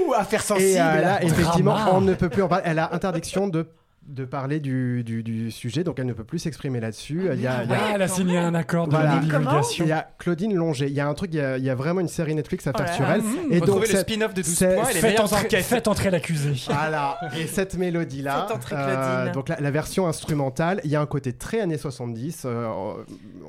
ouh, 0.09 0.15
affaire 0.15 0.41
Et 0.41 0.45
sensible. 0.45 0.79
euh, 0.79 1.01
là, 1.03 1.23
effectivement, 1.23 1.75
Drama. 1.75 1.91
on 1.95 2.01
ne 2.01 2.15
peut 2.15 2.31
plus 2.31 2.43
en 2.43 2.49
parler. 2.49 2.65
Elle 2.67 2.79
a 2.79 2.95
interdiction 2.95 3.49
de 3.49 3.67
de 4.07 4.25
parler 4.25 4.61
du, 4.61 5.03
du, 5.03 5.23
du 5.23 5.51
sujet, 5.51 5.83
donc 5.83 5.99
elle 5.99 6.07
ne 6.07 6.13
peut 6.13 6.25
plus 6.25 6.39
s'exprimer 6.39 6.79
là-dessus. 6.79 7.23
Il 7.33 7.41
y 7.41 7.47
a- 7.47 7.65
il 7.65 7.71
y 7.71 7.73
a- 7.73 7.79
Ah, 7.87 7.93
elle 7.95 8.03
a 8.03 8.09
signé 8.09 8.37
un 8.39 8.55
accord 8.55 8.87
de 8.87 8.93
voilà. 8.95 9.15
non-divulgation. 9.17 9.85
Il 9.85 9.89
y 9.89 9.93
a 9.93 10.07
Claudine 10.19 10.55
Longer. 10.55 10.87
Il 10.89 10.93
y 10.93 11.01
a 11.01 11.09
un 11.09 11.15
truc, 11.15 11.31
il 11.33 11.39
y 11.39 11.41
a, 11.41 11.57
il 11.57 11.65
y 11.65 11.71
a 11.71 11.75
vraiment 11.75 12.01
une 12.01 12.09
série 12.09 12.35
Netflix 12.35 12.67
à 12.67 12.73
Oh 12.75 12.79
faire 12.79 12.87
là 12.87 12.93
sur 12.93 13.05
elle. 13.07 13.23
Mmh, 13.23 13.53
et 13.53 13.59
retrouvez 13.61 13.89
le 13.91 13.99
spin-off 13.99 14.35
de 14.35 14.43
12 14.43 14.55
c'est- 14.55 14.75
points 14.75 14.89
et 14.91 14.95
les 14.95 15.01
Faites 15.01 15.21
entrer, 15.21 15.63
faites 15.63 15.89
entrer 15.89 16.11
l'accusé. 16.11 16.53
Voilà. 16.67 17.19
Et 17.39 17.47
cette 17.47 17.77
mélodie-là, 17.77 18.43
Faites 18.47 18.57
entrer 18.57 18.77
Claudine. 18.77 19.33
donc 19.33 19.49
la, 19.49 19.61
la 19.61 19.71
version 19.71 20.07
instrumentale, 20.07 20.81
il 20.85 20.91
y 20.91 20.97
a 20.97 21.01
un 21.01 21.07
côté 21.07 21.33
très 21.33 21.61
années 21.61 21.79
70. 21.79 22.43
euh, 22.45 22.69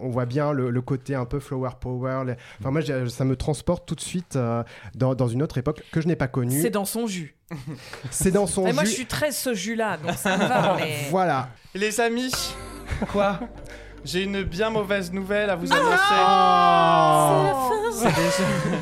on 0.01 0.09
voit 0.09 0.25
bien 0.25 0.51
le, 0.53 0.69
le 0.69 0.81
côté 0.81 1.15
un 1.15 1.25
peu 1.25 1.39
flower 1.39 1.69
power. 1.79 2.23
les- 2.27 2.35
Enfin, 2.61 2.71
moi, 2.71 2.81
ça 3.09 3.25
me 3.25 3.35
transporte 3.35 3.85
tout 3.85 3.95
de 3.95 4.01
suite 4.01 4.35
euh, 4.35 4.63
dans, 4.95 5.15
dans 5.15 5.27
une 5.27 5.43
autre 5.43 5.57
époque 5.57 5.83
que 5.91 6.01
je 6.01 6.07
n'ai 6.07 6.15
pas 6.15 6.27
connue. 6.27 6.61
C'est 6.61 6.69
dans 6.69 6.85
son 6.85 7.07
jus. 7.07 7.35
C'est 8.11 8.31
dans 8.31 8.47
son 8.47 8.65
Et 8.67 8.73
moi, 8.73 8.83
jus. 8.83 8.89
je 8.89 8.95
suis 8.95 9.05
très 9.05 9.31
ce 9.31 9.53
jus-là, 9.53 9.97
donc 9.97 10.15
ça 10.17 10.37
me 10.37 10.45
va. 10.45 10.75
mais- 10.77 11.07
Voilà. 11.11 11.49
Les 11.73 11.99
amis, 11.99 12.31
Quoi 13.11 13.39
j'ai 14.07 14.21
une 14.23 14.43
bien 14.43 14.69
mauvaise 14.69 15.11
nouvelle 15.11 15.49
à 15.49 15.55
vous 15.55 15.65
Ah 15.71 15.75
annoncer. 17.65 17.73
Oh. 17.73 17.89
C'est 17.91 18.15
déjà- 18.15 18.77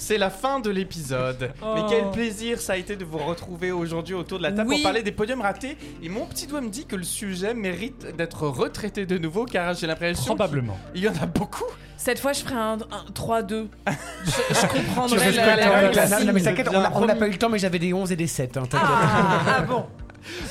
C'est 0.00 0.16
la 0.18 0.30
fin 0.30 0.60
de 0.60 0.70
l'épisode. 0.70 1.52
Mais 1.62 1.82
Oh. 1.82 1.86
quel 1.88 2.10
plaisir 2.10 2.60
ça 2.60 2.72
a 2.72 2.76
été 2.76 2.96
de 2.96 3.04
vous 3.04 3.18
retrouver 3.18 3.70
aujourd'hui 3.70 4.14
autour 4.14 4.38
de 4.38 4.42
la 4.44 4.50
table 4.52 4.68
Oui. 4.70 4.76
pour 4.76 4.84
parler 4.84 5.02
des 5.02 5.12
podiums 5.12 5.42
ratés. 5.42 5.76
Et 6.02 6.08
mon 6.08 6.24
petit 6.26 6.46
doigt 6.46 6.60
me 6.62 6.70
dit 6.70 6.86
que 6.86 6.96
le 6.96 7.02
sujet 7.04 7.52
mérite 7.54 8.16
d'être 8.16 8.46
retraité 8.48 9.04
de 9.06 9.18
nouveau 9.18 9.44
car 9.44 9.74
j'ai 9.74 9.86
l'impression 9.86 10.34
Probablement. 10.34 10.78
qu'il 10.94 11.02
y 11.04 11.08
en 11.08 11.12
a 11.22 11.26
beaucoup. 11.26 11.64
Cette 11.98 12.18
fois, 12.18 12.32
je 12.32 12.40
ferai 12.40 12.54
un, 12.54 12.78
un 12.90 13.04
3-2. 13.12 13.66
Je, 14.24 14.30
je 14.54 14.66
comprendrai 14.66 15.32
la, 15.32 15.56
la 15.56 15.56
la 15.56 15.88
consigne. 15.88 16.18
Non, 16.20 16.24
non, 16.26 16.32
mais 16.32 16.40
t'inquiète, 16.42 16.68
on 16.94 17.04
n'a 17.06 17.14
pas 17.14 17.26
eu 17.28 17.32
le 17.32 17.36
temps, 17.38 17.50
mais 17.50 17.58
j'avais 17.58 17.78
des 17.78 17.92
11 17.92 18.10
et 18.12 18.16
des 18.16 18.26
7. 18.26 18.56
hein. 18.56 18.62
Ah, 18.72 19.40
ah 19.58 19.60
bon 19.62 19.84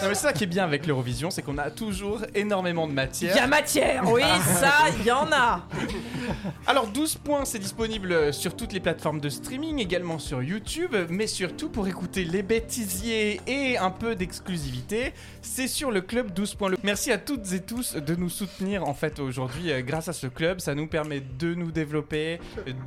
Non 0.02 0.10
mais 0.10 0.16
c'est 0.16 0.22
ça 0.28 0.34
qui 0.34 0.44
est 0.44 0.48
bien 0.48 0.64
avec 0.64 0.86
l'Eurovision, 0.86 1.30
c'est 1.30 1.42
qu'on 1.42 1.58
a 1.58 1.70
toujours 1.72 2.22
énormément 2.36 2.86
de 2.88 2.92
Il 2.92 2.96
matière. 2.96 3.36
y 3.36 3.40
a 3.40 3.48
matière, 3.48 4.04
oui, 4.12 4.22
ça, 4.60 4.74
il 5.00 5.06
y 5.06 5.12
en 5.12 5.32
a. 5.32 5.66
Alors 6.68 6.88
12 6.88 7.16
points, 7.16 7.46
c'est 7.46 7.60
disponible 7.60 8.34
sur 8.34 8.56
toutes 8.56 8.74
les 8.74 8.80
plateformes 8.80 9.20
de 9.20 9.30
streaming, 9.30 9.80
également 9.80 10.20
sur 10.20 10.42
YouTube, 10.44 10.96
mais 11.10 11.28
surtout 11.28 11.70
pour 11.70 11.88
écouter 11.88 12.24
les 12.26 12.44
bêtisiers 12.44 13.42
et 13.48 13.78
un 13.78 13.92
peu 13.92 14.16
d'exclusivité, 14.16 15.14
c'est 15.42 15.68
sur 15.68 15.92
le 15.92 16.02
club 16.02 16.32
12 16.34 16.56
points. 16.56 16.72
Merci 16.84 17.12
à 17.12 17.18
toutes 17.18 17.52
et 17.54 17.62
tous 17.62 17.96
de 17.96 18.16
nous 18.16 18.30
soutenir 18.30 18.88
en 18.88 18.94
fait 18.94 19.20
aujourd'hui 19.20 19.72
euh, 19.72 19.82
grâce 19.82 20.08
à 20.08 20.14
ce 20.14 20.28
club, 20.28 20.60
ça 20.60 20.76
nous 20.76 20.88
permet 20.88 21.22
de 21.40 21.54
nous 21.56 21.72
développer, 21.72 22.40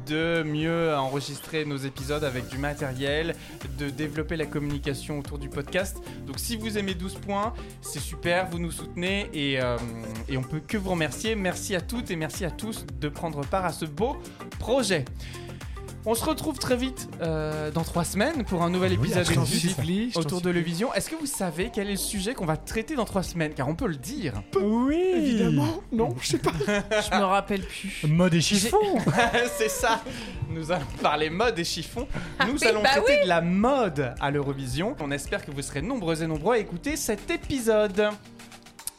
de 0.07 0.43
mieux 0.45 0.95
enregistrer 0.95 1.64
nos 1.64 1.76
épisodes 1.76 2.24
avec 2.24 2.49
du 2.49 2.59
matériel, 2.59 3.35
de 3.78 3.91
développer 3.91 4.37
la 4.37 4.47
communication 4.47 5.18
autour 5.18 5.39
du 5.39 5.49
podcast. 5.49 5.99
Donc 6.26 6.39
si 6.39 6.57
vous 6.57 6.72
aimez 6.79 6.95
12 6.95 7.14
points, 7.14 7.53
c'est 7.81 8.01
super, 8.01 8.49
vous 8.49 8.59
nous 8.59 8.70
soutenez 8.70 9.29
et, 9.33 9.61
euh, 9.61 9.77
et 10.29 10.37
on 10.37 10.43
peut 10.43 10.61
que 10.61 10.77
vous 10.77 10.91
remercier. 10.91 11.35
Merci 11.35 11.75
à 11.75 11.81
toutes 11.81 12.11
et 12.11 12.16
merci 12.16 12.45
à 12.45 12.51
tous 12.51 12.85
de 13.01 13.09
prendre 13.09 13.45
part 13.47 13.64
à 13.64 13.73
ce 13.73 13.85
beau 13.85 14.16
projet. 14.59 15.05
On 16.05 16.16
se 16.16 16.24
retrouve 16.24 16.59
très 16.59 16.76
vite 16.76 17.09
euh, 17.20 17.70
dans 17.70 17.84
trois 17.84 18.05
semaines 18.05 18.44
pour 18.44 18.62
un 18.62 18.70
nouvel 18.70 18.92
épisode 18.92 19.18
exclusif 19.18 19.76
supplie, 19.76 20.09
je 20.09 20.14
t'en 20.14 20.20
autour 20.20 20.40
de 20.40 20.50
l'Eurovision. 20.50 20.92
Est-ce 20.94 21.09
que 21.09 21.14
vous 21.14 21.26
savez 21.26 21.70
quel 21.72 21.86
est 21.86 21.92
le 21.92 21.96
sujet 21.96 22.34
qu'on 22.34 22.44
va 22.44 22.57
traiter 22.57 22.96
dans 22.96 23.05
trois 23.05 23.22
semaines? 23.22 23.55
Car 23.55 23.68
on 23.68 23.76
peut 23.76 23.86
le 23.86 23.94
dire. 23.96 24.42
Oui. 24.61 25.00
Évidemment, 25.14 25.80
non, 25.92 26.14
je 26.20 26.26
sais 26.26 26.38
pas. 26.38 26.50
Je 26.59 27.16
me 27.16 27.24
rappelle 27.24 27.62
plus. 27.62 28.03
Mode 28.09 28.34
et 28.34 28.40
chiffon. 28.40 28.98
C'est 29.57 29.70
ça. 29.70 30.03
Nous 30.50 30.72
allons 30.72 30.86
parler 31.00 31.30
mode 31.30 31.59
et 31.61 31.64
chiffon. 31.64 32.09
Nous 32.46 32.55
oui, 32.61 32.66
allons 32.66 32.82
bah 32.82 32.90
traiter 32.90 33.18
oui. 33.18 33.22
de 33.22 33.28
la 33.28 33.40
mode 33.40 34.14
à 34.20 34.30
l'Eurovision. 34.32 34.96
On 34.98 35.12
espère 35.12 35.44
que 35.44 35.53
vous 35.53 35.62
serez 35.62 35.82
nombreux 35.82 36.20
et 36.20 36.26
nombreux 36.26 36.57
à 36.57 36.59
écouter 36.59 36.96
cet 36.96 37.30
épisode. 37.30 38.09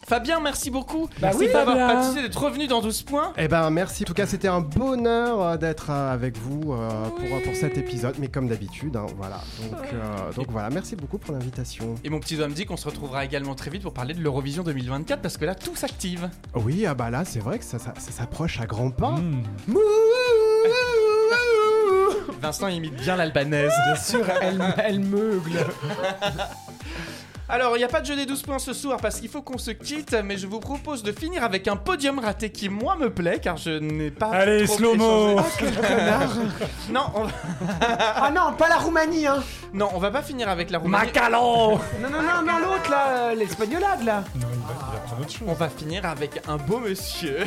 Fabien, 0.06 0.40
merci 0.42 0.70
beaucoup. 0.70 1.08
Bah 1.20 1.30
merci 1.30 1.38
oui, 1.40 1.46
d'avoir 1.48 1.78
Fabien. 1.78 1.88
participé, 1.88 2.22
d'être 2.24 2.42
revenu 2.44 2.68
dans 2.68 2.82
12 2.82 3.04
points. 3.04 3.34
Eh 3.38 3.48
ben 3.48 3.70
merci. 3.70 4.04
En 4.04 4.08
tout 4.08 4.14
cas, 4.14 4.26
c'était 4.28 4.48
un 4.50 4.60
bonheur 4.62 5.42
euh, 5.42 5.58
d'être 5.58 5.88
euh, 5.90 6.14
avec 6.14 6.38
vous 6.38 6.74
euh, 6.74 6.90
pour, 7.10 7.42
pour 7.42 7.56
cet 7.56 7.78
épisode, 7.78 8.16
mais 8.20 8.28
comme 8.28 8.48
d'habitude, 8.48 8.96
hein, 8.98 9.06
voilà. 9.18 9.40
Donc, 9.62 9.80
euh, 9.94 10.34
donc 10.34 10.48
voilà, 10.52 10.70
merci 10.70 10.96
beaucoup 10.96 11.18
pour 11.18 11.34
l'invitation. 11.34 11.96
Et 12.04 12.10
mon 12.10 12.20
petit 12.20 12.36
doigt 12.36 12.48
me 12.48 12.54
dit 12.54 12.66
qu'on 12.66 12.78
se 12.78 12.86
retrouvera 12.86 13.24
également 13.24 13.56
très 13.56 13.72
vite 13.72 13.82
pour 13.84 13.94
parler 13.94 14.14
de 14.14 14.22
l'Eurovision 14.22 14.64
2024 14.64 15.22
parce 15.22 15.38
que 15.38 15.46
là 15.46 15.56
tout 15.56 15.76
s'active. 15.76 16.30
Oui, 16.54 16.86
ah 16.86 16.94
bah 16.94 17.10
là, 17.10 17.24
c'est 17.26 17.40
vrai 17.40 17.58
que 17.60 17.66
ça, 17.66 17.80
ça- 17.80 17.94
ça 17.98 18.12
s'approche 18.12 18.60
à 18.60 18.66
grands 18.66 18.92
pas. 18.92 19.12
Mmh. 19.12 19.44
Vincent 22.42 22.68
imite 22.68 22.96
bien 22.96 23.16
l'albanaise. 23.16 23.72
Bien 23.86 23.96
sûr, 23.96 24.26
elle, 24.42 24.62
elle 24.84 25.00
meugle. 25.00 25.66
Alors, 27.50 27.76
il 27.76 27.80
n'y 27.80 27.84
a 27.84 27.90
pas 27.90 28.00
de 28.02 28.06
jeu 28.06 28.16
des 28.16 28.26
12 28.26 28.42
points 28.42 28.60
ce 28.60 28.74
soir 28.74 28.98
parce 29.02 29.20
qu'il 29.20 29.30
faut 29.30 29.42
qu'on 29.42 29.58
se 29.58 29.72
quitte, 29.72 30.16
mais 30.24 30.38
je 30.38 30.48
vous 30.48 30.60
propose 30.60 31.04
de 31.04 31.12
finir 31.12 31.44
avec 31.44 31.68
un 31.68 31.76
podium 31.76 32.20
raté 32.20 32.50
qui, 32.52 32.70
moi, 32.70 32.96
me 32.96 33.10
plaît 33.10 33.40
car 33.42 33.58
je 33.58 33.72
n'ai 33.72 34.12
pas. 34.12 34.28
Allez, 34.28 34.66
trop 34.66 34.78
slow-mo. 34.78 35.32
échangé. 35.34 35.46
Oh, 35.46 35.52
quel 35.60 35.76
connard 35.76 36.36
Non, 36.90 37.06
on 37.16 37.24
va... 37.24 37.32
Ah 38.16 38.32
non, 38.34 38.54
pas 38.54 38.70
la 38.70 38.78
Roumanie, 38.78 39.28
hein 39.28 39.44
non, 39.74 39.90
on 39.94 39.98
va 39.98 40.12
pas 40.12 40.22
finir 40.22 40.50
avec 40.50 40.70
la 40.70 40.78
Roumanie. 40.78 41.08
Macalon. 41.08 41.80
Non, 42.00 42.10
non, 42.10 42.22
non, 42.22 42.42
non, 42.46 42.60
l'autre, 42.60 42.90
là, 42.92 43.08
euh, 43.10 43.36
l'espagnolade, 43.36 44.04
là 44.04 44.24
Non, 44.36 44.48
il 44.54 44.60
va, 44.60 44.66
il 44.70 44.94
va 44.94 45.00
prendre 45.00 45.22
autre 45.22 45.32
chose. 45.32 45.48
On 45.48 45.54
va 45.54 45.70
finir 45.70 46.06
avec 46.06 46.42
un 46.48 46.58
beau 46.58 46.80
monsieur. 46.80 47.40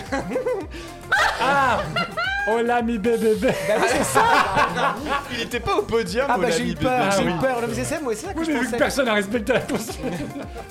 Ah 1.41 1.81
Oh 2.49 2.61
là, 2.63 2.81
mi 2.81 2.97
bébé. 2.99 3.37
Bah 3.43 3.75
oui, 3.81 3.87
c'est 3.89 4.05
ça 4.05 4.23
Il 5.33 5.41
était 5.43 5.59
pas 5.61 5.75
au 5.77 5.83
podium. 5.83 6.27
Ah 6.29 6.35
oh 6.39 6.41
bah 6.41 6.51
j'ai 6.51 6.63
eu 6.63 6.75
bébé. 6.75 6.81
peur, 6.83 7.01
Ah 7.03 7.11
j'ai 7.17 7.25
eu 7.25 7.33
peur. 7.41 7.61
Non, 7.61 7.67
mais 7.69 7.75
c'est 7.75 7.85
ça, 7.85 8.01
moi, 8.01 8.13
c'est 8.15 8.27
ça 8.27 8.35
que 8.35 8.39
Oui, 8.39 8.45
je 8.47 8.51
mais 8.53 8.59
vu 8.59 8.65
que 8.67 8.71
pensais. 8.71 8.79
personne 8.79 9.07
n'a 9.07 9.15
respecté 9.15 9.53
la 9.53 9.61
consigne. 9.61 10.11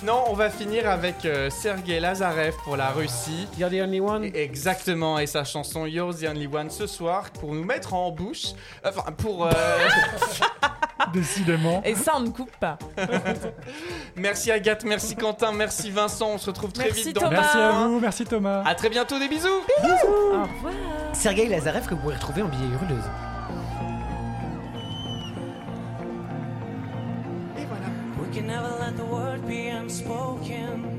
Non, 0.03 0.23
on 0.27 0.33
va 0.33 0.49
finir 0.49 0.89
avec 0.89 1.25
euh, 1.25 1.49
Sergei 1.49 1.99
Lazarev 1.99 2.53
pour 2.63 2.77
la 2.77 2.89
Russie. 2.89 3.47
You're 3.59 3.69
the 3.69 3.81
only 3.83 3.99
one. 3.99 4.23
Exactement, 4.33 5.19
et 5.19 5.27
sa 5.27 5.43
chanson 5.43 5.85
You're 5.85 6.15
the 6.15 6.25
Only 6.29 6.47
One 6.47 6.69
ce 6.69 6.87
soir 6.87 7.25
pour 7.39 7.53
nous 7.53 7.65
mettre 7.65 7.93
en 7.93 8.09
bouche. 8.11 8.53
Enfin, 8.85 9.11
pour. 9.17 9.45
euh, 9.47 9.51
Décidément. 11.13 11.81
Et 11.83 11.95
ça, 11.95 12.13
on 12.15 12.21
ne 12.21 12.29
coupe 12.29 12.55
pas. 12.57 12.77
merci 14.15 14.51
Agathe, 14.51 14.85
merci 14.85 15.15
Quentin, 15.15 15.51
merci 15.51 15.91
Vincent. 15.91 16.29
On 16.33 16.37
se 16.37 16.47
retrouve 16.47 16.71
très 16.71 16.85
Merci 16.85 17.05
vite 17.05 17.15
dans 17.15 17.21
Thomas. 17.23 17.41
Merci 17.41 17.57
à 17.57 17.71
vous, 17.71 17.99
merci 17.99 18.25
Thomas. 18.25 18.63
À 18.65 18.75
très 18.75 18.89
bientôt, 18.89 19.19
des 19.19 19.27
bisous. 19.27 19.47
Au 19.47 19.87
revoir. 19.87 20.47
Sergei 21.13 21.47
Lazarev 21.47 21.85
que 21.85 21.93
vous 21.93 22.01
pourrez 22.01 22.15
retrouver 22.15 22.41
en 22.41 22.47
billet 22.47 22.67
hurleuse. 22.67 23.03
We 28.17 28.33
can 28.33 28.47
never 28.47 28.69
let 28.79 28.95
the 28.97 29.05
word 29.05 29.45
be 29.47 29.69
unspoken. 29.69 30.95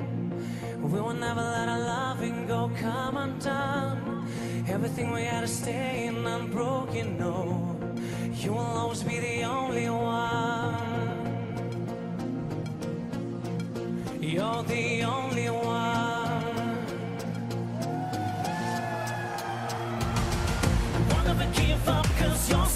We 0.82 1.00
will 1.00 1.14
never 1.14 1.42
let 1.42 1.68
our 1.68 1.78
loving 1.78 2.46
go 2.46 2.70
come 2.80 3.16
undone. 3.16 4.24
Everything 4.68 5.12
we 5.12 5.22
had 5.24 5.40
to 5.42 5.48
stay 5.48 6.06
in 6.06 6.26
unbroken. 6.26 7.18
No, 7.18 7.75
You 8.34 8.52
will 8.52 8.58
always 8.58 9.02
be 9.02 9.18
the 9.18 9.42
only 9.44 9.88
one. 9.88 10.74
You're 14.20 14.62
the 14.64 15.02
only 15.02 15.48
one. 15.50 16.42
One 21.16 21.26
of 21.26 21.40
a 21.40 21.46
give 21.60 21.88
up, 21.88 22.06
cause 22.18 22.50
you're 22.50 22.66